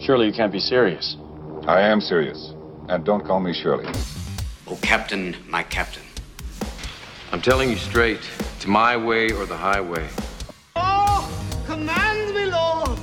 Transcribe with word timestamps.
Surely 0.00 0.26
you 0.26 0.32
can't 0.32 0.52
be 0.52 0.60
serious. 0.60 1.16
I 1.66 1.80
am 1.80 2.00
serious. 2.00 2.54
And 2.88 3.04
don't 3.04 3.24
call 3.26 3.40
me 3.40 3.52
Shirley. 3.52 3.84
Oh, 4.66 4.78
Captain, 4.80 5.36
my 5.48 5.62
captain. 5.62 6.02
I'm 7.32 7.42
telling 7.42 7.68
you 7.68 7.76
straight, 7.76 8.20
it's 8.56 8.66
my 8.66 8.96
way 8.96 9.30
or 9.32 9.44
the 9.44 9.56
highway. 9.56 10.08
Oh, 10.76 11.28
command 11.66 12.34
me, 12.34 12.46
Lord. 12.46 12.98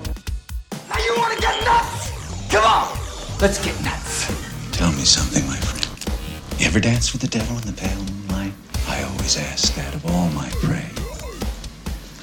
Now 0.89 0.97
you 0.97 1.13
want 1.17 1.33
to 1.35 1.41
get 1.41 1.63
nuts? 1.63 2.51
Come 2.51 2.63
on, 2.63 2.97
let's 3.41 3.63
get 3.63 3.79
nuts. 3.83 4.25
Tell 4.71 4.91
me 4.93 5.03
something, 5.03 5.45
my 5.47 5.57
friend. 5.57 6.59
You 6.59 6.67
ever 6.67 6.79
dance 6.79 7.11
with 7.11 7.21
the 7.21 7.27
devil 7.27 7.57
in 7.57 7.63
the 7.65 7.73
pale 7.73 7.97
moonlight? 7.97 8.53
I 8.87 9.03
always 9.03 9.37
ask 9.37 9.75
that 9.75 9.93
of 9.93 10.05
all 10.07 10.29
my 10.29 10.49
prey. 10.63 10.89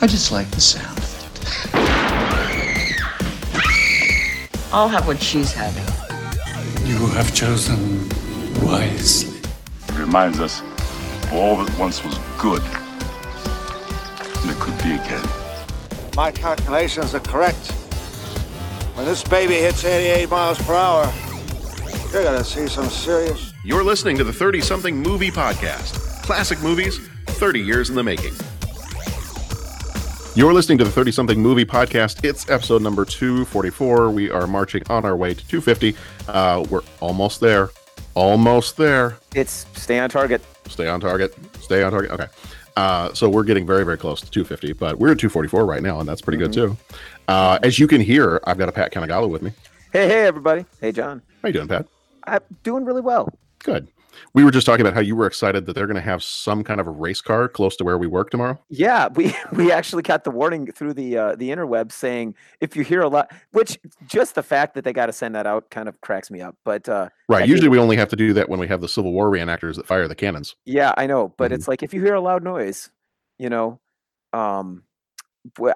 I 0.00 0.06
just 0.06 0.32
like 0.32 0.50
the 0.50 0.60
sound 0.60 1.01
I'll 4.74 4.88
have 4.88 5.06
what 5.06 5.22
she's 5.22 5.52
having. 5.52 5.84
You 6.86 7.06
have 7.08 7.34
chosen 7.34 8.08
wisely. 8.64 9.38
It 9.88 9.98
reminds 9.98 10.40
us 10.40 10.62
of 10.62 11.32
all 11.34 11.62
that 11.62 11.78
once 11.78 12.02
was 12.02 12.18
good. 12.38 12.62
And 14.40 14.50
it 14.50 14.56
could 14.56 14.76
be 14.78 14.94
again. 14.94 15.28
My 16.16 16.30
calculations 16.30 17.14
are 17.14 17.20
correct. 17.20 17.72
When 18.94 19.04
this 19.04 19.22
baby 19.22 19.54
hits 19.56 19.84
88 19.84 20.30
miles 20.30 20.58
per 20.62 20.74
hour, 20.74 21.12
you're 22.10 22.24
gonna 22.24 22.42
see 22.42 22.66
some 22.66 22.88
serious. 22.88 23.52
You're 23.66 23.84
listening 23.84 24.16
to 24.18 24.24
the 24.24 24.32
30 24.32 24.62
something 24.62 24.96
movie 24.96 25.30
podcast. 25.30 26.22
Classic 26.22 26.60
movies, 26.62 26.98
30 27.26 27.60
years 27.60 27.90
in 27.90 27.94
the 27.94 28.02
making. 28.02 28.32
You're 30.34 30.54
listening 30.54 30.78
to 30.78 30.84
the 30.84 30.90
30 30.90 31.12
something 31.12 31.42
movie 31.42 31.66
podcast. 31.66 32.24
It's 32.24 32.48
episode 32.48 32.80
number 32.80 33.04
244. 33.04 34.10
We 34.10 34.30
are 34.30 34.46
marching 34.46 34.82
on 34.88 35.04
our 35.04 35.14
way 35.14 35.34
to 35.34 35.46
250. 35.46 35.94
Uh, 36.26 36.64
we're 36.70 36.80
almost 37.00 37.38
there. 37.40 37.68
Almost 38.14 38.78
there. 38.78 39.18
It's 39.34 39.66
stay 39.74 39.98
on 39.98 40.08
target. 40.08 40.40
Stay 40.68 40.88
on 40.88 41.00
target. 41.00 41.36
Stay 41.60 41.82
on 41.82 41.92
target. 41.92 42.12
Okay. 42.12 42.26
Uh, 42.78 43.12
so 43.12 43.28
we're 43.28 43.44
getting 43.44 43.66
very, 43.66 43.84
very 43.84 43.98
close 43.98 44.22
to 44.22 44.30
250, 44.30 44.72
but 44.72 44.98
we're 44.98 45.12
at 45.12 45.18
244 45.18 45.66
right 45.66 45.82
now, 45.82 46.00
and 46.00 46.08
that's 46.08 46.22
pretty 46.22 46.38
good 46.38 46.50
too. 46.50 46.78
Uh, 47.28 47.58
as 47.62 47.78
you 47.78 47.86
can 47.86 48.00
hear, 48.00 48.40
I've 48.44 48.56
got 48.56 48.70
a 48.70 48.72
Pat 48.72 48.90
Kanagala 48.90 49.28
with 49.28 49.42
me. 49.42 49.52
Hey, 49.92 50.08
hey, 50.08 50.26
everybody. 50.26 50.64
Hey, 50.80 50.92
John. 50.92 51.20
How 51.42 51.48
you 51.48 51.52
doing, 51.52 51.68
Pat? 51.68 51.86
I'm 52.24 52.40
doing 52.62 52.86
really 52.86 53.02
well. 53.02 53.28
Good. 53.58 53.86
We 54.34 54.44
were 54.44 54.50
just 54.50 54.66
talking 54.66 54.82
about 54.82 54.94
how 54.94 55.00
you 55.00 55.14
were 55.16 55.26
excited 55.26 55.66
that 55.66 55.74
they're 55.74 55.86
going 55.86 55.96
to 55.96 56.00
have 56.00 56.22
some 56.22 56.62
kind 56.64 56.80
of 56.80 56.86
a 56.86 56.90
race 56.90 57.20
car 57.20 57.48
close 57.48 57.76
to 57.76 57.84
where 57.84 57.98
we 57.98 58.06
work 58.06 58.30
tomorrow. 58.30 58.58
Yeah, 58.68 59.08
we 59.14 59.34
we 59.52 59.70
actually 59.72 60.02
got 60.02 60.24
the 60.24 60.30
warning 60.30 60.70
through 60.72 60.94
the 60.94 61.16
uh, 61.16 61.34
the 61.36 61.50
interweb 61.50 61.92
saying 61.92 62.34
if 62.60 62.76
you 62.76 62.82
hear 62.82 63.00
a 63.02 63.08
lot, 63.08 63.32
which 63.52 63.78
just 64.06 64.34
the 64.34 64.42
fact 64.42 64.74
that 64.74 64.84
they 64.84 64.92
got 64.92 65.06
to 65.06 65.12
send 65.12 65.34
that 65.34 65.46
out 65.46 65.70
kind 65.70 65.88
of 65.88 66.00
cracks 66.00 66.30
me 66.30 66.40
up. 66.40 66.56
But 66.64 66.88
uh, 66.88 67.08
Right. 67.28 67.48
Usually 67.48 67.68
we 67.68 67.78
only 67.78 67.96
have 67.96 68.08
to 68.10 68.16
do 68.16 68.32
that 68.34 68.48
when 68.48 68.60
we 68.60 68.68
have 68.68 68.80
the 68.80 68.88
Civil 68.88 69.12
War 69.12 69.30
reenactors 69.30 69.76
that 69.76 69.86
fire 69.86 70.06
the 70.08 70.14
cannons. 70.14 70.54
yeah, 70.64 70.92
I 70.96 71.06
know, 71.06 71.34
but 71.38 71.50
Mhm. 71.50 71.54
it's 71.54 71.68
like 71.68 71.82
if 71.82 71.94
you 71.94 72.02
hear 72.02 72.14
a 72.14 72.20
loud 72.20 72.42
noise, 72.42 72.90
you 73.38 73.48
know, 73.48 73.80
um, 74.32 74.82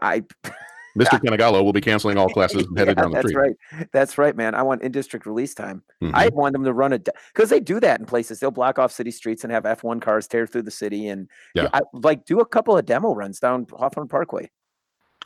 I 0.03 0.25
Mr. 0.97 1.21
Kanagalo 1.21 1.63
will 1.65 1.73
be 1.73 1.81
canceling 1.81 2.17
all 2.17 2.29
classes 2.37 2.67
and 2.67 2.79
headed 2.79 2.97
Yeah, 2.97 3.03
down 3.03 3.11
the 3.13 3.17
that's 3.17 3.29
street. 3.29 3.57
right. 3.73 3.89
That's 3.93 4.19
right, 4.19 4.35
man. 4.37 4.55
I 4.55 4.63
want 4.63 4.83
in 4.83 4.93
district 4.93 5.27
release 5.27 5.55
time. 5.55 5.83
Mhm. 6.03 6.13
I 6.15 6.29
want 6.29 6.53
them 6.55 6.65
to 6.65 6.73
run 6.73 6.93
a 6.93 6.99
because 6.99 7.51
they 7.51 7.61
do 7.61 7.79
that 7.81 8.01
in 8.01 8.07
places. 8.07 8.41
They'll 8.41 8.51
block 8.51 8.79
off 8.79 8.93
city 8.93 9.11
streets 9.11 9.45
and 9.45 9.53
have 9.53 9.65
F1 9.65 10.01
cars 10.01 10.27
tear 10.27 10.47
through 10.47 10.63
the 10.63 10.71
city 10.71 11.09
and 11.09 11.29
Yeah. 11.55 11.69
I, 11.75 11.81
like 11.93 12.25
do 12.25 12.41
a 12.41 12.47
couple 12.47 12.77
of 12.77 12.85
demo 12.87 13.15
runs 13.15 13.39
down 13.41 13.67
Hawthorne 13.71 14.09
Parkway. 14.09 14.51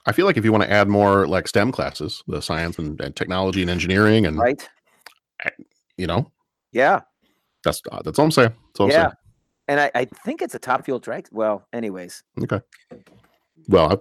I 0.06 0.12
feel 0.12 0.24
like 0.26 0.36
if 0.38 0.44
you 0.44 0.52
want 0.52 0.64
to 0.64 0.70
add 0.70 0.88
more 0.88 1.26
like 1.26 1.46
STEM 1.46 1.72
classes, 1.72 2.22
the 2.26 2.40
science 2.40 2.78
and, 2.78 2.98
and 3.00 3.14
technology 3.14 3.60
and 3.60 3.70
engineering, 3.70 4.24
and 4.26 4.38
Right? 4.38 4.66
you 5.96 6.06
know, 6.06 6.30
Yeah. 6.72 7.00
that's 7.64 7.82
uh, 7.92 8.00
that's 8.02 8.18
all 8.18 8.24
I'm 8.24 8.30
saying. 8.30 8.54
That's 8.68 8.80
all 8.80 8.86
I'm 8.86 8.92
yeah. 8.92 9.10
And 9.68 9.78
I, 9.78 9.90
I 9.94 10.04
think 10.06 10.42
it's 10.42 10.54
a 10.54 10.58
top 10.58 10.84
fuel 10.84 10.98
drag. 10.98 11.28
Well, 11.30 11.68
anyways. 11.72 12.24
Okay. 12.42 12.60
Well, 13.68 13.92
I, 13.92 13.96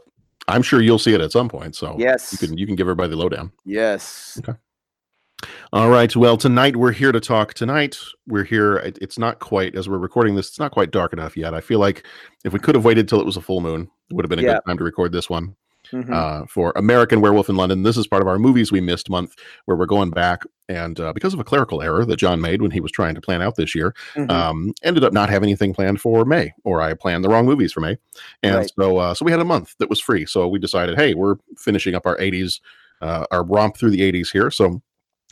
I'm 0.50 0.62
sure 0.62 0.82
you'll 0.82 1.00
see 1.00 1.14
it 1.14 1.22
at 1.22 1.32
some 1.32 1.48
point. 1.48 1.76
So 1.76 1.96
Yes. 2.00 2.32
you 2.34 2.38
can 2.40 2.58
you 2.58 2.66
can 2.66 2.76
give 2.76 2.86
everybody 2.86 3.10
the 3.10 3.16
lowdown. 3.18 3.52
Yes. 3.66 4.40
Okay. 4.42 4.58
All 5.72 5.90
right. 5.90 6.14
Well, 6.16 6.36
tonight 6.36 6.76
we're 6.76 6.92
here 6.92 7.12
to 7.14 7.20
talk. 7.20 7.54
Tonight 7.54 7.98
we're 8.28 8.44
here. 8.44 8.76
it- 8.78 8.98
It's 9.02 9.18
not 9.18 9.40
quite 9.40 9.76
as 9.76 9.88
we're 9.88 9.98
recording 9.98 10.36
this. 10.36 10.50
It's 10.50 10.60
not 10.60 10.72
quite 10.72 10.92
dark 10.92 11.14
enough 11.14 11.38
yet. 11.38 11.54
I 11.54 11.62
feel 11.62 11.80
like 11.80 12.06
if 12.44 12.52
we 12.52 12.60
could 12.60 12.76
have 12.76 12.84
waited 12.84 13.08
till 13.08 13.20
it 13.22 13.26
was 13.26 13.38
a 13.38 13.42
full 13.42 13.62
moon, 13.62 13.90
it 14.10 14.14
would 14.16 14.26
have 14.26 14.30
been 14.30 14.40
a 14.40 14.44
Yeah. 14.44 14.54
good 14.56 14.62
time 14.68 14.78
to 14.80 14.84
record 14.84 15.12
this 15.12 15.30
one. 15.30 15.56
Mhm. 15.94 16.14
uh, 16.14 16.46
for 16.48 16.72
American 16.76 17.22
Werewolf 17.22 17.50
in 17.50 17.56
London. 17.56 17.84
This 17.84 17.98
is 17.98 18.08
part 18.08 18.22
of 18.22 18.28
our 18.28 18.38
movies 18.40 18.72
we 18.72 18.82
missed 18.82 19.10
month, 19.10 19.36
where 19.66 19.76
we're 19.78 19.86
going 19.86 20.10
back 20.12 20.44
and 20.68 21.00
uh, 21.00 21.12
because 21.14 21.34
of 21.34 21.40
a 21.40 21.44
clerical 21.44 21.82
error 21.82 22.06
that 22.06 22.18
John 22.18 22.40
made 22.42 22.62
when 22.62 22.70
he 22.72 22.80
was 22.80 22.92
trying 22.92 23.16
to 23.16 23.22
plan 23.22 23.42
out 23.42 23.56
this 23.56 23.74
year, 23.74 23.96
Mhm. 24.16 24.30
um, 24.30 24.74
ended 24.84 25.04
up 25.04 25.14
not 25.14 25.30
having 25.30 25.50
anything 25.50 25.74
planned 25.74 26.00
for 26.00 26.26
May, 26.26 26.54
or 26.64 26.82
I 26.82 26.94
planned 26.94 27.24
the 27.24 27.30
wrong 27.30 27.46
movies 27.46 27.72
for 27.74 27.82
May, 27.82 27.98
and 28.44 28.56
Right. 28.56 28.72
so 28.80 28.98
uh, 28.98 29.14
so 29.16 29.26
we 29.26 29.32
had 29.32 29.40
a 29.42 29.46
month 29.46 29.76
that 29.80 29.90
was 29.90 30.00
free. 30.00 30.26
So 30.26 30.48
we 30.48 30.60
decided, 30.60 30.96
hey, 30.98 31.16
we're 31.16 31.36
finishing 31.58 31.96
up 31.96 32.06
our 32.06 32.18
'80s, 32.20 32.62
uh, 33.02 33.26
our 33.32 33.44
romp 33.44 33.78
through 33.78 33.92
the 33.92 34.02
'80s 34.04 34.30
here. 34.32 34.52
So 34.52 34.82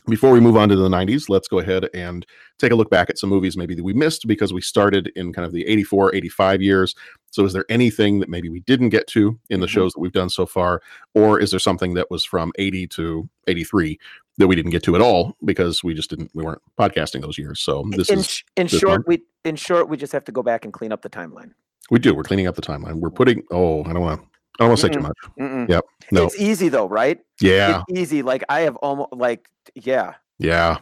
before 0.08 0.30
we 0.32 0.40
move 0.40 0.56
on 0.56 0.70
to 0.70 0.76
the 0.76 0.88
90s, 0.88 1.28
let's 1.28 1.48
go 1.48 1.58
ahead 1.58 1.86
and 1.92 2.24
take 2.58 2.72
a 2.72 2.74
look 2.74 2.88
back 2.88 3.10
at 3.10 3.18
some 3.18 3.28
movies 3.28 3.58
maybe 3.58 3.74
that 3.74 3.84
we 3.84 3.92
missed 3.92 4.26
because 4.26 4.54
we 4.54 4.60
started 4.62 5.12
in 5.16 5.34
kind 5.34 5.44
of 5.44 5.52
the 5.52 5.66
84, 5.66 6.14
85 6.14 6.62
years. 6.62 6.94
So, 7.30 7.44
is 7.44 7.52
there 7.52 7.64
anything 7.68 8.20
that 8.20 8.28
maybe 8.28 8.48
we 8.48 8.60
didn't 8.60 8.88
get 8.88 9.06
to 9.08 9.38
in 9.50 9.60
the 9.60 9.66
Mhm. 9.66 9.70
shows 9.70 9.92
that 9.92 10.00
we've 10.00 10.12
done 10.12 10.30
so 10.30 10.46
far? 10.46 10.80
Or 11.14 11.38
is 11.38 11.50
there 11.50 11.60
something 11.60 11.94
that 11.94 12.10
was 12.10 12.24
from 12.24 12.52
80 12.58 12.86
to 12.88 13.28
83 13.46 13.98
that 14.38 14.46
we 14.48 14.56
didn't 14.56 14.70
get 14.70 14.82
to 14.84 14.94
at 14.94 15.02
all 15.02 15.36
because 15.44 15.84
we 15.84 15.92
just 15.94 16.08
didn't, 16.10 16.30
we 16.34 16.42
weren't 16.44 16.62
podcasting 16.78 17.20
those 17.20 17.36
years? 17.38 17.60
So, 17.60 17.84
this 17.90 18.08
in, 18.08 18.20
is, 18.20 18.42
in 18.56 18.66
short, 18.66 19.06
we 19.06 19.22
in 19.44 19.56
short, 19.56 19.88
we 19.88 19.96
just 19.96 20.12
have 20.12 20.24
to 20.24 20.32
go 20.32 20.42
back 20.42 20.64
and 20.64 20.72
clean 20.72 20.92
up 20.92 21.02
the 21.02 21.10
timeline. 21.10 21.52
we 21.90 21.98
do, 21.98 22.14
we're 22.14 22.22
cleaning 22.22 22.46
up 22.46 22.54
the 22.54 22.62
timeline. 22.62 22.96
We're 22.96 23.10
putting, 23.10 23.42
oh, 23.50 23.82
I 23.84 23.92
don't 23.92 24.02
want 24.02 24.20
to, 24.20 24.26
I 24.26 24.64
don't 24.64 24.68
want 24.68 24.80
to 24.80 24.86
say 24.88 24.92
too 24.92 25.00
much. 25.00 25.16
Mm-mm. 25.38 25.68
Yep. 25.68 25.84
No. 26.10 26.24
It's 26.26 26.38
easy 26.38 26.68
though, 26.68 26.88
right? 26.88 27.18
Yeah. 27.40 27.82
It's 27.88 27.98
easy. 28.00 28.22
Like 28.22 28.42
I 28.48 28.60
have 28.60 28.76
almost 28.76 29.12
like 29.12 29.48
yeah, 29.74 30.14
Yeah. 30.38 30.78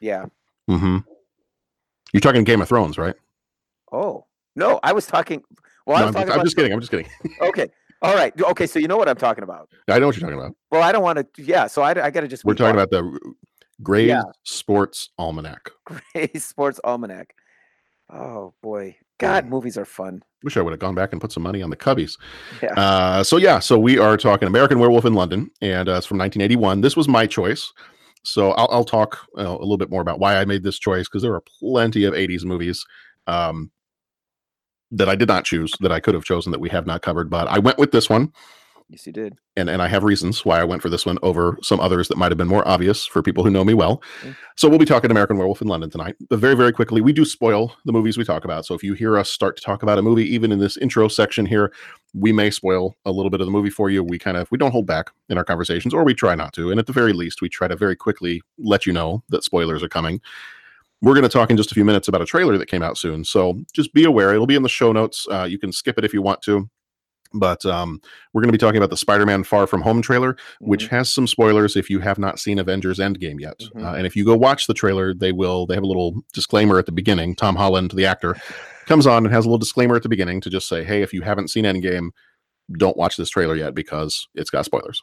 yeah. 0.00 0.26
hmm 0.68 0.98
You're 2.12 2.20
talking 2.20 2.44
Game 2.44 2.62
of 2.62 2.68
Thrones, 2.68 2.96
right? 2.98 3.14
Oh 3.92 4.24
no, 4.54 4.80
I 4.82 4.92
was 4.92 5.06
talking. 5.06 5.42
Well, 5.86 6.00
No, 6.00 6.06
I'm, 6.18 6.26
just, 6.26 6.38
I'm 6.38 6.44
just 6.44 6.56
kidding. 6.56 6.72
I'm 6.72 6.80
just 6.80 6.90
kidding. 6.90 7.08
Okay. 7.40 7.68
All 8.02 8.14
right. 8.14 8.38
Okay. 8.40 8.66
So 8.66 8.78
you 8.78 8.88
know 8.88 8.96
what 8.98 9.08
I'm 9.08 9.16
talking 9.16 9.42
about. 9.44 9.70
I 9.88 9.98
know 9.98 10.06
what 10.06 10.16
you're 10.16 10.28
talking 10.28 10.38
about. 10.38 10.54
Well, 10.70 10.82
I 10.82 10.92
don't 10.92 11.02
want 11.02 11.18
to. 11.34 11.42
Yeah. 11.42 11.66
So 11.66 11.82
I, 11.82 11.90
I 11.90 12.10
got 12.10 12.20
to 12.20 12.28
just. 12.28 12.44
We're 12.44 12.54
talking 12.54 12.74
about 12.78 12.90
the 12.90 13.18
Gray's 13.82 14.08
Yeah. 14.08 14.22
Sports 14.44 15.10
Almanac. 15.18 15.70
Gray 15.86 16.28
Sports 16.36 16.78
Almanac. 16.84 17.34
Oh 18.12 18.54
boy, 18.62 18.96
God, 19.18 19.46
movies 19.46 19.76
are 19.76 19.84
fun. 19.84 20.22
Wish 20.44 20.56
I 20.56 20.60
would 20.62 20.70
have 20.72 20.78
gone 20.78 20.94
back 20.94 21.10
and 21.12 21.20
put 21.20 21.32
some 21.32 21.42
money 21.42 21.60
on 21.62 21.70
the 21.70 21.76
Cubbies. 21.76 22.16
Yeah. 22.62 22.72
Uh, 22.74 23.24
so 23.24 23.36
yeah, 23.36 23.58
so 23.58 23.78
we 23.78 23.98
are 23.98 24.16
talking 24.16 24.46
American 24.46 24.78
Werewolf 24.78 25.04
in 25.04 25.14
London, 25.14 25.50
and 25.60 25.88
uh, 25.88 25.94
it's 25.94 26.06
from 26.06 26.18
1981. 26.18 26.82
This 26.82 26.96
was 26.96 27.08
my 27.08 27.26
choice. 27.26 27.72
So 28.22 28.52
I'll, 28.52 28.68
I'll 28.70 28.84
talk 28.84 29.18
uh, 29.38 29.42
a 29.42 29.58
little 29.58 29.76
bit 29.78 29.90
more 29.90 30.02
about 30.02 30.20
why 30.20 30.36
I 30.36 30.44
made 30.44 30.62
this 30.62 30.78
choice 30.78 31.08
because 31.08 31.22
there 31.22 31.34
are 31.34 31.42
plenty 31.60 32.04
of 32.04 32.14
80s 32.14 32.44
movies 32.44 32.84
um, 33.26 33.70
that 34.90 35.08
I 35.08 35.14
did 35.14 35.28
not 35.28 35.44
choose 35.44 35.72
that 35.80 35.92
I 35.92 36.00
could 36.00 36.14
have 36.14 36.24
chosen 36.24 36.52
that 36.52 36.60
we 36.60 36.68
have 36.70 36.86
not 36.86 37.02
covered, 37.02 37.30
but 37.30 37.48
I 37.48 37.58
went 37.58 37.78
with 37.78 37.92
this 37.92 38.08
one. 38.08 38.32
Yes, 38.88 39.04
you 39.04 39.12
did. 39.12 39.34
and 39.56 39.68
and 39.68 39.82
I 39.82 39.88
have 39.88 40.04
reasons 40.04 40.44
why 40.44 40.60
I 40.60 40.64
went 40.64 40.80
for 40.80 40.88
this 40.88 41.04
one 41.04 41.18
over 41.24 41.58
some 41.60 41.80
others 41.80 42.06
that 42.06 42.16
might 42.16 42.30
have 42.30 42.38
been 42.38 42.46
more 42.46 42.66
obvious 42.68 43.04
for 43.04 43.20
people 43.20 43.42
who 43.42 43.50
know 43.50 43.64
me 43.64 43.74
well. 43.74 44.00
Mm. 44.22 44.36
So 44.54 44.68
we'll 44.68 44.78
be 44.78 44.84
talking 44.84 45.10
American 45.10 45.36
Werewolf 45.36 45.60
in 45.60 45.66
London 45.66 45.90
tonight. 45.90 46.14
But 46.30 46.38
very 46.38 46.54
very 46.54 46.72
quickly, 46.72 47.00
we 47.00 47.12
do 47.12 47.24
spoil 47.24 47.74
the 47.84 47.92
movies 47.92 48.16
we 48.16 48.22
talk 48.22 48.44
about. 48.44 48.64
So 48.64 48.74
if 48.74 48.84
you 48.84 48.94
hear 48.94 49.18
us 49.18 49.28
start 49.28 49.56
to 49.56 49.62
talk 49.62 49.82
about 49.82 49.98
a 49.98 50.02
movie, 50.02 50.24
even 50.32 50.52
in 50.52 50.60
this 50.60 50.76
intro 50.76 51.08
section 51.08 51.46
here, 51.46 51.72
we 52.14 52.32
may 52.32 52.48
spoil 52.48 52.94
a 53.04 53.10
little 53.10 53.30
bit 53.30 53.40
of 53.40 53.48
the 53.48 53.50
movie 53.50 53.70
for 53.70 53.90
you. 53.90 54.04
We 54.04 54.20
kind 54.20 54.36
of 54.36 54.48
we 54.52 54.58
don't 54.58 54.70
hold 54.70 54.86
back 54.86 55.10
in 55.28 55.36
our 55.36 55.44
conversations, 55.44 55.92
or 55.92 56.04
we 56.04 56.14
try 56.14 56.36
not 56.36 56.52
to. 56.52 56.70
And 56.70 56.78
at 56.78 56.86
the 56.86 56.92
very 56.92 57.12
least, 57.12 57.42
we 57.42 57.48
try 57.48 57.66
to 57.66 57.74
very 57.74 57.96
quickly 57.96 58.40
let 58.56 58.86
you 58.86 58.92
know 58.92 59.24
that 59.30 59.42
spoilers 59.42 59.82
are 59.82 59.88
coming. 59.88 60.20
We're 61.02 61.14
going 61.14 61.22
to 61.24 61.28
talk 61.28 61.50
in 61.50 61.56
just 61.56 61.70
a 61.70 61.74
few 61.74 61.84
minutes 61.84 62.08
about 62.08 62.22
a 62.22 62.26
trailer 62.26 62.56
that 62.58 62.66
came 62.66 62.82
out 62.82 62.96
soon. 62.96 63.24
So 63.24 63.60
just 63.74 63.92
be 63.92 64.04
aware. 64.04 64.32
It'll 64.32 64.46
be 64.46 64.56
in 64.56 64.62
the 64.62 64.68
show 64.68 64.92
notes. 64.92 65.26
Uh, 65.30 65.44
you 65.44 65.58
can 65.58 65.72
skip 65.72 65.98
it 65.98 66.04
if 66.04 66.14
you 66.14 66.22
want 66.22 66.42
to. 66.42 66.68
But 67.34 67.66
um, 67.66 68.00
we're 68.32 68.40
going 68.40 68.48
to 68.48 68.52
be 68.52 68.58
talking 68.58 68.78
about 68.78 68.90
the 68.90 68.96
Spider-Man 68.96 69.44
Far 69.44 69.66
From 69.66 69.82
Home 69.82 70.00
trailer, 70.00 70.36
which 70.60 70.86
has 70.88 71.12
some 71.12 71.26
spoilers 71.26 71.76
if 71.76 71.90
you 71.90 71.98
have 72.00 72.18
not 72.18 72.38
seen 72.38 72.58
Avengers 72.58 72.98
Endgame 72.98 73.40
yet. 73.40 73.58
Mhm. 73.74 73.84
Uh, 73.84 73.94
and 73.94 74.06
if 74.06 74.16
you 74.16 74.24
go 74.24 74.36
watch 74.36 74.66
the 74.66 74.74
trailer, 74.74 75.12
they 75.12 75.32
will. 75.32 75.66
They 75.66 75.74
have 75.74 75.82
a 75.82 75.88
little 75.88 76.22
disclaimer 76.32 76.78
at 76.78 76.86
the 76.86 76.92
beginning. 76.92 77.34
Tom 77.34 77.56
Holland, 77.56 77.90
the 77.90 78.06
actor, 78.06 78.36
comes 78.86 79.06
on 79.06 79.24
and 79.26 79.34
has 79.34 79.44
a 79.44 79.48
little 79.48 79.58
disclaimer 79.58 79.96
at 79.96 80.02
the 80.02 80.08
beginning 80.08 80.40
to 80.42 80.50
just 80.50 80.68
say, 80.68 80.84
"Hey, 80.84 81.02
if 81.02 81.12
you 81.12 81.22
haven't 81.22 81.48
seen 81.48 81.64
Endgame, 81.64 82.10
don't 82.78 82.96
watch 82.96 83.16
this 83.16 83.28
trailer 83.28 83.56
yet 83.56 83.74
because 83.74 84.28
it's 84.34 84.50
got 84.50 84.64
spoilers." 84.64 85.02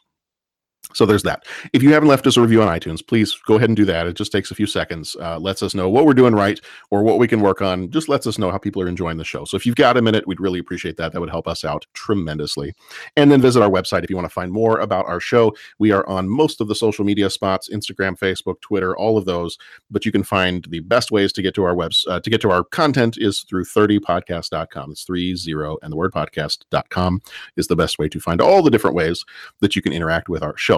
So 0.92 1.06
there's 1.06 1.22
that. 1.22 1.44
If 1.72 1.82
you 1.82 1.92
haven't 1.92 2.08
left 2.08 2.26
us 2.26 2.36
a 2.36 2.40
review 2.40 2.62
on 2.62 2.68
iTunes, 2.68 3.04
please 3.04 3.34
go 3.46 3.56
ahead 3.56 3.68
and 3.68 3.76
do 3.76 3.84
that. 3.86 4.06
It 4.06 4.14
just 4.14 4.30
takes 4.30 4.50
a 4.50 4.54
few 4.54 4.66
seconds. 4.66 5.16
Uh, 5.18 5.38
lets 5.38 5.62
us 5.62 5.74
know 5.74 5.88
what 5.88 6.06
we're 6.06 6.14
doing 6.14 6.34
right 6.34 6.60
or 6.90 7.02
what 7.02 7.18
we 7.18 7.26
can 7.26 7.40
work 7.40 7.62
on. 7.62 7.90
Just 7.90 8.08
lets 8.08 8.26
us 8.26 8.38
know 8.38 8.50
how 8.50 8.58
people 8.58 8.82
are 8.82 8.88
enjoying 8.88 9.16
the 9.16 9.24
show. 9.24 9.44
So 9.44 9.56
if 9.56 9.66
you've 9.66 9.76
got 9.76 9.96
a 9.96 10.02
minute, 10.02 10.26
we'd 10.26 10.40
really 10.40 10.58
appreciate 10.58 10.96
that. 10.98 11.12
That 11.12 11.20
would 11.20 11.30
help 11.30 11.48
us 11.48 11.64
out 11.64 11.86
tremendously. 11.94 12.74
And 13.16 13.30
then 13.30 13.40
visit 13.40 13.62
our 13.62 13.70
website 13.70 14.04
if 14.04 14.10
you 14.10 14.16
want 14.16 14.26
to 14.26 14.34
find 14.34 14.52
more 14.52 14.78
about 14.78 15.06
our 15.06 15.20
show. 15.20 15.54
We 15.78 15.90
are 15.90 16.06
on 16.06 16.28
most 16.28 16.60
of 16.60 16.68
the 16.68 16.74
social 16.74 17.04
media 17.04 17.30
spots: 17.30 17.68
Instagram, 17.68 18.18
Facebook, 18.18 18.60
Twitter, 18.60 18.96
all 18.96 19.18
of 19.18 19.24
those. 19.24 19.58
But 19.90 20.04
you 20.04 20.12
can 20.12 20.22
find 20.22 20.64
the 20.68 20.80
best 20.80 21.10
ways 21.10 21.32
to 21.32 21.42
get 21.42 21.54
to 21.54 21.64
our 21.64 21.74
webs 21.74 22.04
uh, 22.08 22.20
to 22.20 22.30
get 22.30 22.40
to 22.42 22.50
our 22.50 22.64
content 22.64 23.16
is 23.18 23.40
through 23.40 23.64
30podcast.com. 23.64 24.92
It's 24.92 25.04
three 25.04 25.34
zero 25.34 25.78
and 25.82 25.92
the 25.92 25.96
word 25.96 26.12
podcast.com 26.12 27.22
is 27.56 27.66
the 27.66 27.76
best 27.76 27.98
way 27.98 28.08
to 28.08 28.20
find 28.20 28.40
all 28.40 28.62
the 28.62 28.70
different 28.70 28.96
ways 28.96 29.24
that 29.60 29.74
you 29.74 29.82
can 29.82 29.92
interact 29.92 30.28
with 30.28 30.42
our 30.42 30.56
show. 30.56 30.73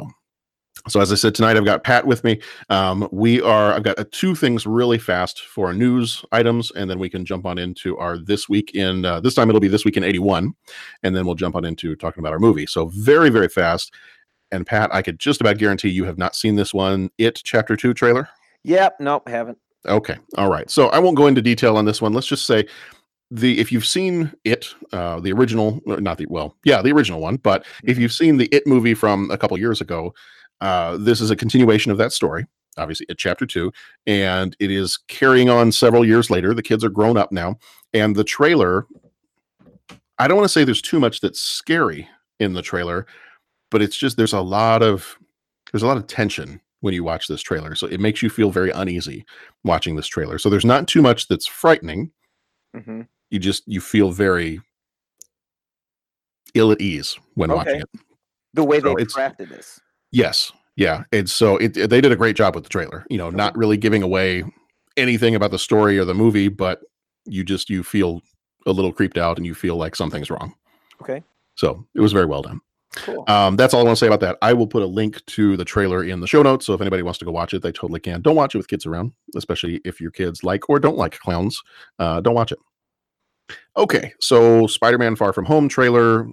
So 0.88 1.00
as 1.00 1.10
I 1.10 1.16
said 1.16 1.34
tonight, 1.34 1.56
I've 1.56 1.64
got 1.64 1.82
Pat 1.82 2.06
with 2.06 2.22
me. 2.22 2.40
Um, 2.68 3.08
we 3.10 3.42
are. 3.42 3.72
I've 3.72 3.82
got 3.82 3.98
uh, 3.98 4.04
two 4.12 4.34
things 4.34 4.66
really 4.66 4.98
fast 4.98 5.42
for 5.42 5.72
news 5.72 6.24
items, 6.30 6.70
and 6.72 6.88
then 6.88 6.98
we 6.98 7.08
can 7.08 7.24
jump 7.24 7.44
on 7.44 7.58
into 7.58 7.98
our 7.98 8.18
this 8.18 8.48
week 8.48 8.74
in. 8.74 9.04
Uh, 9.04 9.20
this 9.20 9.34
time 9.34 9.48
it'll 9.48 9.60
be 9.60 9.68
this 9.68 9.84
week 9.84 9.96
in 9.96 10.04
'81, 10.04 10.54
and 11.02 11.16
then 11.16 11.26
we'll 11.26 11.34
jump 11.34 11.56
on 11.56 11.64
into 11.64 11.96
talking 11.96 12.20
about 12.20 12.32
our 12.32 12.38
movie. 12.38 12.66
So 12.66 12.86
very 12.86 13.30
very 13.30 13.48
fast. 13.48 13.92
And 14.52 14.64
Pat, 14.64 14.94
I 14.94 15.02
could 15.02 15.18
just 15.18 15.40
about 15.40 15.58
guarantee 15.58 15.88
you 15.88 16.04
have 16.04 16.18
not 16.18 16.36
seen 16.36 16.54
this 16.54 16.72
one. 16.72 17.10
It 17.18 17.40
Chapter 17.42 17.76
Two 17.76 17.92
trailer. 17.92 18.28
Yep. 18.62 19.00
Nope. 19.00 19.28
Haven't. 19.28 19.58
Okay. 19.86 20.16
All 20.36 20.50
right. 20.50 20.70
So 20.70 20.88
I 20.88 21.00
won't 21.00 21.16
go 21.16 21.26
into 21.26 21.42
detail 21.42 21.76
on 21.76 21.84
this 21.84 22.00
one. 22.00 22.12
Let's 22.12 22.26
just 22.28 22.46
say 22.46 22.66
the 23.30 23.58
if 23.58 23.72
you've 23.72 23.86
seen 23.86 24.32
it, 24.44 24.68
uh, 24.92 25.20
the 25.20 25.32
original, 25.32 25.80
not 25.86 26.18
the 26.18 26.26
well, 26.26 26.56
yeah, 26.64 26.82
the 26.82 26.92
original 26.92 27.20
one, 27.20 27.36
but 27.36 27.64
if 27.84 27.98
you've 27.98 28.12
seen 28.12 28.36
the 28.36 28.48
It 28.52 28.66
movie 28.66 28.94
from 28.94 29.30
a 29.30 29.38
couple 29.38 29.58
years 29.58 29.80
ago, 29.80 30.14
uh, 30.60 30.96
this 30.96 31.20
is 31.20 31.30
a 31.30 31.36
continuation 31.36 31.90
of 31.90 31.98
that 31.98 32.12
story, 32.12 32.46
obviously, 32.78 33.06
at 33.10 33.18
chapter 33.18 33.44
two, 33.44 33.72
and 34.06 34.56
it 34.60 34.70
is 34.70 34.98
carrying 35.08 35.50
on 35.50 35.72
several 35.72 36.04
years 36.04 36.30
later. 36.30 36.54
The 36.54 36.62
kids 36.62 36.84
are 36.84 36.88
grown 36.88 37.16
up 37.16 37.32
now, 37.32 37.58
and 37.92 38.14
the 38.14 38.24
trailer. 38.24 38.86
I 40.18 40.28
don't 40.28 40.36
want 40.38 40.46
to 40.46 40.52
say 40.52 40.64
there's 40.64 40.80
too 40.80 41.00
much 41.00 41.20
that's 41.20 41.40
scary 41.40 42.08
in 42.40 42.54
the 42.54 42.62
trailer, 42.62 43.06
but 43.70 43.82
it's 43.82 43.96
just 43.96 44.16
there's 44.16 44.32
a 44.32 44.40
lot 44.40 44.82
of 44.82 45.18
there's 45.72 45.82
a 45.82 45.86
lot 45.86 45.96
of 45.98 46.06
tension 46.06 46.60
when 46.80 46.94
you 46.94 47.02
watch 47.02 47.26
this 47.26 47.42
trailer, 47.42 47.74
so 47.74 47.88
it 47.88 48.00
makes 48.00 48.22
you 48.22 48.30
feel 48.30 48.50
very 48.50 48.70
uneasy 48.70 49.26
watching 49.64 49.96
this 49.96 50.06
trailer. 50.06 50.38
So 50.38 50.48
there's 50.48 50.64
not 50.64 50.86
too 50.86 51.02
much 51.02 51.26
that's 51.26 51.46
frightening. 51.46 52.12
Mm-hmm. 52.74 53.02
You 53.30 53.38
just 53.38 53.62
you 53.66 53.80
feel 53.80 54.10
very 54.10 54.60
ill 56.54 56.72
at 56.72 56.80
ease 56.80 57.16
when 57.34 57.50
Okay. 57.50 57.56
watching 57.58 57.80
it. 57.80 57.88
The 58.54 58.64
way 58.64 58.80
So 58.80 58.94
they 58.94 59.04
crafted 59.04 59.48
this. 59.50 59.80
Yes. 60.12 60.52
Yeah. 60.76 61.04
And 61.12 61.28
so 61.28 61.56
it, 61.58 61.76
it- 61.76 61.90
they 61.90 62.00
did 62.00 62.12
a 62.12 62.16
great 62.16 62.36
job 62.36 62.54
with 62.54 62.64
the 62.64 62.70
trailer, 62.70 63.04
you 63.10 63.18
know, 63.18 63.30
not 63.30 63.56
really 63.56 63.76
giving 63.76 64.02
away 64.02 64.44
anything 64.96 65.34
about 65.34 65.50
the 65.50 65.58
story 65.58 65.98
or 65.98 66.04
the 66.04 66.14
movie, 66.14 66.48
but 66.48 66.80
you 67.26 67.44
just 67.44 67.68
you 67.68 67.82
feel 67.82 68.22
a 68.66 68.72
little 68.72 68.92
creeped 68.92 69.18
out 69.18 69.36
and 69.36 69.46
you 69.46 69.54
feel 69.54 69.76
like 69.76 69.94
something's 69.96 70.30
wrong. 70.30 70.54
Okay. 71.02 71.22
So 71.56 71.86
it 71.94 72.00
was 72.00 72.12
very 72.12 72.26
well 72.26 72.42
done. 72.42 72.60
Cool. 72.94 73.24
Um, 73.28 73.56
that's 73.56 73.74
all 73.74 73.80
I 73.80 73.84
want 73.84 73.96
to 73.96 74.00
say 74.00 74.06
about 74.06 74.20
that. 74.20 74.38
I 74.40 74.54
will 74.54 74.66
put 74.66 74.82
a 74.82 74.86
link 74.86 75.24
to 75.26 75.56
the 75.58 75.64
trailer 75.66 76.02
in 76.02 76.20
the 76.20 76.26
show 76.26 76.42
notes. 76.42 76.64
So 76.64 76.72
if 76.72 76.80
anybody 76.80 77.02
wants 77.02 77.18
to 77.18 77.26
go 77.26 77.30
watch 77.30 77.52
it, 77.52 77.60
they 77.62 77.72
totally 77.72 78.00
can. 78.00 78.22
Don't 78.22 78.36
watch 78.36 78.54
it 78.54 78.58
with 78.58 78.68
kids 78.68 78.86
around, 78.86 79.12
especially 79.34 79.80
if 79.84 80.00
your 80.00 80.10
kids 80.10 80.42
like 80.42 80.70
or 80.70 80.78
don't 80.80 80.96
like 80.96 81.18
clowns. 81.18 81.60
Uh, 81.98 82.20
don't 82.22 82.34
watch 82.34 82.52
it. 82.52 82.58
Okay. 83.76 84.12
So 84.20 84.66
Spider 84.66 84.98
Man 84.98 85.16
Far 85.16 85.32
From 85.32 85.44
Home 85.44 85.68
trailer. 85.68 86.28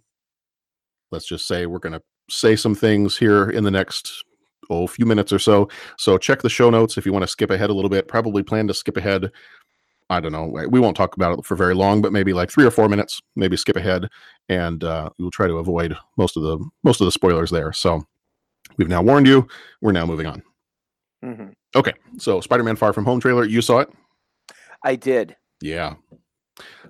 Let's 1.12 1.28
just 1.28 1.48
say 1.48 1.66
we're 1.66 1.80
going 1.80 1.94
to 1.94 2.02
say 2.30 2.56
some 2.56 2.74
things 2.76 3.18
here 3.18 3.50
in 3.50 3.64
the 3.64 3.72
next 3.72 4.24
oh 4.70 4.88
few 4.88 5.06
minutes 5.06 5.32
or 5.34 5.40
so. 5.40 5.70
So 5.98 6.18
check 6.18 6.42
the 6.42 6.50
show 6.50 6.70
notes 6.70 6.98
if 6.98 7.06
you 7.06 7.14
want 7.14 7.24
to 7.24 7.28
skip 7.28 7.52
ahead 7.52 7.70
a 7.70 7.74
little 7.74 7.90
bit. 7.90 8.08
Probably 8.08 8.44
plan 8.44 8.68
to 8.68 8.74
skip 8.74 8.98
ahead. 8.98 9.32
I 10.10 10.20
don't 10.20 10.32
know. 10.32 10.46
We 10.70 10.80
won't 10.80 10.98
talk 10.98 11.16
about 11.16 11.38
it 11.38 11.46
for 11.46 11.56
very 11.56 11.74
long, 11.74 12.02
but 12.02 12.12
maybe 12.12 12.34
like 12.34 12.52
three 12.52 12.66
or 12.66 12.72
four 12.72 12.90
minutes. 12.90 13.22
Maybe 13.36 13.58
skip 13.58 13.76
ahead, 13.78 14.08
and 14.50 14.84
uh, 14.84 15.10
we'll 15.18 15.32
try 15.32 15.48
to 15.48 15.56
avoid 15.58 15.96
most 16.18 16.38
of 16.38 16.44
the 16.44 16.60
most 16.84 17.02
of 17.02 17.06
the 17.06 17.12
spoilers 17.12 17.50
there. 17.50 17.74
So 17.74 18.06
we've 18.78 18.90
now 18.90 19.02
warned 19.02 19.28
you. 19.28 19.48
We're 19.82 19.92
now 19.92 20.06
moving 20.06 20.28
on. 20.28 20.44
hmm 21.24 21.46
Okay. 21.76 21.94
So 22.18 22.42
Spider-Man: 22.42 22.76
Far 22.76 22.94
From 22.94 23.06
Home 23.06 23.20
trailer. 23.20 23.46
You 23.46 23.62
saw 23.62 23.80
it. 23.80 23.90
I 24.84 24.96
did. 24.96 25.36
Yeah. 25.62 25.96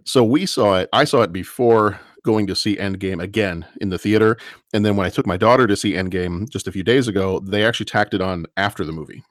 So 0.03 0.23
we 0.23 0.45
saw 0.45 0.75
it. 0.77 0.89
I 0.93 1.03
saw 1.05 1.21
it 1.21 1.31
before 1.31 1.99
going 2.23 2.47
to 2.47 2.55
see 2.55 2.77
Endgame 2.77 3.21
again 3.21 3.65
in 3.81 3.89
the 3.89 3.97
theater. 3.97 4.37
And 4.73 4.85
then 4.85 4.95
when 4.95 5.05
I 5.05 5.09
took 5.09 5.27
my 5.27 5.37
daughter 5.37 5.67
to 5.67 5.75
see 5.75 5.93
Endgame 5.93 6.49
just 6.49 6.67
a 6.67 6.71
few 6.71 6.83
days 6.83 7.07
ago, 7.07 7.39
they 7.39 7.65
actually 7.65 7.85
tacked 7.85 8.13
it 8.13 8.21
on 8.21 8.45
after 8.57 8.85
the 8.85 8.91
movie. 8.93 9.23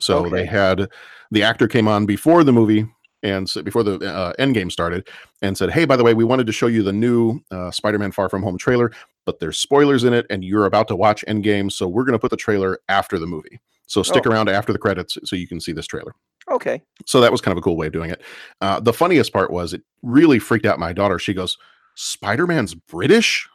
So 0.00 0.28
they 0.28 0.46
had 0.46 0.88
the 1.30 1.42
actor 1.42 1.68
came 1.68 1.88
on 1.88 2.06
before 2.06 2.44
the 2.44 2.52
movie 2.52 2.86
and 3.22 3.48
so 3.48 3.62
before 3.62 3.84
the 3.84 3.98
uh, 4.00 4.32
Endgame 4.40 4.70
started 4.72 5.06
and 5.42 5.56
said, 5.56 5.70
Hey, 5.70 5.84
by 5.84 5.96
the 5.96 6.02
way, 6.02 6.12
we 6.14 6.24
wanted 6.24 6.46
to 6.48 6.52
show 6.52 6.66
you 6.66 6.82
the 6.82 6.92
new 6.92 7.40
uh, 7.52 7.70
Spider 7.70 7.98
Man 7.98 8.10
Far 8.10 8.28
From 8.28 8.42
Home 8.42 8.58
trailer, 8.58 8.90
but 9.26 9.38
there's 9.38 9.58
spoilers 9.58 10.02
in 10.02 10.12
it 10.12 10.26
and 10.28 10.44
you're 10.44 10.66
about 10.66 10.88
to 10.88 10.96
watch 10.96 11.24
Endgame. 11.28 11.70
So 11.70 11.86
we're 11.86 12.02
going 12.04 12.14
to 12.14 12.18
put 12.18 12.30
the 12.32 12.36
trailer 12.36 12.80
after 12.88 13.18
the 13.18 13.26
movie. 13.26 13.60
So 13.86 14.02
stick 14.02 14.26
Oh. 14.26 14.30
around 14.30 14.48
after 14.48 14.72
the 14.72 14.78
credits 14.78 15.18
so 15.24 15.36
you 15.36 15.46
can 15.46 15.60
see 15.60 15.72
this 15.72 15.86
trailer. 15.86 16.14
Okay. 16.52 16.82
So 17.06 17.20
that 17.20 17.32
was 17.32 17.40
kind 17.40 17.52
of 17.52 17.58
a 17.58 17.62
cool 17.62 17.76
way 17.76 17.86
of 17.86 17.92
doing 17.92 18.10
it. 18.10 18.22
Uh, 18.60 18.78
the 18.78 18.92
funniest 18.92 19.32
part 19.32 19.50
was 19.50 19.72
it 19.72 19.82
really 20.02 20.38
freaked 20.38 20.66
out 20.66 20.78
my 20.78 20.92
daughter. 20.92 21.18
She 21.18 21.34
goes, 21.34 21.56
Spider 21.94 22.46
Man's 22.46 22.74
British? 22.74 23.48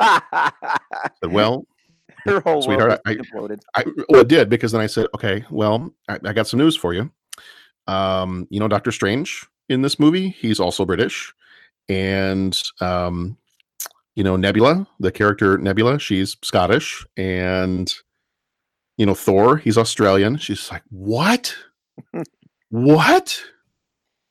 I 0.00 0.50
said, 1.22 1.32
well, 1.32 1.66
Her 2.26 2.40
whole 2.40 2.60
sweetheart, 2.60 2.88
world 2.88 3.00
I, 3.06 3.14
was 3.14 3.26
imploded. 3.28 3.60
I, 3.76 3.84
well, 4.08 4.22
it 4.22 4.28
did 4.28 4.48
because 4.48 4.72
then 4.72 4.80
I 4.80 4.86
said, 4.86 5.06
okay, 5.14 5.44
well, 5.48 5.94
I, 6.08 6.18
I 6.24 6.32
got 6.32 6.48
some 6.48 6.58
news 6.58 6.74
for 6.74 6.92
you. 6.92 7.10
Um, 7.86 8.48
you 8.50 8.58
know, 8.58 8.66
Doctor 8.66 8.90
Strange 8.90 9.46
in 9.68 9.82
this 9.82 10.00
movie, 10.00 10.30
he's 10.30 10.58
also 10.58 10.84
British. 10.84 11.32
And, 11.88 12.60
um, 12.80 13.36
you 14.16 14.24
know, 14.24 14.34
Nebula, 14.34 14.88
the 14.98 15.12
character 15.12 15.56
Nebula, 15.58 16.00
she's 16.00 16.36
Scottish. 16.42 17.06
And, 17.16 17.92
you 18.96 19.06
know, 19.06 19.14
Thor, 19.14 19.58
he's 19.58 19.78
Australian. 19.78 20.36
She's 20.38 20.70
like, 20.70 20.82
what? 20.90 21.54
What? 22.70 23.42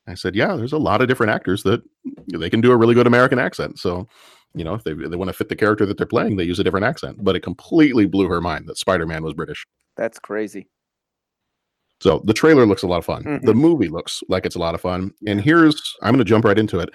I 0.07 0.13
said, 0.13 0.35
yeah, 0.35 0.55
there's 0.55 0.73
a 0.73 0.77
lot 0.77 1.01
of 1.01 1.07
different 1.07 1.31
actors 1.31 1.63
that 1.63 1.81
they 2.27 2.49
can 2.49 2.61
do 2.61 2.71
a 2.71 2.77
really 2.77 2.93
good 2.93 3.07
American 3.07 3.39
accent. 3.39 3.79
So, 3.79 4.07
you 4.53 4.63
know, 4.63 4.75
if 4.75 4.83
they, 4.83 4.93
they 4.93 5.15
want 5.15 5.29
to 5.29 5.33
fit 5.33 5.49
the 5.49 5.55
character 5.55 5.85
that 5.85 5.97
they're 5.97 6.05
playing, 6.05 6.35
they 6.35 6.43
use 6.43 6.59
a 6.59 6.63
different 6.63 6.85
accent. 6.85 7.23
But 7.23 7.35
it 7.35 7.41
completely 7.41 8.05
blew 8.05 8.27
her 8.27 8.39
mind 8.41 8.67
that 8.67 8.77
Spider 8.77 9.07
Man 9.07 9.23
was 9.23 9.33
British. 9.33 9.65
That's 9.97 10.19
crazy. 10.19 10.67
So 12.01 12.21
the 12.25 12.33
trailer 12.33 12.65
looks 12.65 12.83
a 12.83 12.87
lot 12.87 12.97
of 12.97 13.05
fun. 13.05 13.23
Mhm. 13.23 13.41
The 13.43 13.53
movie 13.53 13.87
looks 13.87 14.21
like 14.29 14.45
it's 14.45 14.55
a 14.55 14.59
lot 14.59 14.75
of 14.75 14.81
fun. 14.81 15.11
And 15.25 15.41
here's, 15.41 15.95
I'm 16.03 16.13
going 16.13 16.19
to 16.19 16.29
jump 16.29 16.45
right 16.45 16.59
into 16.59 16.79
it. 16.79 16.89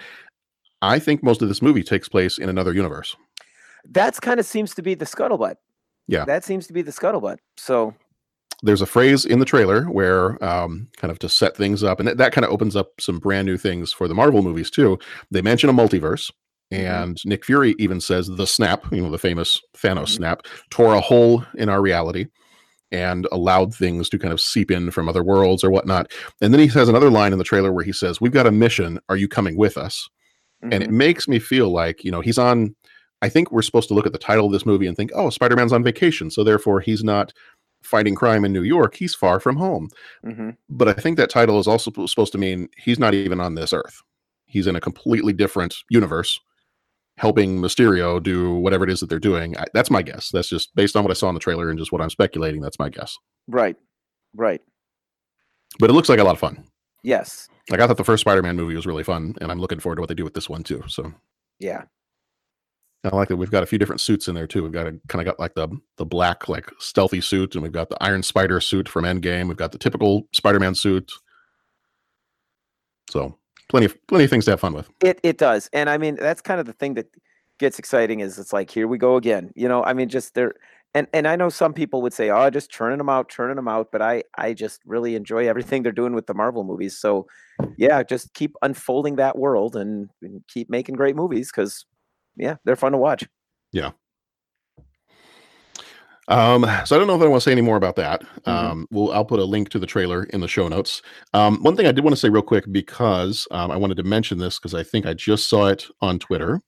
I 0.81 0.99
think 0.99 1.21
most 1.23 1.41
of 1.41 1.47
this 1.47 1.61
movie 1.61 1.83
takes 1.83 2.07
place 2.07 2.37
in 2.37 2.49
another 2.49 2.73
universe. 2.73 3.15
That's 3.85 4.19
kind 4.19 4.39
of 4.39 4.45
seems 4.45 4.73
to 4.75 4.81
be 4.81 4.93
the 4.93 5.05
scuttlebutt. 5.05 5.55
Yeah. 6.07 6.25
That 6.25 6.43
seems 6.43 6.67
to 6.67 6.73
be 6.73 6.81
the 6.81 6.91
scuttlebutt. 6.91 7.37
So 7.57 7.93
There's 8.63 8.81
a 8.81 8.85
phrase 8.85 9.25
in 9.25 9.39
the 9.39 9.45
trailer 9.45 9.85
where, 9.85 10.43
um, 10.43 10.87
kind 10.97 11.11
of 11.11 11.19
to 11.19 11.29
set 11.29 11.57
things 11.57 11.83
up, 11.83 11.99
and 11.99 12.07
that, 12.07 12.17
that 12.17 12.31
kind 12.31 12.45
of 12.45 12.51
opens 12.51 12.75
up 12.75 12.89
some 12.99 13.19
brand 13.19 13.47
new 13.47 13.57
things 13.57 13.91
for 13.91 14.07
the 14.07 14.13
Marvel 14.13 14.43
movies 14.43 14.69
too. 14.69 14.99
They 15.31 15.41
mention 15.41 15.69
a 15.69 15.73
multiverse. 15.73 16.31
And 16.73 17.17
Nick 17.25 17.43
Fury 17.43 17.75
even 17.79 17.99
says 17.99 18.27
the 18.27 18.47
snap, 18.47 18.85
you 18.93 19.01
know, 19.01 19.11
the 19.11 19.17
famous 19.17 19.61
Thanos 19.75 20.07
snap, 20.07 20.45
tore 20.69 20.93
a 20.93 21.01
hole 21.01 21.43
in 21.55 21.67
our 21.67 21.81
reality 21.81 22.27
and 22.91 23.27
allowed 23.31 23.73
things 23.73 24.09
to 24.09 24.19
kind 24.19 24.33
of 24.33 24.41
seep 24.41 24.71
in 24.71 24.91
from 24.91 25.07
other 25.07 25.23
worlds 25.23 25.63
or 25.63 25.69
whatnot. 25.69 26.11
And 26.41 26.53
then 26.53 26.59
he 26.59 26.67
has 26.67 26.89
another 26.89 27.09
line 27.09 27.31
in 27.31 27.37
the 27.37 27.43
trailer 27.43 27.71
where 27.71 27.83
he 27.83 27.93
says, 27.93 28.21
We've 28.21 28.31
got 28.31 28.47
a 28.47 28.51
mission. 28.51 28.99
Are 29.09 29.17
you 29.17 29.27
coming 29.27 29.57
with 29.57 29.77
us? 29.77 30.09
And 30.61 30.83
it 30.83 30.89
mhm. 30.89 30.93
makes 30.93 31.27
me 31.27 31.39
feel 31.39 31.69
like, 31.69 32.03
you 32.03 32.11
know, 32.11 32.21
he's 32.21 32.37
on. 32.37 32.75
I 33.23 33.29
think 33.29 33.51
we're 33.51 33.61
supposed 33.61 33.87
to 33.89 33.93
look 33.93 34.07
at 34.07 34.13
the 34.13 34.19
title 34.19 34.47
of 34.47 34.51
this 34.51 34.65
movie 34.65 34.87
and 34.87 34.97
think, 34.97 35.11
oh, 35.13 35.29
Spider 35.29 35.55
Man's 35.55 35.73
on 35.73 35.83
vacation. 35.83 36.31
So 36.31 36.43
therefore, 36.43 36.79
he's 36.79 37.03
not 37.03 37.33
fighting 37.83 38.15
crime 38.15 38.45
in 38.45 38.53
New 38.53 38.63
York. 38.63 38.95
He's 38.95 39.13
far 39.15 39.39
from 39.39 39.55
home. 39.57 39.89
Mhm. 40.25 40.55
But 40.69 40.87
I 40.87 40.93
think 40.93 41.17
that 41.17 41.29
title 41.29 41.59
is 41.59 41.67
also 41.67 41.91
supposed 42.05 42.31
to 42.31 42.37
mean 42.37 42.69
he's 42.77 42.99
not 42.99 43.13
even 43.13 43.39
on 43.39 43.55
this 43.55 43.73
earth. 43.73 44.01
He's 44.45 44.67
in 44.67 44.75
a 44.75 44.81
completely 44.81 45.33
different 45.33 45.75
universe 45.89 46.39
helping 47.17 47.59
Mysterio 47.59 48.21
do 48.21 48.53
whatever 48.55 48.83
it 48.83 48.89
is 48.89 48.99
that 49.01 49.07
they're 49.09 49.19
doing. 49.19 49.55
I, 49.57 49.65
that's 49.73 49.91
my 49.91 50.01
guess. 50.01 50.29
That's 50.29 50.47
just 50.49 50.73
based 50.75 50.95
on 50.95 51.03
what 51.03 51.11
I 51.11 51.13
saw 51.13 51.27
in 51.29 51.33
the 51.35 51.39
trailer 51.39 51.69
and 51.69 51.77
just 51.77 51.91
what 51.91 52.01
I'm 52.01 52.09
speculating. 52.09 52.61
That's 52.61 52.79
my 52.79 52.89
guess. 52.89 53.17
right. 53.47 53.75
Right. 54.33 54.61
But 55.79 55.89
it 55.89 55.93
looks 55.93 56.09
like 56.09 56.19
a 56.19 56.23
lot 56.23 56.33
of 56.33 56.39
fun. 56.39 56.63
Yes. 57.03 57.47
Like 57.69 57.79
I 57.79 57.87
thought 57.87 57.97
the 57.97 58.03
first 58.03 58.21
Spider 58.21 58.41
Man 58.41 58.55
movie 58.55 58.75
was 58.75 58.85
really 58.85 59.03
fun, 59.03 59.35
and 59.41 59.51
I'm 59.51 59.59
looking 59.59 59.79
forward 59.79 59.95
to 59.97 60.01
what 60.01 60.07
they 60.09 60.15
do 60.15 60.23
with 60.23 60.33
this 60.33 60.49
one 60.49 60.63
too. 60.63 60.83
So 60.87 61.13
Yeah. 61.59 61.83
I 63.03 63.15
like 63.15 63.29
that 63.29 63.37
we've 63.37 63.51
got 63.51 63.63
a 63.63 63.65
few 63.65 63.79
different 63.79 64.01
suits 64.01 64.27
in 64.27 64.35
there 64.35 64.47
too. 64.47 64.61
We've 64.63 64.71
got 64.71 64.87
a 64.87 64.91
kind 65.07 65.21
of 65.21 65.25
got 65.25 65.39
like 65.39 65.55
the 65.55 65.69
the 65.97 66.05
black 66.05 66.47
like 66.47 66.69
stealthy 66.79 67.21
suit, 67.21 67.55
and 67.55 67.63
we've 67.63 67.71
got 67.71 67.89
the 67.89 67.97
Iron 68.01 68.21
Spider 68.21 68.59
suit 68.61 68.87
from 68.87 69.05
Endgame. 69.05 69.47
We've 69.47 69.57
got 69.57 69.71
the 69.71 69.79
typical 69.79 70.27
Spider-Man 70.33 70.75
suit. 70.75 71.11
So 73.09 73.37
plenty 73.69 73.87
of 73.87 74.07
plenty 74.07 74.25
of 74.25 74.29
things 74.29 74.45
to 74.45 74.51
have 74.51 74.59
fun 74.59 74.73
with. 74.73 74.89
It 75.03 75.19
it 75.23 75.37
does. 75.37 75.69
And 75.73 75.89
I 75.89 75.97
mean, 75.97 76.15
that's 76.15 76.41
kind 76.41 76.59
of 76.59 76.67
the 76.67 76.73
thing 76.73 76.93
that 76.93 77.07
gets 77.59 77.79
exciting 77.79 78.19
is 78.19 78.37
it's 78.37 78.53
like, 78.53 78.69
here 78.69 78.87
we 78.87 78.97
go 78.97 79.15
again. 79.15 79.51
You 79.55 79.67
know, 79.67 79.83
I 79.83 79.93
mean, 79.93 80.07
just 80.07 80.35
there 80.35 80.53
and 80.93 81.07
and 81.13 81.27
I 81.27 81.35
know 81.35 81.49
some 81.49 81.73
people 81.73 82.01
would 82.01 82.13
say, 82.13 82.29
"Oh, 82.29 82.49
just 82.49 82.69
churning 82.69 82.97
them 82.97 83.09
out, 83.09 83.29
churning 83.29 83.55
them 83.55 83.67
out," 83.67 83.89
but 83.91 84.01
I 84.01 84.23
I 84.37 84.53
just 84.53 84.81
really 84.85 85.15
enjoy 85.15 85.47
everything 85.47 85.83
they're 85.83 85.91
doing 85.91 86.13
with 86.13 86.27
the 86.27 86.33
Marvel 86.33 86.63
movies. 86.63 86.97
So, 86.97 87.27
yeah, 87.77 88.03
just 88.03 88.33
keep 88.33 88.55
unfolding 88.61 89.15
that 89.15 89.37
world 89.37 89.75
and, 89.75 90.09
and 90.21 90.41
keep 90.47 90.69
making 90.69 90.95
great 90.95 91.15
movies 91.15 91.49
because, 91.49 91.85
yeah, 92.35 92.55
they're 92.65 92.75
fun 92.75 92.91
to 92.93 92.97
watch. 92.97 93.27
Yeah. 93.71 93.91
Um, 96.27 96.65
so 96.85 96.95
I 96.95 96.99
don't 96.99 97.07
know 97.07 97.15
if 97.15 97.21
I 97.21 97.27
want 97.27 97.41
to 97.41 97.43
say 97.43 97.51
any 97.51 97.61
more 97.61 97.75
about 97.75 97.97
that. 97.97 98.21
Mm-hmm. 98.21 98.49
Um, 98.49 98.87
well, 98.89 99.11
I'll 99.11 99.25
put 99.25 99.39
a 99.39 99.45
link 99.45 99.69
to 99.69 99.79
the 99.79 99.85
trailer 99.85 100.23
in 100.25 100.39
the 100.39 100.47
show 100.47 100.67
notes. 100.67 101.01
Um, 101.33 101.61
one 101.61 101.75
thing 101.75 101.87
I 101.87 101.91
did 101.91 102.03
want 102.03 102.15
to 102.15 102.19
say 102.19 102.29
real 102.29 102.41
quick 102.41 102.65
because 102.71 103.47
um, 103.51 103.69
I 103.69 103.75
wanted 103.75 103.97
to 103.97 104.03
mention 104.03 104.37
this 104.37 104.57
because 104.57 104.73
I 104.73 104.83
think 104.83 105.05
I 105.05 105.13
just 105.13 105.49
saw 105.49 105.67
it 105.67 105.87
on 105.99 106.19
Twitter. 106.19 106.61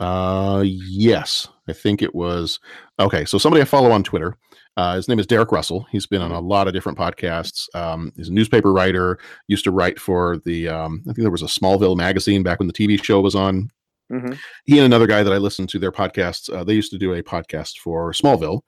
Uh, 0.00 0.62
yes, 0.64 1.48
I 1.68 1.72
think 1.72 2.02
it 2.02 2.14
was 2.14 2.60
okay. 2.98 3.24
So 3.24 3.38
somebody 3.38 3.62
I 3.62 3.66
follow 3.66 3.90
on 3.90 4.02
Twitter. 4.02 4.36
Uh, 4.76 4.96
his 4.96 5.08
name 5.08 5.18
is 5.18 5.26
Derek 5.26 5.52
Russell. 5.52 5.86
He's 5.90 6.06
been 6.06 6.20
on 6.20 6.32
a 6.32 6.40
lot 6.40 6.68
of 6.68 6.74
different 6.74 6.98
podcasts. 6.98 7.74
Um, 7.74 8.12
he's 8.14 8.28
a 8.28 8.32
newspaper 8.32 8.72
writer. 8.72 9.18
Used 9.48 9.64
to 9.64 9.70
write 9.70 9.98
for 9.98 10.38
the. 10.44 10.68
Um, 10.68 11.02
I 11.04 11.12
think 11.12 11.24
there 11.24 11.30
was 11.30 11.42
a 11.42 11.46
Smallville 11.46 11.96
magazine 11.96 12.42
back 12.42 12.58
when 12.58 12.66
the 12.66 12.74
TV 12.74 13.02
show 13.02 13.20
was 13.20 13.34
on. 13.34 13.70
Hmm 14.10 14.32
He 14.64 14.78
and 14.78 14.86
another 14.86 15.06
guy 15.06 15.22
that 15.22 15.32
I 15.32 15.38
listened 15.38 15.68
to 15.70 15.78
their 15.78 15.92
podcasts. 15.92 16.52
Uh, 16.52 16.64
they 16.64 16.74
used 16.74 16.92
to 16.92 16.98
do 16.98 17.12
a 17.14 17.22
podcast 17.22 17.78
for 17.78 18.12
Smallville, 18.12 18.60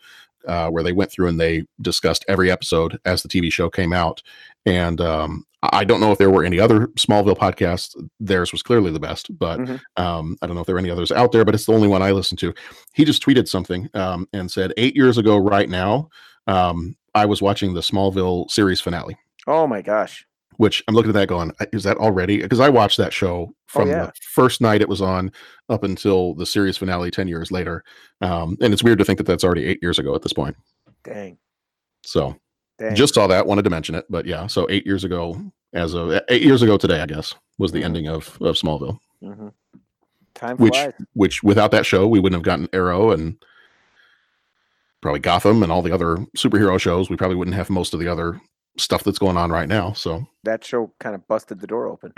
uh, 0.47 0.69
where 0.71 0.83
they 0.83 0.93
went 0.93 1.11
through 1.11 1.29
and 1.29 1.39
they 1.41 1.65
discussed 1.81 2.25
every 2.29 2.51
episode 2.51 2.99
as 3.05 3.23
the 3.23 3.29
TV 3.29 3.51
show 3.53 3.69
came 3.69 3.93
out. 3.93 4.23
And 4.67 5.01
um, 5.01 5.45
I 5.63 5.85
don't 5.85 6.01
know 6.01 6.13
if 6.13 6.19
there 6.19 6.31
were 6.31 6.45
any 6.45 6.61
other 6.61 6.87
Smallville 6.89 7.37
podcasts. 7.37 7.97
Theirs 8.21 8.53
was 8.53 8.63
clearly 8.63 8.93
the 8.93 9.01
best, 9.01 9.37
but 9.39 9.59
Mhm. 9.59 9.81
um, 9.97 10.37
I 10.41 10.47
don't 10.47 10.55
know 10.55 10.61
if 10.61 10.67
there 10.67 10.77
are 10.77 10.81
any 10.81 10.91
others 10.91 11.11
out 11.11 11.33
there. 11.33 11.45
But 11.45 11.55
it's 11.55 11.67
the 11.67 11.73
only 11.73 11.89
one 11.89 12.03
I 12.03 12.13
listened 12.13 12.39
to. 12.41 12.55
He 12.95 13.05
just 13.05 13.25
tweeted 13.25 13.49
something 13.49 13.89
um, 13.95 14.29
and 14.33 14.51
said, 14.51 14.73
eight 14.77 14.95
years 14.95 15.19
ago, 15.19 15.37
right 15.37 15.69
now, 15.69 16.09
um, 16.47 16.97
I 17.15 17.27
was 17.27 17.43
watching 17.43 17.75
the 17.75 17.81
Smallville 17.81 18.49
series 18.51 18.81
finale. 18.81 19.17
Oh 19.47 19.67
my 19.67 19.83
gosh. 19.83 20.27
Which 20.59 20.83
I'm 20.89 20.95
looking 20.95 21.11
at 21.11 21.15
that 21.15 21.29
going, 21.29 21.53
is 21.73 21.85
that 21.85 21.97
already? 21.99 22.43
Because 22.43 22.59
I 22.61 22.69
watched 22.69 22.99
that 22.99 23.13
show 23.13 23.55
from 23.67 23.89
yeah. 23.89 24.07
the 24.07 24.13
first 24.33 24.61
night 24.61 24.81
it 24.83 24.89
was 24.89 25.01
on 25.01 25.31
up 25.69 25.85
until 25.85 26.35
the 26.35 26.45
series 26.45 26.77
finale 26.77 27.11
10 27.13 27.29
years 27.29 27.51
later. 27.53 27.85
Um, 28.21 28.57
and 28.61 28.73
it's 28.73 28.83
weird 28.83 28.99
to 28.99 29.05
think 29.05 29.19
that 29.19 29.25
that's 29.25 29.45
already 29.45 29.65
eight 29.65 29.79
years 29.81 30.01
ago 30.01 30.15
at 30.17 30.23
this 30.23 30.33
point. 30.33 30.57
Dang. 31.05 31.39
So 32.05 32.37
Dang. 32.79 32.97
just 32.97 33.15
saw 33.15 33.29
that, 33.29 33.47
wanted 33.47 33.63
to 33.63 33.71
mention 33.71 33.95
it. 33.95 34.05
But 34.11 34.27
yeah, 34.27 34.49
so 34.49 34.67
eight 34.69 34.85
years 34.85 35.05
ago, 35.05 35.41
as 35.75 35.95
of 35.95 36.21
eight 36.29 36.43
years 36.43 36.63
ago 36.63 36.77
today, 36.77 37.01
I 37.01 37.07
guess, 37.07 37.35
was 37.59 37.71
the 37.71 37.83
Mhm. 37.83 37.85
ending 37.85 38.09
of, 38.09 38.37
of 38.41 38.57
Smallville. 38.57 38.99
hmm 39.23 39.49
Time 40.35 40.57
Which, 40.57 40.75
flies. 40.75 40.93
which 41.15 41.43
without 41.43 41.71
that 41.71 41.87
show, 41.87 42.07
we 42.07 42.19
wouldn't 42.21 42.37
have 42.39 42.45
gotten 42.45 42.69
Arrow 42.73 43.11
and 43.13 43.37
probably 45.01 45.21
Gotham 45.21 45.63
and 45.63 45.71
all 45.71 45.83
the 45.83 45.93
other 45.93 46.17
superhero 46.37 46.81
shows. 46.81 47.09
We 47.11 47.17
probably 47.17 47.37
wouldn't 47.37 47.57
have 47.57 47.71
most 47.71 47.95
of 47.95 48.01
the 48.01 48.09
other 48.09 48.41
stuff 48.79 49.05
that's 49.05 49.19
going 49.19 49.37
on 49.37 49.51
right 49.51 49.69
now. 49.69 49.93
So, 49.93 50.27
That 50.45 50.65
show 50.65 50.93
kind 51.01 51.15
of 51.15 51.27
busted 51.29 51.61
the 51.61 51.67
door 51.67 51.87
open. 51.87 52.13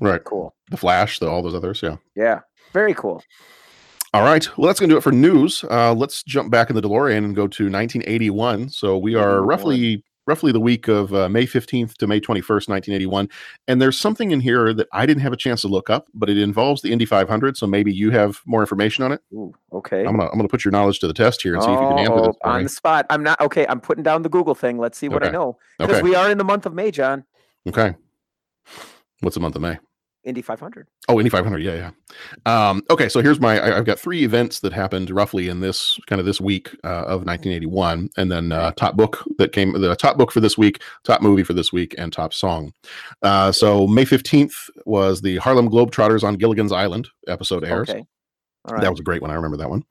right. 0.00 0.22
Cool. 0.24 0.54
The 0.70 0.76
Flash, 0.76 1.18
the, 1.18 1.28
all 1.28 1.42
those 1.42 1.54
others. 1.54 1.80
Yeah. 1.82 1.96
Yeah. 2.14 2.40
Very 2.72 2.94
cool. 2.94 3.22
All 4.12 4.22
right. 4.22 4.46
Well, 4.56 4.68
that's 4.68 4.78
going 4.78 4.88
to 4.90 4.94
do 4.94 4.98
it 4.98 5.02
for 5.02 5.10
news. 5.12 5.64
Uh, 5.68 5.92
let's 5.92 6.22
jump 6.22 6.50
back 6.50 6.70
in 6.70 6.76
the 6.76 6.82
DeLorean 6.82 7.18
and 7.24 7.34
go 7.34 7.48
to 7.48 7.64
1981. 7.64 8.68
So 8.68 8.96
we 8.96 9.16
are 9.16 9.42
roughly 9.42 10.04
roughly 10.26 10.52
the 10.52 10.60
week 10.60 10.88
of 10.88 11.12
uh, 11.14 11.28
May 11.28 11.46
15th 11.46 11.94
to 11.98 12.06
May 12.06 12.20
21st, 12.20 12.68
1981. 12.68 13.28
And 13.68 13.80
there's 13.80 13.98
something 13.98 14.30
in 14.30 14.40
here 14.40 14.72
that 14.74 14.88
I 14.92 15.06
didn't 15.06 15.22
have 15.22 15.32
a 15.32 15.36
chance 15.36 15.60
to 15.62 15.68
look 15.68 15.90
up, 15.90 16.08
but 16.14 16.30
it 16.30 16.38
involves 16.38 16.82
the 16.82 16.92
Indy 16.92 17.04
500. 17.04 17.56
So 17.56 17.66
maybe 17.66 17.92
you 17.92 18.10
have 18.10 18.40
more 18.46 18.60
information 18.60 19.04
on 19.04 19.12
it. 19.12 19.20
Ooh, 19.32 19.52
okay. 19.72 20.00
I'm 20.04 20.16
gonna 20.16 20.30
I'm 20.30 20.36
gonna 20.38 20.48
put 20.48 20.64
your 20.64 20.72
knowledge 20.72 20.98
to 21.00 21.06
the 21.06 21.14
test 21.14 21.42
here 21.42 21.54
and 21.54 21.62
see 21.62 21.70
if 21.72 21.80
you 21.80 21.86
can 21.88 21.98
answer 21.98 22.12
Oh, 22.14 22.26
this. 22.28 22.36
on 22.44 22.58
me. 22.58 22.62
the 22.64 22.68
spot. 22.70 23.06
I'm 23.10 23.22
not 23.22 23.40
okay. 23.40 23.66
I'm 23.68 23.80
putting 23.80 24.02
down 24.04 24.22
the 24.22 24.28
Google 24.28 24.54
thing. 24.54 24.78
Let's 24.78 24.96
see 24.98 25.08
what 25.08 25.24
I 25.24 25.30
know 25.30 25.58
because 25.78 25.96
Okay. 25.96 26.02
we 26.02 26.14
are 26.14 26.30
in 26.30 26.38
the 26.38 26.44
month 26.44 26.66
of 26.66 26.74
May, 26.74 26.90
John. 26.90 27.24
Okay. 27.68 27.94
What's 29.20 29.34
the 29.34 29.40
month 29.40 29.56
of 29.56 29.62
May? 29.62 29.78
Indy 30.24 30.42
500. 30.42 30.88
Oh, 31.08 31.18
Indy 31.18 31.28
500. 31.30 31.62
Yeah, 31.62 31.90
yeah. 32.46 32.68
Um, 32.70 32.82
okay, 32.90 33.08
so 33.08 33.20
here's 33.20 33.40
my. 33.40 33.58
I, 33.60 33.76
I've 33.76 33.84
got 33.84 33.98
three 33.98 34.24
events 34.24 34.60
that 34.60 34.72
happened 34.72 35.10
roughly 35.10 35.48
in 35.48 35.60
this 35.60 35.98
kind 36.06 36.18
of 36.20 36.26
this 36.26 36.40
week 36.40 36.68
uh, 36.84 37.04
of 37.04 37.26
1981, 37.26 38.10
and 38.16 38.32
then 38.32 38.52
uh, 38.52 38.72
top 38.72 38.96
book 38.96 39.22
that 39.38 39.52
came. 39.52 39.72
The 39.72 39.94
top 39.96 40.16
book 40.16 40.32
for 40.32 40.40
this 40.40 40.56
week, 40.56 40.82
top 41.04 41.20
movie 41.22 41.42
for 41.44 41.52
this 41.52 41.72
week, 41.72 41.94
and 41.98 42.12
top 42.12 42.32
song. 42.32 42.72
Uh, 43.22 43.52
so 43.52 43.86
May 43.86 44.04
15th 44.04 44.70
was 44.86 45.20
the 45.20 45.36
Harlem 45.36 45.68
Globetrotters 45.68 46.24
on 46.24 46.36
Gilligan's 46.36 46.72
Island 46.72 47.08
episode 47.28 47.64
airs. 47.64 47.90
Okay. 47.90 48.04
All 48.66 48.74
right. 48.74 48.82
That 48.82 48.90
was 48.90 49.00
a 49.00 49.04
great 49.04 49.20
one. 49.20 49.30
I 49.30 49.34
remember 49.34 49.58
that 49.58 49.68
one. 49.68 49.84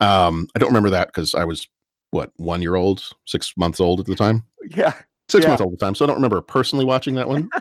Um, 0.00 0.48
I 0.56 0.58
don't 0.58 0.68
remember 0.70 0.90
that 0.90 1.08
because 1.08 1.34
I 1.34 1.44
was 1.44 1.68
what 2.10 2.32
one 2.36 2.60
year 2.62 2.74
old, 2.74 3.08
six 3.26 3.52
months 3.56 3.80
old 3.80 4.00
at 4.00 4.06
the 4.06 4.16
time 4.16 4.44
yeah. 4.70 4.94
six 5.28 5.44
Yeah. 5.44 5.50
months 5.50 5.60
old 5.60 5.72
at 5.74 5.78
the 5.78 5.84
time, 5.84 5.94
so 5.94 6.04
I 6.04 6.08
don't 6.08 6.16
remember 6.16 6.40
personally 6.40 6.84
watching 6.84 7.14
that 7.16 7.28
one. 7.28 7.48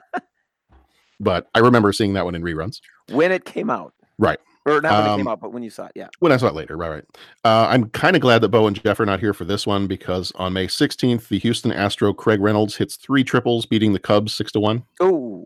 but 1.20 1.48
I 1.56 1.60
remember 1.60 1.92
seeing 1.94 2.14
that 2.14 2.26
one 2.26 2.36
in 2.36 2.42
reruns. 2.44 2.82
When 3.12 3.32
it 3.32 3.46
came 3.46 3.70
out, 3.70 3.94
Right. 4.18 4.40
or 4.66 4.82
not 4.82 5.04
when 5.04 5.12
it 5.14 5.18
came 5.18 5.28
Um, 5.28 5.32
out, 5.34 5.42
but 5.42 5.52
when 5.54 5.62
you 5.64 5.70
saw 5.70 5.86
it. 5.86 5.92
Yeah. 5.96 6.08
When 6.20 6.32
I 6.32 6.38
saw 6.38 6.48
it 6.48 6.56
later, 6.56 6.76
right, 6.78 6.90
right. 6.90 7.04
Uh, 7.44 7.68
I'm 7.70 7.90
kind 7.90 8.16
of 8.16 8.22
glad 8.22 8.42
that 8.42 8.50
Bo 8.50 8.66
and 8.68 8.82
Jeff 8.82 9.00
are 9.00 9.06
not 9.06 9.20
here 9.20 9.34
for 9.34 9.46
this 9.46 9.68
one 9.68 9.88
because 9.88 10.32
on 10.36 10.54
May 10.54 10.68
16th, 10.68 11.28
the 11.28 11.38
Houston 11.40 11.72
Astro 11.72 12.14
Craig 12.14 12.40
Reynolds 12.42 12.76
hits 12.78 12.96
three 12.96 13.24
triples, 13.24 13.66
beating 13.66 13.94
the 13.94 14.00
Cubs 14.00 14.34
six 14.34 14.52
to 14.54 14.60
one. 14.60 14.84
Oh, 15.00 15.46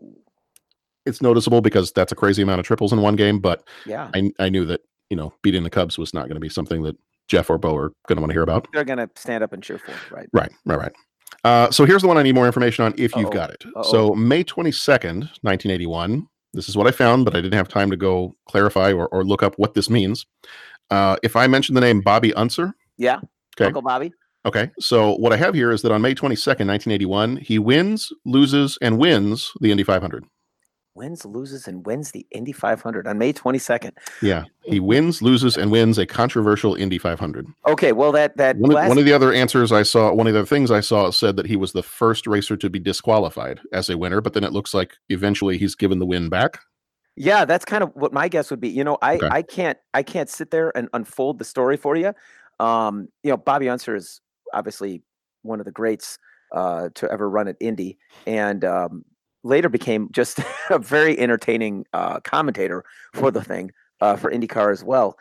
It's 1.06 1.20
noticeable 1.22 1.60
because 1.60 1.92
that's 1.92 2.12
a 2.12 2.16
crazy 2.16 2.42
amount 2.42 2.60
of 2.60 2.66
triples 2.66 2.92
in 2.92 3.00
one 3.00 3.16
game, 3.16 3.38
but 3.40 3.66
yeah. 3.86 4.10
I, 4.14 4.30
I 4.38 4.48
knew 4.48 4.64
that 4.66 4.80
you 5.10 5.16
know 5.16 5.32
beating 5.42 5.64
the 5.64 5.70
Cubs 5.70 5.98
was 5.98 6.14
not 6.14 6.26
going 6.28 6.34
to 6.36 6.40
be 6.40 6.48
something 6.48 6.82
that 6.84 6.96
Jeff 7.26 7.48
or 7.50 7.58
Bo 7.58 7.76
are 7.76 7.92
going 8.06 8.16
to 8.16 8.20
want 8.20 8.30
to 8.30 8.34
hear 8.34 8.42
about. 8.42 8.68
They're 8.72 8.84
gonna 8.84 9.08
stand 9.16 9.42
up 9.44 9.52
and 9.52 9.62
cheer 9.62 9.78
for 9.78 9.92
it, 9.92 10.10
right? 10.10 10.28
Right, 10.32 10.52
right, 10.66 10.78
right. 10.78 10.92
Uh, 11.44 11.70
so 11.70 11.84
here's 11.84 12.02
the 12.02 12.08
one 12.08 12.18
I 12.18 12.22
need 12.22 12.34
more 12.34 12.46
information 12.46 12.84
on 12.84 12.92
if 12.98 13.14
you've 13.16 13.26
Uh-oh. 13.26 13.32
got 13.32 13.50
it. 13.50 13.64
Uh-oh. 13.66 13.82
So 13.90 14.14
May 14.14 14.44
22nd, 14.44 15.20
1981. 15.42 16.26
This 16.52 16.68
is 16.68 16.76
what 16.76 16.86
I 16.86 16.90
found, 16.90 17.24
but 17.24 17.34
I 17.36 17.40
didn't 17.40 17.54
have 17.54 17.68
time 17.68 17.90
to 17.90 17.96
go 17.96 18.34
clarify 18.48 18.92
or, 18.92 19.06
or 19.08 19.24
look 19.24 19.42
up 19.42 19.54
what 19.56 19.74
this 19.74 19.88
means. 19.88 20.26
Uh, 20.90 21.16
if 21.22 21.36
I 21.36 21.46
mention 21.46 21.74
the 21.76 21.80
name 21.80 22.00
Bobby 22.00 22.34
Unser, 22.34 22.74
Yeah. 22.98 23.20
Okay. 23.56 23.66
Uncle 23.66 23.82
Bobby. 23.82 24.12
okay. 24.44 24.70
So 24.80 25.14
what 25.16 25.32
I 25.32 25.36
have 25.36 25.54
here 25.54 25.70
is 25.70 25.82
that 25.82 25.92
on 25.92 26.02
May 26.02 26.14
22nd, 26.14 26.66
1981, 26.66 27.36
he 27.36 27.58
wins, 27.58 28.12
loses, 28.24 28.76
and 28.82 28.98
wins 28.98 29.52
the 29.60 29.70
Indy 29.70 29.84
500. 29.84 30.24
Wins, 30.94 31.24
loses, 31.24 31.68
and 31.68 31.86
wins 31.86 32.10
the 32.10 32.26
Indy 32.32 32.52
500 32.52 33.06
on 33.06 33.16
May 33.16 33.32
22nd. 33.32 33.92
Yeah, 34.22 34.44
he 34.64 34.80
wins, 34.80 35.22
loses, 35.22 35.56
and 35.56 35.70
wins 35.70 35.98
a 35.98 36.06
controversial 36.06 36.74
Indy 36.74 36.98
500. 36.98 37.46
Okay. 37.68 37.92
Well, 37.92 38.12
that 38.12 38.36
that 38.36 38.56
One 38.56 38.72
of, 38.72 38.74
last 38.74 38.88
one 38.88 38.98
of 38.98 39.04
the 39.04 39.12
other 39.12 39.32
answers 39.32 39.70
I 39.70 39.84
saw, 39.84 40.12
one 40.12 40.26
of 40.26 40.34
the 40.34 40.44
things 40.44 40.70
I 40.70 40.80
saw 40.80 41.10
said 41.10 41.36
that 41.36 41.46
he 41.46 41.56
was 41.56 41.72
the 41.72 41.82
first 41.82 42.26
racer 42.26 42.56
to 42.56 42.68
be 42.68 42.78
disqualified 42.78 43.60
as 43.72 43.88
a 43.88 43.96
winner, 43.96 44.20
but 44.20 44.32
then 44.32 44.44
it 44.44 44.52
looks 44.52 44.74
like 44.74 44.94
eventually 45.08 45.58
he's 45.58 45.74
given 45.74 46.00
the 46.00 46.06
win 46.06 46.28
back. 46.28 46.60
Yeah, 47.16 47.44
that's 47.44 47.64
kind 47.64 47.82
of 47.82 47.90
what 47.94 48.12
my 48.12 48.28
guess 48.28 48.50
would 48.50 48.60
be. 48.60 48.68
You 48.68 48.82
know, 48.82 48.98
I 49.02 49.16
Okay. 49.16 49.28
I 49.30 49.42
can't 49.42 49.78
I 49.94 50.02
can't 50.02 50.28
sit 50.28 50.50
there 50.50 50.76
and 50.76 50.88
unfold 50.92 51.38
the 51.38 51.44
story 51.44 51.76
for 51.76 51.94
you. 51.96 52.12
Um, 52.58 53.08
you 53.22 53.30
know, 53.30 53.36
Bobby 53.36 53.68
Unser 53.68 53.94
is 53.94 54.20
obviously 54.52 55.02
one 55.42 55.60
of 55.60 55.66
the 55.66 55.72
greats 55.72 56.18
uh, 56.52 56.88
to 56.94 57.10
ever 57.10 57.28
run 57.30 57.48
at 57.48 57.56
Indy, 57.60 57.98
and 58.26 58.64
um, 58.64 59.04
later 59.42 59.68
became 59.68 60.08
just 60.12 60.38
a 60.70 60.78
very 60.78 61.18
entertaining 61.18 61.84
uh, 61.92 62.20
commentator 62.20 62.84
for 63.14 63.30
the 63.30 63.42
thing 63.42 63.70
uh, 64.00 64.16
for 64.16 64.30
IndyCar 64.30 64.72
as 64.72 64.84
well. 64.84 65.16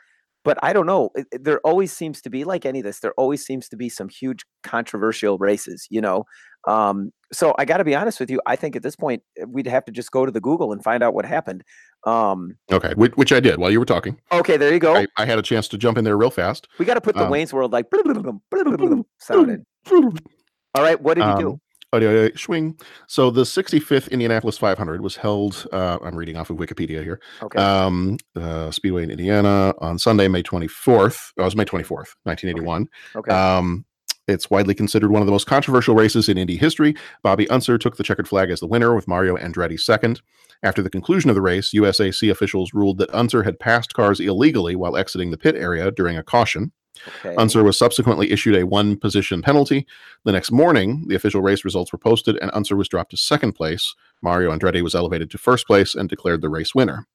But 0.45 0.57
I 0.63 0.71
don't 0.71 0.85
know. 0.85 1.09
it- 1.15 1.27
it- 1.33 1.43
there 1.43 1.59
always 1.61 1.91
seems 1.91 2.21
to 2.21 2.29
be 2.29 2.43
like 2.45 2.65
any 2.65 2.79
of 2.79 2.85
this. 2.85 2.99
There 3.01 3.13
always 3.17 3.45
seems 3.45 3.67
to 3.69 3.75
be 3.75 3.89
some 3.89 4.07
huge 4.09 4.45
controversial 4.63 5.37
races. 5.37 5.85
You 5.89 5.99
know, 6.01 6.23
um, 6.67 7.11
so 7.33 7.53
I 7.59 7.65
got 7.65 7.77
to 7.77 7.83
be 7.83 7.93
honest 7.93 8.19
with 8.21 8.31
you. 8.31 8.39
I 8.45 8.55
think 8.55 8.75
at 8.77 8.81
this 8.83 8.95
point 8.95 9.21
uh, 9.41 9.45
we'd 9.47 9.67
have 9.67 9.83
to 9.85 9.91
just 9.91 10.11
go 10.11 10.25
to 10.25 10.31
the 10.31 10.39
Google 10.41 10.71
and 10.71 10.81
find 10.83 11.03
out 11.03 11.13
what 11.13 11.25
happened. 11.25 11.63
Um, 12.05 12.55
Okay, 12.71 12.93
which, 12.95 13.11
which 13.17 13.33
I 13.33 13.41
did 13.41 13.59
while 13.59 13.69
you 13.69 13.79
were 13.79 13.85
talking. 13.85 14.17
okay, 14.31 14.55
there 14.55 14.71
you 14.73 14.79
go. 14.79 14.95
I, 14.95 15.07
I 15.17 15.25
had 15.25 15.37
a 15.39 15.41
chance 15.41 15.67
to 15.69 15.77
jump 15.77 15.97
in 15.97 16.05
there 16.05 16.15
real 16.17 16.31
fast. 16.31 16.67
we 16.79 16.85
got 16.85 16.93
to 16.93 17.01
put 17.01 17.15
the 17.15 17.25
um, 17.25 17.29
Wayne's 17.31 17.51
World 17.53 17.73
like 17.73 17.87
sound 19.19 19.49
in. 19.51 19.65
All 19.91 20.83
right, 20.83 20.99
what 21.01 21.15
did 21.15 21.25
he 21.25 21.35
do? 21.41 21.59
Oh, 21.91 22.29
swing. 22.35 22.77
So 23.07 23.31
the 23.31 23.41
65th 23.43 24.11
Indianapolis 24.11 24.57
500 24.59 25.01
was 25.01 25.15
held. 25.15 25.65
Uh, 25.71 25.97
I'm 26.03 26.15
reading 26.15 26.35
off 26.37 26.49
of 26.51 26.57
Wikipedia 26.57 27.03
here. 27.03 27.19
Okay, 27.41 27.59
Um, 27.59 28.17
uh, 28.35 28.69
Speedway 28.69 29.03
in 29.03 29.09
Indiana 29.11 29.73
on 29.79 29.97
Sunday, 29.97 30.27
May 30.27 30.43
24th. 30.43 31.31
Oh, 31.37 31.41
it 31.41 31.45
was 31.45 31.55
May 31.55 31.65
24th, 31.65 32.13
1981. 32.23 32.87
okay. 33.15 33.31
Um, 33.31 33.85
it's 34.27 34.51
widely 34.51 34.75
considered 34.75 35.09
one 35.09 35.23
of 35.23 35.25
the 35.25 35.31
most 35.31 35.47
controversial 35.47 35.95
races 35.95 36.29
in 36.29 36.37
Indy 36.37 36.55
history. 36.55 36.93
Bobby 37.23 37.49
Unser 37.49 37.79
took 37.79 37.97
the 37.97 38.03
checkered 38.03 38.27
flag 38.27 38.51
as 38.51 38.59
the 38.59 38.67
winner, 38.67 38.93
with 38.93 39.07
Mario 39.07 39.35
Andretti 39.35 39.79
second. 39.79 40.21
After 40.61 40.83
the 40.83 40.89
conclusion 40.91 41.31
of 41.31 41.35
the 41.35 41.41
race, 41.41 41.71
USAC 41.73 42.29
officials 42.29 42.71
ruled 42.71 42.99
that 42.99 43.09
Unser 43.11 43.41
had 43.41 43.59
passed 43.59 43.95
cars 43.95 44.19
illegally 44.19 44.75
while 44.75 44.95
exiting 44.95 45.31
the 45.31 45.37
pit 45.37 45.55
area 45.55 45.89
during 45.89 46.15
a 46.15 46.21
caution. 46.21 46.71
Okay. 47.07 47.35
Unser 47.35 47.63
was 47.63 47.77
subsequently 47.77 48.31
issued 48.31 48.55
a 48.55 48.65
one 48.65 48.97
position 48.97 49.41
penalty. 49.41 49.85
The 50.25 50.31
next 50.31 50.51
morning, 50.51 51.05
the 51.07 51.15
official 51.15 51.41
race 51.41 51.63
results 51.63 51.91
were 51.91 51.99
posted, 51.99 52.37
and 52.41 52.51
Unser 52.53 52.75
was 52.75 52.89
dropped 52.89 53.11
to 53.11 53.17
second 53.17 53.53
place. 53.53 53.93
Mario 54.21 54.51
Andretti 54.51 54.81
was 54.81 54.95
elevated 54.95 55.29
to 55.31 55.37
first 55.37 55.67
place 55.67 55.95
and 55.95 56.09
declared 56.09 56.41
the 56.41 56.49
race 56.49 56.75
winner. 56.75 57.07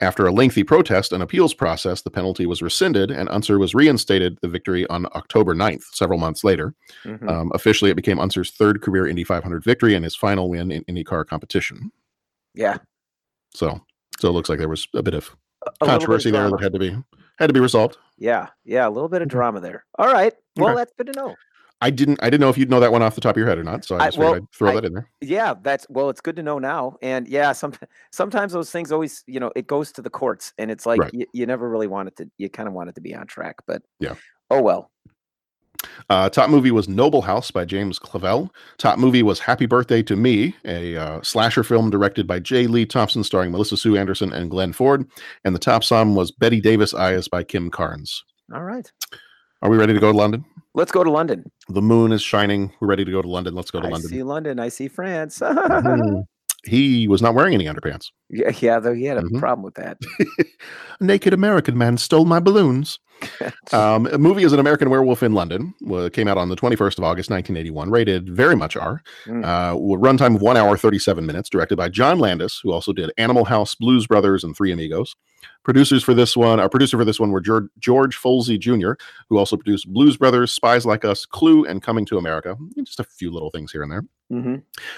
After 0.00 0.26
a 0.26 0.32
lengthy 0.32 0.64
protest 0.64 1.12
and 1.12 1.22
appeals 1.22 1.54
process, 1.54 2.02
the 2.02 2.10
penalty 2.10 2.46
was 2.46 2.60
rescinded 2.62 3.12
and 3.12 3.28
Unser 3.28 3.60
was 3.60 3.74
reinstated 3.74 4.38
the 4.42 4.48
victory 4.48 4.86
on 4.88 5.06
October 5.14 5.54
9th, 5.54 5.84
several 5.94 6.18
months 6.18 6.42
later. 6.42 6.74
Mhm. 7.04 7.28
Um, 7.30 7.52
officially, 7.54 7.92
it 7.92 7.94
became 7.94 8.18
Unser's 8.18 8.50
third 8.50 8.82
career 8.82 9.06
Indy 9.06 9.22
500 9.22 9.62
victory 9.62 9.94
and 9.94 10.04
his 10.04 10.16
final 10.16 10.48
win 10.50 10.72
in 10.72 10.84
IndyCar 10.84 11.26
competition. 11.26 11.92
yeah. 12.54 12.78
So, 13.54 13.80
so 14.18 14.28
it 14.28 14.32
looks 14.32 14.48
like 14.48 14.58
there 14.58 14.68
was 14.68 14.88
a 14.94 15.02
bit 15.02 15.14
of 15.14 15.28
a 15.28 15.30
little 15.30 15.72
bit 15.78 15.82
of 15.82 15.88
controversy 15.88 16.30
there 16.32 16.50
that 16.50 16.60
had 16.60 16.72
to 16.72 16.78
be 16.80 16.96
had 17.38 17.48
to 17.48 17.52
be 17.52 17.60
resolved. 17.60 17.98
Yeah, 18.18 18.48
yeah, 18.64 18.86
a 18.86 18.90
little 18.90 19.08
bit 19.08 19.22
of 19.22 19.28
mm-hmm. 19.28 19.36
drama 19.36 19.60
there. 19.60 19.84
All 19.98 20.12
right. 20.12 20.32
Well, 20.56 20.70
Okay. 20.70 20.76
that's 20.80 20.92
good 20.96 21.06
to 21.08 21.12
know. 21.12 21.34
I 21.80 21.90
didn't 21.90 22.18
I 22.22 22.30
didn't 22.30 22.40
know 22.40 22.48
if 22.48 22.56
you'd 22.56 22.70
know 22.70 22.80
that 22.80 22.92
one 22.92 23.02
off 23.02 23.14
the 23.14 23.20
top 23.20 23.34
of 23.34 23.38
your 23.38 23.46
head 23.48 23.58
or 23.58 23.64
not, 23.64 23.84
so 23.84 23.96
I 23.96 24.04
I- 24.04 24.06
just 24.06 24.16
figured 24.16 24.30
well, 24.30 24.42
I'd 24.42 24.52
throw 24.52 24.70
I- 24.70 24.74
that 24.76 24.84
in 24.84 24.94
there. 24.94 25.10
Yeah, 25.20 25.54
that's 25.62 25.86
well, 25.90 26.08
it's 26.08 26.20
good 26.20 26.36
to 26.36 26.42
know 26.42 26.58
now. 26.58 26.96
And 27.02 27.28
yeah, 27.28 27.52
some 27.52 27.74
sometimes 28.12 28.52
those 28.52 28.70
things 28.70 28.92
always, 28.92 29.22
you 29.26 29.40
know, 29.40 29.50
it 29.54 29.66
goes 29.66 29.92
to 29.92 30.02
the 30.02 30.10
courts, 30.10 30.52
and 30.56 30.70
it's 30.70 30.86
like 30.86 31.00
Right. 31.00 31.12
you, 31.12 31.26
you 31.32 31.46
never 31.46 31.68
really 31.68 31.88
want 31.88 32.08
it 32.08 32.16
to. 32.16 32.30
You 32.38 32.48
kind 32.48 32.68
of 32.68 32.74
want 32.74 32.88
it 32.88 32.94
to 32.94 33.00
be 33.00 33.14
on 33.14 33.26
track, 33.26 33.56
but 33.66 33.82
Yeah. 34.00 34.14
Oh 34.50 34.62
well. 34.62 34.90
Uh, 36.10 36.28
top 36.28 36.50
movie 36.50 36.70
was 36.70 36.88
Noble 36.88 37.22
House 37.22 37.50
by 37.50 37.64
James 37.64 37.98
Clavell. 37.98 38.50
Top 38.78 38.98
movie 38.98 39.22
was 39.22 39.38
Happy 39.40 39.66
Birthday 39.66 40.02
to 40.04 40.16
Me, 40.16 40.54
a 40.64 40.96
uh, 40.96 41.22
slasher 41.22 41.62
film 41.62 41.90
directed 41.90 42.26
by 42.26 42.38
J. 42.40 42.66
Lee 42.66 42.86
Thompson, 42.86 43.24
starring 43.24 43.50
Melissa 43.52 43.76
Sue 43.76 43.96
Anderson 43.96 44.32
and 44.32 44.50
Glenn 44.50 44.72
Ford. 44.72 45.06
And 45.44 45.54
the 45.54 45.58
top 45.60 45.84
song 45.84 46.14
was 46.14 46.30
Bette 46.30 46.60
Davis 46.60 46.94
Eyes 46.94 47.28
by 47.28 47.42
Kim 47.44 47.70
Carnes. 47.70 48.24
All 48.54 48.62
right. 48.62 48.90
Are 49.62 49.70
we 49.70 49.76
ready 49.78 49.94
to 49.94 50.00
go 50.00 50.12
to 50.12 50.18
London? 50.18 50.44
Let's 50.74 50.92
go 50.92 51.04
to 51.04 51.10
London. 51.10 51.50
The 51.68 51.82
moon 51.82 52.12
is 52.12 52.20
shining. 52.22 52.72
We're 52.80 52.88
ready 52.88 53.04
to 53.04 53.10
go 53.10 53.22
to 53.22 53.28
London. 53.28 53.54
Let's 53.54 53.70
go 53.70 53.80
to 53.80 53.86
I 53.86 53.90
London. 53.90 54.10
I 54.10 54.12
see 54.14 54.22
London. 54.22 54.60
I 54.60 54.68
see 54.68 54.88
France. 54.88 55.38
Mhm. 55.40 56.24
He 56.66 57.08
was 57.08 57.20
not 57.20 57.34
wearing 57.34 57.52
any 57.52 57.66
underpants. 57.66 58.06
yeah, 58.30 58.50
yeah, 58.58 58.78
though 58.78 58.94
he 58.94 59.04
had 59.04 59.18
a 59.18 59.22
Mhm. 59.22 59.38
problem 59.38 59.62
with 59.62 59.74
that. 59.74 59.98
Naked 61.00 61.34
American 61.34 61.76
man 61.76 61.98
stole 61.98 62.24
my 62.24 62.40
balloons. 62.40 62.98
Um, 63.72 64.06
a 64.06 64.18
movie 64.18 64.44
is 64.44 64.52
an 64.52 64.60
American 64.60 64.90
Werewolf 64.90 65.22
in 65.22 65.32
London. 65.32 65.74
Well, 65.80 66.08
came 66.10 66.28
out 66.28 66.38
on 66.38 66.48
the 66.48 66.56
21st 66.56 66.98
of 66.98 67.04
August, 67.04 67.30
1981. 67.30 67.90
Rated 67.90 68.28
very 68.28 68.54
much 68.54 68.76
R. 68.76 69.02
Mm. 69.26 69.44
Uh, 69.44 69.74
runtime 69.74 70.36
of 70.36 70.42
one 70.42 70.56
hour 70.56 70.76
37 70.76 71.24
minutes. 71.24 71.48
Directed 71.48 71.76
by 71.76 71.88
John 71.88 72.18
Landis, 72.18 72.60
who 72.62 72.72
also 72.72 72.92
did 72.92 73.10
Animal 73.16 73.46
House, 73.46 73.74
Blues 73.74 74.06
Brothers, 74.06 74.44
and 74.44 74.56
Three 74.56 74.70
Amigos. 74.70 75.16
Producers 75.62 76.02
for 76.02 76.12
this 76.12 76.36
one, 76.36 76.60
our 76.60 76.68
producer 76.68 76.98
for 76.98 77.04
this 77.04 77.18
one 77.18 77.30
were 77.30 77.40
George, 77.40 77.68
George 77.78 78.16
Folsey 78.18 78.58
Jr., 78.58 78.92
who 79.28 79.38
also 79.38 79.56
produced 79.56 79.90
Blues 79.92 80.16
Brothers, 80.16 80.52
Spies 80.52 80.84
Like 80.84 81.04
Us, 81.04 81.24
Clue, 81.24 81.64
and 81.64 81.82
Coming 81.82 82.04
to 82.06 82.18
America. 82.18 82.56
Just 82.82 83.00
a 83.00 83.04
few 83.04 83.30
little 83.30 83.50
things 83.50 83.72
here 83.72 83.82
and 83.82 83.90
there. 83.90 84.04
hmm 84.30 84.56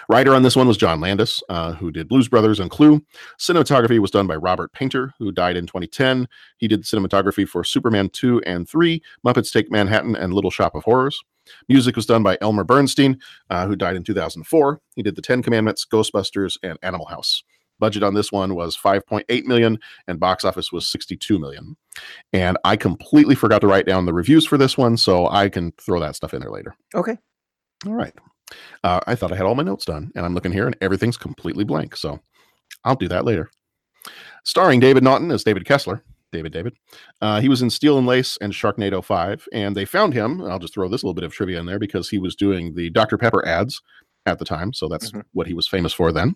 Writer 0.09 0.35
on 0.35 0.43
this 0.43 0.57
one 0.57 0.67
was 0.67 0.77
John 0.77 1.01
Landis, 1.01 1.43
uh, 1.49 1.75
who 1.75 1.93
did 1.93 2.09
Blues 2.09 2.29
Brothers 2.29 2.59
and 2.59 2.71
Clue. 2.71 3.05
Cinematography 3.39 3.99
was 4.01 4.11
done 4.11 4.27
by 4.27 4.37
Robert 4.37 4.73
Paynter, 4.73 5.13
who 5.19 5.31
died 5.31 5.57
in 5.57 5.67
2010. 5.67 6.27
He 6.59 6.67
did 6.69 6.83
cinematography 6.83 7.49
for 7.49 7.63
Superman 7.63 8.09
2 8.09 8.43
and 8.45 8.69
3, 8.69 9.01
Muppets 9.25 9.53
Take 9.53 9.71
Manhattan, 9.71 10.17
and 10.17 10.35
Little 10.35 10.51
Shop 10.51 10.75
of 10.75 10.85
Horrors. 10.85 11.23
Music 11.69 11.95
was 11.95 12.07
done 12.07 12.25
by 12.25 12.37
Elmer 12.41 12.65
Bernstein, 12.65 13.21
uh, 13.51 13.67
who 13.67 13.77
died 13.77 13.97
in 13.97 14.03
2004. 14.03 14.81
He 14.97 15.03
did 15.03 15.15
The 15.17 15.23
Ten 15.23 15.43
Commandments, 15.43 15.87
Ghostbusters, 15.91 16.57
and 16.63 16.77
Animal 16.83 17.07
House. 17.07 17.45
Budget 17.79 18.03
on 18.03 18.15
this 18.15 18.33
one 18.33 18.55
was 18.55 18.77
5.8 18.77 19.45
million, 19.45 19.79
and 20.07 20.21
box 20.21 20.45
office 20.45 20.73
was 20.73 20.89
62 20.89 21.39
million. 21.39 21.77
And 22.33 22.59
I 22.65 22.77
completely 22.77 23.35
forgot 23.35 23.61
to 23.61 23.67
write 23.67 23.87
down 23.87 24.07
the 24.07 24.15
reviews 24.15 24.47
for 24.47 24.59
this 24.59 24.77
one, 24.77 24.97
so 24.97 25.29
I 25.29 25.49
can 25.49 25.73
throw 25.73 26.01
that 26.01 26.17
stuff 26.17 26.35
in 26.35 26.41
there 26.41 26.51
later. 26.51 26.75
Okay. 26.95 27.17
All 27.87 27.95
right. 27.95 28.15
Uh, 28.85 29.01
I 29.07 29.15
thought 29.15 29.33
I 29.33 29.37
had 29.37 29.47
all 29.47 29.55
my 29.55 29.63
notes 29.63 29.85
done, 29.85 30.13
and 30.15 30.25
I'm 30.25 30.35
looking 30.35 30.53
here, 30.53 30.67
and 30.67 30.77
everything's 30.81 31.17
completely 31.17 31.65
blank. 31.65 31.97
So 31.97 32.21
I'll 32.85 32.97
do 32.97 33.09
that 33.09 33.25
later. 33.25 33.51
Starring 34.45 34.81
David 34.81 35.03
Naughton 35.03 35.31
as 35.31 35.45
David 35.45 35.65
Kessler. 35.65 36.03
David, 36.33 36.53
David. 36.53 36.75
Uh, 37.21 37.41
he 37.41 37.49
was 37.49 37.63
in 37.63 37.71
Steel 37.71 37.99
and 37.99 38.07
Lace 38.07 38.37
and 38.41 38.53
Sharknado 38.53 39.03
5, 39.03 39.49
and 39.53 39.77
they 39.77 39.85
found 39.85 40.13
him. 40.13 40.43
I'll 40.43 40.59
just 40.59 40.75
throw 40.75 40.89
this 40.89 41.03
little 41.03 41.15
bit 41.15 41.25
of 41.25 41.33
trivia 41.33 41.61
in 41.61 41.67
there 41.67 41.79
because 41.79 42.11
he 42.11 42.19
was 42.19 42.35
doing 42.35 42.75
the 42.75 42.91
Dr. 42.91 43.17
Pepper 43.17 43.47
ads 43.47 43.81
at 44.27 44.39
the 44.39 44.45
time. 44.45 44.73
So 44.73 44.89
that's 44.89 45.11
Mhm. 45.11 45.23
what 45.33 45.47
he 45.47 45.55
was 45.55 45.67
famous 45.69 45.93
for 45.93 46.13
then. 46.13 46.35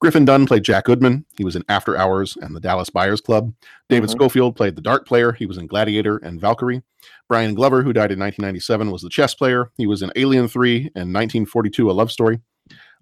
Griffin 0.00 0.24
Dunne 0.24 0.46
played 0.46 0.64
Jack 0.64 0.84
Goodman. 0.84 1.24
He 1.36 1.44
was 1.44 1.56
in 1.56 1.64
After 1.68 1.96
Hours 1.96 2.36
and 2.40 2.54
the 2.54 2.60
Dallas 2.60 2.90
Buyers 2.90 3.20
Club. 3.20 3.52
David 3.88 4.08
Mhm. 4.08 4.12
Schofield 4.12 4.56
played 4.56 4.76
the 4.76 4.82
dart 4.82 5.06
player. 5.06 5.32
He 5.32 5.46
was 5.46 5.58
in 5.58 5.66
Gladiator 5.66 6.16
and 6.18 6.40
Valkyrie. 6.40 6.82
Brian 7.28 7.54
Glover, 7.54 7.82
who 7.82 7.92
died 7.92 8.12
in 8.12 8.18
1997, 8.18 8.90
was 8.90 9.02
the 9.02 9.08
chess 9.08 9.34
player. 9.34 9.70
He 9.76 9.86
was 9.86 10.02
in 10.02 10.12
Alien 10.16 10.48
3 10.48 10.90
and 10.94 11.12
1942, 11.12 11.90
A 11.90 11.92
Love 11.92 12.10
Story. 12.10 12.40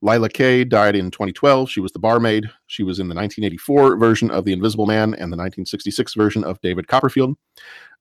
Lila 0.02 0.28
Kaye 0.28 0.62
died 0.64 0.94
in 0.94 1.10
2012. 1.10 1.70
She 1.70 1.80
was 1.80 1.92
the 1.92 1.98
barmaid. 1.98 2.50
She 2.66 2.82
was 2.82 3.00
in 3.00 3.08
the 3.08 3.14
1984 3.14 3.96
version 3.96 4.30
of 4.30 4.44
The 4.44 4.52
Invisible 4.52 4.84
Man 4.84 5.14
and 5.14 5.32
the 5.32 5.36
1966 5.36 6.12
version 6.14 6.44
of 6.44 6.60
David 6.60 6.86
Copperfield. 6.86 7.36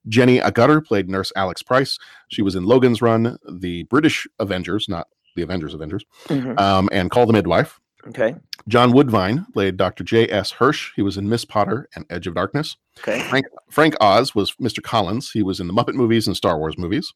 Jenny 0.07 0.39
Agutter 0.39 0.85
played 0.85 1.09
Nurse 1.09 1.31
Alex 1.35 1.63
Price. 1.63 1.97
She 2.27 2.41
was 2.41 2.53
in 2.53 2.65
Logan's 2.65 3.01
Run, 3.01 3.37
the 3.49 3.83
British 3.83 4.27
Avengers, 4.39 4.87
not 4.89 5.07
the 5.35 5.41
Avengers 5.43 5.73
Avengers, 5.73 6.03
Mhm. 6.27 6.59
um, 6.59 6.89
and 6.91 7.11
Call 7.11 7.25
the 7.25 7.33
Midwife. 7.33 7.79
Okay. 8.07 8.35
John 8.67 8.91
Woodvine 8.91 9.45
played 9.53 9.77
Dr. 9.77 10.03
J.S. 10.03 10.51
Hirsch. 10.51 10.91
He 10.95 11.01
was 11.01 11.17
in 11.17 11.27
Miss 11.27 11.43
Potter 11.43 11.89
and 11.95 12.05
Edge 12.09 12.27
of 12.27 12.35
Darkness. 12.35 12.77
Okay. 12.99 13.19
Frank, 13.21 13.45
Frank 13.69 13.95
Oz 13.99 14.35
was 14.35 14.53
Mr. 14.61 14.81
Collins. 14.81 15.31
He 15.31 15.41
was 15.43 15.59
in 15.59 15.67
the 15.67 15.73
Muppet 15.73 15.95
movies 15.95 16.27
and 16.27 16.35
Star 16.37 16.57
Wars 16.59 16.77
movies. 16.77 17.13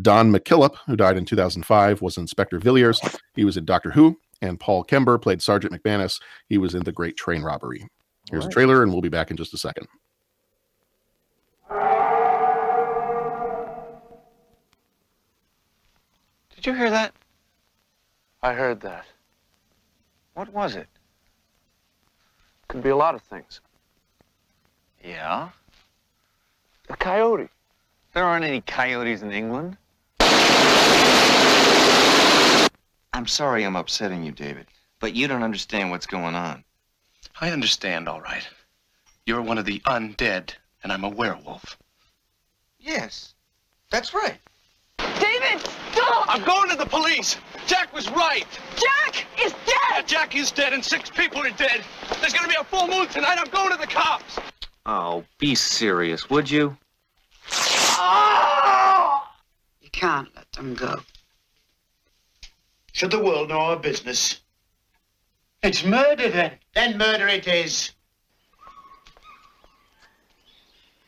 Don 0.00 0.30
McKillop, 0.30 0.76
who 0.86 0.94
died 0.94 1.16
in 1.16 1.24
2005, 1.24 2.00
was 2.02 2.16
Inspector 2.18 2.58
Villiers. 2.58 3.00
He 3.34 3.44
was 3.44 3.56
in 3.56 3.64
Doctor 3.64 3.90
Who. 3.92 4.18
And 4.42 4.60
Paul 4.60 4.84
Kember 4.84 5.20
played 5.20 5.42
Sergeant 5.42 5.72
McManus. 5.74 6.20
He 6.48 6.58
was 6.58 6.74
in 6.74 6.84
The 6.84 6.92
Great 6.92 7.16
Train 7.16 7.42
Robbery. 7.42 7.86
Here's 8.30 8.46
a 8.46 8.50
trailer, 8.50 8.82
and 8.82 8.92
we'll 8.92 9.00
be 9.02 9.08
back 9.08 9.30
in 9.30 9.36
just 9.36 9.52
a 9.54 9.58
second. 9.58 9.88
Did 16.54 16.66
you 16.66 16.74
hear 16.74 16.90
that? 16.90 17.14
I 18.42 18.54
heard 18.54 18.80
that. 18.80 19.04
What 20.34 20.52
was 20.52 20.74
it? 20.74 20.88
Could 22.68 22.82
be 22.82 22.88
a 22.88 22.96
lot 22.96 23.14
of 23.14 23.22
things. 23.22 23.60
Yeah? 25.04 25.50
A 26.88 26.96
coyote. 26.96 27.48
There 28.14 28.24
aren't 28.24 28.44
any 28.44 28.62
coyotes 28.62 29.22
in 29.22 29.30
England. 29.30 29.76
I'm 33.12 33.26
sorry 33.26 33.64
I'm 33.64 33.76
upsetting 33.76 34.24
you, 34.24 34.32
David, 34.32 34.66
but 34.98 35.14
you 35.14 35.28
don't 35.28 35.42
understand 35.42 35.90
what's 35.90 36.06
going 36.06 36.34
on. 36.34 36.64
I 37.40 37.50
understand, 37.50 38.08
all 38.08 38.20
right. 38.22 38.48
You're 39.26 39.42
one 39.42 39.58
of 39.58 39.66
the 39.66 39.80
undead, 39.80 40.54
and 40.82 40.90
I'm 40.90 41.04
a 41.04 41.08
werewolf. 41.08 41.76
Yes, 42.78 43.34
that's 43.90 44.14
right. 44.14 44.38
David, 44.98 45.60
stop! 45.92 46.26
I'm 46.28 46.42
going 46.44 46.70
to 46.70 46.76
the 46.76 46.86
police! 46.86 47.36
Jack 47.66 47.92
was 47.94 48.10
right! 48.10 48.46
Jack 48.76 49.26
is 49.44 49.54
Yeah, 49.66 49.96
dead! 49.96 50.08
Jack 50.08 50.36
is 50.36 50.50
dead, 50.50 50.72
and 50.72 50.84
six 50.84 51.10
people 51.10 51.40
are 51.40 51.50
dead! 51.50 51.82
There's 52.20 52.32
gonna 52.32 52.48
be 52.48 52.56
a 52.58 52.64
full 52.64 52.86
moon 52.88 53.06
tonight! 53.08 53.38
I'm 53.38 53.50
going 53.50 53.70
to 53.70 53.78
the 53.78 53.86
cops! 53.86 54.38
Oh, 54.86 55.24
be 55.38 55.54
serious, 55.54 56.28
would 56.30 56.50
you? 56.50 56.76
You 59.80 59.90
can't 59.92 60.34
let 60.34 60.50
them 60.52 60.74
go. 60.74 61.00
Should 62.92 63.10
the 63.10 63.22
world 63.22 63.50
know 63.50 63.58
our 63.58 63.76
business? 63.76 64.40
It's 65.62 65.84
murder 65.84 66.28
then. 66.28 66.52
Then 66.74 66.96
murder 66.96 67.28
it 67.28 67.46
is. 67.46 67.90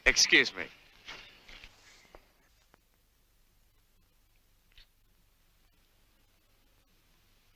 Excuse 0.05 0.55
me. 0.55 0.65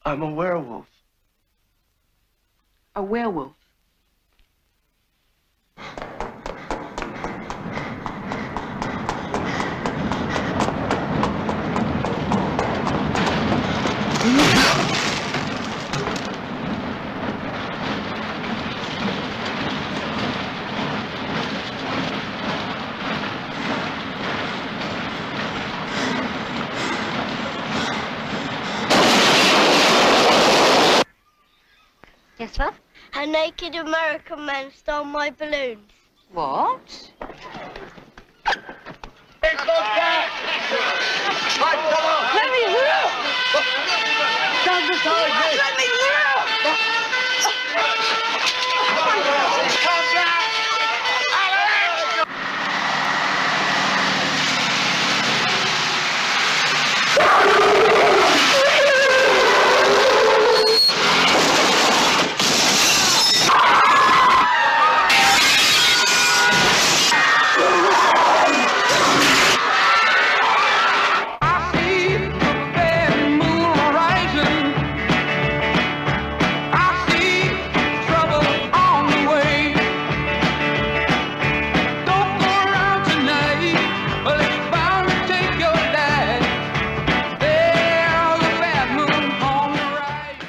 I'm 0.07 0.23
a 0.23 0.31
werewolf. 0.31 0.87
A 2.95 3.03
werewolf. 3.03 3.57
Yes, 32.39 32.59
what? 32.59 32.75
A 33.27 33.29
naked 33.29 33.75
American 33.75 34.47
man 34.47 34.71
stole 34.71 35.03
my 35.03 35.31
balloons. 35.31 35.91
What? 36.33 37.11
Let 39.43 39.57
me 42.53 42.67
through! 45.03 45.76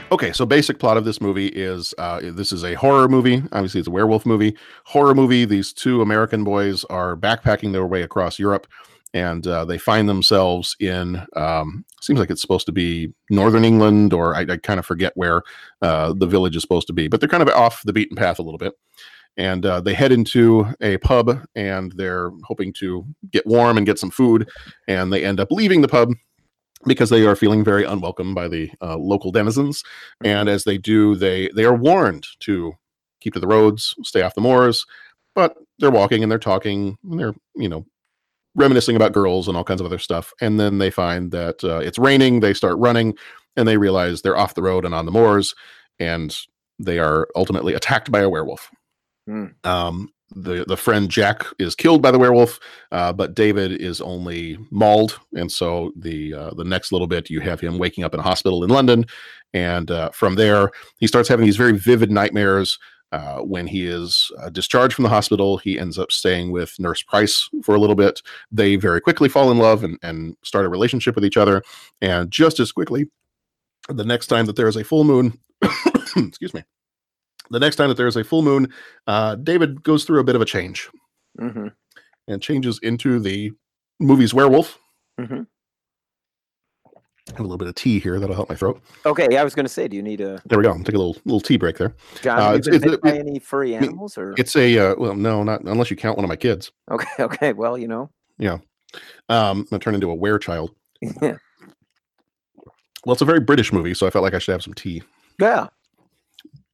Okay, 0.09 0.31
so 0.31 0.45
basic 0.45 0.79
plot 0.79 0.95
of 0.95 1.03
this 1.03 1.19
movie 1.19 1.47
is 1.47 1.93
uh, 1.97 2.21
this 2.23 2.53
is 2.53 2.63
a 2.63 2.75
horror 2.75 3.09
movie. 3.09 3.43
Obviously, 3.51 3.79
it's 3.79 3.89
a 3.89 3.91
werewolf 3.91 4.25
movie. 4.25 4.55
Horror 4.85 5.13
movie. 5.13 5.43
These 5.43 5.73
two 5.73 6.01
American 6.01 6.45
boys 6.45 6.85
are 6.85 7.17
backpacking 7.17 7.73
their 7.73 7.85
way 7.85 8.03
across 8.03 8.39
Europe, 8.39 8.67
and 9.13 9.45
uh, 9.45 9.65
they 9.65 9.77
find 9.77 10.07
themselves 10.07 10.77
in. 10.79 11.25
Um, 11.35 11.83
seems 12.01 12.19
like 12.19 12.29
it's 12.29 12.39
supposed 12.39 12.67
to 12.67 12.71
be 12.71 13.13
northern 13.29 13.65
England, 13.65 14.13
or 14.13 14.33
I, 14.33 14.45
I 14.49 14.55
kind 14.55 14.79
of 14.79 14.85
forget 14.85 15.11
where 15.15 15.41
uh, 15.81 16.13
the 16.15 16.25
village 16.27 16.55
is 16.55 16.61
supposed 16.61 16.87
to 16.87 16.93
be, 16.93 17.09
but 17.09 17.19
they're 17.19 17.27
kind 17.27 17.43
of 17.43 17.49
off 17.49 17.81
the 17.83 17.93
beaten 17.93 18.15
path 18.15 18.39
a 18.39 18.43
little 18.43 18.57
bit. 18.57 18.75
And 19.35 19.65
uh, 19.65 19.81
they 19.81 19.93
head 19.93 20.13
into 20.13 20.73
a 20.79 20.97
pub, 20.99 21.45
and 21.53 21.91
they're 21.97 22.31
hoping 22.45 22.71
to 22.79 23.05
get 23.29 23.45
warm 23.45 23.75
and 23.75 23.85
get 23.85 23.99
some 23.99 24.09
food, 24.11 24.49
and 24.87 25.11
they 25.11 25.25
end 25.25 25.41
up 25.41 25.51
leaving 25.51 25.81
the 25.81 25.89
pub 25.89 26.13
because 26.85 27.09
they 27.09 27.25
are 27.25 27.35
feeling 27.35 27.63
very 27.63 27.83
unwelcome 27.83 28.33
by 28.35 28.47
the 28.47 28.69
uh, 28.81 28.97
local 28.97 29.31
denizens 29.31 29.83
and 30.23 30.47
as 30.47 30.63
they 30.63 30.77
do 30.77 31.15
they 31.15 31.49
they 31.55 31.65
are 31.65 31.75
warned 31.75 32.25
to 32.39 32.73
keep 33.21 33.33
to 33.33 33.39
the 33.39 33.47
roads 33.47 33.95
stay 34.03 34.21
off 34.21 34.35
the 34.35 34.41
moors 34.41 34.85
but 35.35 35.55
they're 35.79 35.91
walking 35.91 36.23
and 36.23 36.31
they're 36.31 36.39
talking 36.39 36.97
and 37.09 37.19
they're 37.19 37.33
you 37.55 37.67
know 37.69 37.85
reminiscing 38.55 38.95
about 38.95 39.13
girls 39.13 39.47
and 39.47 39.55
all 39.55 39.63
kinds 39.63 39.81
of 39.81 39.85
other 39.85 39.99
stuff 39.99 40.33
and 40.41 40.59
then 40.59 40.77
they 40.77 40.89
find 40.89 41.31
that 41.31 41.63
uh, 41.63 41.79
it's 41.79 41.99
raining 41.99 42.39
they 42.39 42.53
start 42.53 42.77
running 42.77 43.15
and 43.55 43.67
they 43.67 43.77
realize 43.77 44.21
they're 44.21 44.37
off 44.37 44.55
the 44.55 44.63
road 44.63 44.85
and 44.85 44.93
on 44.93 45.05
the 45.05 45.11
moors 45.11 45.53
and 45.99 46.37
they 46.79 46.99
are 46.99 47.27
ultimately 47.35 47.73
attacked 47.73 48.11
by 48.11 48.19
a 48.19 48.29
werewolf 48.29 48.69
Hmm. 49.27 49.47
um, 49.65 50.09
the 50.35 50.65
the 50.67 50.77
friend 50.77 51.09
Jack 51.09 51.45
is 51.59 51.75
killed 51.75 52.01
by 52.01 52.11
the 52.11 52.19
werewolf, 52.19 52.59
uh, 52.91 53.13
but 53.13 53.33
David 53.33 53.71
is 53.81 54.01
only 54.01 54.57
mauled, 54.71 55.19
and 55.35 55.51
so 55.51 55.91
the 55.95 56.33
uh, 56.33 56.51
the 56.51 56.65
next 56.65 56.91
little 56.91 57.07
bit 57.07 57.29
you 57.29 57.39
have 57.41 57.59
him 57.59 57.77
waking 57.77 58.03
up 58.03 58.13
in 58.13 58.19
a 58.19 58.23
hospital 58.23 58.63
in 58.63 58.69
London, 58.69 59.05
and 59.53 59.89
uh, 59.89 60.09
from 60.09 60.35
there 60.35 60.71
he 60.97 61.07
starts 61.07 61.29
having 61.29 61.45
these 61.45 61.57
very 61.57 61.77
vivid 61.77 62.11
nightmares. 62.11 62.77
Uh, 63.13 63.37
when 63.37 63.65
he 63.65 63.85
is 63.85 64.29
uh, 64.39 64.49
discharged 64.49 64.93
from 64.93 65.03
the 65.03 65.09
hospital, 65.09 65.57
he 65.57 65.79
ends 65.79 65.97
up 65.97 66.11
staying 66.11 66.51
with 66.51 66.77
Nurse 66.77 67.01
Price 67.01 67.49
for 67.63 67.73
a 67.73 67.79
little 67.79 67.95
bit. 67.95 68.21
They 68.51 68.75
very 68.75 68.99
quickly 68.99 69.29
fall 69.29 69.49
in 69.49 69.59
love 69.59 69.85
and, 69.85 69.97
and 70.03 70.35
start 70.43 70.65
a 70.65 70.69
relationship 70.69 71.15
with 71.15 71.23
each 71.23 71.37
other. 71.37 71.63
And 72.01 72.29
just 72.29 72.59
as 72.59 72.73
quickly, 72.73 73.05
the 73.87 74.03
next 74.03 74.27
time 74.27 74.45
that 74.47 74.57
there 74.57 74.67
is 74.67 74.75
a 74.75 74.83
full 74.83 75.05
moon, 75.05 75.39
excuse 76.17 76.53
me, 76.53 76.63
the 77.49 77.59
next 77.59 77.75
time 77.77 77.89
that 77.89 77.97
there 77.97 78.07
is 78.07 78.15
a 78.15 78.23
full 78.23 78.41
moon, 78.41 78.71
uh, 79.07 79.35
David 79.35 79.83
goes 79.83 80.03
through 80.05 80.19
a 80.19 80.23
bit 80.23 80.35
of 80.35 80.41
a 80.41 80.45
change 80.45 80.89
Mm-hmm. 81.39 81.67
and 82.27 82.41
changes 82.41 82.79
into 82.81 83.19
the 83.19 83.51
movie's 83.99 84.33
werewolf. 84.33 84.79
Mm-hmm. 85.19 85.43
Have 87.31 87.39
a 87.39 87.43
little 87.43 87.57
bit 87.57 87.67
of 87.67 87.75
tea 87.75 87.99
here 87.99 88.19
that'll 88.19 88.35
help 88.35 88.49
my 88.49 88.55
throat. 88.55 88.81
Okay, 89.05 89.27
yeah, 89.29 89.41
I 89.41 89.43
was 89.43 89.53
going 89.53 89.65
to 89.65 89.71
say, 89.71 89.87
do 89.87 89.95
you 89.95 90.01
need 90.01 90.21
a 90.21 90.41
There 90.45 90.57
we 90.57 90.63
go. 90.63 90.73
Take 90.77 90.95
a 90.95 90.97
little 90.97 91.17
little 91.25 91.41
tea 91.41 91.57
break 91.57 91.77
there. 91.77 91.93
John? 92.21 92.39
Uh, 92.39 92.51
it's, 92.53 92.67
it's, 92.67 92.97
by 92.97 93.17
any 93.17 93.37
furry 93.37 93.75
animals 93.75 94.17
or? 94.17 94.33
it's 94.37 94.55
a 94.55 94.77
uh, 94.79 94.95
well, 94.97 95.13
no, 95.13 95.43
not 95.43 95.61
unless 95.61 95.91
you 95.91 95.97
count 95.97 96.17
one 96.17 96.23
of 96.23 96.29
my 96.29 96.35
kids. 96.37 96.71
Okay, 96.89 97.07
okay. 97.19 97.53
Well, 97.53 97.77
you 97.77 97.87
know. 97.87 98.09
Yeah, 98.39 98.59
um, 99.29 99.59
I'm 99.59 99.63
gonna 99.65 99.79
turn 99.79 99.95
into 99.95 100.09
a 100.09 100.15
were 100.15 100.39
child. 100.39 100.71
Yeah. 101.21 101.37
Well, 103.05 103.13
it's 103.13 103.21
a 103.21 103.25
very 103.25 103.39
British 103.39 103.71
movie, 103.71 103.93
so 103.93 104.07
I 104.07 104.09
felt 104.09 104.23
like 104.23 104.33
I 104.33 104.39
should 104.39 104.51
have 104.53 104.63
some 104.63 104.73
tea. 104.73 105.01
Yeah. 105.39 105.67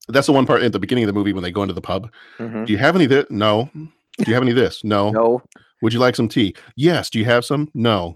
That's 0.09 0.27
the 0.27 0.33
one 0.33 0.45
part 0.45 0.63
at 0.63 0.71
the 0.73 0.79
beginning 0.79 1.05
of 1.05 1.07
the 1.07 1.13
movie 1.13 1.33
when 1.33 1.43
they 1.43 1.51
go 1.51 1.61
into 1.63 1.73
the 1.73 1.81
pub. 1.81 2.11
Mhm. 2.37 2.65
Do 2.65 2.73
you 2.73 2.77
have 2.79 2.95
any? 2.95 3.07
No. 3.29 3.69
Do 3.73 4.25
you 4.27 4.33
have 4.33 4.43
any 4.43 4.51
of 4.51 4.57
this? 4.57 4.83
No. 4.83 5.11
No. 5.11 5.41
Would 5.81 5.93
you 5.93 5.99
like 5.99 6.15
some 6.15 6.27
tea? 6.29 6.55
Yes. 6.75 7.09
Do 7.09 7.19
you 7.19 7.25
have 7.25 7.45
some? 7.45 7.69
No. 7.73 8.15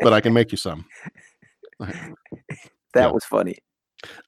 But 0.00 0.12
I 0.12 0.20
can 0.20 0.32
make 0.32 0.50
you 0.52 0.58
some. 0.58 0.84
That 2.94 3.12
was 3.14 3.24
funny. 3.24 3.58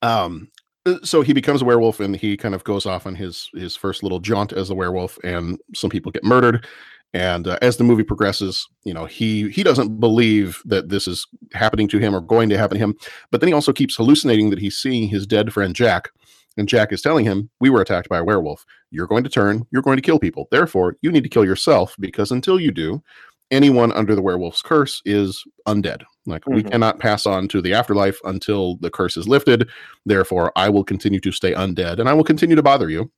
Um, 0.02 0.48
uh, 0.86 0.96
so 1.02 1.22
he 1.22 1.32
becomes 1.32 1.62
a 1.62 1.64
werewolf 1.64 2.00
and 2.00 2.14
he 2.16 2.36
kind 2.36 2.54
of 2.54 2.64
goes 2.64 2.86
off 2.86 3.06
on 3.06 3.14
his 3.14 3.48
his 3.54 3.76
first 3.76 4.02
little 4.02 4.20
jaunt 4.20 4.52
as 4.52 4.70
a 4.70 4.74
werewolf, 4.74 5.18
and 5.24 5.58
some 5.74 5.90
people 5.90 6.12
get 6.12 6.24
murdered. 6.24 6.66
And 7.14 7.48
uh, 7.48 7.58
as 7.62 7.78
the 7.78 7.84
movie 7.84 8.04
progresses, 8.04 8.66
you 8.84 8.92
know 8.92 9.06
he 9.06 9.50
he 9.50 9.62
doesn't 9.62 9.98
believe 9.98 10.60
that 10.66 10.90
this 10.90 11.08
is 11.08 11.26
happening 11.54 11.88
to 11.88 11.98
him 11.98 12.14
or 12.14 12.20
going 12.20 12.48
to 12.50 12.58
happen 12.58 12.76
to 12.78 12.84
him, 12.84 12.94
but 13.30 13.40
then 13.40 13.48
he 13.48 13.54
also 13.54 13.72
keeps 13.72 13.96
hallucinating 13.96 14.50
that 14.50 14.58
he's 14.58 14.76
seeing 14.76 15.08
his 15.08 15.26
dead 15.26 15.52
friend 15.52 15.74
Jack, 15.74 16.10
and 16.58 16.68
Jack 16.68 16.92
is 16.92 17.00
telling 17.00 17.24
him, 17.24 17.48
"We 17.60 17.70
were 17.70 17.80
attacked 17.80 18.08
by 18.10 18.18
a 18.18 18.24
werewolf. 18.24 18.66
You're 18.90 19.06
going 19.06 19.24
to 19.24 19.30
turn. 19.30 19.66
You're 19.70 19.82
going 19.82 19.96
to 19.96 20.02
kill 20.02 20.18
people. 20.18 20.48
Therefore, 20.50 20.96
you 21.00 21.10
need 21.10 21.22
to 21.22 21.30
kill 21.30 21.44
yourself 21.44 21.96
because 21.98 22.30
until 22.30 22.60
you 22.60 22.70
do, 22.70 23.02
anyone 23.50 23.92
under 23.92 24.14
the 24.14 24.20
werewolf's 24.22 24.60
curse 24.60 25.00
is 25.06 25.42
undead. 25.66 26.02
Like 26.26 26.46
we 26.46 26.62
Mhm. 26.62 26.70
cannot 26.72 26.98
pass 27.00 27.24
on 27.24 27.48
to 27.48 27.62
the 27.62 27.72
afterlife 27.72 28.20
until 28.24 28.76
the 28.76 28.90
curse 28.90 29.16
is 29.16 29.26
lifted. 29.26 29.68
Therefore, 30.04 30.52
I 30.56 30.68
will 30.68 30.84
continue 30.84 31.20
to 31.20 31.32
stay 31.32 31.54
undead 31.54 31.98
and 31.98 32.08
I 32.08 32.12
will 32.12 32.24
continue 32.24 32.56
to 32.56 32.62
bother 32.62 32.90
you. 32.90 33.10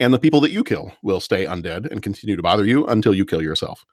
And 0.00 0.12
the 0.12 0.18
people 0.18 0.40
that 0.40 0.50
you 0.50 0.64
kill 0.64 0.92
will 1.02 1.20
stay 1.20 1.44
undead 1.44 1.88
and 1.90 2.02
continue 2.02 2.34
to 2.34 2.42
bother 2.42 2.64
you 2.64 2.86
until 2.86 3.14
you 3.14 3.24
kill 3.24 3.42
yourself. 3.42 3.84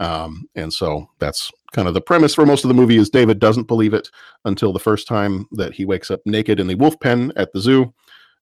Um, 0.00 0.46
and 0.54 0.72
so 0.72 1.08
that's 1.18 1.50
kind 1.72 1.88
of 1.88 1.94
the 1.94 2.00
premise 2.00 2.34
for 2.34 2.44
most 2.46 2.64
of 2.64 2.68
the 2.68 2.74
movie 2.74 2.96
is 2.96 3.10
David 3.10 3.38
doesn't 3.38 3.66
believe 3.66 3.94
it 3.94 4.10
until 4.44 4.72
the 4.72 4.78
first 4.78 5.08
time 5.08 5.46
that 5.52 5.74
he 5.74 5.84
wakes 5.84 6.10
up 6.10 6.20
naked 6.26 6.60
in 6.60 6.66
the 6.66 6.74
wolf 6.74 6.98
pen 7.00 7.32
at 7.36 7.52
the 7.52 7.60
zoo. 7.60 7.92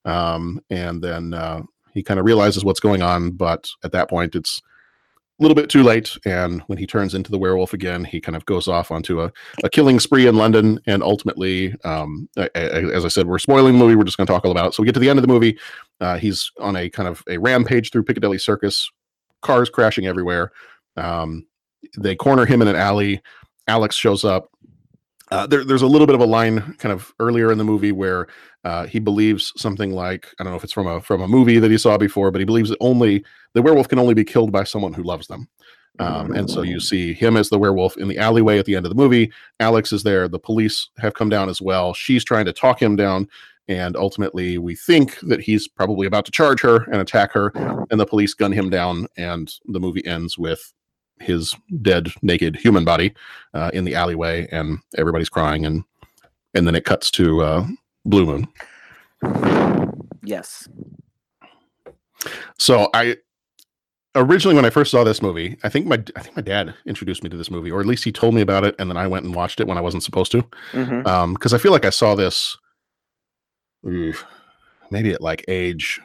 Um, 0.05 0.61
and 0.71 1.03
then 1.03 1.33
uh, 1.33 1.62
he 1.93 2.03
kind 2.03 2.21
of 2.21 2.27
realizes 2.27 2.64
what's 2.64 2.81
going 2.81 3.03
on, 3.03 3.31
but 3.31 3.69
at 3.85 3.93
that 3.93 4.11
point 4.11 4.35
it's 4.35 4.61
a 5.40 5.43
little 5.43 5.55
bit 5.55 5.69
too 5.71 5.83
late. 5.83 6.17
And 6.25 6.61
when 6.62 6.79
he 6.79 6.87
turns 6.87 7.14
into 7.14 7.31
the 7.31 7.38
werewolf 7.38 7.73
again, 7.73 8.05
he 8.05 8.21
kind 8.21 8.37
of 8.37 8.45
goes 8.47 8.69
off 8.69 8.90
onto 8.90 9.23
a, 9.23 9.33
a 9.64 9.71
killing 9.71 9.99
spree 9.99 10.27
in 10.27 10.37
London. 10.37 10.79
And 10.87 11.03
ultimately, 11.03 11.75
um, 11.85 12.29
a- 12.37 12.51
a- 12.55 12.95
as 12.95 13.05
I 13.05 13.09
said, 13.09 13.27
we're 13.27 13.38
spoiling 13.38 13.73
the 13.73 13.79
movie. 13.79 13.97
We're 13.97 14.05
just 14.05 14.17
going 14.17 14.27
to 14.27 14.33
talk 14.33 14.45
all 14.45 14.53
about 14.53 14.69
it. 14.69 14.75
So 14.75 14.83
we 14.83 14.87
get 14.87 14.93
to 14.95 15.01
the 15.01 15.11
end 15.11 15.19
of 15.19 15.23
the 15.25 15.33
movie. 15.33 15.59
Uh, 16.01 16.19
he's 16.19 16.53
on 16.61 16.77
a 16.77 16.88
kind 16.90 17.09
of 17.09 17.23
a 17.29 17.38
rampage 17.38 17.90
through 17.90 18.05
Piccadilly 18.05 18.38
Circus, 18.38 18.90
cars 19.40 19.71
crashing 19.71 20.07
everywhere. 20.07 20.53
Um, 20.96 21.46
they 21.96 22.16
corner 22.16 22.46
him 22.46 22.62
in 22.62 22.68
an 22.68 22.76
alley. 22.76 23.22
Alex 23.68 23.96
shows 23.96 24.24
up. 24.24 24.50
Uh, 25.30 25.46
there, 25.46 25.64
there's 25.64 25.83
a 25.83 25.87
little 25.87 26.07
bit 26.07 26.14
of 26.14 26.20
a 26.20 26.26
line 26.26 26.61
kind 26.78 26.92
of 26.92 27.12
earlier 27.18 27.50
in 27.50 27.59
the 27.59 27.64
movie 27.64 27.92
where 27.92 28.28
uh, 28.64 28.87
he 28.87 28.98
believes 28.98 29.52
something 29.57 29.92
like 29.92 30.28
I 30.38 30.44
don't 30.44 30.52
know 30.52 30.57
if 30.57 30.64
it's 30.64 30.72
from 30.72 30.87
a 30.87 31.00
from 31.00 31.22
a 31.22 31.28
movie 31.28 31.59
that 31.59 31.70
he 31.70 31.78
saw 31.78 31.96
before, 31.96 32.30
but 32.30 32.40
he 32.40 32.44
believes 32.44 32.70
that 32.70 32.78
only 32.80 33.24
the 33.54 33.62
werewolf 33.62 33.88
can 33.88 33.98
only 33.98 34.14
be 34.14 34.24
killed 34.24 34.52
by 34.52 34.64
someone 34.64 34.92
who 34.92 35.02
loves 35.02 35.26
them. 35.26 35.48
Um, 36.00 36.33
and 36.33 36.50
so 36.50 36.62
you 36.62 36.80
see 36.80 37.12
him 37.12 37.37
as 37.37 37.48
the 37.48 37.59
werewolf 37.59 37.96
in 37.96 38.09
the 38.09 38.18
alleyway 38.18 38.59
at 38.59 38.64
the 38.64 38.74
end 38.74 38.85
of 38.85 38.90
the 38.90 39.00
movie. 39.00 39.33
Alex 39.61 39.92
is 39.92 40.02
there. 40.02 40.26
The 40.26 40.40
police 40.40 40.88
have 40.98 41.14
come 41.14 41.28
down 41.28 41.48
as 41.48 41.62
well. 41.62 41.94
She's 41.94 42.24
trying 42.24 42.46
to 42.46 42.52
talk 42.52 42.83
him 42.83 42.96
down. 42.96 43.28
And 43.68 43.96
ultimately, 43.96 44.59
we 44.59 44.74
think 44.74 45.18
that 45.20 45.40
he's 45.40 45.68
probably 45.68 46.07
about 46.07 46.24
to 46.26 46.33
charge 46.33 46.61
her 46.62 46.83
and 46.90 46.96
attack 46.96 47.33
her. 47.33 47.52
And 47.90 47.98
the 47.98 48.07
police 48.07 48.35
gun 48.35 48.52
him 48.52 48.70
down. 48.70 49.07
And 49.16 49.52
the 49.66 49.80
movie 49.80 50.04
ends 50.04 50.37
with 50.37 50.72
his 51.20 51.55
dead, 51.83 52.09
naked 52.22 52.57
human 52.57 52.85
body 52.85 53.14
uh, 53.55 53.70
in 53.72 53.85
the 53.85 53.94
alleyway. 53.94 54.48
And 54.50 54.79
everybody's 54.96 55.29
crying. 55.29 55.64
And 55.66 55.85
and 56.55 56.66
then 56.66 56.74
it 56.74 56.85
cuts 56.85 57.11
to 57.12 57.42
uh, 57.42 57.66
Blue 58.05 58.27
Moon. 58.27 58.48
Yes. 60.22 60.68
So 62.59 62.88
I 62.94 63.16
originally 64.14 64.55
when 64.55 64.64
I 64.64 64.70
first 64.70 64.90
saw 64.90 65.05
this 65.05 65.20
movie, 65.20 65.59
I 65.62 65.68
think 65.68 65.87
my 65.87 66.03
I 66.16 66.22
think 66.22 66.37
my 66.37 66.42
dad 66.42 66.74
introduced 66.87 67.22
me 67.22 67.31
to 67.31 67.37
this 67.37 67.50
movie, 67.50 67.70
or 67.70 67.81
at 67.81 67.87
least 67.87 68.05
he 68.05 68.12
told 68.12 68.35
me 68.35 68.40
about 68.40 68.64
it, 68.64 68.74
and 68.79 68.88
then 68.88 68.96
I 68.96 69.07
went 69.07 69.24
and 69.24 69.35
watched 69.35 69.61
it 69.61 69.66
when 69.66 69.77
I 69.79 69.83
wasn't 69.83 70.03
supposed 70.03 70.33
to. 70.33 70.42
Mhm. 70.72 71.07
Um, 71.07 71.35
because 71.35 71.53
I 71.53 71.59
feel 71.59 71.72
like 71.72 71.85
I 71.85 71.90
saw 71.90 72.14
this 72.14 72.57
maybe 74.90 75.12
at 75.12 75.20
like 75.20 75.44
age 75.48 76.00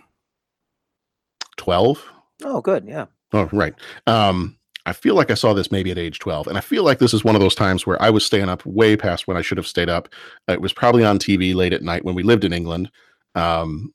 twelve. 1.56 2.04
Oh, 2.44 2.62
good. 2.62 2.86
Yeah. 2.86 3.06
Oh, 3.32 3.48
right. 3.54 3.74
Um, 4.08 4.58
I 4.90 4.94
feel 4.94 5.16
like 5.16 5.32
I 5.32 5.36
saw 5.36 5.54
this 5.54 5.72
maybe 5.72 5.92
at 5.92 5.98
age 5.98 6.20
12. 6.20 6.48
And 6.48 6.58
I 6.58 6.62
feel 6.62 6.84
like 6.84 7.00
this 7.00 7.14
is 7.14 7.24
one 7.24 7.36
of 7.36 7.42
those 7.42 7.56
times 7.56 7.86
where 7.86 8.02
I 8.02 8.10
was 8.10 8.26
staying 8.26 8.50
up 8.50 8.66
way 8.66 8.98
past 8.98 9.28
when 9.28 9.38
I 9.38 9.42
should 9.42 9.58
have 9.58 9.68
stayed 9.68 9.90
up. 9.90 10.10
It 10.48 10.62
was 10.62 10.74
probably 10.74 11.06
on 11.06 11.20
TV 11.20 11.54
late 11.54 11.74
at 11.74 11.84
night 11.84 12.04
when 12.04 12.16
we 12.16 12.24
lived 12.24 12.44
in 12.44 12.54
England. 12.54 12.90
Um, 13.36 13.94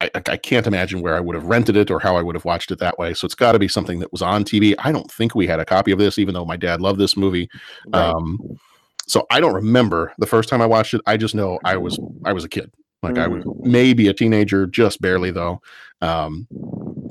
I, 0.00 0.10
I 0.14 0.36
can't 0.36 0.66
imagine 0.66 1.00
where 1.00 1.14
I 1.14 1.20
would 1.20 1.36
have 1.36 1.46
rented 1.46 1.76
it 1.76 1.90
or 1.90 2.00
how 2.00 2.16
I 2.16 2.22
would 2.22 2.34
have 2.34 2.44
watched 2.44 2.72
it 2.72 2.80
that 2.80 2.98
way. 2.98 3.14
So 3.14 3.24
it's 3.24 3.36
got 3.36 3.52
to 3.52 3.60
be 3.60 3.68
something 3.68 4.00
that 4.00 4.10
was 4.10 4.22
on 4.22 4.44
TV. 4.44 4.74
I 4.80 4.90
don't 4.90 5.10
think 5.10 5.34
we 5.34 5.46
had 5.46 5.60
a 5.60 5.64
copy 5.64 5.92
of 5.92 5.98
this, 5.98 6.18
even 6.18 6.34
though 6.34 6.44
my 6.44 6.56
dad 6.56 6.80
loved 6.80 6.98
this 6.98 7.16
movie. 7.16 7.48
Right. 7.86 8.08
Um, 8.08 8.58
so 9.06 9.26
I 9.30 9.38
don't 9.38 9.54
remember 9.54 10.12
the 10.18 10.26
first 10.26 10.48
time 10.48 10.60
I 10.60 10.66
watched 10.66 10.94
it. 10.94 11.00
I 11.06 11.16
just 11.16 11.34
know 11.34 11.60
I 11.64 11.76
was 11.76 11.98
I 12.24 12.32
was 12.32 12.44
a 12.44 12.48
kid. 12.48 12.72
Like 13.02 13.18
I 13.18 13.26
was 13.26 13.44
maybe 13.60 14.06
a 14.06 14.14
teenager, 14.14 14.66
just 14.66 15.00
barely 15.00 15.32
though. 15.32 15.60
Um, 16.02 16.46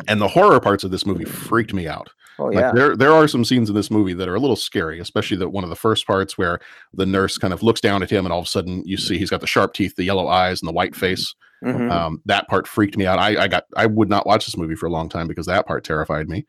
and 0.08 0.19
the 0.21 0.27
horror 0.27 0.60
parts 0.60 0.84
of 0.84 0.91
this 0.91 1.06
movie 1.06 1.25
freaked 1.25 1.73
me 1.73 1.88
out. 1.88 2.10
Oh, 2.39 2.45
Like, 2.45 2.56
yeah. 2.56 2.71
there 2.73 2.95
there 2.95 3.12
are 3.13 3.27
some 3.27 3.45
scenes 3.45 3.69
in 3.69 3.75
this 3.75 3.91
movie 3.91 4.13
that 4.13 4.27
are 4.27 4.36
a 4.36 4.39
little 4.39 4.56
scary, 4.56 4.99
especially 4.99 5.38
that 5.38 5.49
one 5.49 5.63
of 5.63 5.69
the 5.69 5.75
first 5.75 6.06
parts 6.08 6.38
where 6.38 6.60
the 6.93 7.06
nurse 7.06 7.38
kind 7.38 7.54
of 7.54 7.62
looks 7.63 7.82
down 7.82 8.04
at 8.04 8.10
him 8.10 8.25
and 8.25 8.34
all 8.34 8.39
of 8.39 8.45
a 8.45 8.49
sudden 8.49 8.84
you 8.86 8.97
see 8.97 9.17
he's 9.17 9.30
got 9.30 9.41
the 9.41 9.47
sharp 9.47 9.73
teeth, 9.73 9.95
the 9.95 10.04
yellow 10.04 10.27
eyes, 10.27 10.62
and 10.62 10.67
the 10.67 10.73
white 10.73 10.95
face. 10.95 11.34
Mhm. 11.63 11.91
Um, 11.91 12.21
that 12.25 12.47
part 12.47 12.67
freaked 12.67 12.97
me 12.97 13.06
out. 13.06 13.19
I, 13.19 13.43
I 13.43 13.47
got 13.47 13.65
I 13.77 13.86
would 13.86 14.10
not 14.10 14.25
watch 14.25 14.45
this 14.45 14.58
movie 14.58 14.75
for 14.75 14.88
a 14.88 14.91
long 14.91 15.10
time 15.10 15.27
because 15.27 15.45
that 15.45 15.67
part 15.67 15.84
terrified 15.84 16.27
me. 16.27 16.45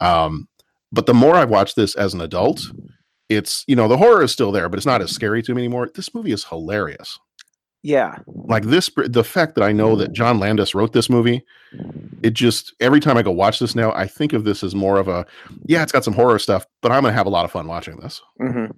Um, 0.00 0.48
but 0.92 1.06
the 1.06 1.14
more 1.14 1.36
I've 1.36 1.50
watched 1.50 1.76
this 1.76 1.94
as 1.94 2.14
an 2.14 2.20
adult, 2.20 2.62
it's 3.28 3.64
you 3.68 3.76
know 3.76 3.86
the 3.88 3.96
horror 3.98 4.22
is 4.22 4.32
still 4.32 4.50
there, 4.52 4.68
but 4.68 4.78
it's 4.78 4.86
not 4.86 5.02
as 5.02 5.12
scary 5.12 5.42
to 5.42 5.54
me 5.54 5.62
anymore. 5.62 5.88
This 5.94 6.12
movie 6.14 6.32
is 6.32 6.44
hilarious. 6.44 7.18
Yeah. 7.86 8.18
Like 8.26 8.64
this, 8.64 8.90
the 8.96 9.22
fact 9.22 9.54
that 9.54 9.62
I 9.62 9.70
know 9.70 9.94
that 9.94 10.12
John 10.12 10.40
Landis 10.40 10.74
wrote 10.74 10.92
this 10.92 11.08
movie, 11.08 11.44
it 12.20 12.32
just 12.32 12.74
every 12.80 12.98
time 12.98 13.16
I 13.16 13.22
go 13.22 13.30
watch 13.30 13.60
this 13.60 13.76
now, 13.76 13.92
I 13.92 14.08
think 14.08 14.32
of 14.32 14.42
this 14.42 14.64
as 14.64 14.74
more 14.74 14.98
of 14.98 15.06
a, 15.06 15.24
yeah, 15.66 15.84
it's 15.84 15.92
got 15.92 16.02
some 16.02 16.14
horror 16.14 16.40
stuff, 16.40 16.66
but 16.82 16.90
I'm 16.90 17.04
gonna 17.04 17.14
have 17.14 17.26
a 17.26 17.30
lot 17.30 17.44
of 17.44 17.52
fun 17.52 17.68
watching 17.68 17.98
this. 17.98 18.20
Mm-hmm. 18.40 18.72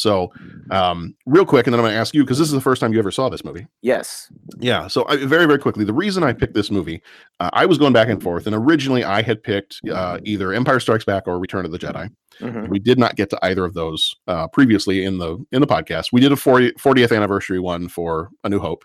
So, 0.00 0.32
um, 0.70 1.14
real 1.26 1.44
quick, 1.44 1.66
and 1.66 1.74
then 1.74 1.80
I'm 1.80 1.84
going 1.84 1.92
to 1.94 1.98
ask 2.00 2.14
you 2.14 2.22
because 2.24 2.38
this 2.38 2.48
is 2.48 2.54
the 2.54 2.60
first 2.60 2.80
time 2.80 2.92
you 2.92 2.98
ever 2.98 3.10
saw 3.10 3.28
this 3.28 3.44
movie. 3.44 3.66
Yes. 3.82 4.32
Yeah. 4.58 4.88
So, 4.88 5.06
I, 5.08 5.16
very, 5.16 5.46
very 5.46 5.58
quickly, 5.58 5.84
the 5.84 5.92
reason 5.92 6.22
I 6.22 6.32
picked 6.32 6.54
this 6.54 6.70
movie, 6.70 7.02
uh, 7.38 7.50
I 7.52 7.66
was 7.66 7.78
going 7.78 7.92
back 7.92 8.08
and 8.08 8.22
forth, 8.22 8.46
and 8.46 8.54
originally 8.56 9.04
I 9.04 9.22
had 9.22 9.42
picked 9.42 9.80
uh, 9.90 10.18
either 10.24 10.52
Empire 10.52 10.80
Strikes 10.80 11.04
Back 11.04 11.24
or 11.26 11.38
Return 11.38 11.64
of 11.64 11.72
the 11.72 11.78
Jedi. 11.78 12.10
Mhm. 12.40 12.68
We 12.68 12.78
did 12.78 12.98
not 12.98 13.16
get 13.16 13.28
to 13.30 13.38
either 13.44 13.64
of 13.64 13.74
those 13.74 14.14
uh, 14.26 14.48
previously 14.48 15.04
in 15.04 15.18
the 15.18 15.38
in 15.52 15.60
the 15.60 15.66
podcast. 15.66 16.12
We 16.12 16.20
did 16.20 16.32
a 16.32 16.36
40, 16.36 16.72
40th 16.72 17.14
anniversary 17.14 17.58
one 17.58 17.88
for 17.88 18.30
A 18.44 18.48
New 18.48 18.58
Hope. 18.58 18.84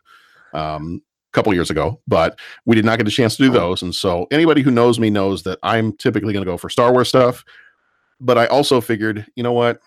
Um, 0.53 1.01
a 1.03 1.35
couple 1.35 1.53
years 1.53 1.69
ago, 1.69 1.99
but 2.07 2.39
we 2.65 2.75
did 2.75 2.85
not 2.85 2.97
get 2.97 3.07
a 3.09 3.11
chance 3.11 3.35
to 3.35 3.43
do 3.43 3.49
those. 3.51 3.81
And 3.81 3.93
so 3.93 4.25
anybody 4.31 4.61
who 4.61 4.71
knows 4.71 4.99
me 5.01 5.09
knows 5.09 5.43
that 5.43 5.59
I'm 5.63 5.91
typically 5.97 6.31
going 6.31 6.45
to 6.45 6.49
go 6.49 6.55
for 6.57 6.69
Star 6.69 6.93
Wars 6.93 7.09
stuff. 7.09 7.43
But 8.21 8.37
I 8.37 8.45
also 8.45 8.79
figured, 8.79 9.25
you 9.35 9.43
know 9.43 9.51
what? 9.51 9.81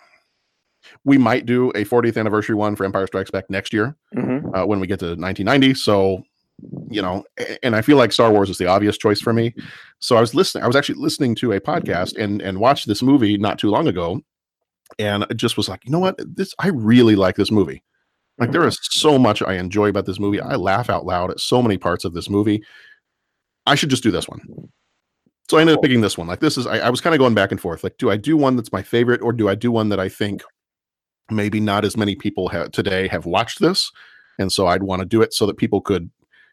We 1.04 1.18
might 1.18 1.46
do 1.46 1.70
a 1.70 1.84
40th 1.84 2.16
anniversary 2.18 2.54
one 2.54 2.76
for 2.76 2.84
Empire 2.84 3.06
Strikes 3.06 3.30
Back 3.30 3.48
next 3.50 3.72
year 3.72 3.96
Mhm. 4.16 4.56
uh, 4.56 4.66
when 4.66 4.80
we 4.80 4.87
get 4.87 4.98
to 5.00 5.16
1990. 5.16 5.74
So, 5.74 6.22
you 6.90 7.00
know, 7.02 7.24
and 7.62 7.76
I 7.76 7.82
feel 7.82 7.96
like 7.96 8.12
Star 8.12 8.30
Wars 8.32 8.50
is 8.50 8.58
the 8.58 8.66
obvious 8.66 8.98
choice 8.98 9.20
for 9.20 9.32
me. 9.32 9.54
So 10.00 10.16
I 10.16 10.20
was 10.20 10.34
listening. 10.34 10.64
I 10.64 10.66
was 10.66 10.76
actually 10.76 11.00
listening 11.00 11.34
to 11.37 11.52
a 11.52 11.61
podcast 11.61 12.16
and 12.18 12.42
and 12.42 12.58
watched 12.61 12.87
this 12.88 13.02
movie 13.02 13.37
not 13.38 13.58
too 13.58 13.70
long 13.70 13.87
ago, 13.88 14.20
and 14.98 15.24
it 15.30 15.37
just 15.37 15.56
was 15.56 15.68
like, 15.68 15.84
you 15.84 15.90
know 15.92 15.98
what? 16.00 16.16
This 16.18 16.54
I 16.58 16.68
really 16.68 17.14
like 17.16 17.37
this 17.37 17.50
movie. 17.50 17.82
Like 18.38 18.52
there 18.52 18.66
is 18.66 18.78
so 18.82 19.18
much 19.18 19.42
I 19.42 19.54
enjoy 19.54 19.88
about 19.88 20.06
this 20.06 20.20
movie. 20.20 20.40
I 20.40 20.54
laugh 20.56 20.88
out 20.90 21.04
loud 21.06 21.30
at 21.30 21.40
so 21.40 21.61
many 21.62 21.76
parts 21.78 22.04
of 22.04 22.12
this 22.14 22.28
movie. 22.30 22.62
I 23.66 23.74
should 23.74 23.90
just 23.90 24.02
do 24.02 24.11
this 24.11 24.28
one. 24.28 24.40
So 25.50 25.56
I 25.58 25.61
ended 25.62 25.76
up 25.76 25.82
picking 25.82 26.00
this 26.02 26.16
one. 26.18 26.26
Like 26.26 26.40
this 26.40 26.56
is 26.58 26.66
I, 26.66 26.78
I 26.78 26.90
was 26.90 27.00
kind 27.00 27.14
of 27.14 27.18
going 27.18 27.34
back 27.34 27.50
and 27.52 27.61
forth. 27.61 27.82
Like, 27.84 27.96
do 27.98 28.11
I 28.11 28.16
do 28.16 28.37
one 28.37 28.56
that's 28.56 28.72
my 28.72 28.82
favorite, 28.82 29.22
or 29.22 29.32
do 29.32 29.48
I 29.48 29.54
do 29.54 29.70
one 29.72 29.88
that 29.90 29.98
I 30.00 30.08
think 30.08 30.42
maybe 31.31 31.61
not 31.61 31.85
as 31.85 31.97
many 31.97 32.14
people 32.14 32.49
have 32.49 32.71
today 32.73 33.09
have 33.09 33.27
watched 33.27 33.61
this, 33.61 33.93
and 34.38 34.53
so 34.53 34.67
I'd 34.67 34.83
want 34.83 35.01
to 35.01 35.07
do 35.07 35.23
it 35.23 35.33
so 35.33 35.47
that 35.47 35.57
people 35.57 35.81
could, 35.81 36.11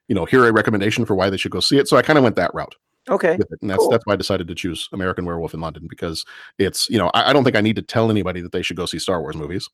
you 0.07 0.15
know, 0.15 0.25
hear 0.25 0.45
a 0.47 0.51
recommendation 0.51 1.05
for 1.05 1.15
why 1.15 1.29
they 1.29 1.37
should 1.37 1.51
go 1.51 1.59
see 1.59 1.77
it. 1.77 1.87
So 1.87 1.97
I 1.97 2.01
kind 2.01 2.17
of 2.17 2.23
went 2.23 2.35
that 2.35 2.53
route. 2.53 2.75
Okay. 3.09 3.33
And 3.61 3.69
that's 3.69 3.79
cool. 3.79 3.89
that's 3.89 4.05
why 4.05 4.13
I 4.13 4.15
decided 4.15 4.47
to 4.47 4.55
choose 4.55 4.89
American 4.91 5.25
Werewolf 5.25 5.53
in 5.53 5.61
London 5.61 5.85
because 5.87 6.25
it's 6.57 6.89
you 6.89 6.97
know 6.97 7.11
I, 7.13 7.29
I 7.29 7.33
don't 7.33 7.43
think 7.43 7.55
I 7.55 7.61
need 7.61 7.75
to 7.75 7.81
tell 7.81 8.09
anybody 8.09 8.41
that 8.41 8.51
they 8.51 8.61
should 8.61 8.77
go 8.77 8.85
see 8.85 8.99
Star 8.99 9.21
Wars 9.21 9.35
movies. 9.35 9.69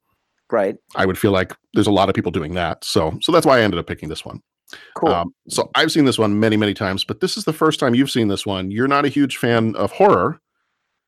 Right. 0.52 0.76
I 0.96 1.06
would 1.06 1.18
feel 1.18 1.32
like 1.32 1.56
there's 1.74 1.88
a 1.88 1.92
lot 1.92 2.10
of 2.10 2.16
people 2.16 2.32
doing 2.32 2.56
that. 2.56 2.84
So 2.84 3.18
so 3.22 3.32
that's 3.32 3.46
why 3.46 3.60
I 3.60 3.62
ended 3.62 3.80
up 3.80 3.88
picking 3.88 4.10
this 4.10 4.26
one. 4.26 4.42
Cool. 4.96 5.10
Um, 5.10 5.34
so 5.50 5.70
I've 5.76 5.92
seen 5.92 6.06
this 6.06 6.20
one 6.20 6.40
many 6.40 6.58
many 6.58 6.74
times, 6.74 7.04
but 7.04 7.22
this 7.22 7.38
is 7.38 7.46
the 7.46 7.54
first 7.54 7.80
time 7.80 7.96
you've 7.96 8.12
seen 8.12 8.28
this 8.28 8.46
one. 8.46 8.70
You're 8.70 8.88
not 8.88 9.06
a 9.06 9.10
huge 9.10 9.38
fan 9.38 9.76
of 9.76 9.92
horror. 9.92 10.42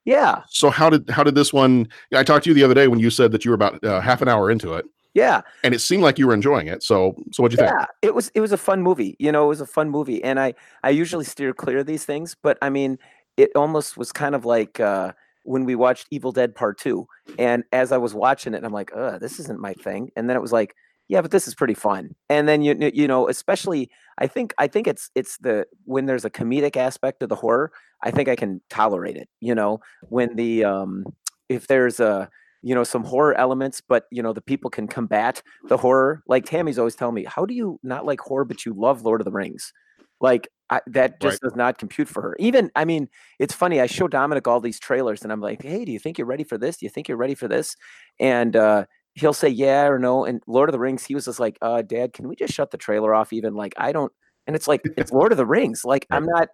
Yeah. 0.06 0.44
So 0.50 0.70
how 0.70 0.90
did 0.90 1.10
how 1.10 1.24
did 1.24 1.36
this 1.36 1.54
one? 1.54 1.88
I 2.14 2.24
talked 2.24 2.44
to 2.46 2.50
you 2.50 2.54
the 2.54 2.64
other 2.64 2.74
day 2.74 2.88
when 2.88 3.00
you 3.00 3.10
said 3.10 3.32
that 3.32 3.46
you 3.46 3.52
were 3.52 3.56
about 3.56 3.84
uh, 3.84 4.02
half 4.02 4.22
an 4.22 4.28
hour 4.28 4.52
into 4.52 4.74
it, 4.74 4.86
Yeah. 5.14 5.42
and 5.64 5.74
it 5.74 5.80
seemed 5.80 6.04
like 6.04 6.20
you 6.20 6.28
were 6.28 6.34
enjoying 6.34 6.68
it. 6.68 6.84
So 6.84 7.16
so 7.32 7.42
what'd 7.44 7.58
you 7.58 7.66
think? 7.66 7.74
Yeah, 7.80 7.86
it 8.02 8.14
was 8.14 8.30
it 8.36 8.42
was 8.42 8.52
a 8.52 8.58
fun 8.58 8.82
movie. 8.82 9.16
You 9.20 9.32
know, 9.32 9.46
it 9.46 9.48
was 9.48 9.62
a 9.62 9.66
fun 9.66 9.90
movie, 9.90 10.24
and 10.24 10.40
I 10.40 10.54
I 10.84 10.90
usually 10.90 11.26
steer 11.26 11.54
clear 11.54 11.80
of 11.80 11.86
these 11.86 12.04
things, 12.06 12.36
but 12.42 12.58
I 12.62 12.70
mean, 12.70 13.00
it 13.38 13.52
almost 13.56 13.96
was 13.98 14.12
kind 14.12 14.36
of 14.36 14.44
like 14.46 14.80
uh, 14.82 15.14
when 15.44 15.64
we 15.64 15.76
watched 15.76 16.08
Evil 16.12 16.32
Dead 16.34 16.54
Part 16.54 16.78
Two, 16.80 17.08
and 17.40 17.64
as 17.72 17.92
I 17.94 17.98
was 17.98 18.14
watching 18.14 18.54
it, 18.54 18.64
I'm 18.66 18.74
like, 18.74 18.92
"Uh, 18.96 19.18
this 19.20 19.40
isn't 19.40 19.60
my 19.60 19.74
thing," 19.74 20.12
and 20.18 20.30
then 20.30 20.36
it 20.36 20.42
was 20.42 20.52
like, 20.52 20.76
"Yeah, 21.08 21.22
but 21.22 21.32
this 21.32 21.48
is 21.48 21.56
pretty 21.56 21.74
fun." 21.76 22.14
And 22.30 22.46
then 22.48 22.62
you 22.62 22.76
you 22.94 23.08
know, 23.08 23.30
especially 23.30 23.90
I 24.18 24.28
think 24.28 24.54
I 24.58 24.68
think 24.68 24.86
it's 24.88 25.10
it's 25.16 25.38
the 25.38 25.66
when 25.86 26.06
there's 26.08 26.26
a 26.26 26.30
comedic 26.30 26.76
aspect 26.78 27.24
of 27.24 27.30
the 27.30 27.36
horror, 27.36 27.72
I 28.04 28.12
think 28.12 28.30
I 28.30 28.36
can 28.36 28.62
tolerate 28.70 29.16
it. 29.16 29.30
You 29.40 29.56
know, 29.56 29.80
when 30.10 30.36
the 30.36 30.66
um 30.66 31.06
if 31.50 31.68
there's 31.68 32.00
a 32.00 32.30
you 32.64 32.74
know 32.74 32.84
some 32.84 33.04
horror 33.04 33.36
elements 33.36 33.82
but 33.82 34.06
you 34.10 34.24
know 34.24 34.34
the 34.34 34.42
people 34.42 34.70
can 34.70 34.88
combat 34.88 35.44
the 35.68 35.78
horror 35.78 36.24
like 36.28 36.46
tammy's 36.46 36.80
always 36.80 36.96
telling 36.96 37.14
me 37.14 37.26
how 37.26 37.46
do 37.46 37.54
you 37.54 37.78
not 37.84 38.06
like 38.06 38.22
horror 38.22 38.46
but 38.46 38.66
you 38.66 38.74
love 38.74 39.04
lord 39.04 39.22
of 39.22 39.26
the 39.26 39.32
rings? 39.32 39.74
Like 40.22 40.48
I, 40.70 40.80
that 40.88 41.20
just 41.20 41.42
does 41.42 41.56
not 41.56 41.78
compute 41.78 42.08
for 42.08 42.22
her. 42.22 42.36
Even 42.40 42.72
i 42.76 42.86
mean 42.86 43.10
it's 43.38 43.54
funny 43.54 43.82
i 43.82 43.86
show 43.86 44.08
dominic 44.08 44.48
all 44.48 44.62
these 44.62 44.80
trailers 44.80 45.22
and 45.22 45.32
i'm 45.32 45.42
like 45.42 45.62
hey 45.62 45.84
do 45.86 45.92
you 45.92 46.00
think 46.00 46.18
you're 46.18 46.26
ready 46.28 46.46
for 46.46 46.58
this? 46.58 46.78
Do 46.78 46.86
you 46.86 46.90
think 46.90 47.08
you're 47.08 47.18
ready 47.18 47.36
for 47.36 47.48
this? 47.50 47.76
And 48.20 48.56
uh 48.56 48.86
he'll 49.16 49.34
say 49.34 49.50
yeah 49.50 49.86
or 49.86 50.00
no 50.00 50.26
and 50.26 50.42
lord 50.48 50.70
of 50.70 50.74
the 50.74 50.80
rings 50.80 51.04
he 51.04 51.14
was 51.14 51.26
just 51.26 51.40
like 51.40 51.58
uh 51.62 51.82
dad 51.84 52.14
can 52.14 52.28
we 52.28 52.36
just 52.36 52.54
shut 52.54 52.72
the 52.72 52.78
trailer 52.78 53.14
off 53.14 53.34
even? 53.34 53.54
Like 53.54 53.74
i 53.78 53.92
don't 53.92 54.12
and 54.48 54.56
it's 54.56 54.68
like 54.68 54.82
it's 54.98 55.12
lord 55.20 55.34
of 55.34 55.38
the 55.38 55.46
rings 55.46 55.84
like 55.84 56.08
i'm 56.10 56.26
not 56.26 56.48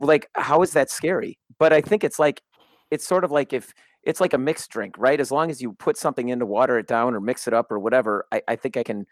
like 0.00 0.28
how 0.34 0.62
is 0.62 0.72
that 0.72 0.90
scary? 0.90 1.38
But 1.58 1.72
i 1.72 1.80
think 1.80 2.04
it's 2.04 2.18
like 2.18 2.42
it's 2.90 3.06
sort 3.06 3.24
of 3.24 3.30
like 3.30 3.52
if 3.52 3.72
it's 4.02 4.20
like 4.20 4.32
a 4.34 4.38
mixed 4.38 4.70
drink 4.70 4.94
right? 4.98 5.20
As 5.20 5.30
long 5.30 5.50
as 5.50 5.62
you 5.62 5.72
put 5.74 5.96
something 5.96 6.28
in 6.28 6.38
to 6.40 6.46
water 6.46 6.78
it 6.78 6.86
down 6.86 7.14
or 7.14 7.20
mix 7.20 7.46
it 7.48 7.54
up 7.54 7.70
or 7.72 7.78
whatever 7.78 8.26
i, 8.32 8.42
I 8.48 8.56
think 8.56 8.76
i 8.76 8.82
can 8.82 9.06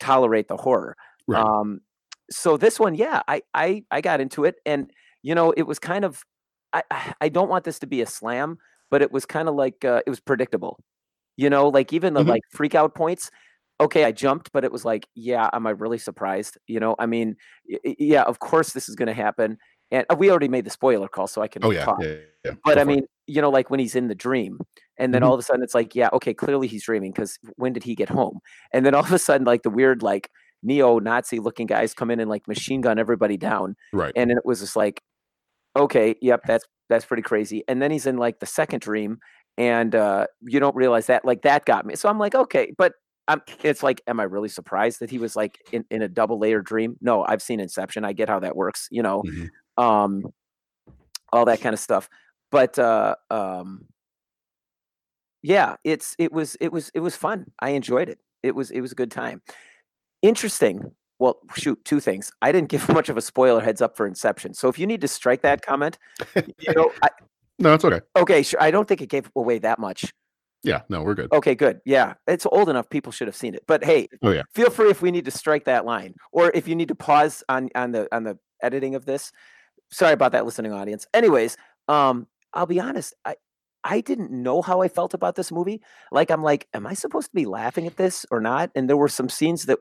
tolerate 0.00 0.48
the 0.48 0.56
horror. 0.56 0.96
Right. 1.26 1.42
um 1.44 1.80
so 2.30 2.56
this 2.56 2.78
one 2.80 2.94
yeah 2.94 3.22
I, 3.28 3.42
I 3.54 3.82
i 3.90 4.00
got 4.00 4.20
into 4.20 4.44
it 4.44 4.56
and 4.64 4.90
you 5.22 5.34
know 5.34 5.50
it 5.52 5.62
was 5.64 5.78
kind 5.78 6.04
of 6.04 6.22
i 6.72 6.82
I- 7.20 7.28
don't 7.28 7.48
want 7.50 7.64
this 7.64 7.78
to 7.80 7.86
be 7.86 8.00
a 8.02 8.06
slam 8.06 8.58
but 8.90 9.02
it 9.02 9.12
was 9.12 9.26
kind 9.26 9.48
of 9.48 9.54
like 9.54 9.84
uh, 9.84 10.00
it 10.06 10.10
was 10.10 10.20
predictable. 10.20 10.78
You 11.36 11.50
know 11.50 11.68
like 11.68 11.92
even 11.92 12.14
the 12.14 12.22
Mhm. 12.24 12.28
like 12.28 12.42
freak 12.52 12.74
out 12.74 12.94
points 12.94 13.30
okay 13.80 14.04
i 14.04 14.12
jumped 14.12 14.50
but 14.52 14.64
it 14.64 14.72
was 14.72 14.84
like 14.84 15.06
yeah 15.14 15.48
am 15.52 15.66
i 15.66 15.70
really 15.70 15.98
surprised? 15.98 16.56
You 16.66 16.80
know 16.80 16.96
i 16.98 17.06
mean 17.06 17.36
yeah 17.84 18.22
of 18.22 18.38
course 18.38 18.72
this 18.72 18.88
is 18.88 18.94
going 18.96 19.08
to 19.08 19.14
happen 19.14 19.58
and 19.90 20.04
uh, 20.10 20.16
we 20.18 20.30
already 20.30 20.48
made 20.48 20.64
the 20.64 20.70
spoiler 20.70 21.08
call 21.08 21.26
so 21.26 21.40
i 21.42 21.48
can 21.48 21.64
Oh 21.64 21.70
yeah, 21.70 21.84
talk 21.84 21.98
yeah, 22.02 22.14
yeah. 22.44 22.52
but 22.64 22.74
Go 22.76 22.80
I 22.80 22.84
for 22.84 22.90
it. 22.90 22.94
mean, 22.94 23.06
you 23.26 23.40
know, 23.42 23.50
like 23.50 23.70
when 23.70 23.80
he's 23.80 23.94
in 23.96 24.08
the 24.08 24.14
dream, 24.14 24.58
and 24.98 25.12
then 25.14 25.22
Mhm. 25.22 25.26
all 25.26 25.34
of 25.34 25.40
a 25.40 25.42
sudden 25.42 25.62
it's 25.62 25.74
like, 25.74 25.94
yeah, 25.94 26.08
okay, 26.12 26.32
clearly 26.34 26.66
he's 26.68 26.84
dreaming 26.84 27.12
because 27.12 27.38
when 27.56 27.72
did 27.72 27.84
he 27.84 27.94
get 27.94 28.08
home? 28.08 28.40
And 28.72 28.84
then 28.86 28.94
all 28.94 29.04
of 29.04 29.12
a 29.12 29.18
sudden, 29.18 29.46
like 29.46 29.62
the 29.62 29.70
weird, 29.70 30.02
like 30.02 30.30
neo-Nazi 30.62 31.38
looking 31.40 31.66
guys 31.66 31.94
come 31.94 32.10
in 32.10 32.20
and 32.20 32.28
like 32.30 32.48
machine 32.48 32.80
gun 32.80 32.98
everybody 32.98 33.36
down, 33.36 33.76
right. 33.92 34.12
and 34.16 34.30
it 34.30 34.44
was 34.44 34.60
just 34.60 34.76
like, 34.76 35.02
okay, 35.76 36.14
yep, 36.22 36.40
that's 36.46 36.64
that's 36.88 37.04
pretty 37.04 37.22
crazy. 37.22 37.64
And 37.68 37.82
then 37.82 37.90
he's 37.90 38.06
in 38.06 38.16
like 38.16 38.40
the 38.40 38.46
second 38.46 38.80
dream, 38.80 39.18
and 39.58 39.94
uh, 39.94 40.26
you 40.42 40.58
don't 40.60 40.74
realize 40.76 41.06
that, 41.08 41.24
like 41.24 41.42
that 41.42 41.64
got 41.66 41.84
me. 41.86 41.94
So 41.96 42.08
I'm 42.08 42.18
like, 42.18 42.34
okay, 42.34 42.72
but 42.78 42.94
I'm, 43.28 43.42
it's 43.62 43.82
like, 43.82 44.00
am 44.06 44.20
I 44.20 44.22
really 44.22 44.48
surprised 44.48 45.00
that 45.00 45.10
he 45.10 45.18
was 45.18 45.36
like 45.36 45.58
in, 45.70 45.84
in 45.90 46.00
a 46.00 46.08
double 46.08 46.38
layer 46.38 46.62
dream? 46.62 46.96
No, 47.02 47.24
I've 47.28 47.42
seen 47.42 47.60
Inception. 47.60 48.04
I 48.06 48.14
get 48.14 48.28
how 48.28 48.40
that 48.40 48.56
works, 48.56 48.88
you 48.90 49.02
know, 49.02 49.22
Mhm. 49.26 49.50
Um, 49.78 50.24
all 51.32 51.46
that 51.46 51.60
kind 51.62 51.72
of 51.72 51.80
stuff. 51.80 52.10
But 52.50 52.78
uh, 52.78 53.14
um, 53.30 53.86
yeah, 55.42 55.76
it's 55.84 56.14
it 56.18 56.32
was 56.32 56.56
it 56.60 56.72
was 56.72 56.90
it 56.94 57.00
was 57.00 57.16
fun. 57.16 57.46
I 57.60 57.70
enjoyed 57.70 58.08
it. 58.08 58.18
It 58.42 58.54
was 58.54 58.70
it 58.70 58.80
was 58.80 58.92
a 58.92 58.96
good 58.96 59.10
time. 59.10 59.40
Interesting. 60.22 60.92
Well, 61.20 61.40
shoot, 61.56 61.84
two 61.84 61.98
things. 62.00 62.30
I 62.42 62.52
didn't 62.52 62.68
give 62.68 62.88
much 62.94 63.08
of 63.08 63.16
a 63.16 63.20
spoiler 63.20 63.60
heads 63.60 63.82
up 63.82 63.96
for 63.96 64.06
Inception. 64.06 64.54
So 64.54 64.68
if 64.68 64.78
you 64.78 64.86
need 64.86 65.00
to 65.00 65.08
strike 65.08 65.42
that 65.42 65.62
comment, 65.62 65.98
you 66.36 66.74
know, 66.74 66.92
I, 67.02 67.08
No, 67.60 67.74
it's 67.74 67.84
okay. 67.84 68.00
okay, 68.14 68.42
sure. 68.44 68.62
I 68.62 68.70
don't 68.70 68.86
think 68.86 69.00
it 69.02 69.08
gave 69.08 69.28
away 69.34 69.58
that 69.58 69.80
much. 69.80 70.12
Yeah, 70.62 70.82
no, 70.88 71.02
we're 71.02 71.14
good. 71.16 71.32
Okay, 71.32 71.56
good. 71.56 71.80
Yeah, 71.84 72.14
it's 72.28 72.46
old 72.46 72.68
enough. 72.68 72.88
People 72.88 73.10
should 73.10 73.26
have 73.26 73.34
seen 73.34 73.52
it. 73.54 73.64
But 73.66 73.82
hey, 73.84 74.08
Oh 74.22 74.30
yeah. 74.30 74.42
feel 74.54 74.70
free 74.70 74.90
if 74.90 75.02
we 75.02 75.10
need 75.10 75.24
to 75.24 75.32
strike 75.32 75.64
that 75.64 75.84
line, 75.84 76.14
or 76.30 76.52
if 76.54 76.68
you 76.68 76.76
need 76.76 76.86
to 76.88 76.94
pause 76.94 77.42
on 77.48 77.68
on 77.74 77.90
the 77.90 78.06
on 78.14 78.22
the 78.22 78.38
editing 78.62 78.94
of 78.94 79.06
this. 79.06 79.32
Sorry 79.90 80.12
about 80.12 80.32
that, 80.32 80.44
listening 80.44 80.72
audience. 80.72 81.06
Anyways, 81.14 81.56
um, 81.88 82.26
I'll 82.52 82.66
be 82.66 82.80
honest. 82.80 83.14
I 83.24 83.36
I 83.84 84.00
didn't 84.00 84.30
know 84.30 84.60
how 84.60 84.82
I 84.82 84.88
felt 84.88 85.14
about 85.14 85.36
this 85.36 85.52
movie. 85.52 85.80
Like, 86.12 86.30
I'm 86.30 86.42
like, 86.42 86.66
am 86.74 86.86
I 86.86 86.94
supposed 86.94 87.28
to 87.28 87.34
be 87.34 87.46
laughing 87.46 87.86
at 87.86 87.96
this 87.96 88.26
or 88.30 88.40
not? 88.40 88.70
And 88.74 88.88
there 88.88 88.96
were 88.96 89.08
some 89.08 89.28
scenes 89.28 89.66
that, 89.66 89.78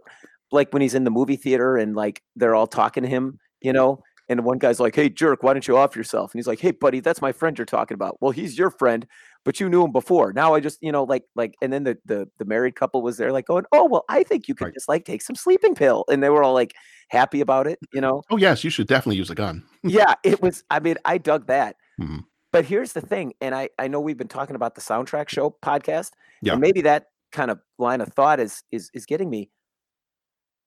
like, 0.51 0.71
when 0.71 0.81
he's 0.83 0.93
in 0.95 1.03
the 1.03 1.09
movie 1.11 1.35
theater 1.35 1.77
and 1.77 1.95
like 1.95 2.21
they're 2.35 2.55
all 2.55 2.67
talking 2.67 3.03
to 3.03 3.09
him, 3.09 3.39
you 3.61 3.73
know. 3.73 4.03
And 4.29 4.43
one 4.45 4.57
guy's 4.59 4.79
like, 4.79 4.95
"Hey, 4.95 5.09
jerk, 5.09 5.41
why 5.43 5.53
don't 5.53 5.67
you 5.67 5.77
off 5.77 5.95
yourself?" 5.95 6.33
And 6.33 6.39
he's 6.39 6.47
like, 6.47 6.59
"Hey, 6.59 6.71
buddy, 6.71 6.99
that's 6.99 7.21
my 7.21 7.31
friend 7.31 7.57
you're 7.57 7.65
talking 7.65 7.95
about." 7.95 8.17
Well, 8.21 8.31
he's 8.31 8.57
your 8.57 8.69
friend, 8.71 9.05
but 9.47 9.61
you 9.61 9.69
knew 9.69 9.81
him 9.85 9.93
before. 9.93 10.33
Now 10.33 10.53
I 10.55 10.59
just, 10.59 10.77
you 10.81 10.91
know, 10.91 11.05
like, 11.05 11.23
like, 11.33 11.55
and 11.61 11.71
then 11.71 11.85
the 11.85 11.97
the 12.05 12.27
the 12.37 12.43
married 12.43 12.75
couple 12.75 13.01
was 13.01 13.15
there, 13.15 13.31
like, 13.31 13.45
going, 13.47 13.63
"Oh, 13.71 13.87
well, 13.87 14.03
I 14.09 14.23
think 14.23 14.49
you 14.49 14.53
could 14.55 14.73
just 14.73 14.89
like 14.89 15.05
take 15.05 15.21
some 15.21 15.37
sleeping 15.37 15.73
pill," 15.73 16.03
and 16.11 16.21
they 16.21 16.29
were 16.29 16.43
all 16.43 16.53
like 16.53 16.73
happy 17.07 17.39
about 17.39 17.65
it, 17.65 17.79
you 17.93 18.01
know. 18.01 18.23
Oh 18.29 18.35
yes, 18.35 18.65
you 18.65 18.69
should 18.69 18.87
definitely 18.87 19.15
use 19.15 19.29
a 19.29 19.35
gun. 19.35 19.63
yeah, 19.83 20.15
it 20.25 20.41
was. 20.41 20.65
I 20.69 20.81
mean, 20.81 20.97
I 21.05 21.17
dug 21.17 21.47
that. 21.47 21.77
Mhm. 21.99 22.25
But 22.51 22.65
here's 22.65 22.91
the 22.91 22.99
thing, 23.01 23.33
and 23.39 23.55
I 23.55 23.69
I 23.79 23.87
know 23.87 24.01
we've 24.01 24.17
been 24.17 24.27
talking 24.27 24.57
about 24.57 24.75
the 24.75 24.81
soundtrack 24.81 25.29
show 25.29 25.55
podcast, 25.63 26.11
Yeah. 26.41 26.51
and 26.51 26.61
maybe 26.61 26.81
that 26.81 27.05
kind 27.31 27.49
of 27.49 27.59
line 27.77 28.01
of 28.01 28.09
thought 28.09 28.41
is 28.41 28.63
is 28.73 28.91
is 28.93 29.05
getting 29.05 29.29
me. 29.29 29.49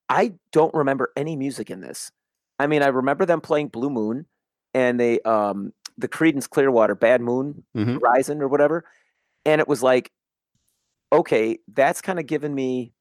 I 0.08 0.32
don't 0.52 0.72
remember 0.74 1.12
any 1.16 1.36
music 1.36 1.70
in 1.70 1.80
this. 1.82 2.10
I 2.58 2.66
mean, 2.66 2.82
I 2.82 2.88
remember 2.88 3.26
them 3.26 3.40
playing 3.42 3.68
Blue 3.68 3.90
Moon, 3.90 4.24
and 4.74 4.98
they 4.98 5.20
um 5.20 5.72
the 6.00 6.08
Creedence 6.08 6.48
Clearwater 6.48 6.94
Bad 6.94 7.20
Moon 7.20 7.62
Mhm. 7.76 7.94
Horizon 8.00 8.42
or 8.42 8.48
whatever, 8.48 8.84
and 9.44 9.60
it 9.60 9.68
was 9.68 9.82
like, 9.82 10.10
okay, 11.12 11.58
that's 11.68 12.00
kind 12.00 12.18
of 12.18 12.26
given 12.26 12.54
me 12.54 12.92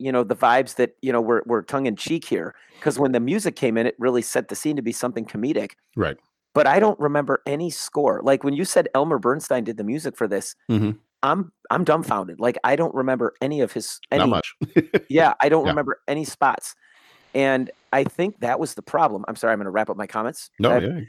you 0.00 0.10
know 0.10 0.24
the 0.24 0.34
vibes 0.34 0.74
that 0.74 0.96
you 1.02 1.12
know 1.12 1.20
were 1.20 1.42
were 1.46 1.62
tongue 1.62 1.86
in 1.86 1.94
cheek 1.96 2.24
here 2.24 2.54
because 2.80 2.98
when 2.98 3.12
the 3.12 3.20
music 3.20 3.54
came 3.56 3.76
in, 3.78 3.86
it 3.86 3.94
really 3.98 4.22
set 4.22 4.48
the 4.48 4.56
scene 4.56 4.76
to 4.76 4.82
be 4.82 4.92
something 4.92 5.24
comedic. 5.24 5.72
Right. 5.96 6.16
But 6.52 6.66
I 6.66 6.78
don't 6.80 6.98
remember 7.00 7.42
any 7.46 7.70
score. 7.70 8.20
Like 8.22 8.44
when 8.44 8.54
you 8.54 8.64
said 8.64 8.88
Elmer 8.94 9.18
Bernstein 9.18 9.64
did 9.64 9.76
the 9.76 9.84
music 9.84 10.16
for 10.16 10.26
this, 10.28 10.54
hmm 10.68 10.90
I'm 11.22 11.52
I'm 11.70 11.84
dumbfounded. 11.84 12.40
Like 12.40 12.58
I 12.64 12.76
don't 12.76 12.94
remember 12.94 13.34
any 13.40 13.60
of 13.60 13.72
his 13.72 14.00
any 14.10 14.20
Not 14.20 14.28
much. 14.30 14.54
yeah, 15.08 15.34
I 15.40 15.48
don't 15.48 15.64
Yeah. 15.64 15.70
remember 15.70 16.00
any 16.08 16.24
spots. 16.24 16.74
And 17.34 17.70
I 17.92 18.04
think 18.04 18.40
that 18.40 18.60
was 18.60 18.74
the 18.74 18.82
problem. 18.82 19.24
I'm 19.28 19.36
sorry, 19.36 19.52
I'm 19.52 19.58
going 19.58 19.64
to 19.66 19.70
wrap 19.70 19.90
up 19.90 19.96
my 19.96 20.06
comments. 20.06 20.50
No, 20.58 20.70
I- 20.72 20.78
yeah. 20.78 21.00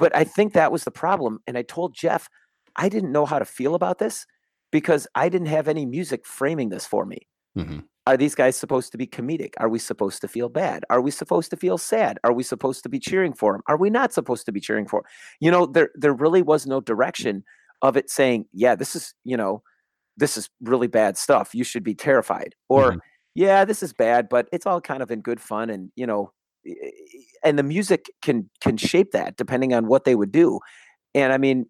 But 0.00 0.16
I 0.16 0.24
think 0.24 0.54
that 0.54 0.72
was 0.72 0.82
the 0.84 0.90
problem. 0.90 1.38
And 1.46 1.56
I 1.56 1.62
told 1.62 1.94
Jeff, 1.94 2.28
I 2.74 2.88
didn't 2.88 3.12
know 3.12 3.26
how 3.26 3.38
to 3.38 3.44
feel 3.44 3.76
about 3.76 3.98
this 3.98 4.26
because 4.72 5.06
I 5.14 5.28
didn't 5.28 5.48
have 5.48 5.68
any 5.68 5.86
music 5.86 6.26
framing 6.26 6.70
this 6.70 6.86
for 6.86 7.04
me. 7.06 7.28
hmm 7.54 7.80
Are 8.06 8.16
these 8.16 8.34
guys 8.34 8.56
supposed 8.56 8.90
to 8.92 8.98
be 8.98 9.06
comedic? 9.06 9.52
Are 9.58 9.68
we 9.68 9.78
supposed 9.78 10.20
to 10.22 10.28
feel 10.28 10.48
bad? 10.48 10.84
Are 10.90 11.00
we 11.00 11.10
supposed 11.10 11.50
to 11.50 11.56
feel 11.56 11.78
sad? 11.78 12.18
Are 12.24 12.32
we 12.32 12.42
supposed 12.42 12.82
to 12.82 12.88
be 12.88 12.98
cheering 12.98 13.34
for 13.34 13.52
them? 13.52 13.62
Are 13.68 13.76
we 13.76 13.90
not 13.90 14.12
supposed 14.12 14.46
to 14.46 14.52
be 14.52 14.60
cheering 14.60 14.88
for? 14.88 15.00
Him? 15.00 15.04
You 15.40 15.50
know, 15.50 15.66
there 15.66 15.90
there 15.94 16.14
really 16.14 16.42
was 16.42 16.66
no 16.66 16.80
direction 16.80 17.44
of 17.82 17.96
it 17.96 18.10
saying, 18.10 18.46
yeah, 18.52 18.74
this 18.74 18.96
is, 18.96 19.14
you 19.24 19.36
know, 19.36 19.62
this 20.16 20.36
is 20.36 20.50
really 20.62 20.88
bad 20.88 21.16
stuff. 21.18 21.54
You 21.54 21.64
should 21.64 21.84
be 21.84 21.94
terrified. 21.94 22.54
Or 22.68 22.96
yeah, 23.34 23.64
this 23.64 23.82
is 23.82 23.92
bad, 23.92 24.28
but 24.28 24.48
it's 24.52 24.66
all 24.66 24.80
kind 24.80 25.02
of 25.02 25.10
in 25.10 25.20
good 25.20 25.40
fun 25.40 25.70
and, 25.70 25.90
you 25.96 26.06
know, 26.06 26.32
and 27.44 27.58
the 27.58 27.62
music 27.62 28.10
can 28.22 28.48
can 28.60 28.76
shape 28.76 29.12
that 29.12 29.36
depending 29.36 29.74
on 29.74 29.86
what 29.86 30.04
they 30.04 30.14
would 30.14 30.32
do. 30.32 30.60
And 31.14 31.32
I 31.32 31.38
mean, 31.38 31.66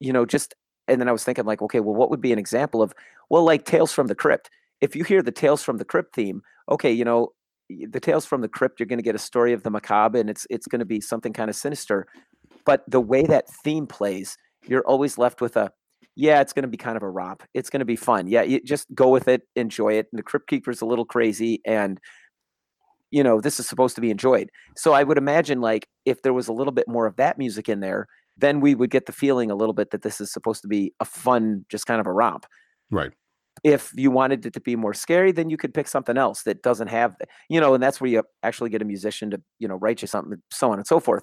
you 0.00 0.12
know, 0.12 0.26
just 0.26 0.54
and 0.88 1.00
then 1.00 1.08
I 1.08 1.12
was 1.12 1.24
thinking 1.24 1.44
like, 1.44 1.62
okay, 1.62 1.80
well, 1.80 1.94
what 1.94 2.10
would 2.10 2.20
be 2.20 2.32
an 2.32 2.38
example 2.38 2.82
of 2.82 2.92
well, 3.30 3.44
like 3.44 3.64
Tales 3.64 3.92
from 3.92 4.06
the 4.06 4.14
Crypt. 4.14 4.50
If 4.80 4.94
you 4.94 5.04
hear 5.04 5.22
the 5.22 5.32
Tales 5.32 5.62
from 5.62 5.78
the 5.78 5.84
Crypt 5.84 6.14
theme, 6.14 6.42
okay, 6.70 6.92
you 6.92 7.04
know, 7.04 7.32
the 7.68 8.00
Tales 8.00 8.26
from 8.26 8.42
the 8.42 8.48
Crypt, 8.48 8.78
you're 8.78 8.86
going 8.86 8.98
to 8.98 9.04
get 9.04 9.14
a 9.14 9.18
story 9.18 9.52
of 9.52 9.62
the 9.62 9.70
macabre, 9.70 10.18
and 10.18 10.28
it's 10.28 10.46
it's 10.50 10.66
going 10.66 10.80
to 10.80 10.84
be 10.84 11.00
something 11.00 11.32
kind 11.32 11.48
of 11.48 11.56
sinister. 11.56 12.06
But 12.66 12.84
the 12.88 13.00
way 13.00 13.24
that 13.24 13.48
theme 13.62 13.86
plays, 13.86 14.36
you're 14.66 14.86
always 14.86 15.18
left 15.18 15.40
with 15.40 15.56
a, 15.56 15.70
yeah, 16.16 16.40
it's 16.40 16.52
going 16.52 16.62
to 16.62 16.68
be 16.68 16.76
kind 16.76 16.96
of 16.96 17.02
a 17.02 17.08
romp. 17.08 17.42
It's 17.54 17.70
going 17.70 17.80
to 17.80 17.86
be 17.86 17.96
fun. 17.96 18.26
Yeah, 18.26 18.42
you 18.42 18.60
just 18.62 18.86
go 18.94 19.08
with 19.08 19.28
it, 19.28 19.42
enjoy 19.56 19.94
it. 19.94 20.06
And 20.12 20.18
the 20.18 20.22
Crypt 20.22 20.48
Keeper's 20.48 20.80
a 20.80 20.86
little 20.86 21.04
crazy, 21.04 21.60
and 21.64 21.98
you 23.14 23.22
know 23.22 23.40
this 23.40 23.60
is 23.60 23.66
supposed 23.68 23.94
to 23.96 24.00
be 24.02 24.10
enjoyed. 24.10 24.50
So 24.76 24.92
I 24.92 25.02
would 25.04 25.18
imagine 25.18 25.60
like 25.60 25.88
if 26.04 26.22
there 26.22 26.32
was 26.34 26.48
a 26.48 26.52
little 26.52 26.72
bit 26.72 26.86
more 26.88 27.06
of 27.06 27.16
that 27.16 27.38
music 27.38 27.68
in 27.68 27.80
there, 27.80 28.06
then 28.36 28.60
we 28.60 28.74
would 28.74 28.90
get 28.90 29.06
the 29.06 29.12
feeling 29.12 29.50
a 29.50 29.54
little 29.56 29.74
bit 29.74 29.90
that 29.92 30.02
this 30.02 30.20
is 30.20 30.32
supposed 30.32 30.62
to 30.62 30.68
be 30.68 30.92
a 31.00 31.04
fun, 31.06 31.64
just 31.70 31.86
kind 31.86 32.00
of 32.00 32.06
a 32.06 32.12
romp 32.12 32.46
Right. 32.90 33.12
if 33.62 33.92
you 33.94 34.10
wanted 34.10 34.44
it 34.44 34.52
to 34.54 34.60
be 34.60 34.76
more 34.76 34.92
scary, 34.92 35.32
then 35.32 35.48
you 35.48 35.56
could 35.56 35.72
pick 35.72 35.88
something 35.88 36.16
else 36.18 36.42
that 36.42 36.62
doesn't 36.62 36.88
have, 36.88 37.16
you 37.48 37.60
know, 37.60 37.72
and 37.74 37.82
that's 37.82 38.00
where 38.00 38.10
you 38.10 38.22
actually 38.42 38.70
get 38.70 38.82
a 38.82 38.84
musician 38.84 39.30
to, 39.30 39.40
you 39.58 39.68
know, 39.68 39.76
write 39.76 40.02
you 40.02 40.08
something, 40.08 40.42
so 40.50 40.70
on 40.72 40.78
and 40.78 40.86
so 40.86 41.00
forth. 41.00 41.22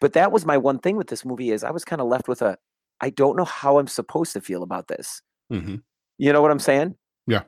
But 0.00 0.12
that 0.14 0.32
was 0.32 0.46
my 0.46 0.58
one 0.58 0.78
thing 0.78 0.96
with 0.96 1.08
this 1.08 1.24
movie 1.24 1.50
is 1.50 1.64
I 1.64 1.70
was 1.72 1.84
kind 1.84 2.02
of 2.02 2.08
left 2.08 2.28
with 2.28 2.42
a, 2.42 2.58
I 3.00 3.10
don't 3.10 3.36
know 3.36 3.44
how 3.44 3.78
I'm 3.78 3.88
supposed 3.88 4.32
to 4.34 4.40
feel 4.40 4.62
about 4.62 4.88
this. 4.88 5.22
hmm 5.50 5.76
You 6.18 6.32
know 6.32 6.42
what 6.42 6.50
I'm 6.50 6.60
saying? 6.60 6.96
Yeah. 7.26 7.42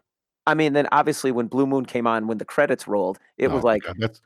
I 0.47 0.55
mean, 0.55 0.73
then 0.75 0.87
obviously 0.93 1.33
when 1.33 1.47
Blue 1.47 1.67
Moon 1.67 1.85
came 1.87 2.07
on, 2.07 2.27
when 2.27 2.39
the 2.39 2.45
credits 2.45 2.87
rolled, 2.87 3.19
it 3.39 3.49
was 3.49 3.63
Oh, 3.65 3.67
like, 3.67 3.83
God, 3.83 3.97
that's 3.99 4.21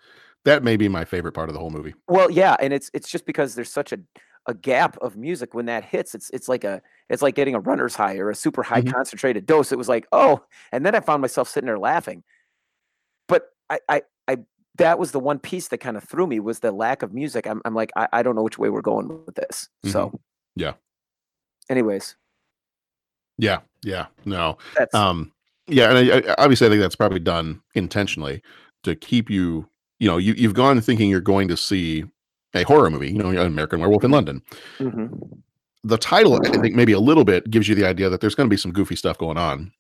that 0.45 0.63
may 0.63 0.77
be 0.77 0.89
my 0.89 1.05
favorite 1.05 1.33
part 1.33 1.49
of 1.49 1.55
the 1.55 1.61
whole 1.61 1.71
movie. 1.71 1.95
well, 2.09 2.31
yeah, 2.31 2.57
and 2.61 2.73
it's 2.73 2.91
it's 2.95 3.09
just 3.11 3.27
because 3.27 3.55
there's 3.55 3.73
such 3.73 3.93
a 3.93 3.99
a 4.47 4.55
gap 4.55 4.97
of 5.03 5.17
music 5.17 5.53
when 5.53 5.67
that 5.67 5.85
hits. 5.85 6.15
It's 6.15 6.31
it's 6.31 6.49
like 6.49 6.65
a 6.65 6.81
it's 7.11 7.21
like 7.23 7.35
getting 7.35 7.55
a 7.55 7.61
runner's 7.61 7.95
high 7.95 8.17
or 8.17 8.31
a 8.31 8.35
super 8.35 8.63
high 8.63 8.81
Mhm. 8.83 8.93
concentrated 8.93 9.45
dose. 9.47 9.71
It 9.71 9.77
was 9.79 9.89
like, 9.89 10.07
oh, 10.13 10.43
and 10.73 10.85
then 10.85 10.95
I 10.95 11.01
found 11.01 11.21
myself 11.21 11.49
sitting 11.49 11.67
there 11.67 11.79
laughing. 11.79 12.23
But 13.29 13.51
I 13.69 13.81
I 13.89 14.03
I 14.29 14.39
that 14.77 14.99
was 14.99 15.13
the 15.13 15.21
one 15.21 15.39
piece 15.41 15.69
that 15.69 15.79
kind 15.79 15.97
of 15.99 16.05
threw 16.05 16.27
me 16.27 16.41
was 16.41 16.61
the 16.61 16.73
lack 16.73 17.03
of 17.03 17.13
music. 17.13 17.47
I'm 17.47 17.61
I'm 17.67 17.75
like, 17.75 17.93
I, 17.97 18.09
I 18.15 18.23
don't 18.23 18.35
know 18.35 18.43
which 18.43 18.59
way 18.59 18.71
we're 18.71 18.81
going 18.81 19.09
with 19.27 19.35
this. 19.35 19.69
So 19.85 20.09
Mhm. 20.09 20.19
Yeah. 20.57 20.73
anyways, 21.69 22.17
Yeah. 23.37 23.61
Yeah. 23.85 24.07
No. 24.25 24.57
That's- 24.75 24.95
um 24.95 25.33
yeah, 25.71 25.91
and 25.91 25.99
I, 25.99 26.19
I, 26.31 26.35
obviously 26.39 26.67
I 26.67 26.71
think 26.71 26.81
that's 26.81 26.97
probably 26.97 27.21
done 27.21 27.61
intentionally 27.75 28.43
to 28.83 28.95
keep 28.97 29.31
you, 29.31 29.69
you 29.99 30.09
know, 30.09 30.17
you 30.17 30.35
you've 30.35 30.55
gone 30.55 30.81
thinking 30.81 31.09
you're 31.11 31.21
going 31.21 31.49
to 31.49 31.57
see 31.57 32.05
a 32.55 32.63
horror 32.65 32.91
movie, 32.91 33.09
you 33.13 33.19
know, 33.19 33.31
American 33.41 33.81
Werewolf 33.81 34.05
in 34.05 34.11
London. 34.11 34.43
mhm. 34.79 35.11
The 35.83 35.97
title, 35.97 36.35
I 36.45 36.59
think, 36.59 36.75
maybe 36.75 36.93
a 36.93 37.01
little 37.01 37.25
bit 37.25 37.51
gives 37.51 37.67
you 37.67 37.75
the 37.75 37.87
idea 37.87 38.11
that 38.11 38.21
there's 38.21 38.35
going 38.35 38.47
to 38.49 38.53
be 38.53 38.57
some 38.59 38.71
goofy 38.73 38.97
stuff 38.97 39.17
going 39.17 39.39
on 39.39 39.73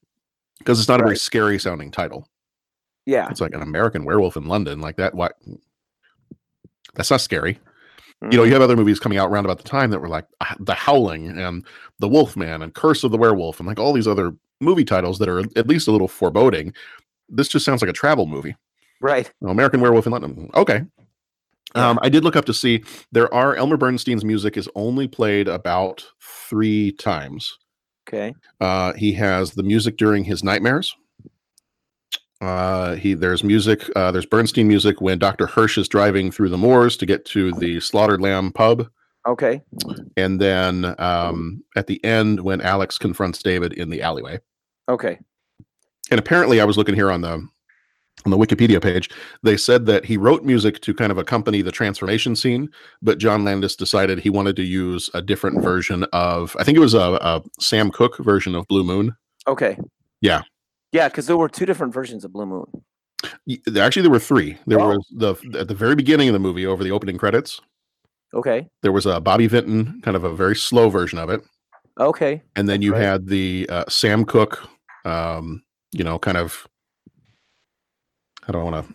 because 0.58 0.78
it's 0.80 0.88
not 0.88 0.98
a 1.00 1.04
very 1.04 1.16
scary 1.16 1.58
sounding 1.58 1.90
title. 1.90 2.26
yeah. 3.04 3.28
It's 3.30 3.40
like 3.42 3.52
an 3.54 3.60
American 3.60 4.04
Werewolf 4.06 4.36
in 4.36 4.46
London, 4.46 4.80
like 4.80 4.96
that. 4.96 5.14
What? 5.14 5.36
That's 6.94 7.10
not 7.10 7.20
scary. 7.20 7.52
You 8.22 8.28
Mm-hmm. 8.28 8.36
know, 8.36 8.42
you 8.44 8.52
have 8.52 8.60
other 8.60 8.76
movies 8.76 9.00
coming 9.00 9.16
out 9.16 9.30
around 9.30 9.46
about 9.46 9.56
the 9.56 9.64
time 9.64 9.88
that 9.90 9.98
were 10.00 10.08
like 10.08 10.26
uh, 10.42 10.54
The 10.60 10.74
Howling 10.74 11.38
and 11.38 11.64
The 12.00 12.08
Wolfman 12.08 12.60
and 12.60 12.74
Curse 12.74 13.02
of 13.02 13.12
the 13.12 13.16
Werewolf 13.16 13.60
and 13.60 13.66
like 13.66 13.78
all 13.78 13.94
these 13.94 14.06
other 14.06 14.34
movie 14.60 14.84
titles 14.84 15.18
that 15.18 15.28
are 15.28 15.40
at 15.56 15.66
least 15.68 15.88
a 15.88 15.92
little 15.92 16.08
foreboding. 16.08 16.72
This 17.28 17.48
just 17.48 17.64
sounds 17.64 17.82
like 17.82 17.88
a 17.90 17.94
travel 17.94 18.26
movie. 18.26 18.56
Right. 19.00 19.30
Oh, 19.42 19.48
American 19.48 19.80
Werewolf 19.80 20.06
in 20.06 20.12
London. 20.12 20.50
Okay. 20.54 20.82
Um, 21.74 21.98
I 22.02 22.08
did 22.08 22.24
look 22.24 22.34
up 22.36 22.44
to 22.46 22.54
see 22.54 22.82
there 23.12 23.32
are 23.32 23.54
Elmer 23.54 23.76
Bernstein's 23.76 24.24
music 24.24 24.56
is 24.56 24.68
only 24.74 25.06
played 25.06 25.46
about 25.48 26.04
three 26.20 26.92
times. 26.92 27.56
Okay. 28.08 28.34
Uh, 28.60 28.92
he 28.94 29.12
has 29.12 29.52
the 29.52 29.62
music 29.62 29.96
during 29.96 30.24
his 30.24 30.42
nightmares. 30.42 30.94
Uh, 32.40 32.94
he 32.96 33.14
there's 33.14 33.44
music. 33.44 33.84
Uh, 33.94 34.10
there's 34.10 34.26
Bernstein 34.26 34.66
music 34.66 35.00
when 35.00 35.18
Doctor 35.18 35.46
Hirsch 35.46 35.76
is 35.78 35.88
driving 35.88 36.30
through 36.30 36.48
the 36.48 36.58
moors 36.58 36.96
to 36.96 37.06
get 37.06 37.24
to 37.26 37.52
the 37.52 37.80
slaughtered 37.80 38.20
lamb 38.22 38.50
pub, 38.50 38.88
Okay. 39.26 39.60
and 40.16 40.40
then 40.40 40.94
um, 40.98 41.62
at 41.76 41.86
the 41.86 42.02
end 42.02 42.40
when 42.40 42.62
Alex 42.62 42.96
confronts 42.96 43.42
David 43.42 43.74
in 43.74 43.90
the 43.90 44.00
alleyway. 44.02 44.40
Okay. 44.90 45.18
And 46.10 46.18
apparently, 46.20 46.60
I 46.60 46.64
was 46.64 46.76
looking 46.76 46.94
here 46.94 47.10
on 47.10 47.20
the 47.22 47.46
on 48.26 48.30
the 48.30 48.36
Wikipedia 48.36 48.82
page. 48.82 49.08
They 49.42 49.56
said 49.56 49.86
that 49.86 50.04
he 50.04 50.16
wrote 50.18 50.44
music 50.44 50.80
to 50.82 50.92
kind 50.92 51.10
of 51.10 51.16
accompany 51.16 51.62
the 51.62 51.72
transformation 51.72 52.36
scene, 52.36 52.68
but 53.00 53.16
John 53.18 53.44
Landis 53.44 53.76
decided 53.76 54.18
he 54.18 54.28
wanted 54.28 54.56
to 54.56 54.62
use 54.62 55.08
a 55.14 55.22
different 55.22 55.62
version 55.62 56.04
of. 56.12 56.54
I 56.58 56.64
think 56.64 56.76
it 56.76 56.80
was 56.80 56.92
a, 56.94 57.18
a 57.22 57.42
Sam 57.60 57.90
Cooke 57.90 58.18
version 58.18 58.54
of 58.54 58.66
Blue 58.68 58.84
Moon. 58.84 59.16
Okay. 59.46 59.78
Yeah, 60.20 60.42
Yeah, 60.92 61.08
because 61.08 61.26
there 61.26 61.38
were 61.38 61.48
two 61.48 61.64
different 61.64 61.94
versions 61.94 62.24
of 62.26 62.32
Blue 62.32 62.44
Moon. 62.44 62.66
Actually, 63.78 64.02
there 64.02 64.10
were 64.10 64.18
three. 64.18 64.58
There 64.66 64.78
Oh. 64.80 64.88
was 64.96 65.06
the 65.16 65.34
at 65.58 65.68
the 65.68 65.74
very 65.74 65.94
beginning 65.94 66.28
of 66.28 66.34
the 66.34 66.38
movie, 66.38 66.66
over 66.66 66.84
the 66.84 66.90
opening 66.90 67.16
credits. 67.16 67.58
Okay. 68.34 68.68
There 68.82 68.92
was 68.92 69.06
a 69.06 69.18
Bobby 69.20 69.46
Vinton, 69.46 70.00
kind 70.02 70.16
of 70.16 70.24
a 70.24 70.34
very 70.34 70.56
slow 70.56 70.90
version 70.90 71.18
of 71.18 71.30
it, 71.30 71.40
Okay. 71.98 72.42
and 72.54 72.68
then 72.68 72.82
you 72.82 72.92
had 72.92 73.26
the 73.28 73.66
uh, 73.70 73.84
Sam 73.88 74.24
Cooke, 74.26 74.68
um, 75.04 75.62
you 75.92 76.04
know, 76.04 76.18
kind 76.18 76.36
of. 76.36 76.66
I 78.48 78.52
don't 78.52 78.64
want 78.70 78.86
to. 78.86 78.94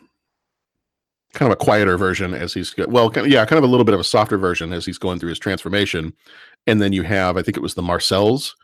Kind 1.34 1.52
of 1.52 1.60
a 1.60 1.64
quieter 1.64 1.98
version 1.98 2.34
as 2.34 2.54
he's 2.54 2.74
well, 2.78 3.10
kind 3.10 3.28
of, 3.28 3.32
yeah, 3.32 3.44
kind 3.46 3.58
of 3.58 3.66
a 3.66 3.68
little 3.68 3.84
bit 3.84 3.94
of 3.94 4.00
a 4.00 4.06
softer 4.06 4.38
version 4.38 4.72
as 4.72 4.86
he's 4.86 4.98
going 4.98 5.20
through 5.20 5.30
his 5.30 5.40
transformation, 5.40 6.14
and 6.66 6.82
then 6.82 6.94
you 6.94 7.04
have, 7.04 7.36
I 7.36 7.42
think 7.42 7.58
it 7.58 7.62
was 7.64 7.74
the 7.74 7.82
Marcels, 7.82 8.56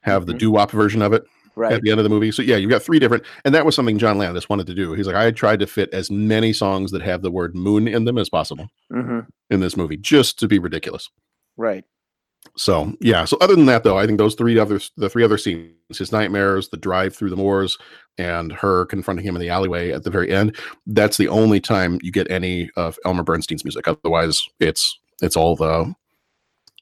have 0.00 0.24
the 0.24 0.32
doo 0.32 0.50
wop 0.50 0.70
version 0.70 1.02
of 1.02 1.12
it 1.12 1.24
Right. 1.56 1.72
at 1.74 1.82
the 1.82 1.90
end 1.90 2.00
of 2.00 2.04
the 2.04 2.08
movie. 2.10 2.32
So 2.32 2.40
yeah, 2.40 2.56
you've 2.56 2.70
got 2.70 2.82
three 2.82 2.98
different, 3.00 3.24
and 3.44 3.54
that 3.54 3.66
was 3.66 3.74
something 3.74 3.98
John 3.98 4.16
Landis 4.16 4.48
wanted 4.48 4.66
to 4.68 4.74
do. 4.74 4.94
He's 4.94 5.06
like, 5.06 5.16
I 5.16 5.30
tried 5.30 5.60
to 5.60 5.66
fit 5.66 5.92
as 5.92 6.10
many 6.10 6.54
songs 6.54 6.90
that 6.92 7.02
have 7.02 7.20
the 7.20 7.30
word 7.30 7.54
moon 7.54 7.86
in 7.86 8.04
them 8.06 8.16
as 8.16 8.30
possible 8.30 8.68
hmm 8.90 9.20
in 9.50 9.60
this 9.60 9.76
movie, 9.76 9.98
just 9.98 10.38
to 10.38 10.48
be 10.48 10.58
ridiculous. 10.58 11.10
Right. 11.58 11.84
So 12.56 12.92
yeah. 13.00 13.24
So 13.24 13.36
other 13.40 13.54
than 13.54 13.66
that, 13.66 13.84
though, 13.84 13.98
I 13.98 14.06
think 14.06 14.18
those 14.18 14.34
three 14.34 14.58
others, 14.58 14.90
the 14.96 15.08
three 15.08 15.24
other 15.24 15.38
scenes, 15.38 15.72
his 15.98 16.12
nightmares, 16.12 16.68
the 16.68 16.76
drive 16.76 17.14
through 17.14 17.30
the 17.30 17.36
moors, 17.36 17.78
and 18.18 18.52
her 18.52 18.86
confronting 18.86 19.24
him 19.24 19.36
in 19.36 19.40
the 19.40 19.48
alleyway 19.48 19.92
at 19.92 20.04
the 20.04 20.10
very 20.10 20.30
end. 20.30 20.56
That's 20.86 21.16
the 21.16 21.28
only 21.28 21.60
time 21.60 21.98
you 22.02 22.12
get 22.12 22.30
any 22.30 22.70
of 22.76 22.98
Elmer 23.04 23.22
Bernstein's 23.22 23.64
music. 23.64 23.86
Otherwise, 23.88 24.42
it's 24.58 24.98
it's 25.22 25.36
all 25.36 25.56
the 25.56 25.94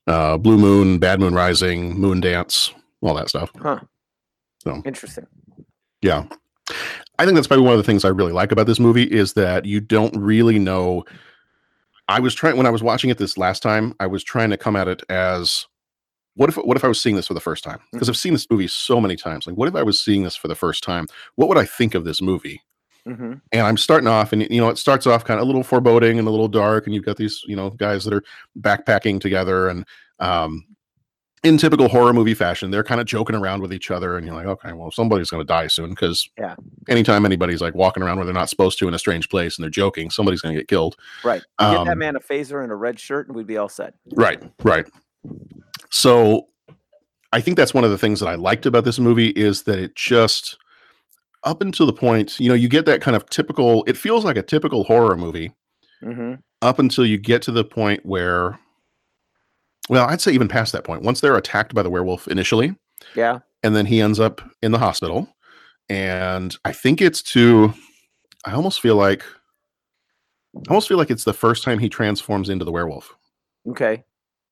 uh, 0.06 0.38
Blue 0.38 0.59
Moon, 0.59 0.98
Bad 0.98 1.20
Moon 1.20 1.34
Rising, 1.34 1.98
Moon 1.98 2.20
Dance, 2.20 2.72
all 3.02 3.14
that 3.14 3.28
stuff. 3.28 3.50
Huh. 3.61 3.80
So 4.64 4.82
Interesting. 4.84 5.26
yeah. 6.02 6.26
I 7.18 7.24
think 7.24 7.34
that's 7.34 7.46
probably 7.46 7.64
one 7.64 7.74
of 7.74 7.78
the 7.78 7.84
things 7.84 8.04
I 8.04 8.09
really 8.09 8.32
like 8.32 8.52
about 8.52 8.66
this 8.66 8.78
movie 8.78 9.04
is 9.04 9.32
that 9.34 9.64
you 9.64 9.80
don't 9.80 10.14
really 10.16 10.59
know. 10.59 11.04
I 12.09 12.20
was 12.20 12.34
trying 12.34 12.56
when 12.56 12.66
I 12.66 12.70
was 12.70 12.82
watching 12.82 13.11
it 13.11 13.18
this 13.18 13.36
last 13.38 13.62
time, 13.62 13.94
I 14.00 14.06
was 14.06 14.24
trying 14.24 14.50
to 14.50 14.56
come 14.56 14.76
at 14.76 14.88
it 14.88 15.02
as 15.09 15.66
what 16.34 16.48
if 16.48 16.56
what 16.56 16.76
if 16.76 16.84
I 16.84 16.88
was 16.88 17.00
seeing 17.00 17.16
this 17.16 17.26
for 17.26 17.34
the 17.34 17.40
first 17.40 17.64
time? 17.64 17.80
Because 17.92 18.09
I've 18.09 18.16
seen 18.16 18.32
this 18.32 18.46
movie 18.50 18.68
so 18.68 19.00
many 19.00 19.16
times. 19.16 19.46
Like, 19.46 19.56
what 19.56 19.68
if 19.68 19.74
I 19.74 19.82
was 19.82 20.00
seeing 20.00 20.22
this 20.22 20.36
for 20.36 20.48
the 20.48 20.54
first 20.54 20.82
time? 20.84 21.06
What 21.34 21.48
would 21.48 21.59
I 21.59 21.64
think 21.64 21.94
of 21.94 22.04
this 22.04 22.22
movie? 22.22 22.62
hmm 23.06 23.34
And 23.52 23.62
I'm 23.62 23.76
starting 23.76 24.06
off, 24.09 24.32
and 24.32 24.42
you 24.42 24.61
know, 24.61 24.68
it 24.68 24.78
starts 24.78 25.06
off 25.06 25.24
kind 25.24 25.40
of 25.40 25.44
a 25.44 25.46
little 25.46 25.64
foreboding 25.64 26.18
and 26.18 26.28
a 26.28 26.30
little 26.30 26.48
dark, 26.48 26.86
and 26.86 26.94
you've 26.94 27.04
got 27.04 27.16
these, 27.16 27.42
you 27.46 27.56
know, 27.56 27.70
guys 27.70 28.04
that 28.04 28.14
are 28.14 28.22
backpacking 28.61 29.20
together, 29.20 29.68
and 29.68 29.84
um, 30.20 30.64
in 31.45 31.57
typical 31.59 31.89
horror 31.89 32.12
movie 32.12 32.34
fashion, 32.34 32.70
they're 32.70 32.82
kind 32.84 33.01
of 33.01 33.07
joking 33.07 33.36
around 33.36 33.62
with 33.62 33.72
each 33.72 33.91
other, 33.91 34.16
and 34.16 34.26
you're 34.26 34.34
like, 34.34 34.47
okay, 34.47 34.72
well, 34.72 34.91
somebody's 34.91 35.30
going 35.30 35.41
to 35.41 35.47
die 35.47 35.66
soon 35.68 35.91
because 35.91 36.28
Yeah. 36.39 36.57
anytime 36.89 37.24
anybody's 37.24 37.61
like 37.61 37.74
walking 37.74 38.03
around 38.03 38.16
where 38.16 38.24
they're 38.24 38.34
not 38.34 38.49
supposed 38.51 38.78
to 38.80 38.89
in 38.89 38.95
a 38.95 38.99
strange 38.99 39.28
place 39.28 39.57
and 39.57 39.62
they're 39.62 39.70
joking, 39.70 40.11
somebody's 40.11 40.41
going 40.41 40.55
to 40.55 40.61
get 40.61 40.68
killed. 40.68 40.97
Right. 41.24 41.43
You 41.61 41.66
get 41.66 41.84
that 41.84 41.93
Um, 41.93 41.99
man 41.99 42.16
a 42.16 42.20
phaser 42.20 42.62
and 42.62 42.72
a 42.72 42.74
red 42.76 42.99
shirt, 42.99 43.28
and 43.28 43.36
we'd 43.36 43.47
be 43.47 43.57
all 43.57 43.68
set. 43.68 43.95
Right, 44.14 44.43
right. 44.62 44.86
So 45.91 46.47
I 47.32 47.41
think 47.41 47.57
that's 47.57 47.74
one 47.74 47.84
of 47.84 47.91
the 47.91 47.99
things 47.99 48.20
that 48.20 48.28
I 48.28 48.34
liked 48.34 48.66
about 48.66 48.84
this 48.84 48.99
movie 48.99 49.28
is 49.28 49.62
that 49.62 49.78
it 49.78 49.95
just 49.95 50.57
up 51.45 51.62
until 51.62 51.86
the 51.86 51.93
point, 51.93 52.39
you 52.41 52.49
know, 52.49 52.55
you 52.55 52.68
get 52.68 52.84
that 52.86 53.01
kind 53.01 53.16
of 53.16 53.28
typical, 53.30 53.84
it 53.86 53.97
feels 53.97 54.24
like 54.24 54.36
a 54.36 54.43
typical 54.43 54.84
horror 54.84 55.16
movie 55.16 55.53
Mm-hmm. 56.03 56.34
up 56.62 56.78
until 56.78 57.05
you 57.05 57.18
get 57.18 57.43
to 57.43 57.51
the 57.51 57.64
point 57.64 58.07
where 58.07 58.57
well, 59.89 60.07
I'd 60.09 60.20
say 60.20 60.32
even 60.32 60.49
past 60.49 60.72
that 60.72 60.84
point. 60.84 61.03
Once 61.03 61.20
they're 61.20 61.36
attacked 61.36 61.74
by 61.74 61.82
the 61.82 61.91
werewolf 61.91 62.28
initially, 62.28 62.74
Yeah. 63.14 63.39
and 63.62 63.74
then 63.76 63.86
he 63.86 64.01
ends 64.01 64.20
up 64.20 64.41
in 64.62 64.72
the 64.72 64.78
hospital 64.78 65.28
and 65.89 66.55
I 66.64 66.72
think 66.72 67.01
it's 67.01 67.22
to 67.34 67.72
I 68.45 68.53
almost 68.53 68.80
feel 68.80 68.97
like 68.97 69.24
I 70.57 70.61
almost 70.70 70.89
feel 70.89 70.99
like 70.99 71.11
it's 71.11 71.24
the 71.24 71.32
first 71.32 71.62
time 71.62 71.78
he 71.78 71.89
transforms 71.89 72.49
into 72.49 72.64
the 72.64 72.72
werewolf. 72.72 73.14
Okay. 73.68 74.05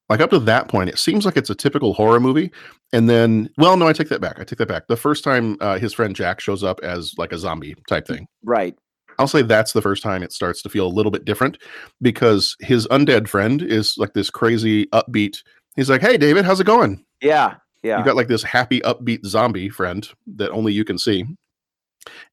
Like 0.09 0.21
up 0.21 0.31
to 0.31 0.39
that 0.41 0.69
point, 0.69 0.89
it 0.89 0.99
seems 0.99 1.25
like 1.25 1.37
it's 1.37 1.51
a 1.51 1.55
typical 1.55 1.93
horror 1.93 2.21
movie. 2.21 2.53
And 2.93 3.09
then, 3.11 3.51
well, 3.59 3.77
no, 3.77 3.89
I 3.89 3.93
take 3.93 4.09
that 4.11 4.21
back. 4.21 4.39
I 4.39 4.45
take 4.45 4.59
that 4.61 4.69
back. 4.69 4.87
The 4.87 4.97
first 4.97 5.25
time 5.25 5.57
uh, 5.61 5.79
his 5.79 5.93
friend 5.93 6.15
Jack 6.15 6.39
shows 6.39 6.63
up 6.63 6.79
as 6.85 7.15
like 7.19 7.33
a 7.33 7.39
zombie 7.39 7.75
type 7.89 8.07
thing, 8.07 8.29
Right. 8.45 8.77
I'll 9.19 9.29
say 9.29 9.43
that's 9.43 9.73
the 9.73 9.83
first 9.83 10.03
time 10.03 10.23
it 10.23 10.33
starts 10.33 10.63
to 10.63 10.69
feel 10.69 10.87
a 10.87 10.89
little 10.97 11.11
bit 11.13 11.25
different 11.25 11.59
because 12.03 12.57
his 12.61 12.87
undead 12.89 13.29
friend 13.29 13.63
is 13.63 13.97
like 13.97 14.13
this 14.15 14.31
crazy 14.31 14.87
upbeat. 14.87 15.43
He's 15.77 15.91
like, 15.91 16.01
"Hey, 16.01 16.17
David, 16.17 16.45
how's 16.45 16.61
it 16.61 16.67
going?" 16.67 17.05
Yeah. 17.23 17.55
Yeah. 17.83 17.99
You 17.99 18.05
got 18.05 18.17
like 18.17 18.29
this 18.29 18.43
happy, 18.43 18.81
upbeat 18.81 19.25
zombie 19.25 19.69
friend 19.69 20.09
that 20.37 20.51
only 20.51 20.73
you 20.73 20.85
can 20.85 20.99
see. 20.99 21.25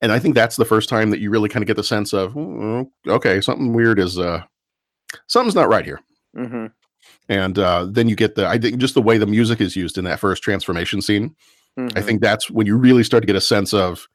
And 0.02 0.12
I 0.12 0.20
think 0.20 0.36
that's 0.36 0.56
the 0.56 0.66
first 0.66 0.90
time 0.90 1.10
that 1.12 1.20
you 1.20 1.30
really 1.30 1.50
kind 1.50 1.64
of 1.64 1.68
get 1.68 1.76
the 1.78 1.84
sense 1.84 2.14
of, 2.14 2.34
"Mm, 2.34 2.88
okay, 3.08 3.42
something 3.42 3.74
weird 3.74 4.00
is 4.00 4.18
uh 4.20 4.42
something's 5.28 5.56
not 5.56 5.70
right 5.70 5.86
here. 5.86 6.00
mm-hmm. 6.36 6.68
And 7.30 7.60
uh 7.60 7.88
then 7.90 8.08
you 8.10 8.16
get 8.16 8.36
the 8.36 8.48
I 8.48 8.58
think 8.58 8.78
just 8.78 8.94
the 8.96 9.02
way 9.02 9.18
the 9.18 9.28
music 9.28 9.62
is 9.62 9.76
used 9.76 9.98
in 9.98 10.06
that 10.06 10.20
first 10.20 10.44
transformation 10.44 11.02
scene. 11.02 11.36
I 11.78 11.82
Mhm. 11.82 12.04
think 12.04 12.22
that's 12.22 12.50
when 12.52 12.68
you 12.68 12.78
really 12.78 13.04
start 13.04 13.24
to 13.24 13.28
get 13.28 13.36
a 13.36 13.42
sense 13.42 13.74
of, 13.74 14.08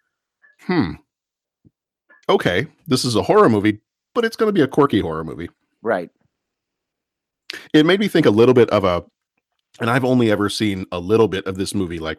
hmm, 0.63 0.93
okay, 2.29 2.67
this 2.87 3.05
is 3.05 3.17
a 3.17 3.23
horror 3.23 3.49
movie, 3.49 3.81
but 4.15 4.25
it's 4.25 4.37
going 4.37 4.49
to 4.49 4.53
be 4.53 4.63
a 4.63 4.69
quirky 4.69 5.01
horror 5.01 5.25
movie. 5.25 5.49
Right. 5.83 6.11
It 7.73 7.87
made 7.87 8.01
me 8.01 8.09
think 8.09 8.27
a 8.27 8.31
little 8.31 8.55
bit 8.55 8.69
of 8.71 8.85
a, 8.85 9.05
and 9.81 9.89
I've 9.89 10.05
only 10.05 10.31
ever 10.31 10.49
seen 10.49 10.87
a 10.93 10.99
little 10.99 11.29
bit 11.29 11.47
of 11.47 11.57
this 11.57 11.75
movie, 11.75 11.99
like 11.99 12.19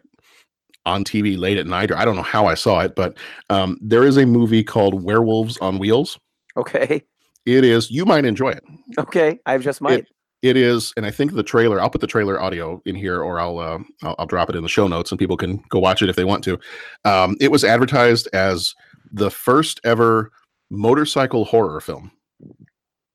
on 0.86 1.04
TV 1.04 1.38
late 1.38 1.58
at 1.58 1.66
night, 1.66 1.90
or 1.90 1.96
I 1.96 2.04
don't 2.04 2.16
know 2.16 2.22
how 2.22 2.46
I 2.46 2.54
saw 2.54 2.80
it, 2.80 2.94
but 2.96 3.16
um, 3.48 3.78
there 3.80 4.04
is 4.04 4.16
a 4.16 4.26
movie 4.26 4.64
called 4.64 5.02
Werewolves 5.04 5.58
on 5.58 5.78
Wheels. 5.78 6.18
Okay. 6.56 7.02
It 7.46 7.64
is, 7.64 7.90
you 7.90 8.04
might 8.04 8.24
enjoy 8.24 8.50
it. 8.50 8.64
Okay. 8.98 9.38
I've 9.46 9.62
just 9.62 9.80
might. 9.80 10.00
It, 10.00 10.08
it 10.42 10.56
is, 10.56 10.94
and 10.96 11.04
I 11.04 11.10
think 11.10 11.34
the 11.34 11.42
trailer. 11.42 11.80
I'll 11.80 11.90
put 11.90 12.00
the 12.00 12.06
trailer 12.06 12.40
audio 12.40 12.80
in 12.86 12.94
here, 12.94 13.20
or 13.20 13.38
I'll, 13.38 13.58
uh, 13.58 13.78
I'll 14.02 14.14
I'll 14.20 14.26
drop 14.26 14.48
it 14.48 14.56
in 14.56 14.62
the 14.62 14.70
show 14.70 14.88
notes, 14.88 15.12
and 15.12 15.18
people 15.18 15.36
can 15.36 15.62
go 15.68 15.78
watch 15.78 16.00
it 16.00 16.08
if 16.08 16.16
they 16.16 16.24
want 16.24 16.42
to. 16.44 16.58
Um, 17.04 17.36
it 17.40 17.50
was 17.50 17.62
advertised 17.62 18.26
as 18.32 18.74
the 19.12 19.30
first 19.30 19.80
ever 19.84 20.30
motorcycle 20.70 21.44
horror 21.44 21.80
film, 21.80 22.10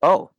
oh. 0.02 0.30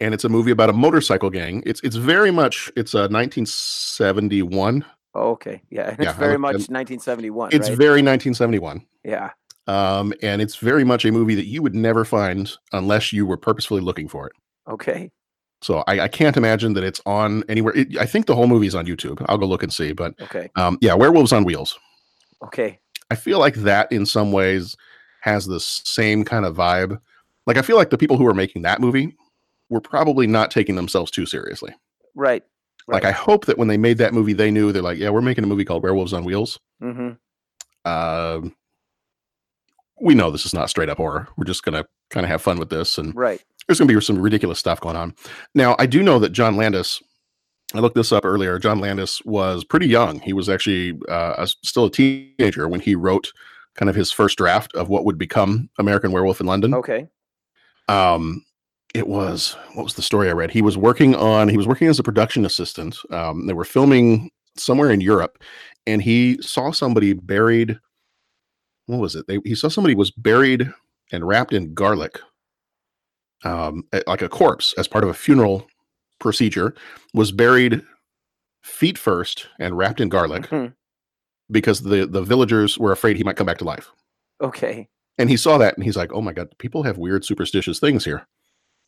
and 0.00 0.12
it's 0.14 0.24
a 0.24 0.28
movie 0.28 0.50
about 0.50 0.70
a 0.70 0.72
motorcycle 0.72 1.30
gang. 1.30 1.62
It's 1.66 1.80
it's 1.82 1.96
very 1.96 2.30
much 2.30 2.70
it's 2.76 2.94
a 2.94 3.08
1971. 3.08 4.84
Oh, 5.14 5.30
okay. 5.30 5.62
Yeah. 5.70 5.90
It's 5.90 6.04
Yeah, 6.04 6.12
very 6.12 6.38
much 6.38 6.54
um, 6.54 6.74
1971. 6.74 7.50
It's 7.52 7.68
right? 7.68 7.78
very 7.78 8.02
1971. 8.02 8.84
Yeah. 9.04 9.30
Um, 9.66 10.14
and 10.22 10.40
it's 10.40 10.56
very 10.56 10.84
much 10.84 11.04
a 11.04 11.12
movie 11.12 11.34
that 11.34 11.46
you 11.46 11.62
would 11.62 11.74
never 11.74 12.04
find 12.04 12.52
unless 12.72 13.12
you 13.12 13.26
were 13.26 13.36
purposefully 13.36 13.80
looking 13.80 14.08
for 14.08 14.26
it. 14.26 14.32
Okay. 14.68 15.10
So 15.60 15.82
I, 15.88 16.00
I 16.00 16.08
can't 16.08 16.36
imagine 16.36 16.74
that 16.74 16.84
it's 16.84 17.00
on 17.04 17.42
anywhere. 17.48 17.76
It, 17.76 17.96
I 17.98 18.06
think 18.06 18.26
the 18.26 18.34
whole 18.34 18.46
movie's 18.46 18.74
on 18.74 18.86
YouTube. 18.86 19.24
I'll 19.28 19.38
go 19.38 19.46
look 19.46 19.62
and 19.62 19.72
see. 19.72 19.92
But 19.92 20.14
Okay. 20.20 20.48
um, 20.56 20.78
yeah, 20.80 20.94
Werewolves 20.94 21.32
on 21.32 21.44
Wheels. 21.44 21.78
Okay. 22.44 22.78
I 23.10 23.14
feel 23.14 23.38
like 23.38 23.54
that 23.54 23.90
in 23.90 24.06
some 24.06 24.30
ways 24.30 24.76
has 25.20 25.46
the 25.46 25.60
same 25.60 26.24
kind 26.24 26.44
of 26.44 26.56
vibe. 26.56 27.00
Like 27.46 27.56
I 27.56 27.62
feel 27.62 27.76
like 27.76 27.90
the 27.90 27.98
people 27.98 28.16
who 28.16 28.26
are 28.26 28.34
making 28.34 28.62
that 28.62 28.80
movie 28.80 29.16
were 29.70 29.80
probably 29.80 30.26
not 30.26 30.50
taking 30.50 30.76
themselves 30.76 31.10
too 31.10 31.26
seriously. 31.26 31.74
Right. 32.14 32.42
Like 32.86 33.04
I 33.04 33.10
hope 33.12 33.44
that 33.46 33.58
when 33.58 33.68
they 33.68 33.76
made 33.76 33.98
that 33.98 34.14
movie, 34.14 34.32
they 34.32 34.50
knew 34.50 34.72
they're 34.72 34.80
like, 34.82 34.96
yeah, 34.98 35.10
we're 35.10 35.20
making 35.20 35.44
a 35.44 35.46
movie 35.46 35.64
called 35.64 35.82
Werewolves 35.82 36.14
on 36.14 36.24
Wheels. 36.24 36.58
Mm-hmm. 36.82 37.90
Um, 37.90 38.54
we 40.00 40.14
know 40.14 40.30
this 40.30 40.46
is 40.46 40.54
not 40.54 40.70
straight 40.70 40.88
up 40.88 40.96
horror. 40.98 41.28
We're 41.36 41.44
just 41.44 41.64
gonna 41.64 41.84
kind 42.10 42.24
of 42.24 42.30
have 42.30 42.40
fun 42.42 42.58
with 42.58 42.70
this, 42.70 42.96
and 42.98 43.14
Right. 43.14 43.42
there's 43.66 43.78
gonna 43.78 43.92
be 43.92 44.00
some 44.00 44.18
ridiculous 44.18 44.58
stuff 44.58 44.80
going 44.80 44.96
on. 44.96 45.14
Now, 45.54 45.76
I 45.78 45.86
do 45.86 46.02
know 46.02 46.18
that 46.20 46.30
John 46.32 46.56
Landis. 46.56 47.02
I 47.74 47.80
looked 47.80 47.96
this 47.96 48.12
up 48.12 48.24
earlier. 48.24 48.58
John 48.58 48.78
Landis 48.80 49.20
was 49.26 49.62
pretty 49.64 49.86
young. 49.88 50.20
He 50.20 50.32
was 50.32 50.48
actually 50.48 50.98
uh, 51.10 51.34
a- 51.36 51.46
still 51.46 51.84
a 51.86 51.90
teenager 51.90 52.66
when 52.68 52.80
he 52.80 52.94
wrote 52.94 53.30
kind 53.78 53.88
of 53.88 53.94
his 53.96 54.10
first 54.12 54.36
draft 54.36 54.74
of 54.74 54.88
what 54.88 55.04
would 55.04 55.16
become 55.16 55.70
American 55.78 56.12
Werewolf 56.12 56.40
in 56.40 56.46
London. 56.46 56.74
Okay. 56.74 57.06
Um, 57.88 58.44
it 58.94 59.06
was 59.06 59.56
what 59.74 59.84
was 59.84 59.94
the 59.94 60.02
story 60.02 60.28
I 60.28 60.32
read? 60.32 60.50
He 60.50 60.62
was 60.62 60.76
working 60.76 61.14
on. 61.14 61.48
He 61.48 61.56
was 61.56 61.66
working 61.66 61.88
as 61.88 61.98
a 61.98 62.02
production 62.02 62.44
assistant. 62.44 62.96
Um, 63.10 63.46
they 63.46 63.52
were 63.52 63.64
filming 63.64 64.30
somewhere 64.56 64.90
in 64.90 65.00
Europe, 65.00 65.42
and 65.86 66.02
he 66.02 66.40
saw 66.42 66.72
somebody 66.72 67.12
buried. 67.12 67.78
What 68.86 68.98
was 68.98 69.14
it? 69.14 69.26
They, 69.26 69.38
he 69.44 69.54
saw 69.54 69.68
somebody 69.68 69.94
was 69.94 70.10
buried 70.10 70.72
and 71.12 71.26
wrapped 71.26 71.52
in 71.52 71.74
garlic, 71.74 72.18
um, 73.44 73.84
like 74.06 74.22
a 74.22 74.28
corpse, 74.28 74.74
as 74.78 74.88
part 74.88 75.04
of 75.04 75.10
a 75.10 75.14
funeral 75.14 75.66
procedure. 76.18 76.74
Was 77.14 77.30
buried 77.30 77.82
feet 78.64 78.98
first 78.98 79.46
and 79.60 79.76
wrapped 79.78 80.00
in 80.00 80.08
garlic 80.08 80.42
Mhm. 80.44 80.74
Because 81.50 81.80
the 81.82 82.06
the 82.06 82.22
villagers 82.22 82.78
were 82.78 82.92
afraid 82.92 83.16
he 83.16 83.24
might 83.24 83.36
come 83.36 83.46
back 83.46 83.58
to 83.58 83.64
life. 83.64 83.90
Okay. 84.40 84.88
And 85.18 85.28
he 85.28 85.36
saw 85.36 85.58
that 85.58 85.74
and 85.76 85.84
he's 85.84 85.96
like, 85.96 86.12
"Oh 86.12 86.20
my 86.20 86.32
god, 86.32 86.48
people 86.58 86.82
have 86.84 86.98
weird 86.98 87.24
superstitious 87.24 87.80
things 87.80 88.04
here. 88.04 88.26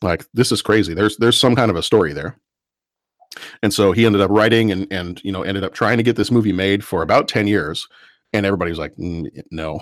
Like 0.01 0.25
this 0.33 0.51
is 0.51 0.61
crazy. 0.61 0.93
There's 0.93 1.17
there's 1.17 1.37
some 1.37 1.55
kind 1.55 1.69
of 1.71 1.77
a 1.77 1.83
story 1.83 2.13
there." 2.13 2.37
And 3.63 3.73
so 3.73 3.91
he 3.91 4.05
ended 4.05 4.21
up 4.21 4.29
writing 4.31 4.71
and 4.71 4.87
and 4.91 5.21
you 5.23 5.31
know 5.31 5.43
ended 5.43 5.63
up 5.63 5.73
trying 5.73 5.97
to 5.97 6.03
get 6.03 6.15
this 6.15 6.31
movie 6.31 6.53
made 6.53 6.83
for 6.83 7.01
about 7.01 7.27
10 7.27 7.47
years 7.47 7.87
and 8.33 8.45
everybody 8.45 8.71
was 8.71 8.79
like, 8.79 8.95
"Mm, 8.95 9.27
"No. 9.51 9.81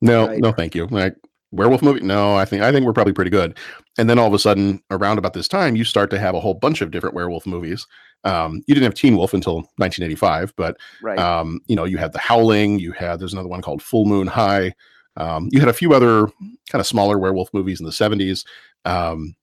No, 0.00 0.26
Right. 0.28 0.40
no 0.40 0.52
thank 0.52 0.74
you." 0.74 0.86
Like 0.86 1.14
werewolf 1.52 1.82
movie? 1.82 2.00
No, 2.00 2.34
I 2.34 2.44
think 2.44 2.62
I 2.62 2.72
think 2.72 2.86
we're 2.86 2.92
probably 2.94 3.12
pretty 3.12 3.30
good. 3.30 3.58
And 3.98 4.08
then 4.08 4.18
all 4.18 4.26
of 4.28 4.34
a 4.34 4.38
sudden 4.38 4.82
around 4.90 5.18
about 5.18 5.34
this 5.34 5.48
time 5.48 5.76
you 5.76 5.84
start 5.84 6.10
to 6.10 6.18
have 6.18 6.34
a 6.34 6.40
whole 6.40 6.54
bunch 6.54 6.80
of 6.80 6.90
different 6.90 7.14
werewolf 7.14 7.46
movies. 7.46 7.86
Um, 8.24 8.62
you 8.66 8.74
didn't 8.74 8.84
have 8.84 8.94
Teen 8.94 9.16
Wolf 9.16 9.34
until 9.34 9.56
1985, 9.76 10.54
but 10.56 10.76
Right. 11.02 11.18
um, 11.18 11.60
you 11.66 11.74
know, 11.76 11.84
you 11.84 11.98
had 11.98 12.12
The 12.12 12.18
Howling, 12.20 12.78
you 12.78 12.92
had 12.92 13.18
there's 13.20 13.32
another 13.32 13.48
one 13.48 13.62
called 13.62 13.82
Full 13.82 14.04
Moon 14.04 14.26
High. 14.28 14.74
Um, 15.16 15.48
you 15.50 15.60
had 15.60 15.68
a 15.68 15.72
few 15.74 15.92
other 15.92 16.26
kind 16.70 16.80
of 16.80 16.86
smaller 16.86 17.18
werewolf 17.18 17.52
movies 17.52 17.80
in 17.80 17.86
the 17.86 17.92
70s. 17.92 18.44
Um, 18.84 19.34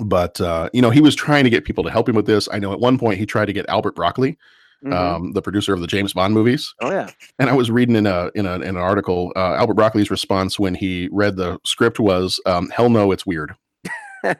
but 0.00 0.40
uh, 0.40 0.68
you 0.72 0.82
know, 0.82 0.90
he 0.90 1.00
was 1.00 1.14
trying 1.14 1.44
to 1.44 1.50
get 1.50 1.64
people 1.64 1.84
to 1.84 1.90
help 1.90 2.08
him 2.08 2.16
with 2.16 2.26
this. 2.26 2.48
I 2.52 2.58
know 2.58 2.72
at 2.72 2.80
one 2.80 2.98
point 2.98 3.18
he 3.18 3.26
tried 3.26 3.46
to 3.46 3.52
get 3.52 3.68
Albert 3.68 3.94
Broccoli, 3.94 4.36
Mhm. 4.84 4.92
um, 4.92 5.32
the 5.32 5.40
producer 5.40 5.72
of 5.72 5.80
the 5.80 5.86
James 5.86 6.12
Bond 6.12 6.34
movies. 6.34 6.74
oh 6.82 6.90
yeah. 6.90 7.08
And 7.38 7.48
I 7.48 7.54
was 7.54 7.70
reading 7.70 7.94
in 7.96 8.06
a 8.06 8.30
in, 8.34 8.44
a, 8.44 8.54
in 8.56 8.62
an 8.62 8.76
article, 8.76 9.32
uh, 9.36 9.54
Albert 9.54 9.74
Broccoli's 9.74 10.10
response 10.10 10.58
when 10.58 10.74
he 10.74 11.08
read 11.12 11.36
the 11.36 11.58
script 11.64 11.98
was, 12.00 12.38
um, 12.44 12.68
"Hell 12.70 12.90
no, 12.90 13.12
it's 13.12 13.24
weird." 13.24 13.54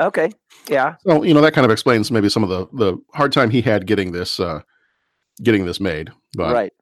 Okay. 0.00 0.30
Yeah. 0.68 0.96
So 1.06 1.22
you 1.22 1.32
know 1.34 1.40
that 1.40 1.54
kind 1.54 1.64
of 1.64 1.70
explains 1.70 2.10
maybe 2.10 2.28
some 2.28 2.42
of 2.44 2.48
the 2.48 2.66
the 2.72 2.96
hard 3.14 3.32
time 3.32 3.50
he 3.50 3.60
had 3.62 3.86
getting 3.86 4.12
this 4.12 4.40
uh, 4.40 4.60
getting 5.42 5.64
this 5.66 5.80
made. 5.80 6.10
But 6.34 6.52
right. 6.54 6.72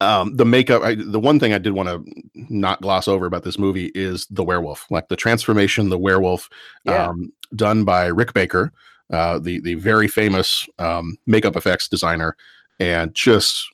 um 0.00 0.36
the 0.36 0.44
makeup 0.44 0.82
I, 0.82 0.94
the 0.94 1.20
one 1.20 1.38
thing 1.38 1.52
i 1.52 1.58
did 1.58 1.72
want 1.74 1.88
to 1.88 2.04
not 2.48 2.80
gloss 2.80 3.06
over 3.08 3.26
about 3.26 3.44
this 3.44 3.58
movie 3.58 3.90
is 3.94 4.26
the 4.30 4.42
werewolf 4.44 4.86
like 4.90 5.08
the 5.08 5.16
transformation 5.16 5.88
the 5.90 5.98
werewolf 5.98 6.48
Yeah. 6.84 7.08
um 7.08 7.32
done 7.54 7.84
by 7.84 8.06
rick 8.06 8.32
baker 8.32 8.72
uh 9.12 9.38
the 9.38 9.60
the 9.60 9.74
very 9.74 10.08
famous 10.08 10.66
um 10.78 11.16
makeup 11.26 11.56
effects 11.56 11.88
designer 11.88 12.36
and 12.78 13.14
just 13.14 13.68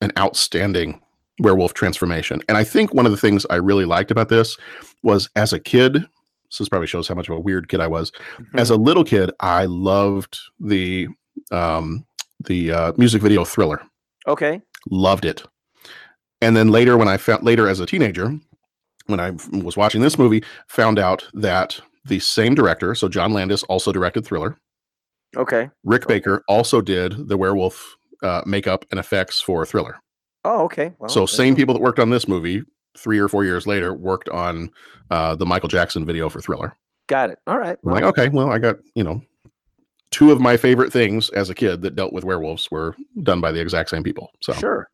an 0.00 0.12
outstanding 0.16 1.00
werewolf 1.40 1.74
transformation 1.74 2.40
and 2.48 2.56
i 2.56 2.62
think 2.64 2.94
one 2.94 3.06
of 3.06 3.12
the 3.12 3.18
things 3.18 3.44
i 3.50 3.56
really 3.56 3.84
liked 3.84 4.10
about 4.12 4.28
this 4.28 4.56
was 5.02 5.28
as 5.36 5.52
a 5.52 5.58
kid 5.60 6.04
so 6.48 6.62
this 6.64 6.68
probably 6.68 6.86
shows 6.86 7.06
how 7.08 7.14
much 7.14 7.28
of 7.28 7.36
a 7.36 7.40
weird 7.40 7.68
kid 7.68 7.80
i 7.80 7.86
was 7.86 8.12
as 8.54 8.70
a 8.70 8.76
little 8.76 9.04
kid 9.04 9.30
i 9.40 9.64
loved 9.66 10.38
the 10.60 11.06
um 11.50 12.04
the 12.44 12.70
uh, 12.72 12.92
music 12.96 13.20
video 13.22 13.44
thriller 13.44 13.82
Okay. 14.28 14.60
loved 14.90 15.24
it. 15.24 15.42
And 16.40 16.56
then 16.56 16.68
later, 16.68 16.96
when 16.96 17.08
I 17.08 17.16
found 17.16 17.42
later 17.42 17.66
as 17.66 17.80
a 17.80 17.86
teenager, 17.86 18.38
when 19.06 19.18
I 19.18 19.30
was 19.50 19.76
watching 19.76 20.02
this 20.02 20.18
movie, 20.18 20.44
found 20.68 20.98
out 20.98 21.26
that 21.32 21.80
the 22.04 22.20
same 22.20 22.54
director, 22.54 22.94
so 22.94 23.08
John 23.08 23.32
Landis, 23.32 23.62
also 23.64 23.90
directed 23.90 24.24
Thriller. 24.24 24.56
Okay. 25.36 25.70
Rick 25.82 26.06
Baker 26.06 26.44
also 26.46 26.80
did 26.80 27.28
the 27.28 27.36
werewolf 27.36 27.96
uh, 28.22 28.42
makeup 28.46 28.84
and 28.90 29.00
effects 29.00 29.40
for 29.40 29.64
Thriller. 29.66 29.98
Oh, 30.44 30.64
okay. 30.64 30.92
Well, 30.98 31.08
so 31.08 31.26
same 31.26 31.54
go. 31.54 31.56
people 31.58 31.74
that 31.74 31.82
worked 31.82 31.98
on 31.98 32.10
this 32.10 32.28
movie 32.28 32.62
three 32.98 33.18
or 33.18 33.28
four 33.28 33.44
years 33.44 33.66
later 33.66 33.94
worked 33.94 34.28
on 34.28 34.70
uh, 35.10 35.34
the 35.34 35.46
Michael 35.46 35.68
Jackson 35.68 36.04
video 36.04 36.28
for 36.28 36.40
Thriller. 36.40 36.76
Got 37.06 37.30
it. 37.30 37.38
All 37.46 37.58
right. 37.58 37.78
I'm 37.84 37.92
like, 37.92 38.04
okay, 38.04 38.28
well, 38.28 38.50
I 38.50 38.58
got 38.58 38.76
you 38.94 39.04
know 39.04 39.22
two 40.10 40.32
of 40.32 40.40
my 40.40 40.56
favorite 40.56 40.92
things 40.92 41.30
as 41.30 41.50
a 41.50 41.54
kid 41.54 41.82
that 41.82 41.94
dealt 41.94 42.12
with 42.12 42.24
werewolves 42.24 42.70
were 42.70 42.96
done 43.22 43.40
by 43.40 43.52
the 43.52 43.60
exact 43.60 43.90
same 43.90 44.02
people. 44.02 44.30
So 44.42 44.52
Sure. 44.54 44.88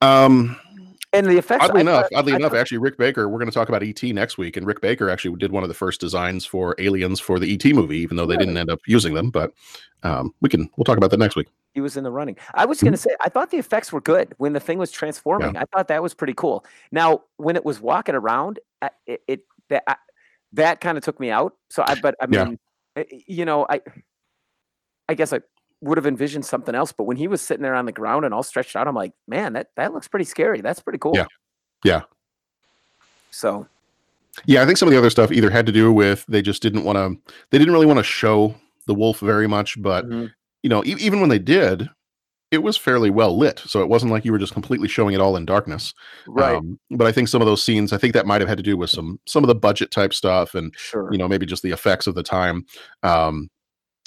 Um, 0.00 0.56
and 1.12 1.26
the 1.26 1.38
effects. 1.38 1.64
oddly 1.64 1.78
I 1.78 1.80
enough, 1.82 2.02
thought- 2.02 2.18
oddly 2.18 2.32
I 2.34 2.36
enough, 2.36 2.52
thought- 2.52 2.58
actually, 2.60 2.78
Rick 2.78 2.98
Baker. 2.98 3.28
We're 3.28 3.38
going 3.38 3.50
to 3.50 3.54
talk 3.54 3.68
about 3.68 3.82
ET 3.82 4.02
next 4.12 4.36
week, 4.38 4.56
and 4.56 4.66
Rick 4.66 4.80
Baker 4.80 5.08
actually 5.10 5.36
did 5.36 5.52
one 5.52 5.62
of 5.62 5.68
the 5.68 5.74
first 5.74 6.00
designs 6.00 6.44
for 6.44 6.74
aliens 6.78 7.18
for 7.20 7.38
the 7.38 7.52
ET 7.54 7.64
movie, 7.74 7.98
even 7.98 8.16
though 8.16 8.26
they 8.26 8.36
didn't 8.36 8.56
end 8.56 8.70
up 8.70 8.80
using 8.86 9.14
them. 9.14 9.30
But 9.30 9.52
um, 10.02 10.34
we 10.40 10.48
can 10.48 10.68
we'll 10.76 10.84
talk 10.84 10.98
about 10.98 11.10
that 11.10 11.18
next 11.18 11.34
week. 11.36 11.48
He 11.74 11.80
was 11.80 11.96
in 11.96 12.04
the 12.04 12.10
running. 12.10 12.36
I 12.54 12.64
was 12.66 12.78
Mm-hmm. 12.78 12.86
going 12.86 12.92
to 12.92 12.98
say, 12.98 13.10
I 13.20 13.28
thought 13.28 13.50
the 13.50 13.58
effects 13.58 13.92
were 13.92 14.00
good 14.00 14.34
when 14.38 14.52
the 14.52 14.60
thing 14.60 14.78
was 14.78 14.90
transforming. 14.90 15.56
I 15.56 15.64
thought 15.72 15.88
that 15.88 16.02
was 16.02 16.14
pretty 16.14 16.34
cool. 16.34 16.64
Now, 16.90 17.22
when 17.36 17.56
it 17.56 17.64
was 17.64 17.80
walking 17.80 18.14
around, 18.14 18.58
it, 19.06 19.22
it 19.28 19.40
that 19.68 19.84
I, 19.86 19.96
that 20.54 20.80
kind 20.80 20.96
of 20.98 21.04
took 21.04 21.20
me 21.20 21.30
out. 21.30 21.54
So 21.70 21.84
I, 21.86 21.94
but 22.00 22.14
I 22.20 22.26
mean, 22.26 22.58
eh, 22.96 23.04
you 23.26 23.44
know, 23.44 23.66
I, 23.68 23.80
I 25.08 25.14
guess 25.14 25.32
I 25.32 25.40
would 25.80 25.98
have 25.98 26.06
envisioned 26.06 26.44
something 26.46 26.74
else. 26.74 26.90
But 26.90 27.04
when 27.04 27.16
he 27.16 27.28
was 27.28 27.40
sitting 27.42 27.62
there 27.62 27.74
on 27.74 27.84
the 27.86 27.92
ground 27.92 28.24
and 28.24 28.32
all 28.34 28.42
stretched 28.42 28.74
out, 28.74 28.88
I'm 28.88 28.94
like, 28.94 29.12
man, 29.26 29.52
that 29.52 29.68
that 29.76 29.92
looks 29.92 30.08
pretty 30.08 30.24
scary. 30.24 30.60
That's 30.60 30.80
pretty 30.80 30.98
cool. 30.98 31.12
Yeah, 31.14 31.26
yeah. 31.84 32.02
So 33.30 33.66
Yeah, 34.46 34.62
I 34.62 34.66
think 34.66 34.78
some 34.78 34.88
of 34.88 34.92
the 34.92 34.98
other 34.98 35.10
stuff 35.10 35.30
either 35.30 35.50
had 35.50 35.66
to 35.66 35.72
do 35.72 35.92
with 35.92 36.24
they 36.28 36.42
just 36.42 36.62
didn't 36.62 36.84
want 36.84 36.96
to, 36.96 37.32
they 37.50 37.58
didn't 37.58 37.72
really 37.74 37.86
want 37.86 37.98
to 37.98 38.04
show 38.04 38.54
the 38.86 38.94
wolf 38.94 39.20
very 39.20 39.46
much. 39.46 39.80
But 39.80 40.06
Mm-hmm. 40.06 40.26
You 40.62 40.70
know, 40.70 40.84
e- 40.84 40.96
even 40.98 41.20
when 41.20 41.28
they 41.30 41.38
did, 41.38 41.88
it 42.50 42.62
was 42.62 42.76
fairly 42.78 43.10
well 43.10 43.36
lit, 43.36 43.58
so 43.66 43.82
it 43.82 43.88
wasn't 43.88 44.10
like 44.10 44.24
you 44.24 44.32
were 44.32 44.38
just 44.38 44.54
completely 44.54 44.88
showing 44.88 45.14
it 45.14 45.20
all 45.20 45.36
in 45.36 45.44
darkness. 45.44 45.92
Right. 46.26 46.56
Um, 46.56 46.78
but 46.90 47.06
I 47.06 47.12
think 47.12 47.28
some 47.28 47.42
of 47.42 47.46
those 47.46 47.62
scenes, 47.62 47.92
I 47.92 47.98
think 47.98 48.14
that 48.14 48.26
might 48.26 48.40
have 48.40 48.48
had 48.48 48.56
to 48.58 48.62
do 48.64 48.76
with 48.76 48.88
some 48.90 49.20
some 49.26 49.44
of 49.44 49.48
the 49.48 49.54
budget 49.54 49.90
type 49.90 50.14
stuff, 50.14 50.54
and 50.54 50.74
Sure. 50.76 51.08
you 51.12 51.18
know 51.18 51.28
maybe 51.28 51.44
just 51.46 51.62
the 51.62 51.72
effects 51.72 52.06
of 52.06 52.14
the 52.14 52.22
time. 52.22 52.64
Um, 53.02 53.50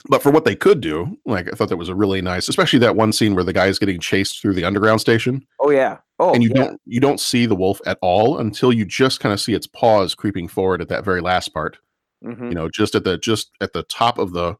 but 0.09 0.23
for 0.23 0.31
what 0.31 0.45
they 0.45 0.55
could 0.55 0.81
do, 0.81 1.15
like 1.27 1.47
I 1.47 1.51
thought 1.55 1.69
that 1.69 1.77
was 1.77 1.89
a 1.89 1.93
really 1.95 2.21
nice, 2.23 2.49
especially 2.49 2.79
that 2.79 2.95
one 2.95 3.13
scene 3.13 3.35
where 3.35 3.43
the 3.43 3.53
guy 3.53 3.67
is 3.67 3.77
getting 3.77 3.99
chased 3.99 4.41
through 4.41 4.55
the 4.55 4.63
underground 4.65 4.99
station 5.01 5.45
oh 5.59 5.69
yeah, 5.69 5.97
oh 6.17 6.33
and 6.33 6.41
you 6.41 6.49
yeah. 6.49 6.63
don't 6.63 6.81
you 6.87 6.99
don't 6.99 7.19
see 7.19 7.45
the 7.45 7.55
wolf 7.55 7.79
at 7.85 7.99
all 8.01 8.39
until 8.39 8.73
you 8.73 8.83
just 8.83 9.19
kind 9.19 9.31
of 9.33 9.39
see 9.39 9.53
its 9.53 9.67
paws 9.67 10.15
creeping 10.15 10.47
forward 10.47 10.81
at 10.81 10.89
that 10.89 11.05
very 11.05 11.21
last 11.21 11.53
part 11.53 11.77
Mhm. 12.25 12.49
you 12.49 12.55
know 12.55 12.67
just 12.69 12.95
at 12.95 13.03
the 13.03 13.19
just 13.19 13.51
at 13.61 13.73
the 13.73 13.83
top 13.83 14.17
of 14.17 14.33
the 14.33 14.55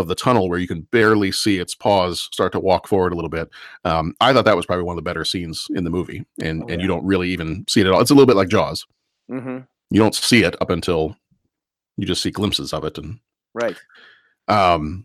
of 0.00 0.08
the 0.08 0.14
tunnel 0.16 0.48
where 0.48 0.58
you 0.58 0.66
can 0.66 0.80
barely 0.90 1.30
see 1.30 1.58
its 1.58 1.74
paws 1.76 2.28
start 2.32 2.50
to 2.52 2.58
walk 2.60 2.88
forward 2.88 3.12
a 3.12 3.14
little 3.16 3.30
bit. 3.30 3.48
Um, 3.84 4.14
i 4.20 4.32
thought 4.32 4.44
that 4.46 4.56
was 4.56 4.66
probably 4.66 4.84
one 4.84 4.94
of 4.94 4.96
the 5.04 5.08
better 5.08 5.24
scenes 5.24 5.68
in 5.74 5.84
the 5.84 5.90
movie 5.90 6.24
and 6.42 6.68
and 6.68 6.82
you 6.82 6.88
don't 6.88 7.04
really 7.04 7.30
even 7.30 7.64
see 7.68 7.80
it 7.80 7.86
at 7.86 7.92
all. 7.92 8.00
It's 8.00 8.10
a 8.10 8.14
little 8.14 8.26
bit 8.26 8.36
like 8.36 8.48
jaws. 8.48 8.84
Hmm 9.28 9.58
you 9.92 9.98
don't 10.00 10.14
see 10.14 10.44
it 10.44 10.54
up 10.62 10.70
until 10.70 11.16
you 11.96 12.06
just 12.06 12.22
see 12.22 12.30
glimpses 12.30 12.72
of 12.72 12.84
it 12.84 12.96
and 12.98 13.18
Right. 13.54 13.76
um 14.48 15.04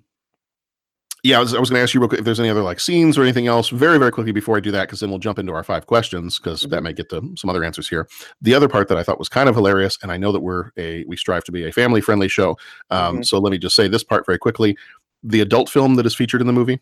yeah 1.26 1.38
i 1.38 1.40
was, 1.40 1.54
I 1.54 1.60
was 1.60 1.70
going 1.70 1.80
to 1.80 1.84
ask 1.84 1.94
you 1.94 2.00
real 2.00 2.08
quick 2.10 2.20
if 2.20 2.26
there's 2.26 2.40
any 2.40 2.50
other 2.50 2.62
like 2.62 2.80
scenes 2.80 3.18
or 3.18 3.24
anything 3.24 3.48
else 3.48 3.70
very 3.70 3.98
very 3.98 4.12
quickly 4.12 4.32
before 4.32 4.58
i 4.58 4.60
do 4.60 4.72
that 4.72 4.84
because 4.88 5.00
then 5.00 5.10
we'll 5.10 5.20
jump 5.20 5.40
into 5.40 5.54
our 5.54 5.64
five 5.64 5.88
questions 5.88 6.38
because 6.38 6.62
that 6.64 6.84
may 6.84 6.94
get 6.94 7.10
to 7.10 7.22
some 7.36 7.50
other 7.50 7.64
answers 7.64 7.88
here 7.90 8.08
the 8.42 8.54
other 8.54 8.68
part 8.70 8.88
that 8.88 8.98
i 8.98 9.04
thought 9.04 9.18
was 9.20 9.30
kind 9.30 9.50
of 9.50 9.56
hilarious 9.56 9.98
and 10.04 10.12
i 10.12 10.18
know 10.18 10.32
that 10.32 10.42
we're 10.42 10.72
a 10.78 11.04
we 11.08 11.18
strive 11.18 11.44
to 11.44 11.52
be 11.52 11.66
a 11.66 11.72
family 11.72 12.00
friendly 12.02 12.28
show 12.28 12.58
um 12.92 13.18
Mhm. 13.20 13.26
so 13.26 13.40
let 13.40 13.52
me 13.52 13.58
just 13.58 13.76
say 13.76 13.88
this 13.88 14.04
part 14.04 14.26
very 14.26 14.38
quickly 14.38 14.78
the 15.24 15.42
adult 15.42 15.70
film 15.70 15.96
that 15.96 16.06
is 16.06 16.14
featured 16.16 16.42
in 16.42 16.48
the 16.48 16.54
movie 16.54 16.80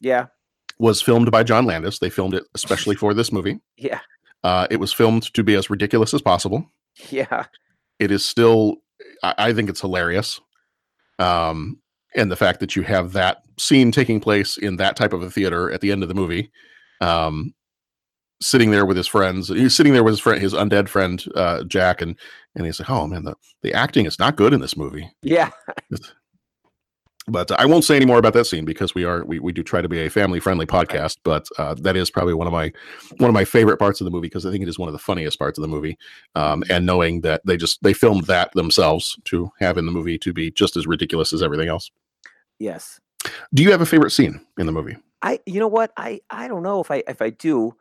Yeah. 0.00 0.26
was 0.78 1.00
filmed 1.00 1.30
by 1.30 1.42
john 1.42 1.64
landis 1.64 1.98
they 1.98 2.10
filmed 2.10 2.34
it 2.34 2.44
especially 2.54 2.96
for 2.96 3.14
this 3.14 3.32
movie 3.32 3.60
Yeah. 3.78 4.00
uh 4.44 4.66
it 4.70 4.76
was 4.78 4.92
filmed 4.92 5.32
to 5.32 5.42
be 5.42 5.54
as 5.54 5.70
ridiculous 5.70 6.12
as 6.12 6.20
possible 6.20 6.70
Yeah. 7.10 7.46
it 7.98 8.10
is 8.10 8.24
still 8.24 8.76
I, 9.22 9.34
I 9.38 9.52
think 9.54 9.70
it's 9.70 9.80
hilarious 9.80 10.40
um 11.18 11.78
and 12.16 12.30
the 12.32 12.36
fact 12.36 12.60
that 12.60 12.74
you 12.74 12.82
have 12.82 13.12
that 13.12 13.42
scene 13.58 13.92
taking 13.92 14.20
place 14.20 14.56
in 14.56 14.76
that 14.76 14.96
type 14.96 15.12
of 15.12 15.22
a 15.22 15.30
theater 15.30 15.70
at 15.70 15.80
the 15.80 15.92
end 15.92 16.02
of 16.02 16.08
the 16.08 16.14
movie 16.14 16.50
um 17.00 17.54
sitting 18.42 18.70
there 18.70 18.84
with 18.84 18.96
his 18.96 19.06
friends 19.06 19.48
he's 19.48 19.74
sitting 19.74 19.92
there 19.92 20.04
with 20.04 20.12
his 20.12 20.20
friend 20.20 20.40
his 20.42 20.52
undead 20.54 20.88
friend 20.88 21.24
uh 21.34 21.62
jack 21.64 22.02
and 22.02 22.18
and 22.54 22.66
he's 22.66 22.80
like 22.80 22.90
oh 22.90 23.06
man 23.06 23.24
the, 23.24 23.34
the 23.62 23.72
acting 23.72 24.06
is 24.06 24.18
not 24.18 24.36
good 24.36 24.52
in 24.52 24.60
this 24.60 24.76
movie 24.76 25.10
Yeah. 25.22 25.50
but 27.28 27.50
I 27.58 27.66
won't 27.66 27.84
say 27.84 27.96
any 27.96 28.06
more 28.06 28.18
about 28.18 28.34
that 28.34 28.46
scene 28.46 28.64
because 28.64 28.94
we 28.94 29.04
are 29.04 29.24
we, 29.24 29.40
we 29.40 29.52
do 29.52 29.62
try 29.64 29.82
to 29.82 29.88
be 29.88 29.98
a 30.00 30.08
family 30.10 30.38
friendly 30.38 30.66
podcast. 30.66 31.16
But 31.24 31.48
uh, 31.58 31.74
that 31.80 31.96
is 31.96 32.08
probably 32.10 32.34
one 32.34 32.46
of 32.46 32.52
my 32.52 32.72
one 33.18 33.28
of 33.28 33.34
my 33.34 33.44
favorite 33.44 33.78
parts 33.78 34.00
of 34.00 34.04
the 34.04 34.12
movie 34.12 34.28
because 34.28 34.46
I 34.46 34.50
think 34.52 34.62
it 34.62 34.68
is 34.68 34.78
one 34.78 34.88
of 34.88 34.92
the 34.92 34.98
funniest 35.00 35.38
parts 35.38 35.58
of 35.58 35.62
the 35.62 35.68
movie. 35.68 35.98
Um, 36.36 36.62
and 36.70 36.86
knowing 36.86 37.22
that 37.22 37.40
they 37.44 37.56
just 37.56 37.82
they 37.82 37.92
filmed 37.94 38.26
that 38.26 38.52
themselves 38.52 39.18
to 39.24 39.50
have 39.58 39.76
in 39.76 39.86
the 39.86 39.92
movie 39.92 40.18
to 40.18 40.32
be 40.32 40.52
just 40.52 40.76
as 40.76 40.86
ridiculous 40.86 41.32
as 41.32 41.42
everything 41.42 41.68
else. 41.68 41.90
Yes. 42.60 43.00
Do 43.54 43.62
you 43.62 43.70
have 43.70 43.80
a 43.80 43.86
favorite 43.86 44.10
scene 44.10 44.40
in 44.58 44.66
the 44.66 44.72
movie? 44.72 44.96
I 45.22 45.40
you 45.46 45.60
know 45.60 45.68
what 45.68 45.92
I 45.96 46.20
I 46.30 46.48
don't 46.48 46.62
know 46.62 46.80
if 46.80 46.90
I 46.90 47.02
if 47.08 47.22
I 47.22 47.30
do. 47.30 47.74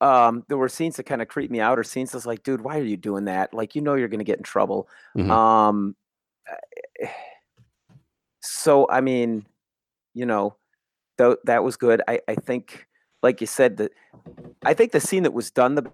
Um, 0.00 0.44
there 0.48 0.58
were 0.58 0.68
scenes 0.68 0.96
that 0.96 1.04
kind 1.04 1.22
of 1.22 1.28
creep 1.28 1.50
me 1.50 1.60
out, 1.60 1.78
or 1.78 1.84
scenes 1.84 2.12
that's 2.12 2.26
like, 2.26 2.42
dude, 2.44 2.60
why 2.62 2.78
are 2.78 2.84
you 2.84 2.96
doing 2.96 3.26
that? 3.26 3.54
Like, 3.54 3.74
you 3.74 3.82
know, 3.82 3.94
you're 3.94 4.08
gonna 4.08 4.24
get 4.24 4.38
in 4.38 4.44
trouble. 4.44 4.88
Mhm. 5.16 5.30
Um, 5.30 5.96
eh, 7.00 7.08
so 8.42 8.86
I 8.90 9.00
mean, 9.00 9.46
you 10.14 10.26
know, 10.26 10.56
though 11.18 11.36
that 11.44 11.64
was 11.64 11.76
good. 11.76 12.02
I 12.08 12.20
I 12.28 12.36
think, 12.36 12.86
like 13.22 13.40
you 13.40 13.46
said, 13.48 13.78
that 13.78 13.92
I 14.64 14.74
think 14.74 14.92
the 14.92 15.00
scene 15.00 15.24
that 15.24 15.32
was 15.34 15.50
done 15.50 15.76
the 15.76 15.90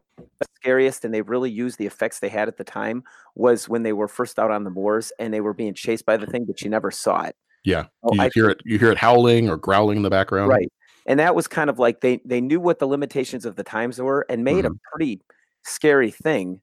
scariest, 0.61 1.05
and 1.05 1.15
they 1.15 1.23
really 1.23 1.51
used 1.51 1.79
the 1.79 1.87
effects 1.87 2.21
they 2.21 2.29
had 2.31 2.49
at 2.49 2.59
the 2.59 2.65
time, 2.65 3.05
was 3.37 3.69
when 3.69 3.83
they 3.85 3.93
were 3.95 4.09
first 4.09 4.39
out 4.39 4.51
on 4.53 4.65
the 4.65 4.71
moors 4.71 5.13
and 5.21 5.35
they 5.35 5.41
were 5.43 5.55
being 5.55 5.75
chased 5.75 6.07
by 6.07 6.17
the 6.19 6.27
thing, 6.27 6.45
but 6.47 6.63
you 6.63 6.71
never 6.71 6.91
saw 6.91 7.23
it. 7.25 7.37
Yeah, 7.65 7.87
Oh, 8.03 8.13
you 8.15 8.21
I 8.21 8.31
hear 8.35 8.51
it. 8.51 8.61
You 8.65 8.79
hear 8.79 8.91
it 8.91 8.99
howling 8.99 9.49
or 9.49 9.57
growling 9.57 9.97
in 9.97 10.03
the 10.03 10.11
background. 10.11 10.51
Right. 10.51 10.71
And 11.07 11.19
that 11.21 11.35
was 11.35 11.47
kind 11.49 11.69
of 11.71 11.79
like 11.79 12.01
they 12.01 12.21
they 12.25 12.41
knew 12.41 12.61
what 12.61 12.79
the 12.79 12.87
limitations 12.87 13.45
of 13.45 13.57
the 13.57 13.65
times 13.65 14.01
were 14.01 14.27
and 14.29 14.45
made 14.45 14.65
Mm-hmm. 14.65 14.75
a 14.75 14.77
pretty 14.93 15.21
scary 15.65 16.11
thing, 16.11 16.61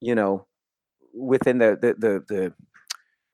you 0.00 0.14
know, 0.14 0.46
within 1.14 1.58
the 1.58 1.78
the 1.80 1.94
the, 1.98 2.24
the 2.28 2.54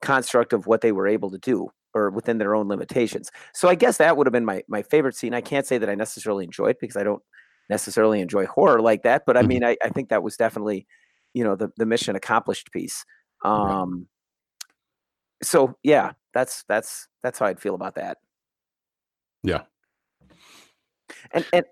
construct 0.01 0.53
of 0.53 0.67
what 0.67 0.81
they 0.81 0.91
were 0.91 1.07
able 1.07 1.31
to 1.31 1.37
do 1.39 1.69
or 1.93 2.09
within 2.09 2.37
their 2.37 2.55
own 2.55 2.67
limitations. 2.67 3.31
So 3.53 3.69
I 3.69 3.75
guess 3.75 3.97
that 3.97 4.17
would 4.17 4.27
have 4.27 4.33
been 4.33 4.45
my 4.45 4.63
my 4.67 4.81
favorite 4.83 5.15
scene. 5.15 5.33
I 5.33 5.41
can't 5.41 5.65
say 5.65 5.77
that 5.77 5.89
I 5.89 5.95
necessarily 5.95 6.43
enjoyed 6.45 6.77
because 6.79 6.97
I 6.97 7.03
don't 7.03 7.23
necessarily 7.69 8.21
enjoy 8.21 8.45
horror 8.47 8.81
like 8.81 9.03
that, 9.03 9.23
but 9.25 9.37
I 9.37 9.43
Mhm. 9.43 9.47
mean 9.47 9.63
I, 9.63 9.77
I 9.83 9.89
think 9.89 10.09
that 10.09 10.23
was 10.23 10.37
definitely, 10.37 10.87
you 11.33 11.43
know, 11.43 11.55
the 11.55 11.71
the 11.77 11.85
mission 11.85 12.15
accomplished 12.15 12.71
piece. 12.71 13.05
Um 13.43 14.07
so 15.43 15.75
yeah, 15.83 16.13
that's 16.35 16.63
that's 16.67 17.07
that's 17.23 17.39
how 17.39 17.47
I'd 17.47 17.59
feel 17.59 17.73
about 17.73 17.95
that. 17.95 18.19
Yeah. 19.41 19.61
and 21.31 21.45
and 21.53 21.65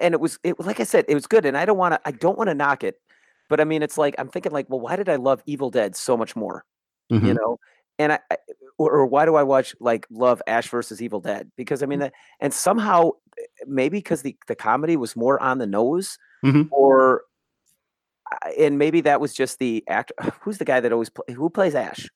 and 0.00 0.14
it 0.14 0.20
was 0.20 0.38
it 0.42 0.58
was 0.58 0.66
like 0.66 0.80
I 0.80 0.84
said, 0.84 1.04
it 1.06 1.14
was 1.14 1.26
good, 1.28 1.44
and 1.44 1.56
I 1.56 1.64
don't 1.64 1.78
want 1.78 1.94
to 1.94 2.00
I 2.04 2.10
don't 2.10 2.36
want 2.36 2.48
to 2.48 2.54
knock 2.54 2.82
it, 2.82 2.96
but 3.48 3.60
I 3.60 3.64
mean, 3.64 3.82
it's 3.82 3.98
like 3.98 4.14
I'm 4.18 4.28
thinking 4.28 4.50
like, 4.52 4.66
well, 4.68 4.80
why 4.80 4.96
did 4.96 5.08
I 5.08 5.16
love 5.16 5.42
Evil 5.46 5.70
Dead 5.70 5.94
so 5.94 6.16
much 6.16 6.34
more? 6.34 6.64
You 7.10 7.20
Mhm. 7.20 7.36
know, 7.36 7.60
and 8.00 8.12
I, 8.14 8.18
I 8.32 8.36
or, 8.78 8.90
or 8.90 9.06
why 9.06 9.24
do 9.26 9.36
I 9.36 9.42
watch 9.44 9.76
like 9.80 10.06
love 10.10 10.42
Ash 10.48 10.68
versus 10.68 11.00
Evil 11.00 11.20
Dead? 11.20 11.52
Because 11.56 11.82
I 11.82 11.86
mean, 11.86 12.00
that, 12.00 12.12
and 12.40 12.52
somehow 12.52 13.10
eh, 13.38 13.44
maybe 13.66 13.98
because 13.98 14.22
the 14.22 14.36
the 14.48 14.56
comedy 14.56 14.96
was 14.96 15.14
more 15.14 15.40
on 15.42 15.58
the 15.58 15.66
nose, 15.66 16.18
Mhm. 16.44 16.68
or 16.72 17.22
and 18.58 18.78
maybe 18.78 19.00
that 19.02 19.20
was 19.20 19.34
just 19.34 19.58
the 19.58 19.84
actor. 19.88 20.14
Who's 20.40 20.58
the 20.58 20.64
guy 20.64 20.80
that 20.80 20.92
always 20.92 21.10
play, 21.10 21.32
who 21.34 21.48
plays 21.50 21.74
Ash? 21.74 22.08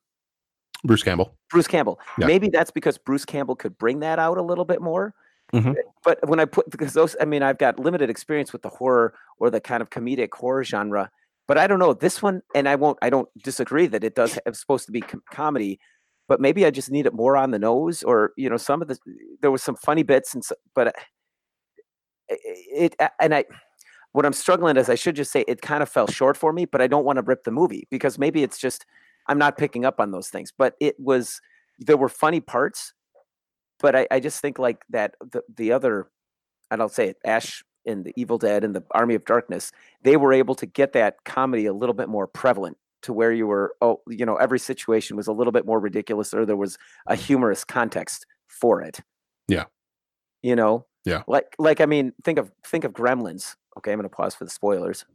Bruce 0.84 1.02
Campbell. 1.02 1.34
Bruce 1.50 1.66
Campbell. 1.66 2.00
Yeah. 2.18 2.26
Maybe 2.26 2.48
that's 2.48 2.70
because 2.70 2.96
Bruce 2.98 3.24
Campbell 3.24 3.56
could 3.56 3.76
bring 3.78 4.00
that 4.00 4.18
out 4.18 4.38
a 4.38 4.42
little 4.42 4.64
bit 4.64 4.80
more. 4.80 5.14
Mhm. 5.52 5.74
But 6.04 6.26
when 6.28 6.38
I 6.40 6.44
put 6.44 6.70
because 6.70 6.92
those, 6.92 7.16
I 7.20 7.24
mean, 7.24 7.42
I've 7.42 7.58
got 7.58 7.78
limited 7.78 8.08
experience 8.08 8.52
with 8.52 8.62
the 8.62 8.68
horror 8.68 9.14
or 9.38 9.50
the 9.50 9.60
kind 9.60 9.82
of 9.82 9.90
comedic 9.90 10.32
horror 10.32 10.64
genre. 10.64 11.10
But 11.48 11.58
I 11.58 11.66
don't 11.66 11.80
know 11.80 11.92
this 11.92 12.22
one, 12.22 12.42
and 12.54 12.68
I 12.68 12.76
won't. 12.76 12.98
I 13.02 13.10
don't 13.10 13.28
disagree 13.42 13.88
that 13.88 14.04
it 14.04 14.14
does. 14.14 14.38
It's 14.46 14.60
supposed 14.60 14.86
to 14.86 14.92
be 14.92 15.00
com- 15.00 15.24
comedy, 15.32 15.80
but 16.28 16.40
maybe 16.40 16.64
I 16.64 16.70
just 16.70 16.90
need 16.92 17.06
it 17.06 17.12
more 17.12 17.36
on 17.36 17.50
the 17.50 17.58
nose, 17.58 18.04
or 18.04 18.32
you 18.36 18.48
know, 18.48 18.56
some 18.56 18.80
of 18.80 18.86
the 18.86 18.96
there 19.42 19.50
was 19.50 19.62
some 19.62 19.74
funny 19.74 20.04
bits, 20.04 20.32
and 20.32 20.44
so, 20.44 20.54
but 20.74 20.86
uh, 20.88 20.92
it, 22.28 22.94
it 23.00 23.10
and 23.20 23.34
I. 23.34 23.44
What 24.12 24.26
I'm 24.26 24.32
struggling 24.32 24.76
is 24.76 24.88
I 24.88 24.96
should 24.96 25.14
just 25.14 25.30
say 25.30 25.44
it 25.46 25.62
kind 25.62 25.84
of 25.84 25.88
fell 25.88 26.08
short 26.08 26.36
for 26.36 26.52
me, 26.52 26.64
but 26.64 26.80
I 26.80 26.88
don't 26.88 27.04
want 27.04 27.18
to 27.18 27.22
rip 27.22 27.44
the 27.44 27.52
movie 27.52 27.86
because 27.90 28.18
maybe 28.18 28.42
it's 28.42 28.58
just 28.58 28.84
I'm 29.30 29.38
not 29.38 29.56
picking 29.56 29.86
up 29.86 30.00
on 30.00 30.10
those 30.10 30.28
things. 30.28 30.52
But 30.56 30.74
it 30.80 30.96
was 30.98 31.40
there 31.78 31.96
were 31.96 32.10
funny 32.10 32.40
parts, 32.40 32.92
but 33.78 33.96
I, 33.96 34.06
I 34.10 34.20
just 34.20 34.40
think 34.40 34.58
like 34.58 34.84
that 34.90 35.14
the 35.20 35.42
the 35.56 35.72
other 35.72 36.10
I 36.70 36.76
don't 36.76 36.92
say 36.92 37.08
it 37.08 37.16
Ash 37.24 37.64
and 37.86 38.04
the 38.04 38.12
Evil 38.16 38.36
Dead 38.36 38.64
and 38.64 38.76
the 38.76 38.82
Army 38.90 39.14
of 39.14 39.24
Darkness 39.24 39.72
they 40.02 40.18
were 40.18 40.34
able 40.34 40.54
to 40.56 40.66
get 40.66 40.92
that 40.92 41.24
comedy 41.24 41.64
a 41.64 41.72
little 41.72 41.94
bit 41.94 42.08
more 42.10 42.26
prevalent 42.26 42.76
to 43.02 43.14
where 43.14 43.32
you 43.32 43.46
were 43.46 43.74
oh 43.80 44.02
you 44.06 44.26
know 44.26 44.36
every 44.36 44.58
situation 44.58 45.16
was 45.16 45.26
a 45.26 45.32
little 45.32 45.52
bit 45.52 45.64
more 45.64 45.80
ridiculous 45.80 46.34
or 46.34 46.44
there 46.44 46.56
was 46.56 46.76
a 47.06 47.14
humorous 47.14 47.64
context 47.64 48.26
for 48.48 48.82
it 48.82 49.00
Yeah. 49.48 49.64
you 50.42 50.54
know 50.54 50.84
Yeah. 51.06 51.22
Like 51.26 51.54
like 51.58 51.80
I 51.80 51.86
mean, 51.86 52.12
think 52.22 52.38
of 52.38 52.50
think 52.66 52.84
of 52.84 52.92
Gremlins. 52.92 53.56
Okay, 53.78 53.92
I'm 53.92 53.98
going 53.98 54.10
to 54.10 54.14
pause 54.14 54.34
for 54.34 54.44
the 54.44 54.50
spoilers. 54.50 55.06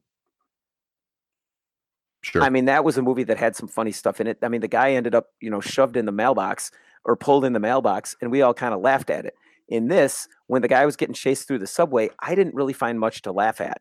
Sure. 2.25 2.41
I 2.41 2.49
mean, 2.49 2.65
that 2.65 2.83
was 2.83 2.97
a 2.97 3.03
movie 3.03 3.23
that 3.25 3.37
had 3.37 3.55
some 3.55 3.67
funny 3.67 3.91
stuff 3.91 4.19
in 4.19 4.25
it. 4.25 4.39
I 4.41 4.47
mean, 4.49 4.61
the 4.61 4.67
guy 4.67 4.93
ended 4.93 5.13
up, 5.13 5.27
you 5.41 5.49
know, 5.51 5.61
shoved 5.61 5.95
in 5.95 6.05
the 6.07 6.11
mailbox 6.11 6.71
or 7.03 7.15
pulled 7.15 7.45
in 7.45 7.53
the 7.53 7.59
mailbox, 7.59 8.15
and 8.19 8.31
we 8.31 8.41
all 8.41 8.53
kind 8.53 8.73
of 8.73 8.81
laughed 8.81 9.11
at 9.11 9.25
it. 9.25 9.35
In 9.67 9.89
this, 9.89 10.27
when 10.47 10.63
the 10.63 10.67
guy 10.67 10.87
was 10.87 10.95
getting 10.95 11.13
chased 11.13 11.47
through 11.47 11.59
the 11.59 11.67
subway, 11.67 12.09
I 12.19 12.33
didn't 12.33 12.55
really 12.55 12.73
find 12.73 12.99
much 12.99 13.21
to 13.23 13.31
laugh 13.31 13.61
at. 13.61 13.79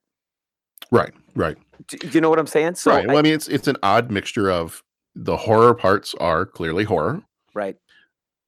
Right, 0.90 1.14
right. 1.34 1.56
Do, 1.88 1.96
you 2.08 2.20
know 2.20 2.28
what 2.28 2.38
I'm 2.38 2.46
saying? 2.46 2.74
So, 2.74 2.90
right. 2.90 3.06
Well, 3.06 3.16
I- 3.16 3.20
I 3.20 3.22
mean, 3.22 3.32
it's 3.32 3.48
it's 3.48 3.66
an 3.66 3.76
odd 3.82 4.10
mixture 4.10 4.50
of 4.50 4.82
the 5.14 5.38
horror 5.38 5.72
parts 5.74 6.14
are 6.20 6.44
clearly 6.44 6.84
horror 6.84 7.22
right, 7.54 7.76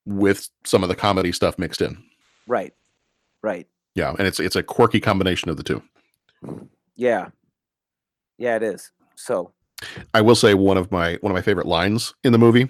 with 0.05 0.51
some 0.65 0.83
of 0.83 0.91
the 0.91 0.95
comedy 0.95 1.33
stuff 1.33 1.59
mixed 1.59 1.81
in. 1.81 1.97
right, 2.47 2.75
right. 3.43 3.67
Yeah, 3.95 4.15
and 4.19 4.29
it's 4.29 4.41
it's 4.41 4.57
a 4.57 4.63
quirky 4.63 5.01
combination 5.01 5.49
of 5.49 5.57
the 5.57 5.63
two. 5.63 5.83
Yeah, 6.97 7.29
yeah, 8.37 8.57
it 8.57 8.63
is. 8.63 8.91
So, 9.15 9.53
I 10.15 10.21
will 10.21 10.35
say 10.35 10.55
one 10.55 10.77
of 10.77 10.91
my 10.91 11.19
one 11.21 11.31
of 11.31 11.35
my 11.35 11.43
favorite 11.43 11.67
lines 11.67 12.15
in 12.25 12.33
the 12.33 12.39
movie. 12.39 12.69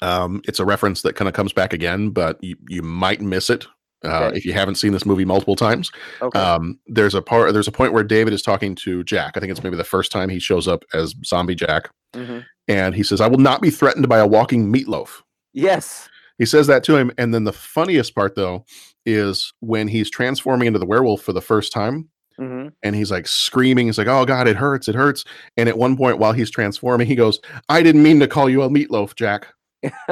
Um, 0.00 0.42
it's 0.46 0.60
a 0.60 0.64
reference 0.64 1.02
that 1.02 1.16
kind 1.16 1.28
of 1.28 1.34
comes 1.34 1.52
back 1.52 1.72
again, 1.72 2.10
but 2.10 2.42
you, 2.42 2.56
you 2.68 2.82
might 2.82 3.20
miss 3.20 3.50
it 3.50 3.66
uh, 4.04 4.26
Okay. 4.26 4.36
if 4.36 4.44
you 4.44 4.52
haven't 4.52 4.76
seen 4.76 4.92
this 4.92 5.04
movie 5.04 5.24
multiple 5.24 5.56
times. 5.56 5.90
Okay. 6.22 6.38
Um, 6.38 6.78
there's 6.86 7.14
a 7.14 7.22
part 7.22 7.52
there's 7.52 7.66
a 7.68 7.72
point 7.72 7.92
where 7.92 8.04
David 8.04 8.32
is 8.32 8.42
talking 8.42 8.74
to 8.76 9.02
Jack. 9.04 9.36
I 9.36 9.40
think 9.40 9.50
it's 9.50 9.62
maybe 9.62 9.76
the 9.76 9.84
first 9.84 10.12
time 10.12 10.28
he 10.28 10.38
shows 10.38 10.68
up 10.68 10.84
as 10.94 11.14
zombie 11.24 11.56
Jack, 11.56 11.90
mhm. 12.14 12.44
and 12.68 12.94
he 12.94 13.02
says, 13.02 13.20
"I 13.20 13.26
will 13.26 13.38
not 13.38 13.60
be 13.60 13.70
threatened 13.70 14.08
by 14.08 14.18
a 14.18 14.26
walking 14.26 14.72
meatloaf." 14.72 15.22
yes, 15.52 16.08
He 16.38 16.46
says 16.46 16.68
that 16.68 16.84
to 16.84 16.96
him, 16.96 17.10
and 17.18 17.34
then 17.34 17.42
the 17.44 17.52
funniest 17.52 18.14
part 18.14 18.36
though 18.36 18.64
is 19.04 19.52
when 19.60 19.88
he's 19.88 20.10
transforming 20.10 20.68
into 20.68 20.78
the 20.78 20.86
werewolf 20.86 21.22
for 21.22 21.32
the 21.32 21.40
first 21.40 21.72
time, 21.72 22.08
hmm 22.38 22.68
and 22.84 22.94
he's 22.94 23.10
like 23.10 23.26
screaming. 23.26 23.86
He's 23.86 23.98
like, 23.98 24.06
"Oh 24.06 24.24
God, 24.24 24.46
it 24.48 24.56
hurts! 24.56 24.88
It 24.88 24.94
hurts!" 24.94 25.24
And 25.56 25.68
at 25.68 25.76
one 25.78 25.96
point, 25.96 26.18
while 26.18 26.32
he's 26.32 26.50
transforming, 26.50 27.06
he 27.08 27.16
goes, 27.16 27.40
"I 27.68 27.82
didn't 27.82 28.02
mean 28.02 28.20
to 28.20 28.28
call 28.28 28.48
you 28.48 28.62
a 28.62 28.68
meatloaf, 28.68 29.14
Jack." 29.16 29.48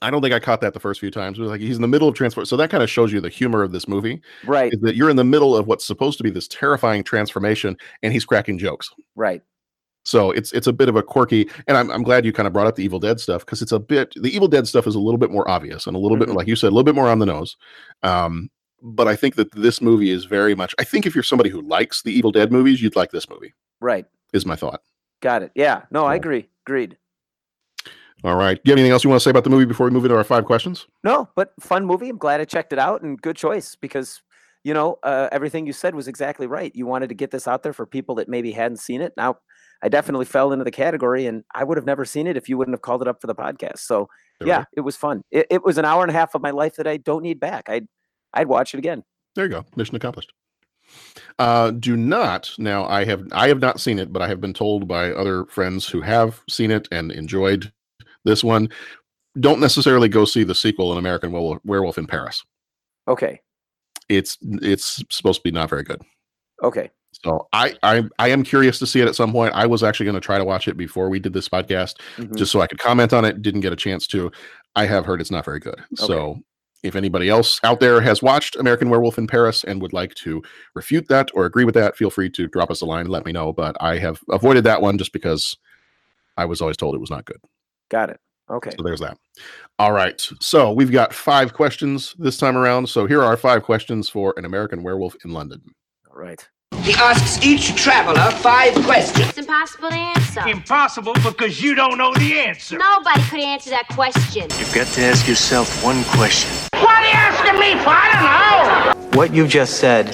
I 0.00 0.10
don't 0.10 0.20
think 0.20 0.34
I 0.34 0.40
caught 0.40 0.60
that 0.62 0.74
the 0.74 0.80
first 0.80 0.98
few 1.00 1.10
times. 1.12 1.38
It 1.38 1.42
was 1.42 1.50
like 1.50 1.60
he's 1.60 1.76
in 1.76 1.82
the 1.82 1.88
middle 1.88 2.08
of 2.08 2.14
transform. 2.14 2.46
So 2.46 2.56
that 2.56 2.70
kind 2.70 2.82
of 2.82 2.90
shows 2.90 3.12
you 3.12 3.20
the 3.20 3.28
humor 3.28 3.62
of 3.62 3.70
this 3.72 3.86
movie, 3.86 4.20
right, 4.46 4.72
is 4.72 4.80
that 4.80 4.96
you're 4.96 5.10
in 5.10 5.16
the 5.16 5.24
middle 5.24 5.56
of 5.56 5.66
what's 5.68 5.84
supposed 5.84 6.18
to 6.18 6.24
be 6.24 6.30
this 6.30 6.48
terrifying 6.48 7.04
transformation, 7.04 7.76
and 8.02 8.12
he's 8.12 8.24
cracking 8.24 8.58
jokes. 8.58 8.90
right. 9.14 9.42
So 10.04 10.32
it's 10.32 10.50
it's 10.52 10.66
a 10.66 10.72
bit 10.72 10.88
of 10.88 10.96
a 10.96 11.02
quirky, 11.02 11.48
and 11.68 11.76
I'm 11.76 11.88
I'm 11.90 12.02
glad 12.02 12.24
you 12.24 12.32
kind 12.32 12.48
of 12.48 12.52
brought 12.52 12.66
up 12.66 12.74
the 12.74 12.82
Evil 12.84 12.98
Dead 12.98 13.20
stuff 13.20 13.44
because 13.46 13.62
it's 13.62 13.70
a 13.70 13.78
bit 13.78 14.12
the 14.16 14.34
Evil 14.34 14.48
Dead 14.48 14.66
stuff 14.66 14.88
is 14.88 14.96
a 14.96 15.00
little 15.00 15.18
bit 15.18 15.30
more 15.30 15.48
obvious 15.48 15.86
and 15.86 15.94
a 15.94 15.98
little 16.00 16.16
Mhm. 16.16 16.20
bit 16.26 16.28
like 16.30 16.48
you 16.48 16.56
said, 16.56 16.68
a 16.68 16.74
little 16.74 16.82
bit 16.82 16.96
more 16.96 17.08
on 17.08 17.20
the 17.20 17.26
nose. 17.26 17.56
Um, 18.02 18.50
but 18.82 19.06
I 19.08 19.16
think 19.16 19.36
that 19.36 19.52
this 19.52 19.80
movie 19.80 20.10
is 20.10 20.24
very 20.24 20.54
much. 20.54 20.74
I 20.78 20.84
think 20.84 21.06
if 21.06 21.14
you're 21.14 21.22
somebody 21.22 21.50
who 21.50 21.62
likes 21.62 22.02
the 22.02 22.12
Evil 22.12 22.32
Dead 22.32 22.50
movies, 22.52 22.82
you'd 22.82 22.96
like 22.96 23.12
this 23.12 23.28
movie. 23.30 23.54
Right. 23.80 24.06
Is 24.32 24.44
my 24.44 24.56
thought. 24.56 24.82
Got 25.20 25.42
it. 25.42 25.52
Yeah. 25.54 25.82
No, 25.90 26.04
I 26.04 26.16
agree. 26.16 26.48
Agreed. 26.66 26.96
All 28.24 28.36
right. 28.36 28.56
Do 28.56 28.62
you 28.64 28.72
have 28.72 28.78
anything 28.78 28.92
else 28.92 29.04
you 29.04 29.10
want 29.10 29.20
to 29.20 29.24
say 29.24 29.30
about 29.30 29.44
the 29.44 29.50
movie 29.50 29.64
before 29.64 29.86
we 29.86 29.90
move 29.90 30.04
into 30.04 30.16
our 30.16 30.24
five 30.24 30.44
questions? 30.44 30.86
No, 31.02 31.28
but 31.34 31.52
fun 31.60 31.84
movie. 31.84 32.08
I'm 32.08 32.18
glad 32.18 32.40
I 32.40 32.44
checked 32.44 32.72
it 32.72 32.78
out 32.78 33.02
and 33.02 33.20
good 33.20 33.36
choice 33.36 33.76
because 33.76 34.22
you 34.64 34.74
know 34.74 34.98
uh, 35.02 35.28
everything 35.32 35.66
you 35.66 35.72
said 35.72 35.94
was 35.94 36.06
exactly 36.06 36.46
right. 36.46 36.70
You 36.74 36.86
wanted 36.86 37.08
to 37.08 37.14
get 37.14 37.30
this 37.30 37.48
out 37.48 37.62
there 37.62 37.72
for 37.72 37.84
people 37.84 38.14
that 38.16 38.28
maybe 38.28 38.52
hadn't 38.52 38.78
seen 38.78 39.00
it. 39.00 39.12
Now, 39.16 39.38
I 39.82 39.88
definitely 39.88 40.26
fell 40.26 40.52
into 40.52 40.64
the 40.64 40.70
category, 40.70 41.26
and 41.26 41.42
I 41.52 41.64
would 41.64 41.76
have 41.76 41.86
never 41.86 42.04
seen 42.04 42.28
it 42.28 42.36
if 42.36 42.48
you 42.48 42.56
wouldn't 42.56 42.74
have 42.74 42.82
called 42.82 43.02
it 43.02 43.08
up 43.08 43.20
for 43.20 43.26
the 43.26 43.34
podcast. 43.34 43.78
So 43.78 44.08
There 44.38 44.48
yeah, 44.48 44.64
it 44.76 44.82
was 44.82 44.96
fun. 44.96 45.22
It, 45.32 45.48
it 45.50 45.64
was 45.64 45.76
an 45.78 45.84
hour 45.84 46.02
and 46.02 46.10
a 46.10 46.14
half 46.14 46.36
of 46.36 46.42
my 46.42 46.50
life 46.50 46.76
that 46.76 46.86
I 46.86 46.98
don't 46.98 47.22
need 47.22 47.40
back. 47.40 47.68
I'd 47.68 47.88
I'd 48.34 48.48
watch 48.48 48.74
it 48.74 48.78
again. 48.78 49.04
There 49.34 49.44
you 49.44 49.50
go. 49.50 49.64
Mission 49.76 49.96
accomplished. 49.96 50.32
Uh, 51.38 51.70
do 51.70 51.96
not 51.96 52.50
now. 52.58 52.84
I 52.86 53.04
have 53.04 53.26
I 53.32 53.48
have 53.48 53.60
not 53.60 53.80
seen 53.80 53.98
it, 53.98 54.12
but 54.12 54.20
I 54.22 54.28
have 54.28 54.40
been 54.40 54.52
told 54.52 54.86
by 54.86 55.10
other 55.12 55.46
friends 55.46 55.86
who 55.88 56.00
have 56.02 56.40
seen 56.48 56.70
it 56.70 56.88
and 56.92 57.10
enjoyed 57.12 57.72
this 58.24 58.44
one. 58.44 58.68
Don't 59.40 59.60
necessarily 59.60 60.08
go 60.08 60.24
see 60.26 60.44
the 60.44 60.54
sequel, 60.54 60.92
An 60.92 60.98
American 60.98 61.32
Werewolf, 61.64 61.96
in 61.98 62.06
Paris. 62.06 62.42
Okay. 63.08 63.40
It's 64.08 64.36
it's 64.42 65.02
supposed 65.08 65.40
to 65.40 65.42
be 65.44 65.50
not 65.50 65.70
very 65.70 65.82
good. 65.84 66.02
Okay. 66.62 66.90
So 67.24 67.48
I 67.52 67.74
I 67.82 68.02
I 68.18 68.28
am 68.28 68.42
curious 68.42 68.78
to 68.80 68.86
see 68.86 69.00
it 69.00 69.08
at 69.08 69.14
some 69.14 69.32
point. 69.32 69.54
I 69.54 69.66
was 69.66 69.82
actually 69.82 70.04
going 70.06 70.14
to 70.14 70.20
try 70.20 70.36
to 70.38 70.44
watch 70.44 70.68
it 70.68 70.76
before 70.76 71.08
we 71.08 71.18
did 71.18 71.32
this 71.32 71.48
podcast, 71.48 71.94
Mhm. 72.18 72.36
just 72.36 72.52
so 72.52 72.60
I 72.60 72.66
could 72.66 72.78
comment 72.78 73.12
on 73.14 73.24
it. 73.24 73.40
Didn't 73.40 73.60
get 73.62 73.72
a 73.72 73.76
chance 73.76 74.06
to. 74.08 74.30
I 74.76 74.84
have 74.86 75.06
heard 75.06 75.20
it's 75.20 75.30
not 75.30 75.44
very 75.44 75.60
good. 75.60 75.80
So 75.94 76.38
if 76.82 76.96
anybody 76.96 77.28
else 77.28 77.60
out 77.62 77.80
there 77.80 78.00
has 78.00 78.22
watched 78.22 78.56
American 78.56 78.90
Werewolf 78.90 79.18
in 79.18 79.26
Paris 79.26 79.64
and 79.64 79.80
would 79.80 79.92
like 79.92 80.14
to 80.16 80.42
refute 80.74 81.08
that 81.08 81.30
or 81.34 81.46
agree 81.46 81.64
with 81.64 81.74
that, 81.74 81.96
feel 81.96 82.10
free 82.10 82.30
to 82.30 82.48
drop 82.48 82.70
us 82.70 82.80
a 82.80 82.86
line 82.86 83.02
and 83.02 83.10
let 83.10 83.24
me 83.24 83.32
know. 83.32 83.52
But 83.52 83.76
I 83.80 83.98
have 83.98 84.20
avoided 84.30 84.64
that 84.64 84.82
one 84.82 84.98
just 84.98 85.12
because 85.12 85.56
I 86.36 86.44
was 86.44 86.60
always 86.60 86.76
told 86.76 86.94
it 86.94 87.00
was 87.00 87.10
not 87.10 87.24
good. 87.24 87.40
Got 87.88 88.10
it. 88.10 88.20
Okay. 88.50 88.70
So 88.76 88.82
there's 88.82 89.00
that. 89.00 89.16
All 89.78 89.92
right. 89.92 90.20
So 90.40 90.72
we've 90.72 90.90
got 90.90 91.14
five 91.14 91.54
questions 91.54 92.14
this 92.18 92.36
time 92.36 92.56
around. 92.56 92.88
So 92.88 93.06
here 93.06 93.22
are 93.22 93.36
five 93.36 93.62
questions 93.62 94.08
for 94.08 94.34
an 94.36 94.44
American 94.44 94.82
Werewolf 94.82 95.16
in 95.24 95.32
London. 95.32 95.62
All 96.10 96.16
right. 96.16 96.46
He 96.82 96.94
asks 96.94 97.44
each 97.46 97.76
traveler 97.76 98.30
five 98.38 98.74
questions. 98.84 99.28
It's 99.28 99.38
impossible 99.38 99.90
to 99.90 99.94
answer. 99.94 100.48
Impossible 100.48 101.12
because 101.14 101.62
you 101.62 101.76
don't 101.76 101.96
know 101.96 102.12
the 102.14 102.38
answer. 102.40 102.76
Nobody 102.76 103.22
could 103.22 103.40
answer 103.40 103.70
that 103.70 103.86
question. 103.88 104.48
You've 104.58 104.74
got 104.74 104.88
to 104.88 105.02
ask 105.02 105.28
yourself 105.28 105.84
one 105.84 106.02
question. 106.04 106.50
What 106.72 106.88
are 106.88 107.04
you 107.04 107.12
asking 107.12 107.60
me 107.60 107.80
for? 107.84 107.90
I 107.90 108.94
don't 108.94 109.12
know. 109.12 109.18
What 109.18 109.32
you've 109.32 109.48
just 109.48 109.78
said 109.78 110.12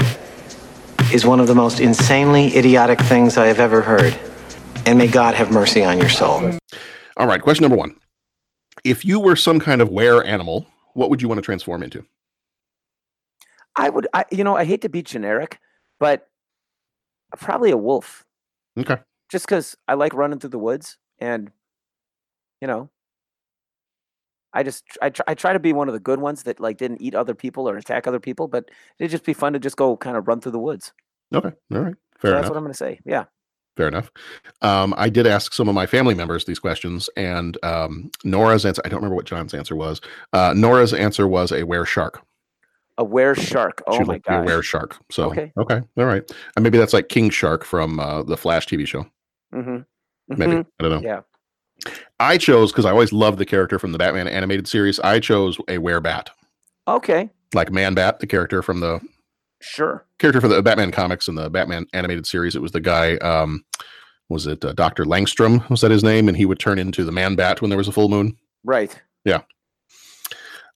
is 1.13 1.25
one 1.25 1.41
of 1.41 1.47
the 1.47 1.55
most 1.55 1.81
insanely 1.81 2.55
idiotic 2.55 3.01
things 3.01 3.39
I 3.39 3.47
have 3.47 3.61
ever 3.61 3.81
heard. 3.81 4.19
And 4.85 4.99
may 4.99 5.07
God 5.07 5.35
have 5.35 5.51
mercy 5.51 5.83
on 5.83 5.99
your 5.99 6.11
soul. 6.11 6.59
All 7.17 7.27
right. 7.27 7.41
Question 7.41 7.63
number 7.63 7.77
one. 7.77 7.97
If 8.85 9.05
you 9.05 9.21
were 9.21 9.37
some 9.37 9.59
kind 9.59 9.81
of 9.81 9.89
were 9.89 10.23
animal, 10.23 10.67
what 10.93 11.09
would 11.09 11.23
you 11.23 11.29
want 11.29 11.39
to 11.39 11.43
transform 11.43 11.83
into? 11.83 12.05
I 13.75 13.89
would. 13.89 14.07
I 14.13 14.25
you 14.31 14.45
know 14.45 14.57
I 14.57 14.65
hate 14.65 14.83
to 14.83 14.89
be 14.89 15.03
generic, 15.03 15.61
but 15.99 16.29
probably 17.37 17.71
a 17.71 17.77
wolf. 17.77 18.25
Okay. 18.79 18.97
Just 19.29 19.47
because 19.47 19.77
I 19.87 19.95
like 19.95 20.15
running 20.15 20.39
through 20.39 20.51
the 20.51 20.59
woods, 20.59 20.97
and 21.19 21.51
you 22.61 22.69
know, 22.69 22.91
I 24.53 24.63
just 24.63 24.85
I 25.03 25.11
try, 25.11 25.25
I 25.29 25.35
try 25.35 25.53
to 25.53 25.59
be 25.59 25.73
one 25.73 25.89
of 25.89 25.95
the 25.95 26.01
good 26.01 26.21
ones 26.21 26.45
that 26.45 26.61
like 26.61 26.79
didn't 26.79 27.03
eat 27.03 27.15
other 27.15 27.35
people 27.35 27.69
or 27.69 27.77
attack 27.77 28.07
other 28.07 28.21
people, 28.21 28.49
but 28.49 28.71
it'd 28.99 29.11
just 29.11 29.25
be 29.25 29.35
fun 29.35 29.53
to 29.53 29.59
just 29.59 29.77
go 29.77 29.97
kind 29.97 30.17
of 30.17 30.27
run 30.27 30.41
through 30.41 30.53
the 30.53 30.59
woods. 30.59 30.93
Okay. 31.35 31.53
All 31.73 31.81
right. 31.81 31.95
So 31.95 32.21
Fair 32.21 32.33
that's 32.33 32.49
what 32.49 32.57
I'm 32.57 32.65
going 32.65 32.73
to 32.73 32.79
say. 32.79 33.01
Yeah. 33.05 33.25
Fair 33.77 33.87
enough. 33.87 34.11
Um, 34.61 34.93
I 34.97 35.09
did 35.09 35.25
ask 35.25 35.53
some 35.53 35.69
of 35.69 35.75
my 35.75 35.87
family 35.87 36.15
members 36.15 36.45
these 36.45 36.59
questions, 36.59 37.09
and 37.17 37.57
um, 37.63 38.11
Nora's 38.25 38.67
answer, 38.67 38.83
I 38.85 38.89
don't 38.89 38.99
remember 38.99 39.15
what 39.15 39.25
John's 39.25 39.55
answer 39.55 39.77
was. 39.77 40.01
Uh, 40.33 40.53
Nora's 40.57 40.93
answer 40.93 41.29
was 41.29 41.53
a 41.53 41.63
were 41.63 41.87
shark. 41.87 42.21
A 42.99 43.05
were 43.05 43.35
shark. 43.35 43.83
Oh 43.87 43.97
She 43.97 44.05
my 44.05 44.15
be 44.15 44.19
a 44.27 44.31
god. 44.31 44.47
were 44.47 44.63
shark. 44.63 44.97
So, 45.11 45.31
Okay. 45.31 45.53
okay. 45.57 45.81
All 45.97 46.05
right. 46.05 46.29
And 46.57 46.63
maybe 46.63 46.77
that's 46.79 46.93
like 46.93 47.09
King 47.09 47.31
Shark 47.31 47.65
from 47.65 47.99
uh, 48.01 48.23
the 48.25 48.37
Flash 48.37 48.67
TV 48.67 48.87
show. 48.87 49.07
Mm-hmm. 49.55 49.79
Maybe. 50.37 50.57
I 50.57 50.83
don't 50.83 50.91
know. 50.91 51.01
Yeah. 51.09 51.21
I 52.21 52.37
chose, 52.39 52.73
because 52.73 52.85
I 52.85 52.91
always 52.91 53.13
loved 53.13 53.39
the 53.39 53.47
character 53.47 53.79
from 53.79 53.93
the 53.93 53.99
Batman 53.99 54.27
animated 54.29 54.67
series, 54.67 54.99
I 55.01 55.21
chose 55.21 55.57
a 55.69 55.79
were 55.79 56.01
bat. 56.01 56.31
Okay. 56.89 57.31
Like 57.55 57.71
Man 57.71 57.95
Bat, 57.95 58.19
the 58.21 58.27
character 58.27 58.63
from 58.63 58.81
the 58.81 59.01
Sure. 59.61 60.05
character 60.19 60.41
for 60.41 60.49
the 60.49 60.63
Batman 60.63 60.91
comics 60.93 61.29
and 61.29 61.39
the 61.39 61.49
Batman 61.51 61.87
animated 61.93 62.27
series. 62.27 62.55
It 62.57 62.63
was 62.63 62.73
the 62.73 62.81
guy, 62.81 63.17
um, 63.19 63.65
was 64.29 64.47
it 64.47 64.65
uh, 64.65 64.73
Dr. 64.73 65.05
Langstrom? 65.05 65.69
Was 65.71 65.81
that 65.81 65.91
his 65.91 66.05
name? 66.05 66.29
And 66.29 66.37
he 66.37 66.45
would 66.47 66.59
turn 66.59 66.79
into 66.79 67.05
the 67.05 67.13
Man 67.13 67.35
Bat 67.37 67.61
when 67.63 67.69
there 67.71 67.79
was 67.79 67.89
a 67.89 67.93
full 67.93 68.09
moon. 68.09 68.37
Right. 68.65 69.01
Yeah. 69.25 69.43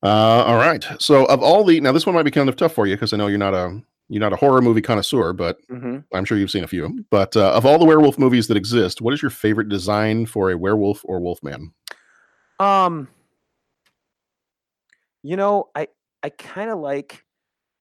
Uh, 0.02 0.44
all 0.46 0.56
right. 0.56 0.84
So 0.98 1.26
of 1.26 1.42
all 1.42 1.64
the 1.64 1.80
now, 1.80 1.92
this 1.92 2.06
one 2.06 2.14
might 2.14 2.24
be 2.24 2.30
kind 2.30 2.48
of 2.48 2.56
tough 2.56 2.72
for 2.74 2.86
you 2.86 2.96
because 2.96 3.12
I 3.12 3.16
know 3.16 3.28
you're 3.28 3.38
not 3.38 3.54
a 3.54 3.80
you're 4.08 4.20
not 4.20 4.32
a 4.32 4.36
horror 4.36 4.60
movie 4.60 4.82
connoisseur, 4.82 5.32
but 5.32 5.58
Mm-hmm. 5.68 5.98
I'm 6.12 6.24
sure 6.24 6.36
you've 6.36 6.50
seen 6.50 6.64
a 6.64 6.68
few. 6.68 7.04
But 7.10 7.36
uh, 7.36 7.52
of 7.52 7.64
all 7.64 7.78
the 7.78 7.84
werewolf 7.84 8.18
movies 8.18 8.48
that 8.48 8.56
exist, 8.56 9.00
what 9.00 9.14
is 9.14 9.22
your 9.22 9.30
favorite 9.30 9.68
design 9.68 10.26
for 10.26 10.50
a 10.50 10.58
werewolf 10.58 11.02
or 11.04 11.20
wolfman? 11.20 11.72
Um. 12.58 13.08
You 15.22 15.36
know, 15.36 15.68
I 15.74 15.88
I 16.22 16.30
kind 16.30 16.70
of 16.70 16.78
like. 16.78 17.24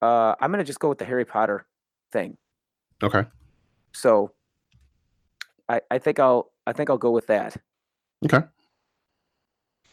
Uh, 0.02 0.36
I'm 0.40 0.52
gonna 0.52 0.64
just 0.64 0.80
go 0.80 0.90
with 0.90 1.00
the 1.00 1.06
Harry 1.06 1.26
Potter 1.26 1.66
thing. 2.12 2.38
Okay. 3.02 3.24
So. 3.94 4.32
I 5.70 5.82
I 5.90 5.98
think 5.98 6.20
I'll 6.20 6.52
I 6.68 6.74
think 6.74 6.90
I'll 6.90 6.98
go 6.98 7.12
with 7.12 7.28
that. 7.28 7.58
Okay. 8.26 8.46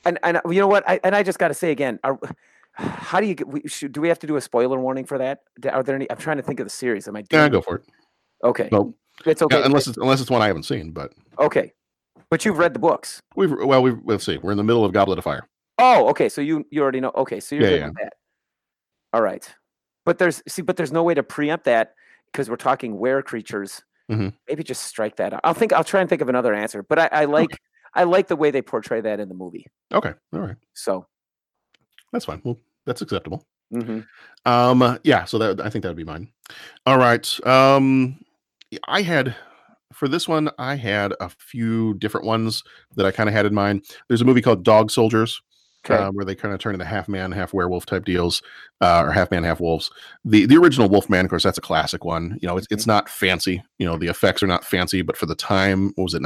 And 0.09 0.19
and 0.23 0.37
uh, 0.39 0.41
you 0.49 0.59
know 0.61 0.67
what? 0.67 0.89
I 0.89 0.99
and 1.05 1.15
I 1.15 1.23
just 1.23 1.39
got 1.39 1.49
to 1.49 1.55
say 1.55 1.71
again. 1.71 1.99
Are, 2.03 2.19
how 2.73 3.21
do 3.21 3.27
you 3.27 3.35
get? 3.35 3.47
We, 3.47 3.63
should, 3.67 3.93
do 3.93 4.01
we 4.01 4.09
have 4.09 4.19
to 4.21 4.27
do 4.27 4.37
a 4.37 4.41
spoiler 4.41 4.79
warning 4.81 5.05
for 5.05 5.19
that? 5.19 5.41
Are 5.71 5.83
there 5.83 5.95
any? 5.95 6.11
I'm 6.11 6.17
trying 6.17 6.39
to 6.39 6.43
think 6.43 6.61
of 6.61 6.67
the 6.67 6.71
series. 6.71 7.07
Am 7.07 7.15
I? 7.17 7.21
Yeah, 7.31 7.41
doing- 7.41 7.53
go 7.53 7.61
for 7.61 7.77
it. 7.77 7.83
Okay. 8.43 8.69
No, 8.73 8.95
It's 9.27 9.41
yeah, 9.43 9.45
okay. 9.47 9.63
unless 9.65 9.87
it's 9.87 9.99
unless 9.99 10.21
it's 10.21 10.31
one 10.31 10.41
I 10.41 10.47
haven't 10.47 10.63
seen, 10.63 10.93
but 10.93 11.13
Okay. 11.39 11.73
But 12.31 12.45
you've 12.45 12.59
read 12.59 12.73
the 12.73 12.79
books. 12.79 13.21
we've 13.37 13.51
well 13.53 13.83
we 13.83 13.95
let's 14.05 14.25
see. 14.25 14.39
We're 14.39 14.53
in 14.53 14.57
the 14.59 14.65
middle 14.65 14.85
of 14.85 14.93
Goblet 14.93 15.19
of 15.19 15.25
Fire. 15.25 15.47
Oh, 15.79 16.09
okay. 16.09 16.29
So 16.29 16.41
you 16.41 16.65
you 16.71 16.81
already 16.83 17.01
know. 17.01 17.13
Okay, 17.17 17.41
so 17.41 17.55
you're 17.55 17.65
Yeah, 17.65 17.71
good 17.71 17.81
yeah. 17.81 17.87
with 17.89 17.97
that. 17.97 18.13
All 19.13 19.23
right. 19.23 19.47
But 20.07 20.19
there's 20.19 20.43
see, 20.49 20.63
but 20.63 20.77
there's 20.77 20.93
no 20.93 21.03
way 21.03 21.15
to 21.15 21.23
preempt 21.23 21.65
that 21.67 21.95
because 22.33 22.49
we're 22.49 22.57
talking 22.57 22.97
were 22.97 23.21
creatures. 23.23 23.83
Mhm. 24.11 24.33
Maybe 24.49 24.63
just 24.63 24.85
strike 24.85 25.17
that 25.17 25.35
out. 25.35 25.41
I'll 25.45 25.53
think 25.53 25.73
I'll 25.73 25.85
try 25.85 26.01
and 26.01 26.09
think 26.09 26.23
of 26.23 26.29
another 26.31 26.55
answer. 26.55 26.83
But 26.83 26.99
I, 26.99 27.09
I 27.13 27.25
like 27.27 27.59
I 27.95 28.05
like 28.05 28.29
the 28.29 28.37
way 28.37 28.51
they 28.51 28.63
portray 28.63 29.01
that 29.01 29.21
in 29.21 29.29
the 29.29 29.35
movie. 29.35 29.67
Okay, 29.93 30.13
all 30.33 30.41
right, 30.41 30.57
So 30.75 31.07
that's 32.13 32.25
fine. 32.25 32.41
Well, 32.45 32.59
that's 32.87 33.03
acceptable. 33.03 33.47
mhm. 33.73 34.07
Um, 34.47 34.99
yeah, 35.05 35.25
so 35.25 35.39
that 35.39 35.61
I 35.61 35.69
think 35.71 35.83
that 35.83 35.89
would 35.89 35.97
be 35.97 36.05
mine. 36.05 36.31
All 36.87 36.99
right. 36.99 37.47
Um, 37.47 38.19
I 38.87 39.03
had 39.03 39.35
for 39.93 40.07
this 40.09 40.29
one, 40.29 40.51
I 40.59 40.75
had 40.77 41.15
a 41.21 41.29
few 41.29 41.95
different 41.95 42.27
ones 42.27 42.63
that 42.97 43.05
I 43.07 43.11
kind 43.11 43.29
of 43.29 43.35
had 43.35 43.47
in 43.47 43.55
mind. 43.55 43.85
There's 44.09 44.21
a 44.21 44.25
movie 44.25 44.43
called 44.43 44.63
Dog 44.65 44.91
Soldiers. 44.91 45.41
Okay. 45.89 45.95
Uh, 45.95 46.11
where 46.11 46.25
they 46.25 46.35
kind 46.35 46.53
of 46.53 46.59
turn 46.61 46.75
into 46.75 46.85
half 46.85 47.09
man, 47.09 47.31
half 47.31 47.55
werewolf 47.55 47.87
type 47.87 48.05
deals, 48.05 48.43
uh, 48.81 49.05
or 49.07 49.13
half 49.13 49.31
man, 49.31 49.45
half 49.45 49.61
wolves. 49.61 49.91
The 50.25 50.45
the 50.45 50.57
original 50.57 50.89
Wolfman, 50.89 51.25
of 51.25 51.31
course, 51.31 51.45
that's 51.45 51.57
a 51.57 51.63
classic 51.63 52.05
one. 52.05 52.37
You 52.43 52.49
know, 52.49 52.57
it's 52.57 52.67
it's 52.71 52.87
not 52.87 53.09
fancy. 53.09 53.63
You 53.79 53.87
know, 53.87 53.97
the 53.97 54.09
effects 54.09 54.43
are 54.43 54.49
not 54.49 54.65
fancy, 54.65 55.03
but 55.03 55.17
for 55.17 55.27
the 55.27 55.37
time, 55.37 55.93
what 55.95 56.03
was 56.05 56.15
it, 56.15 56.21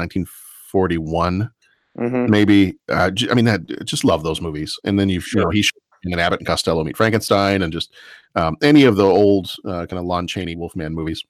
1941? 0.73 1.51
Mhm. 1.99 2.29
maybe 2.31 2.73
uh, 2.89 3.11
I 3.31 3.35
mean 3.35 3.45
that 3.45 3.85
just 3.85 4.03
love 4.03 4.23
those 4.23 4.41
movies. 4.41 4.79
And 4.85 4.99
then 4.99 5.11
you've 5.11 5.27
you 5.35 5.41
know 5.43 5.51
he's 5.51 5.70
in 6.05 6.18
Abbott 6.18 6.41
and 6.41 6.47
Costello 6.47 6.83
meet 6.85 6.97
Frankenstein 6.97 7.61
and 7.61 7.70
just 7.73 7.93
um, 8.35 8.57
any 8.62 8.85
of 8.85 8.97
the 8.97 9.05
old 9.05 9.53
uh, 9.66 9.85
kind 9.87 9.99
of 10.01 10.05
Lon 10.07 10.27
Chaney 10.27 10.57
Wolfman 10.57 10.95
movies. 10.95 11.23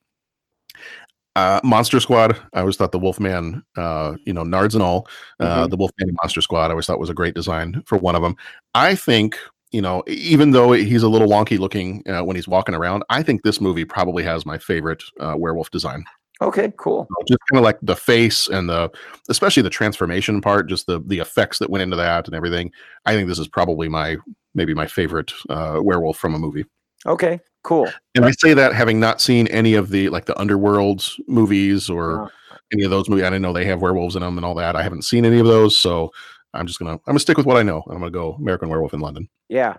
Uh, 1.34 1.60
Monster 1.64 1.98
Squad. 1.98 2.36
I 2.52 2.60
always 2.60 2.76
thought 2.76 2.92
the 2.92 2.98
Wolfman, 2.98 3.64
uh, 3.76 4.14
you 4.24 4.32
know, 4.34 4.42
Nards 4.44 4.74
and 4.74 4.82
all, 4.82 5.08
uh, 5.40 5.64
Mhm. 5.66 5.70
the 5.70 5.76
Wolfman 5.76 6.08
and 6.10 6.18
Monster 6.22 6.42
Squad. 6.42 6.66
I 6.66 6.70
always 6.70 6.86
thought 6.86 7.00
was 7.00 7.08
a 7.10 7.14
great 7.14 7.34
design 7.34 7.82
for 7.86 7.96
one 7.98 8.14
of 8.14 8.22
them. 8.22 8.36
I 8.74 8.94
think 8.94 9.36
you 9.72 9.80
know, 9.80 10.02
even 10.06 10.50
though 10.50 10.72
he's 10.72 11.02
a 11.02 11.08
little 11.08 11.26
wonky 11.28 11.58
looking 11.58 12.02
uh, 12.06 12.22
when 12.22 12.36
he's 12.36 12.46
walking 12.46 12.74
around, 12.74 13.02
I 13.08 13.22
think 13.22 13.42
this 13.42 13.58
movie 13.58 13.86
probably 13.86 14.22
has 14.22 14.44
my 14.44 14.58
favorite 14.58 15.02
uh, 15.18 15.34
werewolf 15.36 15.70
design 15.70 16.04
Okay, 16.42 16.72
cool. 16.76 17.06
just 17.26 17.38
kind 17.50 17.58
of 17.58 17.62
like 17.64 17.78
the 17.82 17.94
face 17.96 18.48
and 18.48 18.68
the 18.68 18.90
especially 19.28 19.62
the 19.62 19.70
transformation 19.70 20.40
part 20.40 20.68
just 20.68 20.86
the 20.86 21.00
the 21.06 21.18
effects 21.20 21.58
that 21.60 21.70
went 21.70 21.82
into 21.82 21.96
that 21.96 22.26
and 22.26 22.34
everything 22.34 22.70
i 23.06 23.14
think 23.14 23.28
this 23.28 23.38
is 23.38 23.46
probably 23.48 23.88
my 23.88 24.16
maybe 24.54 24.74
my 24.74 24.86
favorite 24.86 25.32
uh 25.50 25.78
werewolf 25.82 26.18
from 26.18 26.34
a 26.34 26.38
movie 26.38 26.64
Okay, 27.06 27.40
cool. 27.62 27.90
and 28.16 28.24
i 28.24 28.30
say 28.32 28.54
that 28.54 28.74
having 28.74 28.98
not 29.00 29.20
seen 29.20 29.46
any 29.48 29.74
of 29.74 29.90
the 29.90 30.08
like 30.08 30.24
the 30.26 30.38
underworld 30.40 31.06
movies 31.28 31.88
or 31.88 32.30
any 32.72 32.82
of 32.84 32.90
those 32.90 33.08
movies 33.08 33.24
i 33.24 33.30
didn't 33.30 33.42
know 33.42 33.52
they 33.52 33.64
have 33.64 33.80
werewolves 33.80 34.16
in 34.16 34.22
them 34.22 34.36
and 34.36 34.44
all 34.44 34.54
that 34.56 34.74
i 34.76 34.82
haven't 34.82 35.02
seen 35.02 35.24
any 35.24 35.38
of 35.38 35.46
those 35.46 35.76
so 35.76 36.10
i'm 36.54 36.66
just 36.66 36.78
gonna 36.80 36.92
i'm 36.92 37.00
gonna 37.06 37.18
stick 37.20 37.36
with 37.36 37.46
what 37.46 37.56
i 37.56 37.62
know 37.62 37.82
i'm 37.88 37.98
gonna 37.98 38.10
go 38.10 38.34
american 38.34 38.68
werewolf 38.68 38.94
in 38.94 39.00
london 39.00 39.28
Yeah. 39.48 39.76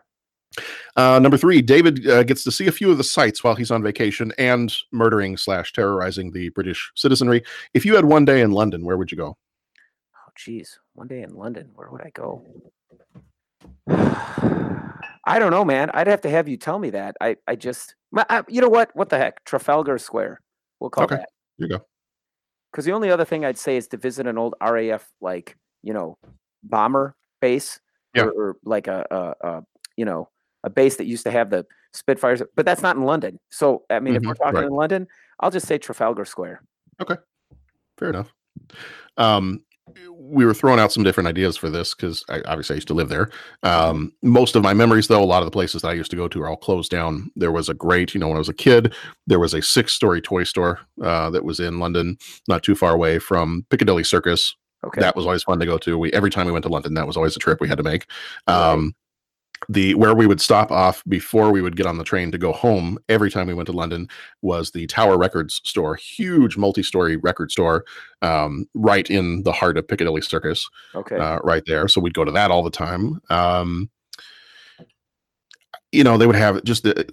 Uh, 0.95 1.19
number 1.19 1.37
three, 1.37 1.61
David 1.61 2.07
uh, 2.07 2.23
gets 2.23 2.43
to 2.43 2.51
see 2.51 2.67
a 2.67 2.71
few 2.71 2.91
of 2.91 2.97
the 2.97 3.03
sights 3.03 3.43
while 3.43 3.55
he's 3.55 3.71
on 3.71 3.81
vacation 3.83 4.31
and 4.37 4.73
murdering 4.91 5.37
slash 5.37 5.71
terrorizing 5.73 6.31
the 6.31 6.49
British 6.49 6.91
citizenry. 6.95 7.43
If 7.73 7.85
you 7.85 7.95
had 7.95 8.05
one 8.05 8.25
day 8.25 8.41
in 8.41 8.51
London, 8.51 8.83
where 8.85 8.97
would 8.97 9.11
you 9.11 9.17
go? 9.17 9.37
Oh, 10.15 10.31
geez. 10.35 10.79
One 10.93 11.07
day 11.07 11.21
in 11.23 11.33
London, 11.35 11.69
where 11.75 11.89
would 11.89 12.01
I 12.01 12.11
go? 12.13 12.45
I 15.25 15.39
don't 15.39 15.51
know, 15.51 15.63
man. 15.63 15.89
I'd 15.93 16.07
have 16.07 16.21
to 16.21 16.29
have 16.29 16.47
you 16.47 16.57
tell 16.57 16.79
me 16.79 16.89
that. 16.91 17.15
I, 17.21 17.37
I 17.47 17.55
just, 17.55 17.95
I- 18.15 18.43
you 18.47 18.61
know 18.61 18.69
what? 18.69 18.95
What 18.95 19.09
the 19.09 19.17
heck? 19.17 19.43
Trafalgar 19.45 19.97
Square. 19.97 20.41
We'll 20.79 20.89
call 20.89 21.05
Okay. 21.05 21.15
that. 21.17 21.29
You 21.57 21.67
go. 21.69 21.85
Because 22.71 22.85
the 22.85 22.91
only 22.91 23.09
other 23.09 23.23
thing 23.25 23.45
I'd 23.45 23.57
say 23.57 23.77
is 23.77 23.87
to 23.89 23.97
visit 23.97 24.27
an 24.27 24.37
old 24.37 24.55
RAF, 24.61 25.07
like, 25.21 25.55
you 25.83 25.93
know, 25.93 26.17
bomber 26.63 27.15
base 27.39 27.79
Yeah. 28.15 28.23
or, 28.23 28.31
or 28.31 28.55
like 28.65 28.87
a, 28.87 29.05
a, 29.11 29.47
a, 29.47 29.63
you 29.95 30.05
know, 30.05 30.29
a 30.63 30.69
base 30.69 30.97
that 30.97 31.05
used 31.05 31.23
to 31.23 31.31
have 31.31 31.49
the 31.49 31.65
Spitfires, 31.93 32.41
but 32.55 32.65
that's 32.65 32.81
not 32.81 32.95
in 32.95 33.03
London. 33.03 33.39
So, 33.49 33.83
I 33.89 33.99
mean, 33.99 34.15
if 34.15 34.23
we're 34.23 34.33
talking 34.33 34.55
right. 34.55 34.65
in 34.65 34.73
London, 34.73 35.07
I'll 35.39 35.51
just 35.51 35.67
say 35.67 35.77
Trafalgar 35.77 36.25
Square. 36.25 36.63
Okay, 37.01 37.17
fair 37.97 38.09
enough. 38.09 38.33
Um, 39.17 39.63
we 40.17 40.45
were 40.45 40.53
throwing 40.53 40.79
out 40.79 40.91
some 40.91 41.03
different 41.03 41.27
ideas 41.27 41.57
for 41.57 41.69
this 41.69 41.93
because 41.93 42.23
I 42.29 42.41
obviously 42.45 42.75
I 42.75 42.77
used 42.77 42.87
to 42.87 42.93
live 42.93 43.09
there. 43.09 43.29
Um, 43.63 44.13
most 44.21 44.55
of 44.55 44.63
my 44.63 44.73
memories, 44.73 45.07
though, 45.07 45.21
a 45.21 45.25
lot 45.25 45.43
of 45.43 45.45
the 45.45 45.51
places 45.51 45.81
that 45.81 45.89
I 45.89 45.93
used 45.93 46.09
to 46.11 46.17
go 46.17 46.27
to 46.27 46.41
are 46.41 46.47
all 46.49 46.57
closed 46.57 46.89
down. 46.89 47.29
There 47.35 47.51
was 47.51 47.69
a 47.69 47.73
great, 47.73 48.13
you 48.13 48.19
know, 48.19 48.27
when 48.27 48.37
I 48.37 48.39
was 48.39 48.49
a 48.49 48.53
kid, 48.53 48.93
there 49.27 49.39
was 49.39 49.53
a 49.53 49.61
six-story 49.61 50.21
toy 50.21 50.45
store 50.45 50.79
uh, 51.01 51.29
that 51.31 51.43
was 51.43 51.59
in 51.59 51.79
London, 51.79 52.17
not 52.47 52.63
too 52.63 52.75
far 52.75 52.93
away 52.93 53.19
from 53.19 53.65
Piccadilly 53.69 54.03
Circus. 54.03 54.55
Okay. 54.85 55.01
That 55.01 55.15
was 55.15 55.25
always 55.25 55.43
fun 55.43 55.59
to 55.59 55.65
go 55.65 55.77
to. 55.77 55.97
We 55.97 56.11
every 56.13 56.29
time 56.29 56.45
we 56.45 56.51
went 56.51 56.63
to 56.63 56.69
London, 56.69 56.93
that 56.95 57.07
was 57.07 57.15
always 57.15 57.35
a 57.35 57.39
trip 57.39 57.61
we 57.61 57.69
had 57.69 57.77
to 57.77 57.83
make. 57.83 58.05
Um, 58.47 58.95
the 59.69 59.93
where 59.95 60.13
we 60.15 60.27
would 60.27 60.41
stop 60.41 60.71
off 60.71 61.03
before 61.07 61.51
we 61.51 61.61
would 61.61 61.75
get 61.75 61.85
on 61.85 61.97
the 61.97 62.03
train 62.03 62.31
to 62.31 62.37
go 62.37 62.51
home 62.51 62.97
every 63.09 63.29
time 63.31 63.47
we 63.47 63.53
went 63.53 63.67
to 63.67 63.73
London 63.73 64.07
was 64.41 64.71
the 64.71 64.87
Tower 64.87 65.17
Records 65.17 65.61
store, 65.63 65.95
huge 65.95 66.57
multi-story 66.57 67.17
record 67.17 67.51
store, 67.51 67.85
um, 68.21 68.65
right 68.73 69.09
in 69.09 69.43
the 69.43 69.51
heart 69.51 69.77
of 69.77 69.87
Piccadilly 69.87 70.21
Circus, 70.21 70.69
Okay. 70.95 71.17
uh, 71.17 71.39
right 71.43 71.63
there. 71.65 71.87
So 71.87 72.01
we'd 72.01 72.13
go 72.13 72.25
to 72.25 72.31
that 72.31 72.51
all 72.51 72.63
the 72.63 72.69
time. 72.69 73.19
Um, 73.29 73.89
you 75.91 76.03
know, 76.03 76.17
they 76.17 76.27
would 76.27 76.35
have 76.35 76.63
just 76.63 76.83
the 76.83 77.07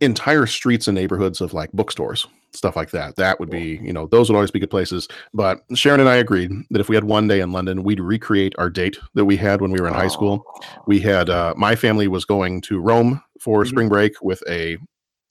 entire 0.00 0.46
streets 0.46 0.86
and 0.86 0.94
neighborhoods 0.94 1.40
of 1.40 1.52
like 1.54 1.72
bookstores, 1.72 2.26
stuff 2.52 2.76
like 2.76 2.90
that. 2.90 3.16
That 3.16 3.38
would 3.40 3.50
be, 3.50 3.78
you 3.82 3.92
know, 3.92 4.06
those 4.06 4.28
would 4.28 4.36
always 4.36 4.50
be 4.50 4.58
good 4.58 4.70
places. 4.70 5.08
But 5.34 5.62
Sharon 5.74 6.00
and 6.00 6.08
I 6.08 6.16
agreed 6.16 6.50
that 6.70 6.80
if 6.80 6.88
we 6.88 6.94
had 6.94 7.04
one 7.04 7.28
day 7.28 7.40
in 7.40 7.52
London, 7.52 7.82
we'd 7.82 8.00
recreate 8.00 8.54
our 8.58 8.70
date 8.70 8.98
that 9.14 9.24
we 9.24 9.36
had 9.36 9.60
when 9.60 9.70
we 9.70 9.80
were 9.80 9.88
in 9.88 9.94
high 9.94 10.08
school. 10.08 10.44
We 10.86 11.00
had 11.00 11.30
uh, 11.30 11.54
my 11.56 11.76
family 11.76 12.08
was 12.08 12.24
going 12.24 12.60
to 12.62 12.80
Rome 12.80 13.22
for 13.40 13.64
spring 13.64 13.88
break 13.88 14.20
with 14.22 14.42
a 14.48 14.78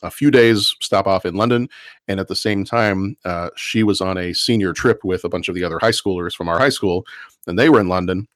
a 0.04 0.12
few 0.12 0.30
days 0.30 0.76
stop 0.80 1.08
off 1.08 1.26
in 1.26 1.36
London, 1.36 1.68
and 2.08 2.20
at 2.20 2.28
the 2.28 2.36
same 2.36 2.64
time, 2.64 3.18
uh, 3.26 3.50
she 3.56 3.82
was 3.82 4.00
on 4.00 4.18
a 4.18 4.34
senior 4.34 4.72
trip 4.72 5.04
with 5.04 5.24
a 5.24 5.30
bunch 5.30 5.50
of 5.50 5.56
the 5.56 5.64
other 5.64 5.80
high 5.80 5.92
schoolers 5.92 6.36
from 6.36 6.48
our 6.48 6.60
high 6.60 6.70
school, 6.70 7.06
and 7.48 7.58
they 7.58 7.70
were 7.70 7.80
in 7.80 7.90
London. 7.90 8.28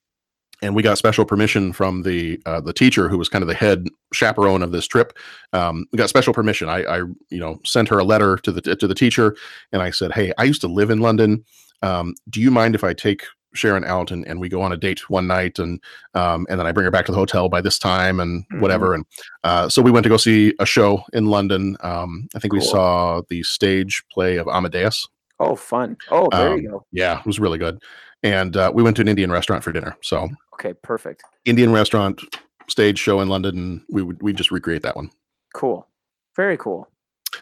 And 0.61 0.75
we 0.75 0.83
got 0.83 0.97
special 0.97 1.25
permission 1.25 1.73
from 1.73 2.03
the 2.03 2.39
uh, 2.45 2.61
the 2.61 2.73
teacher 2.73 3.09
who 3.09 3.17
was 3.17 3.29
kind 3.29 3.41
of 3.41 3.47
the 3.47 3.55
head 3.55 3.87
chaperone 4.13 4.61
of 4.61 4.71
this 4.71 4.85
trip. 4.87 5.17
Um, 5.53 5.87
we 5.91 5.97
got 5.97 6.09
special 6.09 6.33
permission. 6.33 6.69
I, 6.69 6.83
I, 6.83 6.97
you 7.29 7.39
know, 7.39 7.59
sent 7.65 7.89
her 7.89 7.97
a 7.97 8.03
letter 8.03 8.37
to 8.37 8.51
the 8.51 8.61
to 8.61 8.87
the 8.87 8.93
teacher, 8.95 9.35
and 9.71 9.81
I 9.81 9.89
said, 9.89 10.11
"Hey, 10.11 10.33
I 10.37 10.43
used 10.43 10.61
to 10.61 10.67
live 10.67 10.91
in 10.91 10.99
London. 10.99 11.43
Um, 11.81 12.13
do 12.29 12.39
you 12.39 12.51
mind 12.51 12.75
if 12.75 12.83
I 12.83 12.93
take 12.93 13.23
Sharon 13.53 13.83
out 13.83 14.11
and, 14.11 14.25
and 14.27 14.39
we 14.39 14.49
go 14.49 14.61
on 14.61 14.71
a 14.71 14.77
date 14.77 15.09
one 15.09 15.27
night 15.27 15.57
and 15.59 15.81
um, 16.13 16.45
and 16.49 16.59
then 16.59 16.67
I 16.67 16.71
bring 16.71 16.85
her 16.85 16.91
back 16.91 17.05
to 17.07 17.11
the 17.11 17.17
hotel 17.17 17.49
by 17.49 17.59
this 17.61 17.79
time 17.79 18.19
and 18.19 18.45
whatever 18.59 18.93
and 18.93 19.05
uh, 19.43 19.67
so 19.67 19.81
we 19.81 19.91
went 19.91 20.03
to 20.03 20.09
go 20.09 20.17
see 20.17 20.53
a 20.59 20.65
show 20.65 21.03
in 21.11 21.25
London. 21.25 21.75
Um, 21.81 22.29
I 22.35 22.39
think 22.39 22.53
we 22.53 22.61
saw 22.61 23.21
the 23.29 23.43
stage 23.43 24.03
play 24.11 24.37
of 24.37 24.47
Amadeus. 24.47 25.07
Oh, 25.39 25.55
fun. 25.55 25.97
Oh, 26.11 26.29
there 26.31 26.53
Um, 26.53 26.61
you 26.61 26.69
go. 26.69 26.85
Yeah, 26.91 27.19
it 27.19 27.25
was 27.25 27.39
really 27.39 27.57
good. 27.57 27.81
And 28.23 28.55
uh, 28.55 28.71
we 28.73 28.83
went 28.83 28.95
to 28.97 29.01
an 29.01 29.07
Indian 29.07 29.31
restaurant 29.31 29.63
for 29.63 29.71
dinner. 29.71 29.97
So 30.01 30.29
Okay, 30.63 30.73
perfect. 30.83 31.23
Indian 31.45 31.71
restaurant 31.73 32.21
stage 32.67 32.99
show 32.99 33.19
in 33.19 33.29
London, 33.29 33.57
and 33.57 33.81
we 33.89 34.03
would 34.03 34.21
we 34.21 34.31
just 34.31 34.51
recreate 34.51 34.83
that 34.83 34.95
one. 34.95 35.09
Cool. 35.55 35.87
Very 36.35 36.55
cool. 36.55 36.87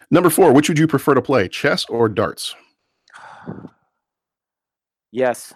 Number 0.09 0.29
four, 0.29 0.53
which 0.53 0.69
would 0.69 0.79
you 0.79 0.87
prefer 0.87 1.13
to 1.15 1.21
play, 1.21 1.47
chess 1.49 1.85
or 1.85 2.07
darts? 2.09 2.55
Yes. 5.11 5.55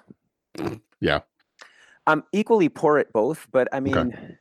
Yeah. 1.00 1.20
I'm 2.08 2.24
equally 2.34 2.70
poor 2.70 2.98
at 2.98 3.14
both, 3.14 3.48
but 3.52 3.68
I 3.72 3.82
mean, 3.82 4.36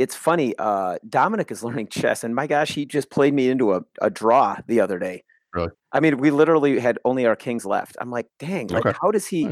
it's 0.00 0.16
funny. 0.16 0.52
Uh, 0.58 0.98
Dominic 1.08 1.52
is 1.52 1.62
learning 1.64 1.86
chess, 1.90 2.24
and 2.24 2.34
my 2.34 2.48
gosh, 2.48 2.72
he 2.72 2.84
just 2.84 3.08
played 3.08 3.34
me 3.34 3.48
into 3.50 3.72
a, 3.74 3.82
a 4.02 4.10
draw 4.10 4.56
the 4.66 4.80
other 4.80 4.98
day. 4.98 5.22
Really? 5.54 5.70
I 5.92 6.00
mean, 6.00 6.18
we 6.18 6.32
literally 6.32 6.80
had 6.80 6.98
only 7.04 7.24
our 7.24 7.36
kings 7.36 7.64
left. 7.64 7.96
I'm 8.00 8.10
like, 8.10 8.26
dang, 8.40 8.66
like, 8.66 8.84
Okay. 8.84 8.98
how 9.00 9.12
does 9.12 9.28
he? 9.28 9.48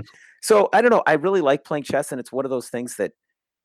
So 0.47 0.69
I 0.73 0.81
don't 0.81 0.93
know. 0.93 1.03
I 1.09 1.15
really 1.15 1.41
like 1.41 1.65
playing 1.65 1.83
chess, 1.83 2.13
and 2.13 2.21
it's 2.21 2.31
one 2.31 2.45
of 2.45 2.53
those 2.53 2.69
things 2.69 2.99
that, 2.99 3.11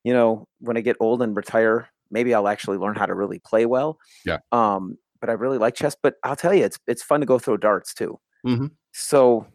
you 0.04 0.14
know, 0.14 0.48
when 0.62 0.78
I 0.78 0.82
get 0.82 0.98
old 1.00 1.22
and 1.22 1.38
retire, 1.38 1.88
maybe 2.10 2.34
I'll 2.34 2.48
actually 2.48 2.80
learn 2.80 2.96
how 2.96 3.06
to 3.06 3.14
really 3.14 3.38
play 3.38 3.68
well. 3.68 4.00
Yeah. 4.26 4.40
Um, 4.52 4.98
but 5.20 5.30
I 5.30 5.34
really 5.34 5.60
like 5.60 5.76
chess. 5.76 5.96
But 6.02 6.16
I'll 6.24 6.36
tell 6.36 6.56
you, 6.56 6.66
it's 6.66 6.80
it's 6.88 7.04
fun 7.04 7.20
to 7.20 7.28
go 7.28 7.38
throw 7.38 7.56
darts 7.56 7.94
too. 7.94 8.20
Mm-hmm. 8.48 8.66
So, 8.94 9.46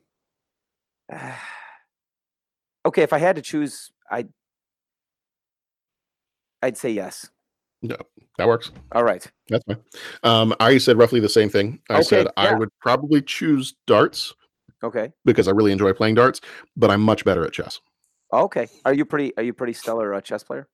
okay, 2.86 3.02
if 3.02 3.12
I 3.12 3.18
had 3.18 3.34
to 3.34 3.42
choose, 3.42 3.90
I'd 4.08 4.28
I'd 6.62 6.76
say 6.76 6.90
yes. 6.90 7.28
No, 7.82 7.96
that 8.38 8.46
works. 8.46 8.70
All 8.92 9.02
right. 9.02 9.26
That's 9.48 9.64
fine. 9.64 9.78
Um, 10.22 10.54
I 10.60 10.78
said 10.78 10.96
roughly 10.96 11.18
the 11.18 11.28
same 11.28 11.48
thing. 11.48 11.80
I 11.90 11.94
Okay, 11.94 12.02
said 12.04 12.28
I 12.36 12.54
would 12.54 12.70
probably 12.80 13.20
choose 13.20 13.74
darts 13.88 14.32
Okay. 14.84 15.10
because 15.24 15.48
I 15.48 15.52
really 15.52 15.72
enjoy 15.72 15.92
playing 15.92 16.14
darts, 16.16 16.40
but 16.76 16.90
I'm 16.90 17.00
much 17.00 17.24
better 17.24 17.44
at 17.44 17.52
chess. 17.52 17.80
Okay. 18.32 18.68
Are 18.84 18.92
you 18.94 19.04
pretty? 19.04 19.36
Are 19.36 19.42
you 19.42 19.52
pretty 19.52 19.72
stellar 19.72 20.12
uh, 20.14 20.20
chess 20.20 20.42
player? 20.42 20.68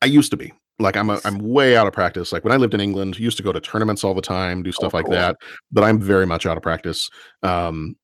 I 0.00 0.06
used 0.06 0.30
to 0.30 0.36
be. 0.36 0.52
Like 0.78 0.96
I'm 0.96 1.10
a, 1.10 1.20
I'm 1.24 1.38
way 1.38 1.76
out 1.76 1.86
of 1.86 1.92
practice. 1.92 2.32
Like 2.32 2.44
when 2.44 2.52
I 2.52 2.56
lived 2.56 2.74
in 2.74 2.80
England, 2.80 3.18
used 3.18 3.36
to 3.36 3.42
go 3.42 3.52
to 3.52 3.60
tournaments 3.60 4.04
all 4.04 4.14
the 4.14 4.22
time, 4.22 4.62
do 4.62 4.72
stuff 4.72 4.94
like 4.94 5.04
Oh, 5.06 5.08
cool. 5.08 5.16
that. 5.16 5.36
But 5.70 5.84
I'm 5.84 6.00
very 6.00 6.26
much 6.26 6.46
out 6.46 6.56
of 6.56 6.62
practice. 6.62 7.08
Um, 7.42 7.96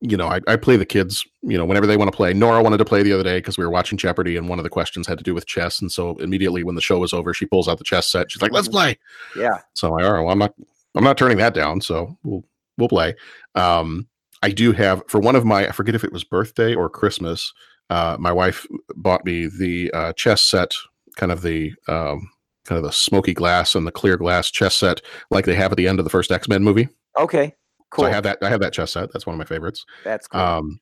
you 0.00 0.16
know, 0.16 0.26
I, 0.28 0.40
I 0.48 0.56
play 0.56 0.76
the 0.76 0.84
kids, 0.86 1.24
you 1.42 1.56
know, 1.56 1.64
whenever 1.64 1.86
they 1.86 1.96
want 1.96 2.10
to 2.10 2.16
play. 2.16 2.34
Nora 2.34 2.60
wanted 2.62 2.78
to 2.78 2.84
play 2.84 3.02
the 3.04 3.12
other 3.12 3.22
day 3.22 3.38
because 3.38 3.56
we 3.56 3.64
were 3.64 3.70
watching 3.70 3.96
Jeopardy 3.98 4.36
and 4.36 4.48
one 4.48 4.58
of 4.58 4.64
the 4.64 4.70
questions 4.70 5.06
had 5.06 5.18
to 5.18 5.24
do 5.24 5.32
with 5.34 5.46
chess. 5.46 5.80
And 5.80 5.92
so 5.92 6.16
immediately 6.16 6.64
when 6.64 6.74
the 6.74 6.80
show 6.80 6.98
was 6.98 7.12
over, 7.12 7.32
she 7.32 7.46
pulls 7.46 7.68
out 7.68 7.78
the 7.78 7.84
chess 7.84 8.08
set. 8.08 8.30
She's 8.30 8.42
like, 8.42 8.52
let's 8.52 8.68
play. 8.68 8.98
Yeah. 9.36 9.58
So 9.74 9.88
I'm 9.88 9.94
like, 9.94 10.04
all 10.04 10.12
right, 10.12 10.20
well, 10.22 10.32
I'm 10.32 10.38
not 10.38 10.54
I'm 10.96 11.04
not 11.04 11.16
turning 11.18 11.38
that 11.38 11.54
down. 11.54 11.80
So 11.80 12.16
we'll 12.24 12.42
we'll 12.78 12.88
play. 12.88 13.14
Um 13.54 14.08
I 14.42 14.50
do 14.50 14.72
have 14.72 15.02
for 15.08 15.20
one 15.20 15.36
of 15.36 15.44
my 15.44 15.66
I 15.68 15.72
forget 15.72 15.94
if 15.94 16.04
it 16.04 16.12
was 16.12 16.24
birthday 16.24 16.74
or 16.74 16.88
Christmas, 16.88 17.52
uh, 17.90 18.16
my 18.18 18.32
wife 18.32 18.66
bought 18.96 19.24
me 19.24 19.46
the 19.46 19.90
uh, 19.92 20.12
chess 20.14 20.42
set, 20.42 20.74
kind 21.16 21.32
of 21.32 21.42
the 21.42 21.72
um, 21.88 22.28
kind 22.64 22.78
of 22.78 22.84
the 22.84 22.92
smoky 22.92 23.34
glass 23.34 23.74
and 23.74 23.86
the 23.86 23.92
clear 23.92 24.16
glass 24.16 24.50
chess 24.50 24.74
set, 24.74 25.00
like 25.30 25.44
they 25.44 25.54
have 25.54 25.72
at 25.72 25.76
the 25.76 25.88
end 25.88 25.98
of 25.98 26.04
the 26.04 26.10
first 26.10 26.30
X 26.30 26.48
Men 26.48 26.62
movie. 26.62 26.88
Okay. 27.18 27.54
Cool. 27.90 28.04
So 28.04 28.10
I 28.10 28.14
have 28.14 28.24
that. 28.24 28.38
I 28.42 28.48
have 28.48 28.60
that 28.60 28.72
chess 28.72 28.92
set. 28.92 29.12
That's 29.12 29.26
one 29.26 29.34
of 29.34 29.38
my 29.38 29.44
favorites. 29.44 29.84
That's 30.04 30.26
cool. 30.26 30.40
Um, 30.40 30.80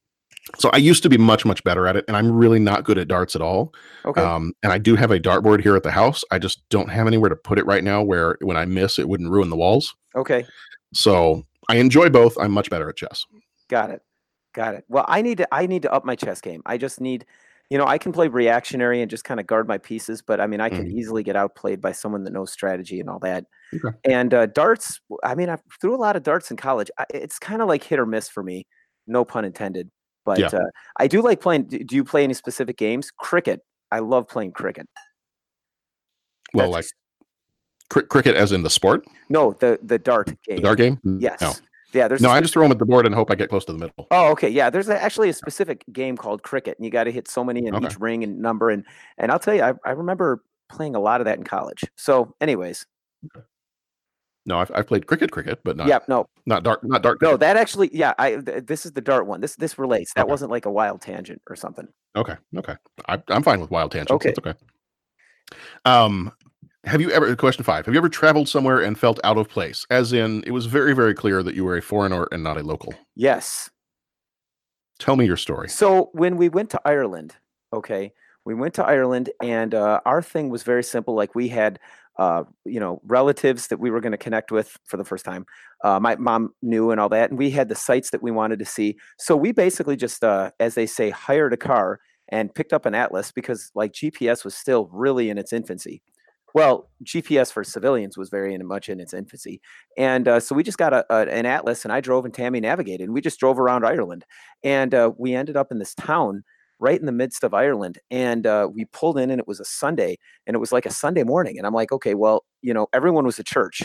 so 0.58 0.70
I 0.72 0.78
used 0.78 1.02
to 1.02 1.08
be 1.08 1.18
much 1.18 1.44
much 1.44 1.62
better 1.64 1.86
at 1.86 1.96
it, 1.96 2.04
and 2.08 2.16
I'm 2.16 2.30
really 2.30 2.58
not 2.58 2.84
good 2.84 2.98
at 2.98 3.08
darts 3.08 3.34
at 3.34 3.42
all. 3.42 3.74
Okay. 4.04 4.22
Um, 4.22 4.52
and 4.62 4.72
I 4.72 4.78
do 4.78 4.96
have 4.96 5.10
a 5.10 5.18
dartboard 5.18 5.60
here 5.62 5.76
at 5.76 5.82
the 5.82 5.90
house. 5.90 6.24
I 6.30 6.38
just 6.38 6.62
don't 6.70 6.88
have 6.88 7.06
anywhere 7.06 7.28
to 7.28 7.36
put 7.36 7.58
it 7.58 7.66
right 7.66 7.84
now, 7.84 8.02
where 8.02 8.36
when 8.40 8.56
I 8.56 8.64
miss, 8.64 8.98
it 8.98 9.08
wouldn't 9.08 9.30
ruin 9.30 9.50
the 9.50 9.56
walls. 9.56 9.94
Okay. 10.16 10.46
So 10.94 11.44
I 11.68 11.76
enjoy 11.76 12.08
both. 12.08 12.36
I'm 12.38 12.52
much 12.52 12.70
better 12.70 12.88
at 12.88 12.96
chess. 12.96 13.24
Got 13.70 13.90
it. 13.90 14.02
Got 14.52 14.74
it. 14.74 14.84
Well, 14.88 15.04
I 15.08 15.22
need 15.22 15.38
to 15.38 15.48
I 15.54 15.66
need 15.66 15.82
to 15.82 15.92
up 15.92 16.04
my 16.04 16.16
chess 16.16 16.40
game. 16.42 16.60
I 16.66 16.76
just 16.76 17.00
need 17.00 17.24
you 17.70 17.78
know, 17.78 17.86
I 17.86 17.98
can 17.98 18.10
play 18.10 18.26
reactionary 18.26 19.00
and 19.00 19.08
just 19.08 19.22
kind 19.22 19.38
of 19.38 19.46
guard 19.46 19.68
my 19.68 19.78
pieces, 19.78 20.20
but 20.22 20.40
I 20.40 20.48
mean, 20.48 20.60
I 20.60 20.68
can 20.68 20.86
Mhm. 20.86 20.92
easily 20.98 21.22
get 21.22 21.36
outplayed 21.36 21.80
by 21.80 21.92
someone 21.92 22.24
that 22.24 22.32
knows 22.32 22.50
strategy 22.50 22.98
and 22.98 23.08
all 23.08 23.20
that. 23.20 23.44
Okay. 23.72 23.96
And 24.04 24.34
uh, 24.34 24.46
darts, 24.46 25.00
I 25.22 25.36
mean, 25.36 25.48
I 25.48 25.56
threw 25.80 25.94
a 25.94 25.96
lot 25.96 26.16
of 26.16 26.24
darts 26.24 26.50
in 26.50 26.56
college. 26.56 26.90
I, 26.98 27.04
it's 27.14 27.38
kind 27.38 27.62
of 27.62 27.68
like 27.68 27.84
hit 27.84 28.00
or 28.00 28.06
miss 28.06 28.28
for 28.28 28.42
me, 28.42 28.66
no 29.06 29.24
pun 29.24 29.44
intended. 29.44 29.88
But 30.24 30.40
Yeah. 30.40 30.48
uh, 30.48 30.64
I 30.98 31.06
do 31.06 31.22
like 31.22 31.40
playing. 31.40 31.68
Do, 31.68 31.94
you 31.94 32.02
play 32.02 32.24
any 32.24 32.34
specific 32.34 32.76
games? 32.76 33.12
Cricket. 33.12 33.60
I 33.92 34.00
love 34.00 34.26
playing 34.26 34.50
cricket. 34.50 34.88
Well, 36.52 36.70
like 36.70 36.86
cri- 37.88 38.02
cricket, 38.06 38.34
as 38.34 38.50
in 38.50 38.64
the 38.64 38.70
sport, 38.70 39.04
No, 39.28 39.52
the 39.52 39.78
the 39.84 39.98
dart 39.98 40.26
game. 40.44 40.56
the 40.56 40.62
dart 40.62 40.78
game. 40.78 40.98
Yes. 41.20 41.40
No, 41.40 41.52
Yeah. 41.92 42.08
There's 42.08 42.20
no. 42.20 42.30
a 42.30 42.32
I 42.32 42.40
just 42.40 42.52
throw 42.52 42.62
them 42.62 42.72
at 42.72 42.78
the 42.78 42.86
board 42.86 43.06
and 43.06 43.14
hope 43.14 43.30
I 43.30 43.34
get 43.34 43.48
close 43.48 43.64
to 43.66 43.72
the 43.72 43.78
middle. 43.78 44.06
Oh, 44.10 44.30
okay. 44.32 44.48
Yeah, 44.48 44.70
there's 44.70 44.88
a, 44.88 45.02
actually 45.02 45.28
a 45.28 45.32
specific 45.34 45.84
game 45.92 46.16
called 46.16 46.42
cricket, 46.42 46.78
and 46.78 46.84
you 46.84 46.90
got 46.90 47.04
to 47.04 47.12
hit 47.12 47.28
so 47.28 47.42
many 47.44 47.66
in 47.66 47.74
Okay. 47.74 47.86
each 47.86 47.98
ring 47.98 48.22
and 48.24 48.38
number. 48.40 48.70
And 48.70 48.84
and 49.18 49.30
I'll 49.32 49.38
tell 49.38 49.54
you, 49.54 49.62
I, 49.62 49.74
I 49.84 49.90
remember 49.90 50.42
playing 50.68 50.94
a 50.94 51.00
lot 51.00 51.20
of 51.20 51.24
that 51.24 51.36
in 51.38 51.44
college. 51.44 51.82
So, 51.96 52.34
anyways, 52.40 52.86
No, 54.46 54.58
I've, 54.60 54.70
I've 54.74 54.86
played 54.86 55.06
cricket, 55.06 55.30
cricket, 55.32 55.60
but 55.64 55.76
not. 55.76 55.86
yeah, 55.88 55.98
no, 56.08 56.26
not 56.46 56.62
dart, 56.62 56.80
not 56.84 57.02
dart. 57.02 57.20
no, 57.20 57.36
that 57.36 57.56
actually, 57.56 57.90
yeah, 57.92 58.14
I 58.18 58.36
th- 58.36 58.66
this 58.66 58.86
is 58.86 58.92
the 58.92 59.00
dart 59.00 59.26
one. 59.26 59.40
This 59.40 59.56
this 59.56 59.78
relates. 59.78 60.12
That 60.14 60.22
Okay. 60.22 60.30
wasn't 60.30 60.50
like 60.50 60.66
a 60.66 60.70
wild 60.70 61.00
tangent 61.02 61.42
or 61.48 61.56
something. 61.56 61.88
Okay, 62.16 62.36
okay. 62.56 62.76
I, 63.08 63.22
I'm 63.28 63.42
fine 63.42 63.60
with 63.60 63.70
wild 63.70 63.92
tangents. 63.92 64.12
Okay. 64.12 64.28
That's 64.30 64.38
okay. 64.38 64.54
Um, 65.84 66.32
have 66.84 67.00
you 67.00 67.10
ever? 67.10 67.34
Question 67.36 67.64
five. 67.64 67.84
Have 67.86 67.94
you 67.94 67.98
ever 67.98 68.08
traveled 68.08 68.48
somewhere 68.48 68.80
and 68.80 68.98
felt 68.98 69.20
out 69.22 69.36
of 69.36 69.48
place? 69.48 69.86
As 69.90 70.12
in, 70.12 70.42
it 70.46 70.52
was 70.52 70.66
very, 70.66 70.94
very 70.94 71.14
clear 71.14 71.42
that 71.42 71.54
you 71.54 71.64
were 71.64 71.76
a 71.76 71.82
foreigner 71.82 72.26
and 72.32 72.42
not 72.42 72.56
a 72.56 72.62
local. 72.62 72.94
Yes. 73.14 73.70
Tell 74.98 75.16
me 75.16 75.26
your 75.26 75.36
story. 75.36 75.68
So 75.68 76.10
when 76.12 76.36
we 76.36 76.48
went 76.48 76.70
to 76.70 76.80
Ireland, 76.84 77.36
okay, 77.72 78.12
we 78.44 78.54
went 78.54 78.74
to 78.74 78.84
Ireland, 78.84 79.30
and 79.42 79.74
uh, 79.74 80.00
our 80.04 80.22
thing 80.22 80.48
was 80.48 80.62
very 80.62 80.82
simple. 80.82 81.14
Like 81.14 81.34
we 81.34 81.48
had, 81.48 81.78
uh, 82.18 82.44
you 82.64 82.80
know, 82.80 83.00
relatives 83.04 83.68
that 83.68 83.78
we 83.78 83.90
were 83.90 84.00
going 84.00 84.12
to 84.12 84.18
connect 84.18 84.50
with 84.50 84.76
for 84.86 84.96
the 84.96 85.04
first 85.04 85.24
time. 85.24 85.46
Uh, 85.84 86.00
my 86.00 86.16
mom 86.16 86.54
knew 86.62 86.90
and 86.90 87.00
all 87.00 87.08
that, 87.10 87.30
and 87.30 87.38
we 87.38 87.50
had 87.50 87.68
the 87.68 87.74
sites 87.74 88.10
that 88.10 88.22
we 88.22 88.30
wanted 88.30 88.58
to 88.58 88.64
see. 88.64 88.96
So 89.18 89.36
we 89.36 89.52
basically 89.52 89.96
just, 89.96 90.24
uh, 90.24 90.50
as 90.60 90.74
they 90.74 90.86
say, 90.86 91.10
hired 91.10 91.52
a 91.52 91.58
car 91.58 92.00
and 92.30 92.54
picked 92.54 92.72
up 92.72 92.86
an 92.86 92.94
atlas 92.94 93.32
because 93.32 93.70
like 93.74 93.92
GPS 93.92 94.44
was 94.44 94.54
still 94.54 94.88
really 94.92 95.30
in 95.30 95.38
its 95.38 95.52
infancy. 95.52 96.02
Well, 96.54 96.90
GPS 97.04 97.52
for 97.52 97.62
civilians 97.64 98.18
was 98.18 98.28
very 98.28 98.56
much 98.58 98.88
in 98.88 99.00
its 99.00 99.14
infancy, 99.14 99.60
and 99.96 100.26
uh, 100.26 100.40
so 100.40 100.54
we 100.54 100.62
just 100.62 100.78
got 100.78 100.92
a, 100.92 101.04
a, 101.12 101.28
an 101.28 101.46
atlas, 101.46 101.84
and 101.84 101.92
I 101.92 102.00
drove, 102.00 102.24
and 102.24 102.34
Tammy 102.34 102.60
navigated, 102.60 103.02
and 103.02 103.14
we 103.14 103.20
just 103.20 103.38
drove 103.38 103.58
around 103.58 103.84
Ireland, 103.84 104.24
and 104.64 104.94
uh, 104.94 105.12
we 105.16 105.34
ended 105.34 105.56
up 105.56 105.68
in 105.70 105.78
this 105.78 105.94
town 105.94 106.42
right 106.80 106.98
in 106.98 107.06
the 107.06 107.12
midst 107.12 107.44
of 107.44 107.54
Ireland, 107.54 107.98
and 108.10 108.46
uh, 108.46 108.68
we 108.72 108.86
pulled 108.86 109.18
in, 109.18 109.30
and 109.30 109.38
it 109.40 109.46
was 109.46 109.60
a 109.60 109.64
Sunday, 109.64 110.18
and 110.46 110.54
it 110.54 110.58
was 110.58 110.72
like 110.72 110.86
a 110.86 110.90
Sunday 110.90 111.22
morning, 111.22 111.56
and 111.58 111.66
I'm 111.66 111.74
like, 111.74 111.92
okay, 111.92 112.14
well, 112.14 112.44
you 112.62 112.74
know, 112.74 112.88
everyone 112.92 113.24
was 113.26 113.38
at 113.38 113.46
church, 113.46 113.82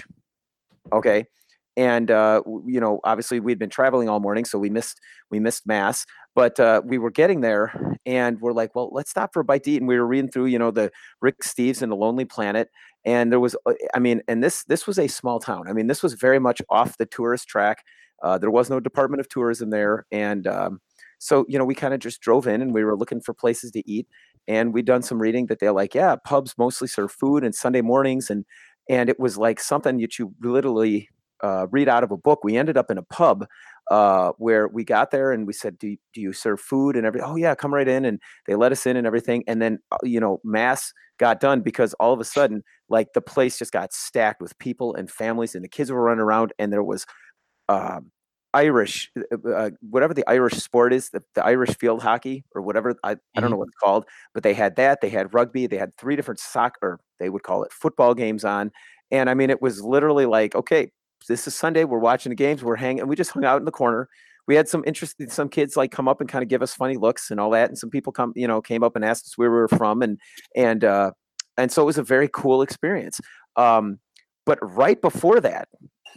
okay, 0.91 1.25
and 1.77 2.09
uh, 2.11 2.41
you 2.65 2.79
know, 2.79 2.99
obviously 3.03 3.39
we'd 3.39 3.59
been 3.59 3.69
traveling 3.69 4.09
all 4.09 4.19
morning, 4.19 4.45
so 4.45 4.57
we 4.59 4.69
missed 4.69 4.99
we 5.29 5.39
missed 5.39 5.67
mass, 5.67 6.05
but 6.33 6.59
uh, 6.59 6.81
we 6.85 6.97
were 6.97 7.11
getting 7.11 7.41
there, 7.41 7.97
and 8.05 8.39
we're 8.41 8.53
like, 8.53 8.75
well, 8.75 8.89
let's 8.93 9.09
stop 9.09 9.33
for 9.33 9.41
a 9.41 9.43
bite 9.43 9.63
to 9.63 9.71
eat, 9.71 9.81
and 9.81 9.87
we 9.87 9.97
were 9.97 10.07
reading 10.07 10.29
through, 10.31 10.45
you 10.45 10.59
know, 10.59 10.71
the 10.71 10.91
Rick 11.21 11.39
Steves 11.43 11.81
and 11.81 11.91
the 11.91 11.95
Lonely 11.95 12.25
Planet, 12.25 12.69
and 13.03 13.31
there 13.31 13.39
was, 13.39 13.55
uh, 13.65 13.73
I 13.93 13.99
mean, 13.99 14.21
and 14.27 14.43
this 14.43 14.63
this 14.65 14.87
was 14.87 14.99
a 14.99 15.07
small 15.07 15.39
town. 15.39 15.67
I 15.67 15.73
mean, 15.73 15.87
this 15.87 16.03
was 16.03 16.13
very 16.13 16.39
much 16.39 16.61
off 16.69 16.97
the 16.97 17.05
tourist 17.05 17.47
track. 17.47 17.83
Uh, 18.23 18.37
there 18.37 18.51
was 18.51 18.69
no 18.69 18.79
Department 18.79 19.19
of 19.19 19.29
Tourism 19.29 19.69
there, 19.69 20.05
and 20.11 20.47
um, 20.47 20.79
so 21.19 21.45
you 21.49 21.57
know, 21.57 21.65
we 21.65 21.75
kind 21.75 21.93
of 21.93 21.99
just 21.99 22.21
drove 22.21 22.47
in, 22.47 22.61
and 22.61 22.73
we 22.73 22.83
were 22.83 22.97
looking 22.97 23.21
for 23.21 23.33
places 23.33 23.71
to 23.71 23.89
eat, 23.89 24.07
and 24.47 24.73
we'd 24.73 24.85
done 24.85 25.01
some 25.03 25.21
reading 25.21 25.47
that 25.47 25.59
they're 25.59 25.71
like, 25.71 25.93
yeah, 25.95 26.15
pubs 26.25 26.53
mostly 26.57 26.87
serve 26.87 27.11
food 27.11 27.43
and 27.43 27.53
Sunday 27.53 27.81
mornings, 27.81 28.29
and 28.29 28.45
and 28.89 29.09
it 29.09 29.19
was 29.19 29.37
like 29.37 29.59
something 29.59 29.97
that 29.99 30.19
you 30.19 30.33
literally 30.41 31.09
uh, 31.45 31.67
read 31.71 31.87
out 31.89 32.03
of 32.03 32.11
a 32.11 32.17
book. 32.17 32.43
We 32.43 32.57
ended 32.57 32.77
up 32.77 32.89
in 32.91 32.97
a 32.97 33.03
pub 33.03 33.45
uh, 33.91 34.31
where 34.37 34.67
we 34.67 34.83
got 34.83 35.11
there 35.11 35.31
and 35.31 35.45
we 35.45 35.53
said, 35.53 35.77
do, 35.77 35.87
you- 35.89 35.97
do 36.13 36.21
you 36.21 36.33
serve 36.33 36.59
food 36.59 36.95
and 36.95 37.05
everything? 37.05 37.29
Oh 37.29 37.35
yeah, 37.35 37.55
come 37.55 37.73
right 37.73 37.87
in. 37.87 38.05
And 38.05 38.19
they 38.47 38.55
let 38.55 38.71
us 38.71 38.85
in 38.85 38.97
and 38.97 39.05
everything. 39.07 39.43
And 39.47 39.61
then, 39.61 39.79
uh, 39.91 39.97
you 40.03 40.19
know, 40.19 40.39
mass 40.43 40.91
got 41.19 41.39
done 41.39 41.61
because 41.61 41.93
all 41.95 42.13
of 42.13 42.19
a 42.19 42.25
sudden, 42.25 42.63
like 42.89 43.13
the 43.13 43.21
place 43.21 43.59
just 43.59 43.71
got 43.71 43.93
stacked 43.93 44.41
with 44.41 44.57
people 44.59 44.95
and 44.95 45.09
families 45.09 45.55
and 45.55 45.63
the 45.63 45.69
kids 45.69 45.91
were 45.91 46.01
running 46.01 46.21
around 46.21 46.53
and 46.59 46.73
there 46.73 46.83
was, 46.83 47.05
um, 47.69 48.11
Irish, 48.53 49.11
uh, 49.17 49.49
uh, 49.49 49.69
whatever 49.81 50.13
the 50.13 50.23
Irish 50.29 50.53
sport 50.53 50.93
is, 50.93 51.09
the, 51.09 51.21
the 51.35 51.45
Irish 51.45 51.75
field 51.77 52.01
hockey 52.01 52.45
or 52.55 52.61
whatever, 52.61 52.95
I, 53.03 53.17
I 53.35 53.41
don't 53.41 53.51
know 53.51 53.57
what 53.57 53.67
it's 53.67 53.77
called, 53.83 54.05
but 54.33 54.43
they 54.43 54.53
had 54.53 54.77
that. 54.77 55.01
They 55.01 55.09
had 55.09 55.33
rugby. 55.33 55.67
They 55.67 55.77
had 55.77 55.95
three 55.97 56.15
different 56.15 56.39
soccer, 56.39 56.99
they 57.19 57.29
would 57.29 57.43
call 57.43 57.63
it 57.63 57.73
football 57.73 58.13
games 58.13 58.45
on. 58.45 58.71
And 59.11 59.29
I 59.29 59.33
mean, 59.33 59.49
it 59.49 59.61
was 59.61 59.81
literally 59.83 60.25
like, 60.25 60.55
okay, 60.55 60.91
this 61.27 61.47
is 61.47 61.55
Sunday. 61.55 61.83
We're 61.83 61.99
watching 61.99 62.29
the 62.29 62.35
games. 62.35 62.63
We're 62.63 62.75
hanging. 62.75 63.07
We 63.07 63.15
just 63.15 63.31
hung 63.31 63.45
out 63.45 63.59
in 63.59 63.65
the 63.65 63.71
corner. 63.71 64.09
We 64.47 64.55
had 64.55 64.67
some 64.67 64.83
interesting, 64.85 65.29
some 65.29 65.49
kids 65.49 65.75
like 65.75 65.91
come 65.91 66.07
up 66.07 66.21
and 66.21 66.29
kind 66.29 66.43
of 66.43 66.49
give 66.49 66.61
us 66.61 66.73
funny 66.73 66.97
looks 66.97 67.31
and 67.31 67.39
all 67.39 67.49
that. 67.51 67.69
And 67.69 67.77
some 67.77 67.89
people 67.89 68.13
come, 68.13 68.31
you 68.35 68.47
know, 68.47 68.61
came 68.61 68.83
up 68.83 68.95
and 68.95 69.03
asked 69.03 69.25
us 69.25 69.37
where 69.37 69.49
we 69.49 69.57
were 69.57 69.67
from. 69.67 70.01
And, 70.01 70.19
and, 70.55 70.83
uh, 70.83 71.11
and 71.57 71.71
so 71.71 71.81
it 71.81 71.85
was 71.85 71.97
a 71.97 72.03
very 72.03 72.29
cool 72.31 72.61
experience. 72.61 73.19
Um, 73.55 73.99
but 74.45 74.59
right 74.61 75.01
before 75.01 75.39
that, 75.39 75.69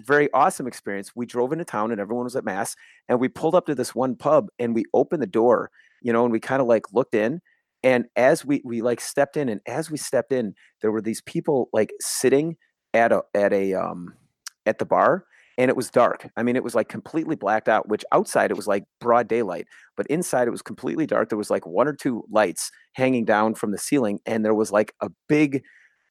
very 0.04 0.28
awesome 0.32 0.66
experience. 0.66 1.12
We 1.16 1.26
drove 1.26 1.52
into 1.52 1.64
town 1.64 1.90
and 1.90 2.00
everyone 2.00 2.24
was 2.24 2.36
at 2.36 2.44
mass 2.44 2.76
and 3.08 3.18
we 3.18 3.28
pulled 3.28 3.54
up 3.54 3.66
to 3.66 3.74
this 3.74 3.94
one 3.94 4.14
pub 4.14 4.48
and 4.58 4.74
we 4.74 4.84
opened 4.92 5.22
the 5.22 5.26
door, 5.26 5.70
you 6.02 6.12
know, 6.12 6.24
and 6.24 6.32
we 6.32 6.38
kind 6.38 6.60
of 6.60 6.68
like 6.68 6.92
looked 6.92 7.14
in 7.14 7.40
and 7.82 8.06
as 8.16 8.44
we 8.44 8.60
we 8.64 8.82
like 8.82 9.00
stepped 9.00 9.36
in 9.36 9.48
and 9.48 9.60
as 9.66 9.90
we 9.90 9.96
stepped 9.96 10.32
in 10.32 10.54
there 10.80 10.90
were 10.90 11.00
these 11.00 11.20
people 11.22 11.68
like 11.72 11.92
sitting 12.00 12.56
at 12.94 13.12
a 13.12 13.22
at 13.34 13.52
a 13.52 13.74
um 13.74 14.14
at 14.68 14.78
the 14.78 14.84
bar 14.86 15.24
and 15.58 15.68
it 15.68 15.76
was 15.76 15.90
dark. 15.90 16.30
I 16.36 16.44
mean, 16.44 16.54
it 16.54 16.62
was 16.62 16.76
like 16.76 16.88
completely 16.88 17.34
blacked 17.34 17.68
out, 17.68 17.88
which 17.88 18.04
outside 18.12 18.52
it 18.52 18.56
was 18.56 18.68
like 18.68 18.84
broad 19.00 19.26
daylight, 19.26 19.66
but 19.96 20.06
inside 20.06 20.46
it 20.46 20.52
was 20.52 20.62
completely 20.62 21.04
dark. 21.04 21.28
There 21.28 21.36
was 21.36 21.50
like 21.50 21.66
one 21.66 21.88
or 21.88 21.94
two 21.94 22.24
lights 22.30 22.70
hanging 22.92 23.24
down 23.24 23.56
from 23.56 23.72
the 23.72 23.78
ceiling, 23.78 24.20
and 24.24 24.44
there 24.44 24.54
was 24.54 24.70
like 24.70 24.94
a 25.02 25.10
big, 25.28 25.62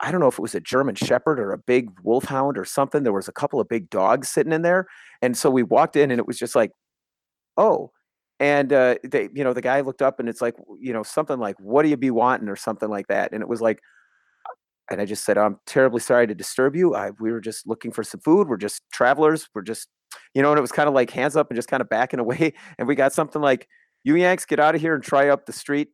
I 0.01 0.11
don't 0.11 0.19
know 0.19 0.27
if 0.27 0.37
it 0.37 0.41
was 0.41 0.53
a 0.53 0.59
German 0.59 0.95
Shepherd 0.95 1.39
or 1.39 1.53
a 1.53 1.57
big 1.57 1.89
wolfhound 2.03 2.57
or 2.57 2.65
something. 2.65 3.03
There 3.03 3.13
was 3.13 3.29
a 3.29 3.31
couple 3.33 3.61
of 3.61 3.69
big 3.69 3.89
dogs 3.89 4.27
sitting 4.27 4.51
in 4.51 4.63
there. 4.63 4.85
And 5.21 5.37
so 5.37 5.49
we 5.49 5.63
walked 5.63 5.95
in, 5.95 6.11
and 6.11 6.19
it 6.19 6.27
was 6.27 6.37
just 6.37 6.55
like, 6.55 6.71
oh. 7.55 7.91
And 8.39 8.71
uh, 8.71 8.95
they, 9.03 9.29
you 9.33 9.43
know, 9.43 9.53
the 9.53 9.61
guy 9.61 9.79
looked 9.81 10.03
up 10.03 10.19
and 10.19 10.29
it's 10.29 10.41
like, 10.41 10.53
you 10.79 10.93
know, 10.93 11.01
something 11.01 11.39
like, 11.39 11.55
what 11.59 11.81
do 11.81 11.89
you 11.89 11.97
be 11.97 12.11
wanting 12.11 12.49
or 12.49 12.55
something 12.55 12.89
like 12.89 13.07
that. 13.07 13.31
And 13.31 13.41
it 13.41 13.47
was 13.47 13.61
like, 13.61 13.79
and 14.89 15.01
I 15.01 15.05
just 15.05 15.25
said, 15.25 15.37
I'm 15.37 15.59
terribly 15.65 15.99
sorry 15.99 16.27
to 16.27 16.35
disturb 16.35 16.75
you. 16.75 16.95
I, 16.95 17.11
we 17.19 17.31
were 17.31 17.41
just 17.41 17.67
looking 17.67 17.91
for 17.91 18.03
some 18.03 18.21
food. 18.21 18.47
We're 18.47 18.57
just 18.57 18.81
travelers. 18.91 19.49
We're 19.53 19.61
just, 19.63 19.87
you 20.33 20.41
know, 20.41 20.51
and 20.51 20.57
it 20.57 20.61
was 20.61 20.71
kind 20.71 20.87
of 20.87 20.95
like 20.95 21.09
hands 21.09 21.35
up 21.35 21.49
and 21.49 21.55
just 21.57 21.67
kind 21.69 21.81
of 21.81 21.89
backing 21.89 22.19
away. 22.25 22.53
And 22.77 22.87
we 22.87 22.95
got 22.95 23.13
something 23.13 23.41
like, 23.41 23.67
you 24.03 24.15
Yanks, 24.15 24.45
get 24.45 24.59
out 24.59 24.75
of 24.75 24.81
here 24.81 24.95
and 24.95 25.03
try 25.03 25.29
up 25.29 25.45
the 25.45 25.53
street, 25.53 25.89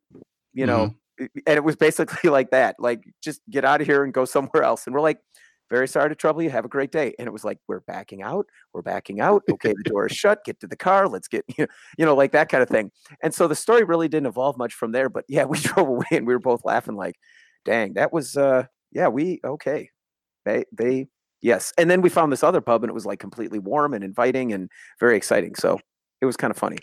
you 0.54 0.66
know. 0.66 0.94
i- 1.20 1.28
And 1.48 1.58
it 1.58 1.64
was 1.64 1.76
basically 1.76 2.30
like 2.38 2.52
that, 2.52 2.76
like 2.80 3.04
just 3.24 3.42
get 3.50 3.66
out 3.66 3.82
of 3.82 3.88
here 3.88 4.04
and 4.04 4.14
go 4.14 4.26
somewhere 4.26 4.64
else. 4.64 4.86
And 4.86 4.94
we're 4.94 5.02
like, 5.02 5.20
very 5.70 5.88
sorry 5.88 6.10
to 6.10 6.16
trouble 6.16 6.44
you. 6.44 6.52
Have 6.52 6.66
a 6.66 6.70
great 6.70 6.92
day. 6.92 7.16
And 7.18 7.28
it 7.28 7.32
was 7.32 7.44
like, 7.44 7.58
we're 7.68 7.80
backing 7.80 8.22
out. 8.22 8.46
We're 8.74 8.84
backing 8.84 9.22
out. 9.22 9.42
Okay, 9.50 9.74
the 9.76 9.90
door 9.90 10.06
is 10.06 10.12
shut. 10.16 10.44
Get 10.46 10.60
to 10.60 10.68
the 10.68 10.76
car. 10.76 11.08
Let's 11.08 11.28
get, 11.28 11.46
you 11.48 11.56
know, 11.66 11.68
you 11.98 12.06
know, 12.06 12.16
like 12.16 12.32
that 12.34 12.50
kind 12.50 12.62
of 12.62 12.70
thing. 12.70 12.92
And 13.24 13.34
so 13.34 13.48
the 13.48 13.56
story 13.56 13.84
really 13.84 14.08
didn't 14.08 14.28
evolve 14.28 14.56
much 14.58 14.74
from 14.76 14.92
there. 14.92 15.10
But 15.10 15.26
yeah, 15.28 15.46
we 15.46 15.58
drove 15.60 15.88
away 15.88 16.06
and 16.12 16.28
we 16.28 16.34
were 16.36 16.40
both 16.40 16.64
laughing 16.64 16.96
like, 16.96 17.16
dang, 17.66 17.94
that 17.94 18.14
was 18.14 18.38
uh 18.38 18.66
yeah, 18.94 19.08
we 19.08 19.40
okay. 19.44 19.90
They 20.46 20.66
they 20.72 21.08
yes. 21.42 21.74
And 21.78 21.90
then 21.90 22.02
we 22.02 22.10
found 22.10 22.32
this 22.32 22.44
other 22.44 22.62
pub 22.62 22.84
and 22.84 22.90
it 22.90 22.94
was 22.94 23.06
like 23.06 23.20
completely 23.20 23.60
warm 23.60 23.94
and 23.94 24.04
inviting 24.04 24.54
and 24.54 24.70
very 25.00 25.18
exciting. 25.18 25.56
So 25.56 25.80
it 26.22 26.26
was 26.26 26.38
kind 26.38 26.52
of 26.52 26.58
funny. 26.58 26.78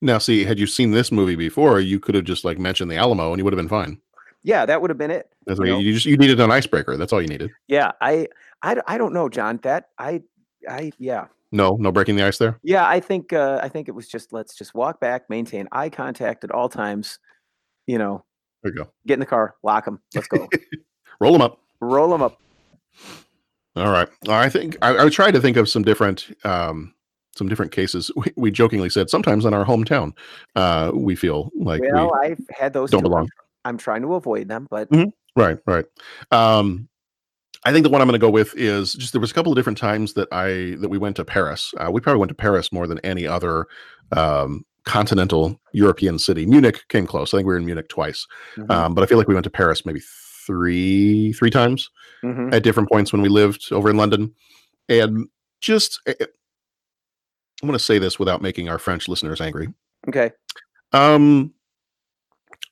Now, 0.00 0.18
see, 0.18 0.44
had 0.44 0.58
you 0.58 0.66
seen 0.66 0.92
this 0.92 1.12
movie 1.12 1.36
before, 1.36 1.78
you 1.80 2.00
could 2.00 2.14
have 2.14 2.24
just 2.24 2.44
like 2.44 2.58
mentioned 2.58 2.90
the 2.90 2.96
Alamo, 2.96 3.32
and 3.32 3.38
you 3.38 3.44
would 3.44 3.52
have 3.52 3.58
been 3.58 3.68
fine. 3.68 4.00
Yeah, 4.42 4.66
that 4.66 4.80
would 4.80 4.90
have 4.90 4.98
been 4.98 5.10
it. 5.10 5.30
That's 5.46 5.58
you 5.58 5.62
what 5.62 5.66
you, 5.68 5.72
know? 5.74 5.78
you 5.80 5.92
just 5.94 6.06
you 6.06 6.16
needed 6.16 6.40
an 6.40 6.50
icebreaker. 6.50 6.96
That's 6.96 7.12
all 7.12 7.20
you 7.22 7.28
needed. 7.28 7.50
Yeah, 7.68 7.92
I, 8.00 8.28
I 8.62 8.76
I 8.86 8.98
don't 8.98 9.12
know, 9.12 9.28
John. 9.28 9.58
That 9.62 9.88
I, 9.98 10.22
I, 10.68 10.92
yeah, 10.98 11.26
No, 11.52 11.76
no 11.78 11.92
breaking 11.92 12.16
the 12.16 12.22
ice 12.24 12.38
there. 12.38 12.58
yeah. 12.62 12.86
I 12.86 13.00
think, 13.00 13.32
uh, 13.32 13.60
I 13.62 13.68
think 13.68 13.88
it 13.88 13.92
was 13.92 14.08
just 14.08 14.32
let's 14.32 14.54
just 14.54 14.74
walk 14.74 15.00
back, 15.00 15.28
maintain 15.30 15.68
eye 15.72 15.90
contact 15.90 16.44
at 16.44 16.50
all 16.50 16.68
times. 16.68 17.18
You 17.86 17.98
know, 17.98 18.24
There 18.62 18.72
you 18.72 18.78
go. 18.84 18.90
get 19.06 19.14
in 19.14 19.20
the 19.20 19.26
car, 19.26 19.54
lock 19.62 19.84
them, 19.84 20.00
let's 20.14 20.28
go, 20.28 20.48
Roll 21.20 21.32
them 21.32 21.42
up. 21.42 21.58
roll 21.80 22.08
them 22.10 22.22
up. 22.22 22.40
All 23.76 23.90
right. 23.90 24.08
I 24.28 24.48
think 24.48 24.76
I, 24.82 25.04
I 25.04 25.08
tried 25.08 25.32
to 25.32 25.40
think 25.40 25.56
of 25.56 25.68
some 25.68 25.82
different 25.82 26.26
um 26.44 26.94
some 27.36 27.48
different 27.48 27.72
cases. 27.72 28.10
We, 28.16 28.32
we 28.36 28.50
jokingly 28.52 28.88
said 28.88 29.10
sometimes 29.10 29.44
in 29.44 29.52
our 29.54 29.64
hometown, 29.64 30.12
uh, 30.54 30.92
we 30.94 31.16
feel 31.16 31.50
like 31.58 31.82
well, 31.82 32.12
we 32.22 32.28
I've 32.28 32.40
had 32.50 32.72
those. 32.72 32.90
don't 32.90 33.02
belong. 33.02 33.28
I'm 33.64 33.76
trying 33.78 34.02
to 34.02 34.14
avoid 34.14 34.48
them, 34.48 34.68
but 34.70 34.88
Mhm. 34.90 35.12
Right, 35.36 35.58
right. 35.66 35.84
Um, 36.30 36.88
I 37.64 37.72
think 37.72 37.82
the 37.82 37.88
one 37.90 38.00
I'm 38.00 38.06
going 38.06 38.12
to 38.20 38.24
go 38.24 38.30
with 38.30 38.54
is 38.56 38.92
just 38.92 39.12
there 39.12 39.20
was 39.20 39.32
a 39.32 39.34
couple 39.34 39.50
of 39.50 39.56
different 39.56 39.78
times 39.78 40.12
that 40.12 40.28
I 40.30 40.76
that 40.80 40.88
we 40.90 40.98
went 40.98 41.16
to 41.16 41.24
Paris. 41.24 41.74
Uh, 41.78 41.90
we 41.90 42.00
probably 42.00 42.20
went 42.20 42.28
to 42.28 42.34
Paris 42.36 42.70
more 42.70 42.86
than 42.86 42.98
any 43.00 43.26
other 43.26 43.66
um, 44.12 44.64
continental 44.84 45.58
European 45.72 46.18
city. 46.20 46.46
Munich 46.46 46.84
came 46.88 47.06
close. 47.06 47.34
I 47.34 47.38
think 47.38 47.46
we 47.48 47.54
were 47.54 47.58
in 47.58 47.64
Munich 47.66 47.88
twice, 47.88 48.26
Mhm. 48.56 48.70
um, 48.70 48.94
but 48.94 49.02
I 49.02 49.06
feel 49.06 49.18
like 49.18 49.26
we 49.26 49.34
went 49.34 49.44
to 49.44 49.50
Paris 49.50 49.84
maybe 49.86 50.00
three 50.46 51.32
three 51.32 51.50
times 51.50 51.90
Mhm. 52.24 52.52
at 52.54 52.62
different 52.62 52.88
points 52.90 53.12
when 53.12 53.22
we 53.22 53.28
lived 53.28 53.68
over 53.72 53.90
in 53.90 53.96
London, 53.96 54.34
and 54.88 55.28
just 55.60 56.00
eh, 56.06 56.14
eh, 56.20 56.26
I'm 57.62 57.68
going 57.68 57.78
to 57.78 57.84
say 57.84 57.98
this 57.98 58.18
without 58.18 58.42
making 58.42 58.68
our 58.68 58.78
French 58.78 59.08
listeners 59.08 59.40
angry. 59.40 59.68
okay, 60.08 60.30
Um, 60.92 61.52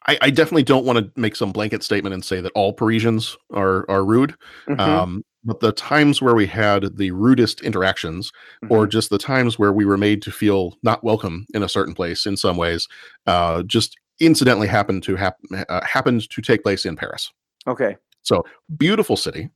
I, 0.07 0.19
I 0.23 0.31
definitely 0.31 0.65
don't 0.65 0.85
want 0.85 0.99
to 0.99 1.21
make 1.21 1.37
some 1.37 1.53
blanket 1.53 1.83
statement 1.85 2.13
and 2.13 2.25
say 2.25 2.41
that 2.41 2.53
all 2.55 2.73
Parisians 2.73 3.37
are 3.53 3.89
are 3.91 4.05
rude. 4.05 4.35
Mhm. 4.69 4.79
Um, 4.81 5.25
but 5.45 5.61
the 5.61 5.73
times 5.73 6.21
where 6.23 6.35
we 6.35 6.47
had 6.47 6.97
the 6.99 7.11
rudest 7.13 7.63
interactions, 7.63 8.31
or 8.71 8.87
just 8.87 9.11
the 9.11 9.19
times 9.19 9.59
where 9.59 9.73
we 9.73 9.85
were 9.85 9.97
made 9.97 10.23
to 10.23 10.31
feel 10.31 10.77
not 10.83 11.03
welcome 11.03 11.47
in 11.55 11.63
a 11.65 11.69
certain 11.69 11.95
place, 11.95 12.27
in 12.27 12.37
some 12.37 12.57
ways, 12.57 12.87
uh, 13.27 13.63
just 13.65 13.97
incidentally 14.21 14.69
happened 14.69 15.03
to 15.05 15.17
hap- 15.17 15.39
uh, 15.69 15.85
happened 15.85 16.29
to 16.31 16.41
take 16.43 16.63
place 16.63 16.85
in 16.87 16.95
Paris. 16.97 17.33
Okay, 17.67 17.97
So 18.23 18.45
beautiful 18.77 19.17
city, 19.17 19.51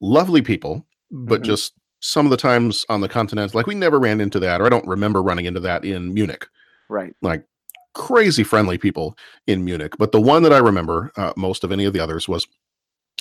lovely 0.00 0.42
people, 0.42 0.86
but 1.10 1.40
Mhm. 1.40 1.44
just 1.44 1.74
some 2.00 2.26
of 2.26 2.30
the 2.30 2.36
times 2.36 2.86
on 2.88 3.00
the 3.00 3.08
continent, 3.08 3.54
like 3.54 3.66
we 3.66 3.74
never 3.74 3.98
ran 3.98 4.20
into 4.20 4.38
that, 4.40 4.60
or 4.60 4.66
I 4.66 4.68
don't 4.68 4.86
remember 4.86 5.22
running 5.22 5.46
into 5.46 5.60
that 5.60 5.84
in 5.84 6.14
Munich 6.14 6.46
right, 6.88 7.14
like 7.22 7.44
crazy 7.94 8.44
friendly 8.44 8.78
people 8.78 9.16
in 9.46 9.64
Munich. 9.64 9.94
But 9.98 10.12
the 10.12 10.20
one 10.20 10.42
that 10.44 10.52
I 10.52 10.58
remember 10.58 11.10
uh, 11.16 11.32
most 11.36 11.64
of 11.64 11.72
any 11.72 11.84
of 11.84 11.92
the 11.92 12.00
others 12.00 12.28
was 12.28 12.46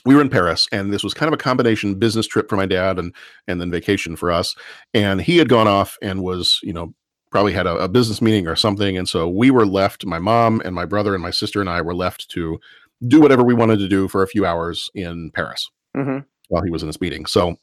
we 0.05 0.15
were 0.15 0.21
in 0.21 0.29
Paris, 0.29 0.67
and 0.71 0.93
this 0.93 1.03
was 1.03 1.13
kind 1.13 1.27
of 1.27 1.33
a 1.33 1.43
combination 1.43 1.95
business 1.95 2.27
trip 2.27 2.49
for 2.49 2.55
my 2.55 2.65
dad 2.65 2.99
and 2.99 3.13
and 3.47 3.59
then 3.59 3.71
vacation 3.71 4.15
for 4.15 4.31
us. 4.31 4.55
And 4.93 5.21
he 5.21 5.37
had 5.37 5.49
gone 5.49 5.67
off 5.67 5.97
and 6.01 6.23
was 6.23 6.59
you 6.63 6.73
know 6.73 6.93
probably 7.31 7.51
had 7.53 7.67
a, 7.67 7.75
a 7.77 7.89
business 7.89 8.21
meeting 8.21 8.47
or 8.47 8.55
something, 8.55 8.97
and 8.97 9.09
so 9.09 9.27
we 9.27 9.51
were 9.51 9.65
left. 9.65 10.05
My 10.05 10.19
mom 10.19 10.61
and 10.63 10.73
my 10.75 10.85
brother 10.85 11.13
and 11.13 11.23
my 11.23 11.31
sister 11.31 11.59
and 11.59 11.69
I 11.69 11.81
were 11.81 11.95
left 11.95 12.29
to 12.31 12.59
do 13.05 13.21
whatever 13.21 13.43
we 13.43 13.53
wanted 13.53 13.79
to 13.79 13.87
do 13.87 14.07
for 14.07 14.23
a 14.23 14.27
few 14.27 14.45
hours 14.45 14.89
in 14.95 15.31
Paris 15.33 15.69
hmm 15.95 16.19
while 16.49 16.63
he 16.63 16.71
was 16.71 16.81
in 16.81 16.87
this 16.87 17.01
meeting. 17.01 17.25
So 17.25 17.57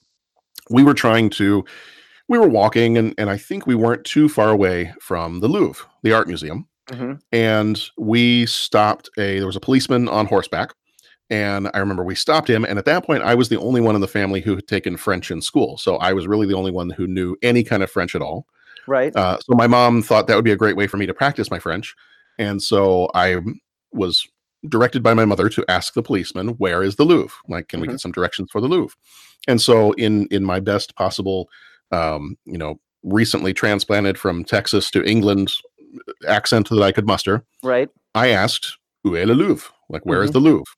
we 0.69 0.83
were 0.85 0.93
trying 0.93 1.31
to 1.31 1.65
we 2.29 2.39
were 2.39 2.49
walking 2.49 2.99
and 2.99 3.15
and 3.17 3.31
I 3.31 3.39
think 3.39 3.67
we 3.67 3.75
weren't 3.75 4.05
too 4.05 4.29
far 4.29 4.51
away 4.51 4.93
from 5.01 5.41
the 5.41 5.49
Louvre, 5.49 5.87
the 6.03 6.13
art 6.13 6.29
museum. 6.29 6.69
hmm 6.93 7.15
And 7.33 7.83
we 7.99 8.47
stopped 8.47 9.09
a 9.19 9.39
there 9.39 9.47
was 9.47 9.57
a 9.57 9.61
policeman 9.61 10.09
on 10.09 10.27
horseback. 10.27 10.75
And 11.31 11.71
I 11.73 11.79
remember 11.79 12.05
we 12.05 12.15
stopped 12.15 12.51
him. 12.51 12.65
And 12.65 12.79
at 12.79 12.85
that 12.85 13.07
point, 13.07 13.23
I 13.23 13.35
was 13.35 13.49
the 13.49 13.59
only 13.59 13.81
one 13.81 13.95
in 13.95 14.03
the 14.03 14.07
family 14.07 14.43
who 14.43 14.55
had 14.55 14.67
taken 14.67 14.99
French 14.99 15.31
in 15.31 15.41
school. 15.41 15.79
So 15.79 15.97
I 15.97 16.13
was 16.13 16.27
really 16.27 16.47
the 16.47 16.55
only 16.55 16.71
one 16.71 16.91
who 16.91 17.07
knew 17.07 17.35
any 17.43 17.65
kind 17.65 17.83
of 17.83 17.91
French 17.91 18.15
at 18.15 18.21
all. 18.21 18.47
right, 18.87 19.17
Uh, 19.17 19.39
so 19.41 19.55
my 19.57 19.67
mom 19.67 20.03
thought 20.03 20.27
that 20.27 20.37
would 20.37 20.45
be 20.45 20.53
a 20.53 20.57
great 20.57 20.77
way 20.77 20.87
for 20.87 20.99
me 20.99 21.07
to 21.07 21.15
practice 21.15 21.51
my 21.51 21.59
French. 21.59 21.95
And 22.39 22.63
so 22.63 23.09
I 23.15 23.39
was 23.91 24.29
directed 24.69 25.03
by 25.03 25.15
my 25.15 25.25
mother 25.25 25.49
to 25.49 25.65
ask 25.69 25.95
the 25.95 26.03
policeman, 26.03 26.49
where 26.59 26.83
is 26.83 26.97
the 26.97 27.05
Louvre? 27.05 27.35
Like, 27.49 27.69
can 27.69 27.81
we 27.81 27.87
mm-hmm. 27.87 27.95
get 27.95 28.01
some 28.01 28.13
directions 28.13 28.51
for 28.51 28.61
the 28.61 28.69
Louvre? 28.69 28.97
And 29.47 29.61
so 29.61 29.93
in 29.93 30.27
in 30.31 30.45
my 30.45 30.61
best 30.61 30.95
possible 30.97 31.49
um, 31.95 32.37
you 32.45 32.59
know, 32.59 32.81
recently 33.03 33.53
transplanted 33.53 34.19
from 34.19 34.45
Texas 34.45 34.91
to 34.91 35.05
England 35.05 35.53
uh, 35.79 36.29
accent 36.29 36.69
that 36.71 36.83
I 36.83 36.93
could 36.93 37.07
muster, 37.07 37.45
right, 37.63 37.89
I 38.15 38.29
asked, 38.29 38.79
Où 39.07 39.17
est 39.17 39.27
le 39.27 39.35
Louvre? 39.35 39.73
Like, 39.89 40.05
where 40.05 40.23
is 40.23 40.31
mm-hmm. 40.31 40.45
the 40.45 40.51
Louvre? 40.51 40.73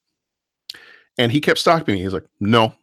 And 1.19 1.33
he 1.33 1.41
kept 1.41 1.59
stopping 1.59 1.95
me. 1.95 2.03
He's 2.03 2.13
like, 2.13 2.27
No. 2.41 2.75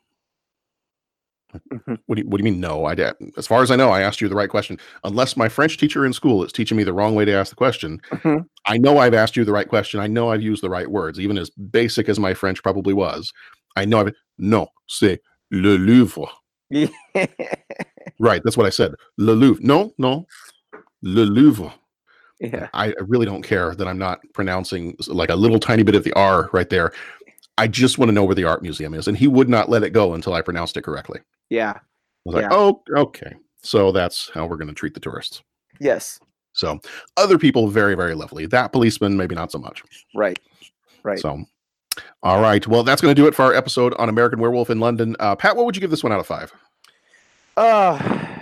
Mhm. 1.72 1.98
What 2.08 2.16
do 2.16 2.22
you, 2.24 2.28
what 2.30 2.38
do 2.40 2.46
you 2.46 2.52
mean 2.52 2.60
no? 2.60 2.86
I 2.86 2.96
did. 2.96 3.14
As 3.38 3.48
far 3.48 3.62
as 3.62 3.72
I 3.72 3.76
know, 3.76 3.90
I 3.92 4.02
asked 4.02 4.22
you 4.22 4.30
the 4.30 4.36
right 4.36 4.50
question. 4.50 4.78
Unless 5.04 5.38
my 5.38 5.50
French 5.50 5.78
teacher 5.78 6.06
in 6.06 6.14
school 6.14 6.44
is 6.44 6.52
teaching 6.52 6.78
me 6.78 6.84
the 6.84 6.94
wrong 6.94 7.16
way 7.16 7.26
to 7.26 7.32
ask 7.34 7.50
the 7.50 7.56
question, 7.56 8.00
Mhm. 8.12 8.46
I 8.66 8.78
know 8.78 8.98
I've 9.00 9.14
asked 9.14 9.36
you 9.36 9.46
the 9.46 9.52
right 9.54 9.68
question. 9.68 10.00
I 10.00 10.08
know 10.08 10.30
I've 10.32 10.42
used 10.42 10.64
the 10.64 10.70
right 10.70 10.90
words, 10.90 11.20
even 11.20 11.38
as 11.38 11.50
basic 11.50 12.10
as 12.10 12.20
my 12.20 12.34
French 12.34 12.62
probably 12.64 12.94
was. 12.94 13.32
I 13.76 13.86
know 13.86 14.00
I've 14.02 14.14
no, 14.38 14.68
c'est 14.88 15.20
le 15.52 15.78
Louvre. 15.78 16.28
Right, 18.20 18.42
that's 18.44 18.58
what 18.58 18.66
I 18.66 18.70
said. 18.70 18.94
Le 19.18 19.32
Louvre. 19.34 19.60
No, 19.62 19.94
no, 19.98 20.26
le 21.02 21.22
Louvre. 21.26 21.74
yeah, 22.40 22.68
I 22.74 22.94
really 23.00 23.26
don't 23.26 23.42
care 23.44 23.74
that 23.76 23.88
I'm 23.88 23.98
not 23.98 24.20
pronouncing 24.34 24.96
like 25.08 25.30
a 25.30 25.36
little 25.36 25.60
tiny 25.60 25.84
bit 25.84 25.96
of 25.96 26.04
the 26.04 26.14
R 26.14 26.50
right 26.54 26.70
there. 26.70 26.92
I 27.58 27.68
just 27.68 27.98
want 27.98 28.10
to 28.10 28.14
know 28.14 28.24
where 28.24 28.36
the 28.36 28.46
art 28.46 28.62
museum 28.64 28.94
is, 28.94 29.08
and 29.08 29.18
he 29.18 29.28
would 29.28 29.50
not 29.50 29.70
let 29.70 29.84
it 29.84 29.92
go 29.92 30.14
until 30.14 30.34
I 30.34 30.42
pronounced 30.42 30.76
it 30.78 30.82
correctly. 30.84 31.20
I 31.20 31.24
yeah, 31.50 31.80
was 32.26 32.36
like, 32.36 32.44
Yeah. 32.44 32.50
"Oh, 32.52 32.82
okay." 32.96 33.34
So 33.62 33.92
that's 33.92 34.30
how 34.34 34.46
we're 34.46 34.58
going 34.58 34.68
to 34.70 34.74
treat 34.74 34.94
the 34.94 35.00
tourists. 35.00 35.42
yes, 35.80 36.20
So 36.54 36.80
other 37.16 37.38
people, 37.38 37.68
very, 37.70 37.96
very 37.96 38.14
lovely. 38.16 38.46
That 38.48 38.72
policeman, 38.74 39.16
maybe 39.16 39.36
not 39.36 39.52
so 39.52 39.58
much. 39.60 39.84
right, 40.16 40.38
right. 41.04 41.20
So, 41.20 41.44
all 42.24 42.42
right. 42.42 42.66
Well, 42.68 42.84
that's 42.84 43.02
going 43.02 43.16
to 43.16 43.22
do 43.22 43.28
it 43.28 43.36
for 43.36 43.44
our 43.44 43.54
episode 43.54 43.94
on 44.00 44.10
American 44.10 44.40
Werewolf 44.40 44.70
in 44.70 44.80
London. 44.80 45.16
Uh, 45.20 45.36
Pat, 45.36 45.56
what 45.56 45.66
would 45.66 45.76
you 45.76 45.80
give 45.80 45.92
this 45.92 46.04
one 46.04 46.12
out 46.12 46.20
of 46.20 46.28
five? 46.28 46.52
Uh, 47.56 48.42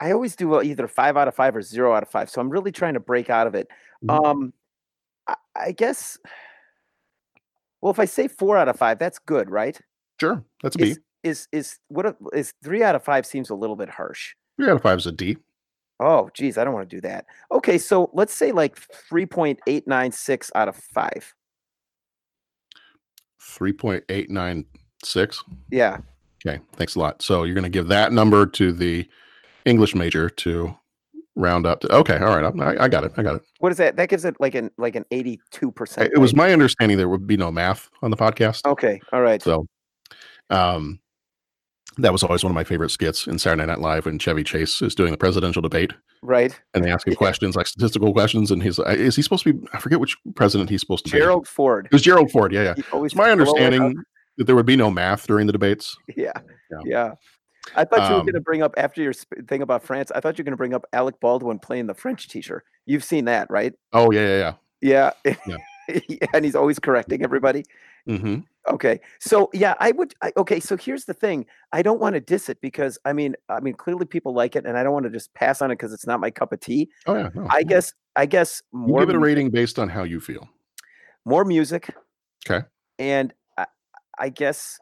I 0.00 0.12
always 0.12 0.36
do 0.36 0.54
uh, 0.54 0.62
either 0.62 0.86
five 0.86 1.16
out 1.16 1.26
of 1.26 1.34
five 1.34 1.56
or 1.56 1.62
zero 1.62 1.92
out 1.94 2.02
of 2.02 2.08
five. 2.08 2.30
So 2.30 2.40
I'm 2.40 2.50
really 2.50 2.70
trying 2.70 2.94
to 2.94 3.00
break 3.00 3.30
out 3.30 3.46
of 3.46 3.54
it. 3.54 3.68
Mhm. 4.04 4.24
Um, 4.26 4.52
I, 5.26 5.34
I 5.56 5.72
guess. 5.72 6.18
Well, 7.80 7.90
if 7.92 7.98
I 8.00 8.04
say 8.06 8.28
four 8.28 8.56
out 8.56 8.68
of 8.68 8.76
five, 8.76 8.98
that's 8.98 9.18
good, 9.18 9.50
right? 9.50 9.78
Sure, 10.20 10.42
that's 10.62 10.74
a 10.76 10.78
B. 10.78 10.84
Is 10.90 10.98
is 11.22 11.48
is 11.52 11.78
what 11.88 12.06
a- 12.06 12.16
is 12.32 12.52
three 12.62 12.82
out 12.82 12.94
of 12.94 13.02
five 13.04 13.24
seems 13.26 13.50
a 13.50 13.54
little 13.54 13.76
bit 13.76 13.88
harsh. 13.88 14.34
Three 14.56 14.68
out 14.68 14.76
of 14.76 14.82
five 14.82 14.98
is 14.98 15.06
a 15.06 15.12
D. 15.12 15.36
Oh, 16.00 16.30
geez, 16.32 16.58
I 16.58 16.64
don't 16.64 16.74
want 16.74 16.88
to 16.88 16.96
do 16.96 17.00
that. 17.02 17.26
Okay, 17.50 17.76
so 17.78 18.08
let's 18.12 18.32
say 18.34 18.52
like 18.52 18.76
three 19.08 19.26
point 19.26 19.58
eight 19.66 19.86
nine 19.88 20.12
six 20.12 20.50
out 20.54 20.68
of 20.68 20.76
five. 20.76 21.34
Three 23.40 23.72
point 23.72 24.04
eight 24.08 24.30
nine 24.30 24.64
six. 25.04 25.42
Yeah, 25.70 25.98
Okay, 26.46 26.60
thanks 26.76 26.94
a 26.94 27.00
lot. 27.00 27.20
So 27.22 27.42
you're 27.44 27.54
going 27.54 27.64
to 27.64 27.68
give 27.68 27.88
that 27.88 28.12
number 28.12 28.46
to 28.46 28.72
the 28.72 29.08
English 29.64 29.94
major 29.94 30.28
to 30.30 30.74
round 31.38 31.64
up 31.66 31.80
to. 31.80 31.94
Okay, 31.94 32.18
all 32.18 32.38
right, 32.38 32.44
I, 32.78 32.84
I 32.84 32.88
got 32.88 33.04
it. 33.04 33.12
I 33.16 33.22
got 33.22 33.36
it. 33.36 33.42
what 33.60 33.72
is 33.72 33.78
that? 33.78 33.96
That 33.96 34.08
gives 34.10 34.24
it 34.26 34.36
like 34.40 34.54
an 34.54 34.70
like 34.76 34.94
an 34.96 35.04
eighty 35.10 35.40
two 35.50 35.70
percent. 35.72 36.10
It 36.12 36.18
was 36.18 36.34
my 36.34 36.52
understanding 36.52 36.98
there 36.98 37.08
would 37.08 37.26
be 37.26 37.36
no 37.36 37.50
math 37.50 37.88
on 38.02 38.10
the 38.10 38.16
podcast. 38.16 38.66
Okay, 38.66 39.00
all 39.12 39.22
right. 39.22 39.40
So, 39.42 39.66
um, 40.50 40.98
that 41.96 42.12
was 42.12 42.22
always 42.22 42.44
one 42.44 42.50
of 42.50 42.54
my 42.54 42.64
favorite 42.64 42.90
skits 42.90 43.26
in 43.26 43.38
Saturday 43.38 43.66
Night 43.66 43.80
Live 43.80 44.06
when 44.06 44.18
Chevy 44.18 44.44
Chase 44.44 44.80
is 44.82 44.94
doing 44.94 45.10
the 45.10 45.16
presidential 45.16 45.60
debate 45.62 45.92
Right. 46.22 46.58
and 46.74 46.84
they 46.84 46.90
ask 46.90 47.06
him 47.06 47.14
questions 47.14 47.56
like 47.56 47.66
statistical 47.66 48.12
questions, 48.12 48.50
and 48.50 48.62
he's 48.62 48.78
like, 48.78 48.98
"Is 48.98 49.16
he 49.16 49.22
supposed 49.22 49.44
to 49.44 49.52
be? 49.54 49.66
I 49.72 49.78
forget 49.80 50.00
which 50.00 50.16
president 50.34 50.68
he's 50.70 50.80
supposed 50.80 51.06
to 51.06 51.12
be." 51.12 51.18
Gerald 51.18 51.46
Ford. 51.48 51.86
It 51.86 51.92
was 51.92 52.02
Gerald 52.02 52.30
Ford. 52.30 52.52
Yeah, 52.52 52.74
yeah. 52.76 53.02
It's 53.04 53.14
my 53.14 53.30
understanding 53.30 53.94
that 54.36 54.44
there 54.44 54.54
would 54.56 54.66
be 54.66 54.76
no 54.76 54.90
math 54.90 55.26
during 55.26 55.46
the 55.46 55.52
debates. 55.52 55.96
Yeah. 56.16 56.32
Yeah. 56.70 56.78
Yeah. 56.84 57.10
I 57.74 57.84
thought 57.84 58.08
you 58.08 58.14
were 58.14 58.20
Um, 58.20 58.26
going 58.26 58.34
to 58.34 58.40
bring 58.40 58.62
up 58.62 58.74
after 58.76 59.02
your 59.02 59.12
sp- 59.14 59.46
thing 59.48 59.62
about 59.62 59.82
France. 59.82 60.10
I 60.14 60.20
thought 60.20 60.38
you 60.38 60.42
were 60.42 60.46
going 60.46 60.52
to 60.52 60.56
bring 60.58 60.74
up 60.74 60.84
Alec 60.92 61.20
Baldwin 61.20 61.58
playing 61.58 61.86
the 61.86 61.94
French 61.94 62.28
teacher. 62.28 62.64
You've 62.86 63.04
seen 63.04 63.24
that, 63.26 63.50
right? 63.50 63.74
Oh 63.92 64.10
yeah, 64.10 64.54
yeah, 64.80 65.12
Yeah. 65.24 65.34
Yeah. 65.46 65.56
Yeah, 66.08 66.26
and 66.34 66.44
he's 66.44 66.54
always 66.54 66.78
correcting 66.78 67.22
everybody. 67.24 67.64
yeah. 68.06 68.18
hmm 68.18 68.36
Okay. 68.70 69.00
So 69.18 69.48
yeah, 69.54 69.74
I 69.80 69.92
would 69.92 70.12
I, 70.20 70.30
okay, 70.36 70.60
so 70.60 70.76
here's 70.76 71.06
the 71.06 71.14
thing. 71.14 71.46
I 71.72 71.80
don't 71.80 71.98
want 72.00 72.12
to 72.14 72.20
diss 72.20 72.50
it 72.50 72.60
because 72.60 72.98
I 73.06 73.14
mean, 73.14 73.34
I 73.48 73.60
mean 73.60 73.72
clearly 73.72 74.04
people 74.04 74.34
like 74.34 74.56
it 74.56 74.66
and 74.66 74.76
I 74.76 74.82
don't 74.82 74.92
want 74.92 75.04
to 75.04 75.10
just 75.10 75.32
pass 75.32 75.62
on 75.62 75.70
it 75.70 75.76
because 75.76 75.94
it's 75.94 76.06
not 76.06 76.20
my 76.20 76.30
cup 76.30 76.52
of 76.52 76.60
tea. 76.60 76.90
Oh 77.06 77.14
yeah. 77.14 77.30
No, 77.34 77.46
I 77.48 77.62
guess 77.62 77.94
I 78.16 78.26
guess 78.26 78.60
you 78.74 78.80
more 78.80 79.00
give 79.00 79.08
it 79.10 79.16
a 79.16 79.18
rating 79.18 79.48
based 79.48 79.78
on 79.78 79.88
how 79.88 80.02
you 80.04 80.20
feel. 80.20 80.46
more 81.24 81.46
music 81.46 81.88
Okay. 82.46 82.66
and 82.98 83.32
I, 83.56 83.66
I 84.18 84.28
guess 84.28 84.78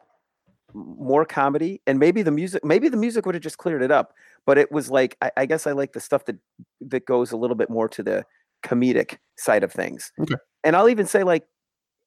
more 0.77 1.25
comedy 1.25 1.81
and 1.87 1.97
maybe 1.99 2.21
the 2.21 2.31
music 2.31 2.63
maybe 2.63 2.87
the 2.89 2.97
music 2.97 3.25
would 3.25 3.35
have 3.35 3.41
just 3.43 3.57
cleared 3.57 3.81
it 3.81 3.91
up 3.91 4.13
but 4.45 4.57
it 4.57 4.71
was 4.71 4.89
like 4.91 5.17
I, 5.21 5.31
I 5.37 5.45
guess 5.45 5.65
I 5.67 5.71
like 5.71 5.93
the 5.93 5.99
stuff 5.99 6.25
that 6.25 6.35
that 6.81 7.05
goes 7.05 7.31
a 7.31 7.37
little 7.37 7.55
bit 7.55 7.69
more 7.69 7.89
to 7.89 8.03
the 8.03 8.25
comedic 8.63 9.17
side 9.37 9.63
of 9.63 9.71
things. 9.71 10.11
Okay. 10.19 10.35
And 10.63 10.75
I'll 10.75 10.89
even 10.89 11.05
say 11.05 11.23
like, 11.23 11.45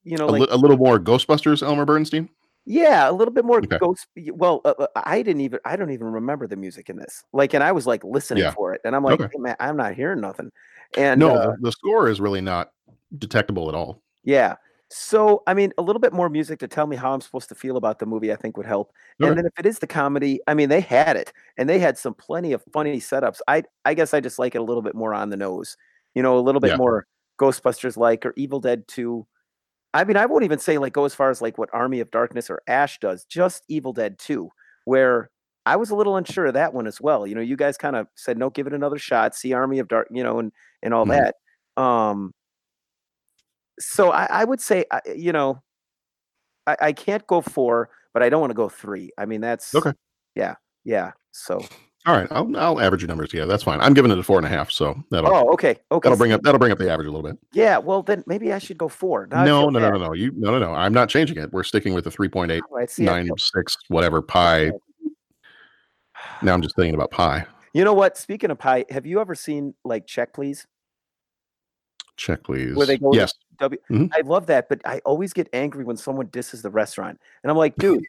you 0.05 0.17
know, 0.17 0.27
a, 0.27 0.31
like 0.31 0.41
li- 0.43 0.49
a 0.51 0.57
little 0.57 0.77
more 0.77 0.99
Ghostbusters, 0.99 1.63
Elmer 1.63 1.85
Bernstein. 1.85 2.29
yeah, 2.67 3.09
a 3.09 3.13
little 3.13 3.33
bit 3.33 3.45
more 3.45 3.59
Okay. 3.59 3.79
ghost. 3.79 4.07
Well, 4.33 4.61
uh, 4.65 4.75
uh, 4.79 4.87
I 4.97 5.23
didn't 5.23 5.43
even 5.43 5.61
I 5.65 5.77
don't 5.77 5.91
even 5.91 6.07
remember 6.09 6.47
the 6.47 6.57
music 6.57 6.89
in 6.91 6.97
this. 6.97 7.23
Like, 7.33 7.55
and 7.55 7.63
I 7.63 7.73
was 7.73 7.87
like 7.87 8.03
listening 8.05 8.43
Yeah. 8.45 8.53
for 8.53 8.75
it, 8.75 8.81
and 8.85 8.97
I'm 8.97 9.05
like, 9.05 9.21
Okay. 9.21 9.31
"Hey, 9.33 9.39
man, 9.41 9.57
I'm 9.61 9.77
not 9.77 9.95
hearing 9.95 10.21
nothing. 10.21 10.51
And 10.97 11.21
no, 11.21 11.35
uh, 11.37 11.47
the, 11.53 11.57
the 11.63 11.73
score 11.73 12.09
is 12.09 12.21
really 12.21 12.41
not 12.41 12.73
detectable 13.19 13.69
at 13.69 13.75
all. 13.75 14.03
Yeah. 14.25 14.57
So, 14.93 15.43
I 15.47 15.55
mean, 15.55 15.73
a 15.79 15.83
little 15.83 16.01
bit 16.01 16.13
more 16.13 16.29
music 16.29 16.59
to 16.61 16.69
tell 16.69 16.87
me 16.89 16.97
how 16.97 17.13
I'm 17.15 17.21
supposed 17.21 17.49
to 17.51 17.55
feel 17.55 17.77
about 17.77 18.01
the 18.01 18.07
movie, 18.07 18.33
I 18.33 18.37
think 18.37 18.57
would 18.57 18.67
help. 18.67 18.93
Okay. 19.21 19.35
And 19.35 19.37
then 19.39 19.47
if 19.47 19.53
it 19.59 19.65
is 19.67 19.79
the 19.79 19.87
comedy, 19.87 20.41
I 20.49 20.55
mean, 20.55 20.69
they 20.69 20.81
had 20.81 21.17
it 21.17 21.33
and 21.57 21.69
they 21.69 21.79
had 21.79 21.97
some 21.97 22.13
plenty 22.15 22.53
of 22.53 22.65
funny 22.73 22.99
setups. 22.99 23.41
I 23.47 23.63
I 23.85 23.95
guess 23.95 24.13
I 24.15 24.21
just 24.21 24.39
like 24.39 24.55
it 24.57 24.59
a 24.59 24.65
little 24.65 24.83
bit 24.83 24.97
more 24.97 25.15
on 25.15 25.31
the 25.31 25.37
nose, 25.37 25.77
you 26.15 26.23
know, 26.23 26.37
a 26.39 26.41
little 26.41 26.61
bit 26.61 26.73
Yeah. 26.73 26.77
more 26.77 27.07
Ghostbusters 27.41 27.97
like 27.97 28.27
or 28.27 28.35
Evil 28.37 28.59
Dead 28.61 28.89
2. 28.89 29.27
I 29.95 30.05
mean, 30.05 30.17
I 30.17 30.27
won't 30.27 30.45
even 30.45 30.59
say 30.59 30.79
like 30.79 30.93
go 30.93 31.05
as 31.05 31.15
far 31.15 31.31
as 31.31 31.41
like 31.43 31.57
what 31.59 31.71
Army 31.73 32.01
of 32.01 32.11
Darkness 32.11 32.51
or 32.51 32.61
Ash 32.69 32.99
does, 32.99 33.25
just 33.27 33.65
Evil 33.69 33.93
Dead 33.93 34.19
2, 34.19 34.51
where 34.87 35.31
I 35.67 35.77
was 35.77 35.91
a 35.91 35.97
little 35.97 36.17
unsure 36.17 36.47
of 36.47 36.55
that 36.55 36.75
one 36.75 36.87
as 36.89 37.01
well. 37.01 37.27
You 37.29 37.35
know, 37.37 37.41
you 37.43 37.57
guys 37.57 37.77
kind 37.79 37.95
of 37.97 38.09
said, 38.17 38.39
no, 38.39 38.51
give 38.51 38.67
it 38.67 38.73
another 38.75 38.99
shot, 38.99 39.35
see 39.37 39.53
Army 39.53 39.79
of 39.79 39.89
Dark, 39.89 40.09
you 40.11 40.23
know, 40.25 40.39
and 40.41 40.53
and 40.83 40.95
all 40.95 41.05
Mhm. 41.05 41.27
that. 41.27 41.37
Um, 41.81 42.33
so 43.81 44.13
I, 44.13 44.27
I 44.31 44.45
would 44.45 44.61
say, 44.61 44.85
eh, 44.93 45.01
you 45.17 45.33
know, 45.33 45.63
I, 46.67 46.77
I 46.81 46.93
can't 46.93 47.27
go 47.27 47.41
four, 47.41 47.91
but 48.13 48.23
I 48.23 48.29
don't 48.29 48.41
want 48.41 48.51
to 48.51 48.55
go 48.55 48.69
three. 48.69 49.11
I 49.19 49.27
mean, 49.27 49.41
that's 49.41 49.75
Okay. 49.75 49.93
Yeah, 50.35 50.55
yeah. 50.85 51.13
So, 51.33 51.61
All 52.07 52.17
right, 52.17 52.29
I'll, 52.31 52.57
I'll 52.57 52.81
average 52.81 53.03
your 53.03 53.09
numbers 53.09 53.31
together. 53.31 53.49
That's 53.49 53.63
fine. 53.63 53.81
I'm 53.81 53.95
giving 53.95 54.11
it 54.11 54.19
a 54.19 54.23
four 54.23 54.39
and 54.39 54.47
a 54.47 54.49
half, 54.49 54.71
so 54.71 55.03
that'll 55.11 55.33
oh, 55.33 55.53
okay, 55.53 55.77
okay. 55.91 56.09
that'll 56.09 56.19
bring 56.19 56.33
up 56.33 56.43
that'll 56.43 56.59
bring 56.59 56.73
up 56.73 56.79
the 56.79 56.91
average 56.91 57.09
a 57.09 57.11
little 57.11 57.29
bit. 57.29 57.39
Yeah, 57.53 57.79
well, 57.79 58.03
then 58.03 58.25
maybe 58.27 58.53
I 58.53 58.59
should 58.59 58.79
go 58.79 58.89
four. 58.89 59.29
Now 59.31 59.45
no, 59.45 59.69
no, 59.69 59.79
no, 59.79 59.91
no, 59.91 59.99
no. 59.99 60.13
You 60.13 60.33
no, 60.37 60.51
no, 60.53 60.59
no. 60.59 60.73
I'm 60.73 60.95
not 60.95 61.09
changing 61.09 61.39
it. 61.39 61.53
We're 61.53 61.63
sticking 61.63 61.95
with 61.95 62.05
the 62.05 62.11
three 62.11 62.29
point 62.29 62.53
eight 62.53 62.63
oh, 62.67 62.73
All 62.73 62.79
right, 62.79 62.91
see, 62.91 63.09
I 63.09 63.23
nine 63.23 63.31
six 63.39 63.77
whatever 63.89 64.23
pi. 64.23 64.71
Now 66.43 66.55
I'm 66.55 66.63
just 66.63 66.77
thinking 66.77 66.95
about 66.95 67.11
pi. 67.11 67.47
You 67.75 67.85
know 67.85 67.95
what? 67.95 68.17
Speaking 68.17 68.51
of 68.51 68.59
pi, 68.59 68.85
have 68.91 69.07
you 69.07 69.21
ever 69.21 69.35
seen 69.35 69.75
like 69.85 70.07
Check 70.07 70.33
Please? 70.33 70.67
Check 72.21 72.45
please. 72.45 72.75
Where 72.77 72.87
they 72.87 72.99
go 72.99 73.13
yes. 73.15 73.33
to 73.33 73.39
W. 73.61 73.81
Mhm. 73.91 74.11
I 74.15 74.21
love 74.21 74.47
that, 74.47 74.69
but 74.69 74.81
I 74.85 74.99
always 75.07 75.33
get 75.33 75.49
angry 75.55 75.85
when 75.85 75.97
someone 75.97 76.29
disses 76.31 76.61
the 76.61 76.69
restaurant. 76.71 77.19
And 77.43 77.51
I'm 77.51 77.57
like, 77.57 77.75
dude, 77.77 78.05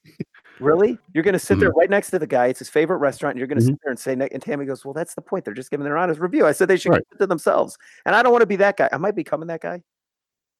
really? 0.60 0.98
You're 1.14 1.24
gonna 1.24 1.40
sit 1.40 1.54
Mm-hmm. 1.56 1.60
there 1.62 1.70
right 1.72 1.90
next 1.90 2.10
to 2.12 2.20
the 2.20 2.28
guy, 2.28 2.48
it's 2.48 2.60
his 2.60 2.68
favorite 2.70 2.98
restaurant, 2.98 3.34
and 3.36 3.40
you're 3.40 3.48
gonna 3.48 3.62
Mhm. 3.62 3.68
sit 3.68 3.80
there 3.84 3.90
and 3.92 3.98
say 4.00 4.14
and 4.14 4.42
Tammy 4.42 4.66
goes, 4.66 4.84
Well, 4.84 4.94
that's 4.94 5.16
the 5.16 5.22
point. 5.22 5.46
They're 5.46 5.54
just 5.54 5.72
giving 5.72 5.86
their 5.86 5.98
honest 5.98 6.20
review. 6.20 6.46
I 6.46 6.52
said 6.52 6.68
they 6.68 6.76
should 6.78 6.92
Right. 6.92 7.08
keep 7.10 7.16
it 7.16 7.20
to 7.24 7.28
themselves. 7.28 7.78
And 8.06 8.14
I 8.16 8.22
don't 8.22 8.34
want 8.34 8.42
to 8.42 8.48
be 8.48 8.58
that 8.58 8.76
guy. 8.78 8.90
I 8.92 8.98
might 8.98 9.16
be 9.16 9.24
becoming 9.24 9.48
that 9.48 9.62
guy. 9.62 9.82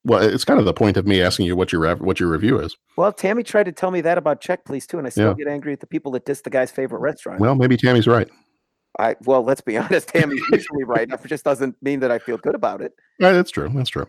Well, 0.06 0.24
it's 0.24 0.46
kind 0.46 0.60
of 0.60 0.66
the 0.66 0.74
point 0.74 0.96
of 0.98 1.06
me 1.06 1.22
asking 1.22 1.46
you 1.46 1.56
what 1.58 1.72
your 1.74 1.96
what 1.98 2.20
your 2.20 2.30
review 2.30 2.58
is. 2.60 2.76
Well, 2.96 3.12
Tammy 3.12 3.44
tried 3.44 3.66
to 3.66 3.72
tell 3.72 3.92
me 3.92 4.02
that 4.02 4.18
about 4.18 4.40
Check 4.42 4.66
Please 4.66 4.88
too, 4.88 4.98
and 4.98 5.06
I 5.06 5.10
still 5.12 5.28
Yeah. 5.28 5.34
get 5.46 5.48
angry 5.48 5.74
at 5.74 5.80
the 5.82 5.86
people 5.88 6.12
that 6.14 6.26
diss 6.26 6.42
the 6.42 6.50
guy's 6.50 6.72
favorite 6.72 7.00
restaurant. 7.02 7.40
Well, 7.42 7.54
maybe 7.56 7.76
Tammy's 7.78 8.08
right. 8.08 8.28
I 9.00 9.16
well, 9.26 9.44
let's 9.44 9.62
be 9.62 9.78
honest, 9.78 10.10
Tammy's 10.10 10.42
usually 10.52 10.84
right. 10.84 11.10
It 11.10 11.20
just 11.26 11.44
doesn't 11.46 11.76
mean 11.82 12.00
that 12.02 12.12
I 12.12 12.20
feel 12.20 12.38
good 12.38 12.56
about 12.56 12.82
it. 12.82 12.94
Right, 13.20 13.34
that's 13.34 13.52
true. 13.52 13.70
That's 13.74 13.90
true. 13.90 14.08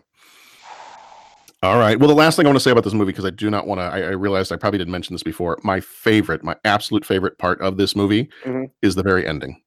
All 1.61 1.79
right. 1.79 1.97
Well, 1.97 2.09
the 2.09 2.15
last 2.15 2.35
thing 2.35 2.45
I 2.45 2.49
want 2.49 2.57
to 2.57 2.63
say 2.63 2.71
about 2.71 2.83
this 2.83 2.93
movie, 2.93 3.13
because 3.13 3.23
I 3.23 3.29
do 3.29 3.49
not 3.49 3.67
want 3.67 3.79
to, 3.79 3.83
I, 3.83 3.99
I 4.01 4.09
realized 4.09 4.51
I 4.51 4.57
probably 4.57 4.79
didn't 4.79 4.91
mention 4.91 5.13
this 5.13 5.23
before. 5.23 5.57
My 5.63 5.79
favorite, 5.79 6.43
my 6.43 6.57
absolute 6.65 7.05
favorite 7.05 7.37
part 7.37 7.61
of 7.61 7.77
this 7.77 7.95
movie 7.95 8.29
Mhm. 8.45 8.69
is 8.81 8.95
the 8.95 9.03
very 9.03 9.25
ending. 9.25 9.61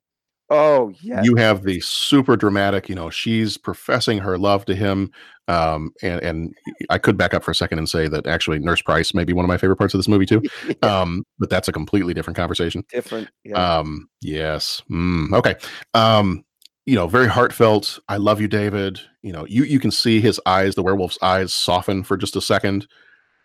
Oh 0.49 0.93
yeah. 1.01 1.23
You 1.23 1.35
have 1.37 1.65
the 1.65 1.81
super 1.81 2.37
dramatic, 2.37 2.89
you 2.89 2.95
know, 2.95 3.11
she's 3.11 3.57
professing 3.57 4.19
her 4.19 4.39
love 4.39 4.65
to 4.67 4.75
him. 4.75 5.11
Um, 5.49 5.93
and, 6.03 6.21
and 6.23 6.55
I 6.91 6.99
could 6.99 7.17
back 7.17 7.35
up 7.35 7.43
for 7.43 7.51
a 7.51 7.55
second 7.55 7.79
and 7.79 7.89
say 7.89 8.09
that 8.09 8.27
actually 8.27 8.59
Nurse 8.59 8.83
Price 8.83 9.15
may 9.15 9.25
be 9.25 9.33
one 9.33 9.45
of 9.45 9.49
my 9.49 9.57
favorite 9.57 9.77
parts 9.77 9.95
of 9.95 9.99
this 9.99 10.09
movie 10.09 10.27
too. 10.27 10.43
Um, 10.83 11.25
but 11.39 11.51
that's 11.51 11.69
a 11.69 11.73
completely 11.73 12.15
different 12.15 12.37
conversation. 12.37 12.85
Different. 12.91 13.29
Yeah. 13.45 13.79
Um, 13.79 14.09
yes. 14.21 14.83
Mm, 14.91 15.33
okay. 15.33 15.57
Um, 15.95 16.45
you 16.85 16.95
know, 16.95 17.09
very 17.09 17.27
heartfelt. 17.27 17.99
I 18.09 18.17
love 18.17 18.41
you, 18.41 18.47
David. 18.47 19.01
You 19.23 19.33
know, 19.33 19.45
you 19.47 19.65
you 19.65 19.81
can 19.81 19.91
see 19.91 20.21
his 20.21 20.41
eyes, 20.47 20.77
the 20.77 20.83
werewolf's 20.83 21.19
eyes, 21.23 21.53
soften 21.53 22.05
for 22.05 22.17
just 22.17 22.37
a 22.37 22.41
second, 22.41 22.87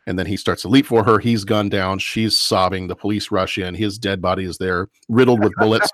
and 0.07 0.17
then 0.17 0.25
he 0.25 0.35
starts 0.37 0.61
to 0.63 0.67
leap 0.67 0.85
for 0.85 1.03
her. 1.03 1.19
He's 1.19 1.43
gunned 1.43 1.71
down. 1.71 1.99
She's 1.99 2.37
sobbing. 2.37 2.87
The 2.87 2.95
police 2.95 3.31
rush 3.31 3.57
in. 3.57 3.75
His 3.75 3.97
dead 3.97 4.21
body 4.21 4.45
is 4.45 4.57
there, 4.57 4.87
riddled 5.09 5.43
with 5.43 5.53
bullets, 5.57 5.89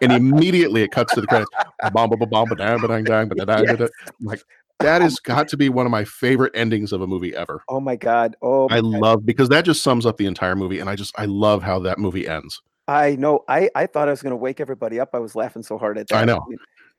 and 0.00 0.12
immediately 0.12 0.82
it 0.82 0.90
cuts 0.90 1.14
to 1.14 1.20
the 1.20 1.26
credits. 1.26 1.50
Ba-da. 1.92 3.86
Like 4.20 4.42
that 4.80 5.00
has 5.02 5.16
got 5.20 5.48
to 5.48 5.56
be 5.56 5.68
one 5.68 5.86
of 5.86 5.92
my 5.92 6.04
favorite 6.04 6.52
endings 6.56 6.92
of 6.92 7.02
a 7.02 7.06
movie 7.06 7.34
ever. 7.36 7.62
oh 7.68 7.78
my 7.80 7.94
god. 7.96 8.36
Oh 8.42 8.68
my 8.68 8.78
I 8.78 8.80
God. 8.80 8.90
love 8.90 9.26
because 9.26 9.48
that 9.50 9.64
just 9.64 9.82
sums 9.82 10.06
up 10.06 10.16
the 10.16 10.26
entire 10.26 10.56
movie, 10.56 10.78
and 10.80 10.90
I 10.90 10.96
just 10.96 11.14
I 11.18 11.26
love 11.26 11.62
how 11.62 11.78
that 11.80 11.98
movie 11.98 12.26
ends. 12.26 12.60
I 12.88 13.14
know. 13.16 13.44
I 13.48 13.70
I 13.74 13.86
thought 13.86 14.08
I 14.08 14.10
was 14.10 14.22
gonna 14.22 14.36
wake 14.36 14.60
everybody 14.60 14.98
up. 14.98 15.10
I 15.14 15.18
was 15.18 15.36
laughing 15.36 15.62
so 15.62 15.78
hard 15.78 15.98
at 15.98 16.08
that. 16.08 16.16
I 16.16 16.24
know. 16.24 16.44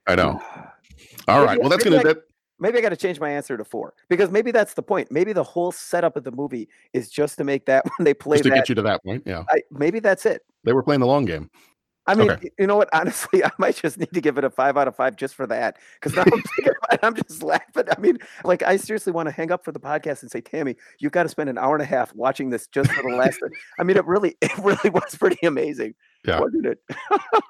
I 0.08 0.16
know. 0.16 0.42
All 1.28 1.40
maybe- 1.40 1.46
right. 1.48 1.60
Well, 1.60 1.70
that's 1.70 1.84
gonna 1.84 1.98
I- 1.98 2.04
that, 2.04 2.18
Maybe 2.64 2.80
I 2.80 2.82
got 2.82 2.90
to 2.90 2.96
change 2.96 3.20
my 3.20 3.30
answer 3.30 3.58
to 3.58 3.64
four 3.64 3.94
because 4.10 4.32
maybe 4.32 4.50
that's 4.52 4.74
the 4.74 4.82
point. 4.82 5.12
Maybe 5.12 5.34
the 5.34 5.44
whole 5.44 5.72
setup 5.72 6.16
of 6.18 6.24
the 6.24 6.32
movie 6.32 6.68
is 6.94 7.10
just 7.10 7.38
to 7.38 7.44
make 7.44 7.66
that 7.68 7.84
when 7.98 8.06
they 8.06 8.14
play 8.16 8.38
just 8.38 8.46
to 8.46 8.50
that. 8.50 8.56
get 8.56 8.70
you 8.70 8.76
to 8.76 8.82
that 8.84 9.04
point. 9.04 9.24
Yeah, 9.26 9.44
I, 9.50 9.62
maybe 9.70 10.00
that's 10.00 10.26
it. 10.26 10.42
they 10.64 10.74
were 10.74 10.82
playing 10.82 11.02
the 11.02 11.06
long 11.08 11.26
game. 11.26 11.52
I 12.06 12.16
mean, 12.16 12.32
Okay. 12.32 12.50
you 12.60 12.68
know 12.68 12.76
what? 12.76 12.90
Honestly, 12.94 13.46
I 13.46 13.52
might 13.58 13.76
just 13.78 13.98
need 13.98 14.12
to 14.14 14.20
give 14.20 14.38
it 14.38 14.44
a 14.44 14.50
five 14.50 14.76
out 14.76 14.90
of 14.90 14.96
five 14.96 15.16
just 15.16 15.36
for 15.36 15.48
that. 15.48 15.78
Because 15.96 16.16
now 16.18 16.24
I'm 16.24 16.32
thinking 16.32 16.74
about 16.84 16.94
it, 16.94 17.00
I'm 17.02 17.16
just 17.16 17.42
laughing. 17.44 17.86
I 17.96 18.00
mean, 18.00 18.18
like, 18.44 18.62
I 18.64 18.76
seriously 18.76 19.14
want 19.14 19.28
to 19.28 19.32
hang 19.32 19.52
up 19.54 19.64
for 19.64 19.72
the 19.72 19.80
podcast 19.80 20.22
and 20.22 20.30
say, 20.30 20.42
Tammy, 20.42 20.76
you've 21.00 21.14
got 21.14 21.24
to 21.24 21.30
spend 21.30 21.50
an 21.50 21.58
hour 21.58 21.76
and 21.76 21.82
a 21.82 21.86
half 21.86 22.14
watching 22.16 22.50
this 22.50 22.68
just 22.68 22.92
for 22.92 23.04
the 23.10 23.16
last. 23.16 23.40
I 23.80 23.84
mean, 23.84 23.96
it 23.98 24.06
really, 24.06 24.36
it 24.42 24.58
really 24.58 24.90
was 24.90 25.16
pretty 25.16 25.46
amazing, 25.48 25.96
Yeah. 26.26 26.40
wasn't 26.42 26.66
it? 26.66 26.80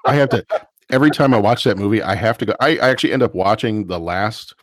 I 0.06 0.14
have 0.14 0.28
to 0.30 0.44
every 0.90 1.10
time 1.10 1.34
I 1.34 1.38
watch 1.38 1.64
that 1.64 1.76
movie, 1.78 2.02
I 2.02 2.14
have 2.14 2.38
to 2.38 2.46
go. 2.46 2.54
I, 2.60 2.76
I 2.78 2.90
actually 2.90 3.12
end 3.12 3.22
up 3.22 3.34
watching 3.34 3.86
the 3.88 3.98
last 3.98 4.54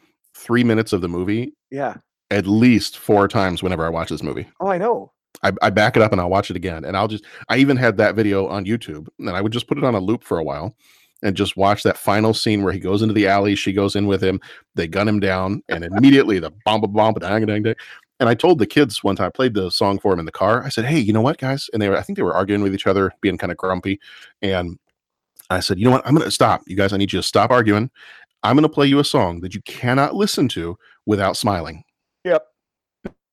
three 0.41 0.63
minutes 0.63 0.93
of 0.93 1.01
the 1.01 1.07
movie 1.09 1.53
Yeah. 1.69 1.95
at 2.31 2.47
least 2.47 2.97
four 2.97 3.27
times 3.27 3.61
whenever 3.63 3.85
I 3.85 3.89
watch 3.89 4.09
this 4.09 4.23
movie. 4.23 4.47
Oh, 4.59 4.67
I 4.67 4.77
know. 4.77 5.11
I, 5.43 5.51
I 5.61 5.69
back 5.69 5.95
it 5.95 6.01
up 6.01 6.11
and 6.11 6.19
I'll 6.19 6.29
watch 6.29 6.49
it 6.49 6.55
again. 6.57 6.83
And 6.85 6.95
I'll 6.97 7.07
just 7.07 7.25
I 7.49 7.57
even 7.57 7.77
had 7.77 7.97
that 7.97 8.15
video 8.15 8.47
on 8.47 8.65
YouTube 8.65 9.07
and 9.19 9.29
I 9.29 9.41
would 9.41 9.51
just 9.53 9.67
put 9.67 9.77
it 9.77 9.83
on 9.83 9.95
a 9.95 9.99
loop 9.99 10.23
for 10.23 10.37
a 10.39 10.43
while 10.43 10.75
and 11.23 11.35
just 11.37 11.55
watch 11.55 11.83
that 11.83 11.97
final 11.97 12.33
scene 12.33 12.63
where 12.63 12.73
he 12.73 12.79
goes 12.79 13.01
into 13.01 13.13
the 13.13 13.27
alley, 13.27 13.55
she 13.55 13.71
goes 13.73 13.95
in 13.95 14.07
with 14.07 14.23
him, 14.23 14.39
they 14.75 14.87
gun 14.87 15.07
him 15.07 15.19
down, 15.19 15.61
and 15.69 15.83
immediately 15.85 16.39
the 16.39 16.51
bomb 16.65 16.81
bomb 16.81 17.13
dang 17.13 17.45
dang 17.45 17.63
dang. 17.63 17.75
And 18.19 18.29
I 18.29 18.35
told 18.35 18.59
the 18.59 18.67
kids 18.67 19.03
one 19.03 19.15
time, 19.15 19.27
I 19.27 19.29
played 19.31 19.53
the 19.55 19.71
song 19.71 19.97
for 19.99 20.13
him 20.13 20.19
in 20.19 20.25
the 20.25 20.31
car. 20.31 20.63
I 20.63 20.69
said, 20.69 20.85
Hey, 20.85 20.99
you 20.99 21.11
know 21.13 21.21
what, 21.21 21.37
guys? 21.39 21.69
And 21.73 21.81
they 21.81 21.89
were, 21.89 21.97
I 21.97 22.01
think 22.03 22.17
they 22.17 22.23
were 22.23 22.35
arguing 22.35 22.61
with 22.61 22.73
each 22.75 22.85
other, 22.85 23.11
being 23.21 23.37
kind 23.37 23.51
of 23.51 23.57
grumpy. 23.57 23.99
And 24.43 24.77
I 25.49 25.59
said, 25.59 25.79
You 25.79 25.85
know 25.85 25.91
what? 25.91 26.05
I'm 26.05 26.13
going 26.13 26.25
to 26.25 26.31
stop. 26.31 26.61
You 26.67 26.75
guys, 26.75 26.93
I 26.93 26.97
need 26.97 27.11
you 27.11 27.19
to 27.19 27.23
stop 27.23 27.49
arguing. 27.49 27.89
I'm 28.43 28.55
going 28.55 28.63
to 28.63 28.69
play 28.69 28.87
you 28.87 28.99
a 28.99 29.03
song 29.03 29.41
that 29.41 29.53
you 29.55 29.61
cannot 29.63 30.15
listen 30.15 30.47
to 30.49 30.77
without 31.05 31.37
smiling. 31.37 31.83
Yep. 32.25 32.45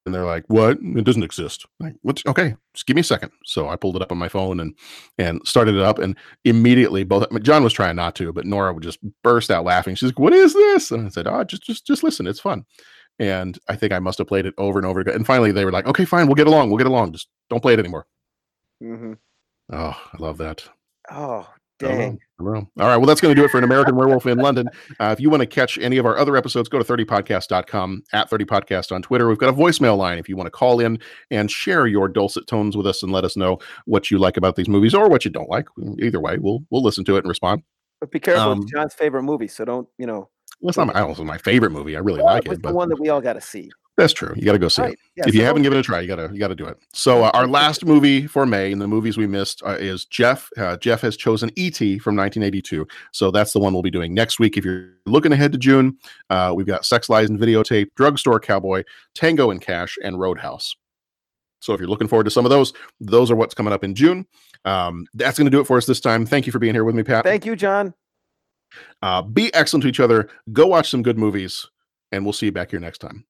And 0.06 0.14
they're 0.14 0.24
like, 0.24 0.44
"What? 0.48 0.78
It 0.82 1.04
doesn't 1.04 1.22
exist." 1.22 1.66
Like, 1.80 1.94
what's 2.00 2.24
okay? 2.26 2.56
Just 2.74 2.86
give 2.86 2.94
me 2.94 3.00
a 3.00 3.04
second. 3.04 3.30
So 3.44 3.68
I 3.68 3.76
pulled 3.76 3.96
it 3.96 4.02
up 4.02 4.10
on 4.10 4.16
my 4.18 4.28
phone 4.28 4.58
and 4.58 4.74
and 5.18 5.40
started 5.46 5.74
it 5.74 5.82
up, 5.82 5.98
and 5.98 6.16
immediately 6.46 7.04
both 7.04 7.26
John 7.42 7.62
was 7.62 7.74
trying 7.74 7.96
not 7.96 8.14
to, 8.16 8.32
but 8.32 8.46
Nora 8.46 8.72
would 8.72 8.82
just 8.82 9.00
burst 9.22 9.50
out 9.50 9.64
laughing. 9.64 9.94
She's 9.94 10.08
like, 10.08 10.18
"What 10.18 10.32
is 10.32 10.54
this?" 10.54 10.90
And 10.90 11.06
I 11.06 11.10
said, 11.10 11.26
"Oh, 11.26 11.44
just 11.44 11.62
just 11.62 11.86
just 11.86 12.02
listen. 12.02 12.26
It's 12.26 12.40
fun." 12.40 12.64
And 13.18 13.58
I 13.68 13.76
think 13.76 13.92
I 13.92 13.98
must 14.00 14.18
have 14.18 14.28
played 14.28 14.46
it 14.46 14.54
over 14.58 14.78
and 14.78 14.86
over 14.86 15.00
again. 15.00 15.14
And 15.16 15.26
finally, 15.26 15.52
they 15.52 15.64
were 15.66 15.72
like, 15.72 15.86
"Okay, 15.86 16.06
fine, 16.06 16.26
we'll 16.26 16.36
get 16.36 16.46
along. 16.48 16.70
We'll 16.70 16.78
get 16.78 16.86
along. 16.86 17.12
Just 17.12 17.28
don't 17.50 17.60
play 17.62 17.74
it 17.74 17.78
anymore." 17.80 18.06
hmm 18.80 19.14
Oh, 19.72 19.96
I 20.14 20.16
love 20.18 20.38
that. 20.38 20.68
Oh, 21.10 21.48
dang. 21.78 22.18
I. 22.40 22.44
All 22.44 22.66
right. 22.76 22.96
Well, 22.96 23.06
that's 23.06 23.20
going 23.20 23.34
to 23.34 23.40
do 23.40 23.44
it 23.44 23.50
for 23.50 23.58
an 23.58 23.64
American 23.64 23.96
Werewolf 23.96 24.26
in 24.26 24.38
London. 24.38 24.68
Uh, 25.00 25.10
if 25.16 25.20
you 25.20 25.28
want 25.28 25.40
to 25.40 25.46
catch 25.46 25.76
any 25.78 25.96
of 25.96 26.06
our 26.06 26.16
other 26.16 26.36
episodes, 26.36 26.68
go 26.68 26.78
to 26.78 26.84
30podcast.com, 26.84 28.04
at 28.12 28.30
30podcast 28.30 28.92
on 28.92 29.02
Twitter. 29.02 29.28
We've 29.28 29.38
got 29.38 29.48
a 29.48 29.52
voicemail 29.52 29.96
line 29.96 30.18
if 30.18 30.28
you 30.28 30.36
want 30.36 30.46
to 30.46 30.50
call 30.52 30.78
in 30.80 31.00
and 31.30 31.50
share 31.50 31.86
your 31.86 32.08
dulcet 32.08 32.46
tones 32.46 32.76
with 32.76 32.86
us 32.86 33.02
and 33.02 33.10
let 33.12 33.24
us 33.24 33.36
know 33.36 33.58
what 33.86 34.10
you 34.10 34.18
like 34.18 34.36
about 34.36 34.56
these 34.56 34.68
movies 34.68 34.94
or 34.94 35.08
what 35.08 35.24
you 35.24 35.30
don't 35.30 35.50
like. 35.50 35.66
Either 36.00 36.20
way, 36.20 36.38
we'll 36.38 36.60
we'll 36.70 36.82
listen 36.82 37.04
to 37.06 37.16
it 37.16 37.20
and 37.20 37.28
respond. 37.28 37.62
But 38.00 38.12
be 38.12 38.20
careful. 38.20 38.52
Um, 38.52 38.62
it's 38.62 38.70
John's 38.70 38.94
favorite 38.94 39.24
movie, 39.24 39.48
so 39.48 39.64
don't, 39.64 39.88
you 39.98 40.06
know. 40.06 40.28
Well, 40.60 40.70
it's 40.70 40.78
not 40.78 40.88
my, 40.88 40.94
I 40.94 40.98
don't 41.00 41.08
know 41.08 41.12
it's 41.12 41.20
my 41.20 41.38
favorite 41.38 41.70
movie. 41.70 41.96
I 41.96 42.00
really 42.00 42.22
Well, 42.22 42.34
like 42.34 42.46
it 42.46 42.48
was 42.48 42.58
it, 42.58 42.62
the 42.62 42.68
but 42.68 42.74
one 42.74 42.88
that 42.88 43.00
we 43.00 43.08
all 43.08 43.20
got 43.20 43.34
to 43.34 43.40
see. 43.40 43.70
That's 43.98 44.14
true. 44.14 44.32
You 44.36 44.44
got 44.44 44.52
to 44.52 44.58
go 44.58 44.68
see 44.68 44.80
Right. 44.82 44.92
it. 44.94 44.98
Yeah, 45.16 45.24
if 45.26 45.34
you 45.34 45.42
haven't 45.44 45.62
given 45.62 45.76
it 45.76 45.80
a 45.80 45.84
try, 45.84 46.00
you 46.00 46.08
gotta 46.08 46.30
you 46.32 46.38
gotta 46.38 46.54
do 46.54 46.64
it. 46.66 46.78
So 46.94 47.24
uh, 47.24 47.30
our 47.34 47.46
last 47.46 47.84
movie 47.84 48.26
for 48.26 48.46
May 48.46 48.72
and 48.72 48.80
the 48.80 48.86
movies 48.88 49.16
we 49.18 49.26
missed 49.26 49.62
uh, 49.66 49.70
is 49.78 50.06
Jeff. 50.06 50.48
Uh, 50.56 50.76
Jeff 50.78 51.00
has 51.02 51.16
chosen 51.16 51.50
E.T. 51.56 51.98
from 51.98 52.16
1982, 52.16 52.86
so 53.12 53.30
that's 53.30 53.52
the 53.52 53.58
one 53.58 53.74
we'll 53.74 53.82
be 53.82 53.90
doing 53.90 54.14
next 54.14 54.38
week. 54.38 54.56
If 54.56 54.64
you're 54.64 54.90
looking 55.04 55.32
ahead 55.32 55.52
to 55.52 55.58
June, 55.58 55.98
uh, 56.30 56.52
we've 56.56 56.66
got 56.66 56.86
Sex 56.86 57.08
Lies 57.10 57.28
and 57.28 57.38
Videotape, 57.38 57.88
Drugstore 57.96 58.40
Cowboy, 58.40 58.84
Tango 59.14 59.50
and 59.50 59.60
Cash, 59.60 59.98
and 60.02 60.18
Roadhouse. 60.18 60.74
So 61.60 61.74
if 61.74 61.80
you're 61.80 61.88
looking 61.88 62.06
forward 62.06 62.24
to 62.24 62.30
some 62.30 62.46
of 62.46 62.50
those, 62.50 62.72
those 63.00 63.30
are 63.32 63.36
what's 63.36 63.54
coming 63.54 63.72
up 63.72 63.82
in 63.82 63.94
June. 63.96 64.26
Um, 64.64 65.06
that's 65.14 65.36
going 65.38 65.46
to 65.46 65.50
do 65.50 65.60
it 65.60 65.66
for 65.66 65.76
us 65.76 65.86
this 65.86 65.98
time. 66.00 66.24
Thank 66.24 66.46
you 66.46 66.52
for 66.52 66.60
being 66.60 66.74
here 66.74 66.84
with 66.84 66.94
me, 66.94 67.02
Pat. 67.02 67.24
Thank 67.24 67.44
you, 67.44 67.56
John. 67.56 67.94
Uh, 69.02 69.22
be 69.22 69.52
excellent 69.54 69.82
to 69.82 69.88
each 69.88 69.98
other. 69.98 70.28
Go 70.52 70.66
watch 70.68 70.88
some 70.88 71.02
good 71.02 71.18
movies, 71.18 71.66
and 72.12 72.24
we'll 72.24 72.32
see 72.32 72.46
you 72.46 72.52
back 72.52 72.70
here 72.70 72.78
next 72.78 72.98
time. 72.98 73.24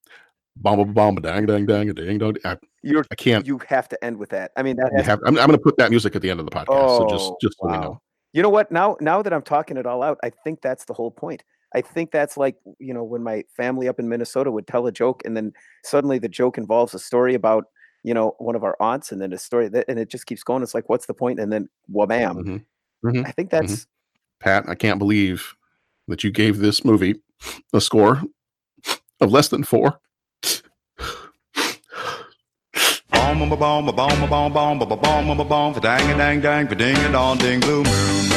Bomb, 0.61 0.93
bomb, 0.93 1.15
dang, 1.17 1.47
dang, 1.47 1.67
dang, 1.67 1.93
dang, 1.95 2.19
dang. 2.19 2.37
I, 2.45 2.57
You're, 2.83 3.05
I 3.11 3.15
can't. 3.15 3.47
You 3.47 3.59
have 3.69 3.89
to 3.91 4.05
end 4.05 4.17
with 4.19 4.31
that. 4.31 4.51
I 4.57 4.63
mean, 4.63 4.77
that 4.77 4.91
has 4.97 5.07
have, 5.07 5.21
I'm, 5.25 5.39
I'm 5.39 5.47
going 5.47 5.53
to 5.53 5.59
put 5.59 5.77
that 5.79 5.91
music 5.91 6.17
at 6.17 6.23
the 6.23 6.31
end 6.31 6.41
of 6.41 6.47
the 6.47 6.53
podcast. 6.53 6.99
so 6.99 7.07
just, 7.09 7.31
Oh, 7.31 7.37
just 7.41 7.57
so 7.61 7.69
wow. 7.69 7.81
know. 7.81 8.03
You 8.33 8.43
know 8.43 8.49
what? 8.51 8.71
Now, 8.73 8.97
now 9.01 9.23
that 9.23 9.33
I'm 9.33 9.43
talking 9.43 9.77
it 9.77 9.87
all 9.87 10.03
out, 10.03 10.19
I 10.25 10.31
think 10.31 10.61
that's 10.61 10.85
the 10.85 10.95
whole 10.95 11.11
point. 11.11 11.45
I 11.75 11.81
think 11.83 12.11
that's 12.11 12.37
like 12.39 12.57
you 12.79 12.95
know 12.95 13.05
when 13.05 13.23
my 13.23 13.45
family 13.57 13.89
up 13.89 13.99
in 14.01 14.09
Minnesota 14.09 14.51
would 14.51 14.67
tell 14.67 14.87
a 14.87 14.93
joke, 14.93 15.21
and 15.27 15.37
then 15.37 15.53
suddenly 15.85 16.19
the 16.19 16.29
joke 16.29 16.57
involves 16.57 16.95
a 16.95 16.99
story 16.99 17.35
about 17.35 17.65
you 18.05 18.15
know 18.15 18.35
one 18.39 18.57
of 18.57 18.65
our 18.65 18.75
aunts, 18.81 19.13
and 19.13 19.21
then 19.21 19.33
a 19.35 19.39
story 19.39 19.69
that, 19.69 19.85
and 19.87 19.99
it 19.99 20.09
just 20.09 20.25
keeps 20.27 20.43
going. 20.43 20.63
It's 20.63 20.75
like, 20.75 20.89
what's 20.89 21.05
the 21.07 21.13
point? 21.15 21.39
And 21.39 21.53
then 21.53 21.69
wham! 21.89 22.09
Mhm. 22.37 22.65
Mhm. 23.05 23.27
I 23.27 23.33
think 23.33 23.51
that's 23.51 23.87
Pat, 24.41 24.67
I 24.67 24.75
can't 24.75 24.99
believe 24.99 25.55
that 26.07 26.25
you 26.25 26.31
gave 26.31 26.59
this 26.59 26.85
movie 26.87 27.17
a 27.75 27.81
score 27.83 28.23
of 29.21 29.31
less 29.31 29.49
than 29.49 29.63
four. 29.63 30.01
Bomb, 33.39 33.51
bomb, 33.51 33.87
bomb, 33.87 33.95
bomb, 33.95 34.53
bomb, 34.53 34.53
bomb, 34.53 34.79
bomb, 34.79 34.99
bomb, 34.99 35.49
bomb, 35.49 35.75
for 35.75 35.81
dang 35.81 36.19
dang 36.19 36.41
dang, 36.41 36.67
ding 36.67 36.97
a 36.97 37.13
dong 37.13 37.39
ding, 37.39 37.61
blue 37.61 37.85
moon, 37.85 38.29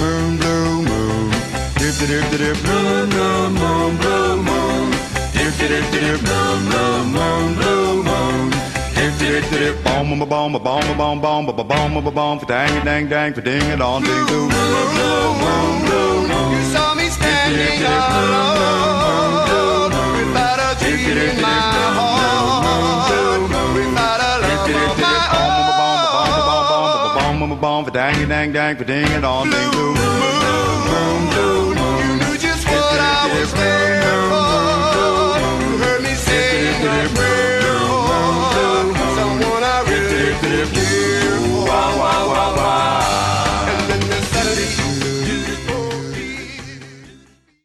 moon, 0.00 0.36
blue 0.36 0.82
moon, 0.82 1.30
dip 1.78 1.94
dip 1.94 2.08
dip 2.08 2.40
dip, 2.40 2.56
moon, 2.66 3.08
moon, 3.08 3.54
moon, 3.54 3.96
blue 3.98 4.42
moon, 4.42 4.90
dip 5.32 5.54
dip 5.58 5.68
dip 5.68 5.90
dip, 5.92 6.20
moon, 6.26 7.12
moon, 7.14 7.54
blue 7.54 8.02
moon, 8.02 8.50
dip 9.20 9.84
bomb, 9.84 10.18
bomb, 10.18 10.28
bomb, 10.28 10.52
bomb, 10.58 10.96
bomb, 10.96 11.20
bomb, 11.20 11.46
bomb, 11.54 11.94
bomb, 11.94 12.14
bomb, 12.14 12.38
dang 12.48 12.84
dang 12.84 13.08
dang, 13.08 13.32
ding 13.32 13.70
a 13.70 13.76
dong 13.76 14.02
ding, 14.02 14.26
blue 14.26 14.48
blue 14.48 14.88
blue. 14.92 15.18
You 16.50 16.62
saw 16.72 16.94
me 16.94 17.08
standing 17.10 17.84
alone 17.84 18.57
bong 27.60 27.84
for 27.84 27.90
dang 27.90 28.28
dang 28.28 28.52
dang, 28.52 28.76
for 28.76 28.84
ding 28.84 29.06
a 29.12 29.20
dong 29.20 29.50
ding 29.50 29.70
boom 29.72 29.94
boom. 29.94 30.08
You 32.20 32.38
for. 32.64 33.58
You 35.60 35.78
heard 35.82 36.02
me 36.02 36.14
for 38.94 39.08
someone 39.16 39.64
I 39.64 39.82
really 39.86 40.32
care. 40.40 40.66
And 43.68 43.90
then. 43.90 44.87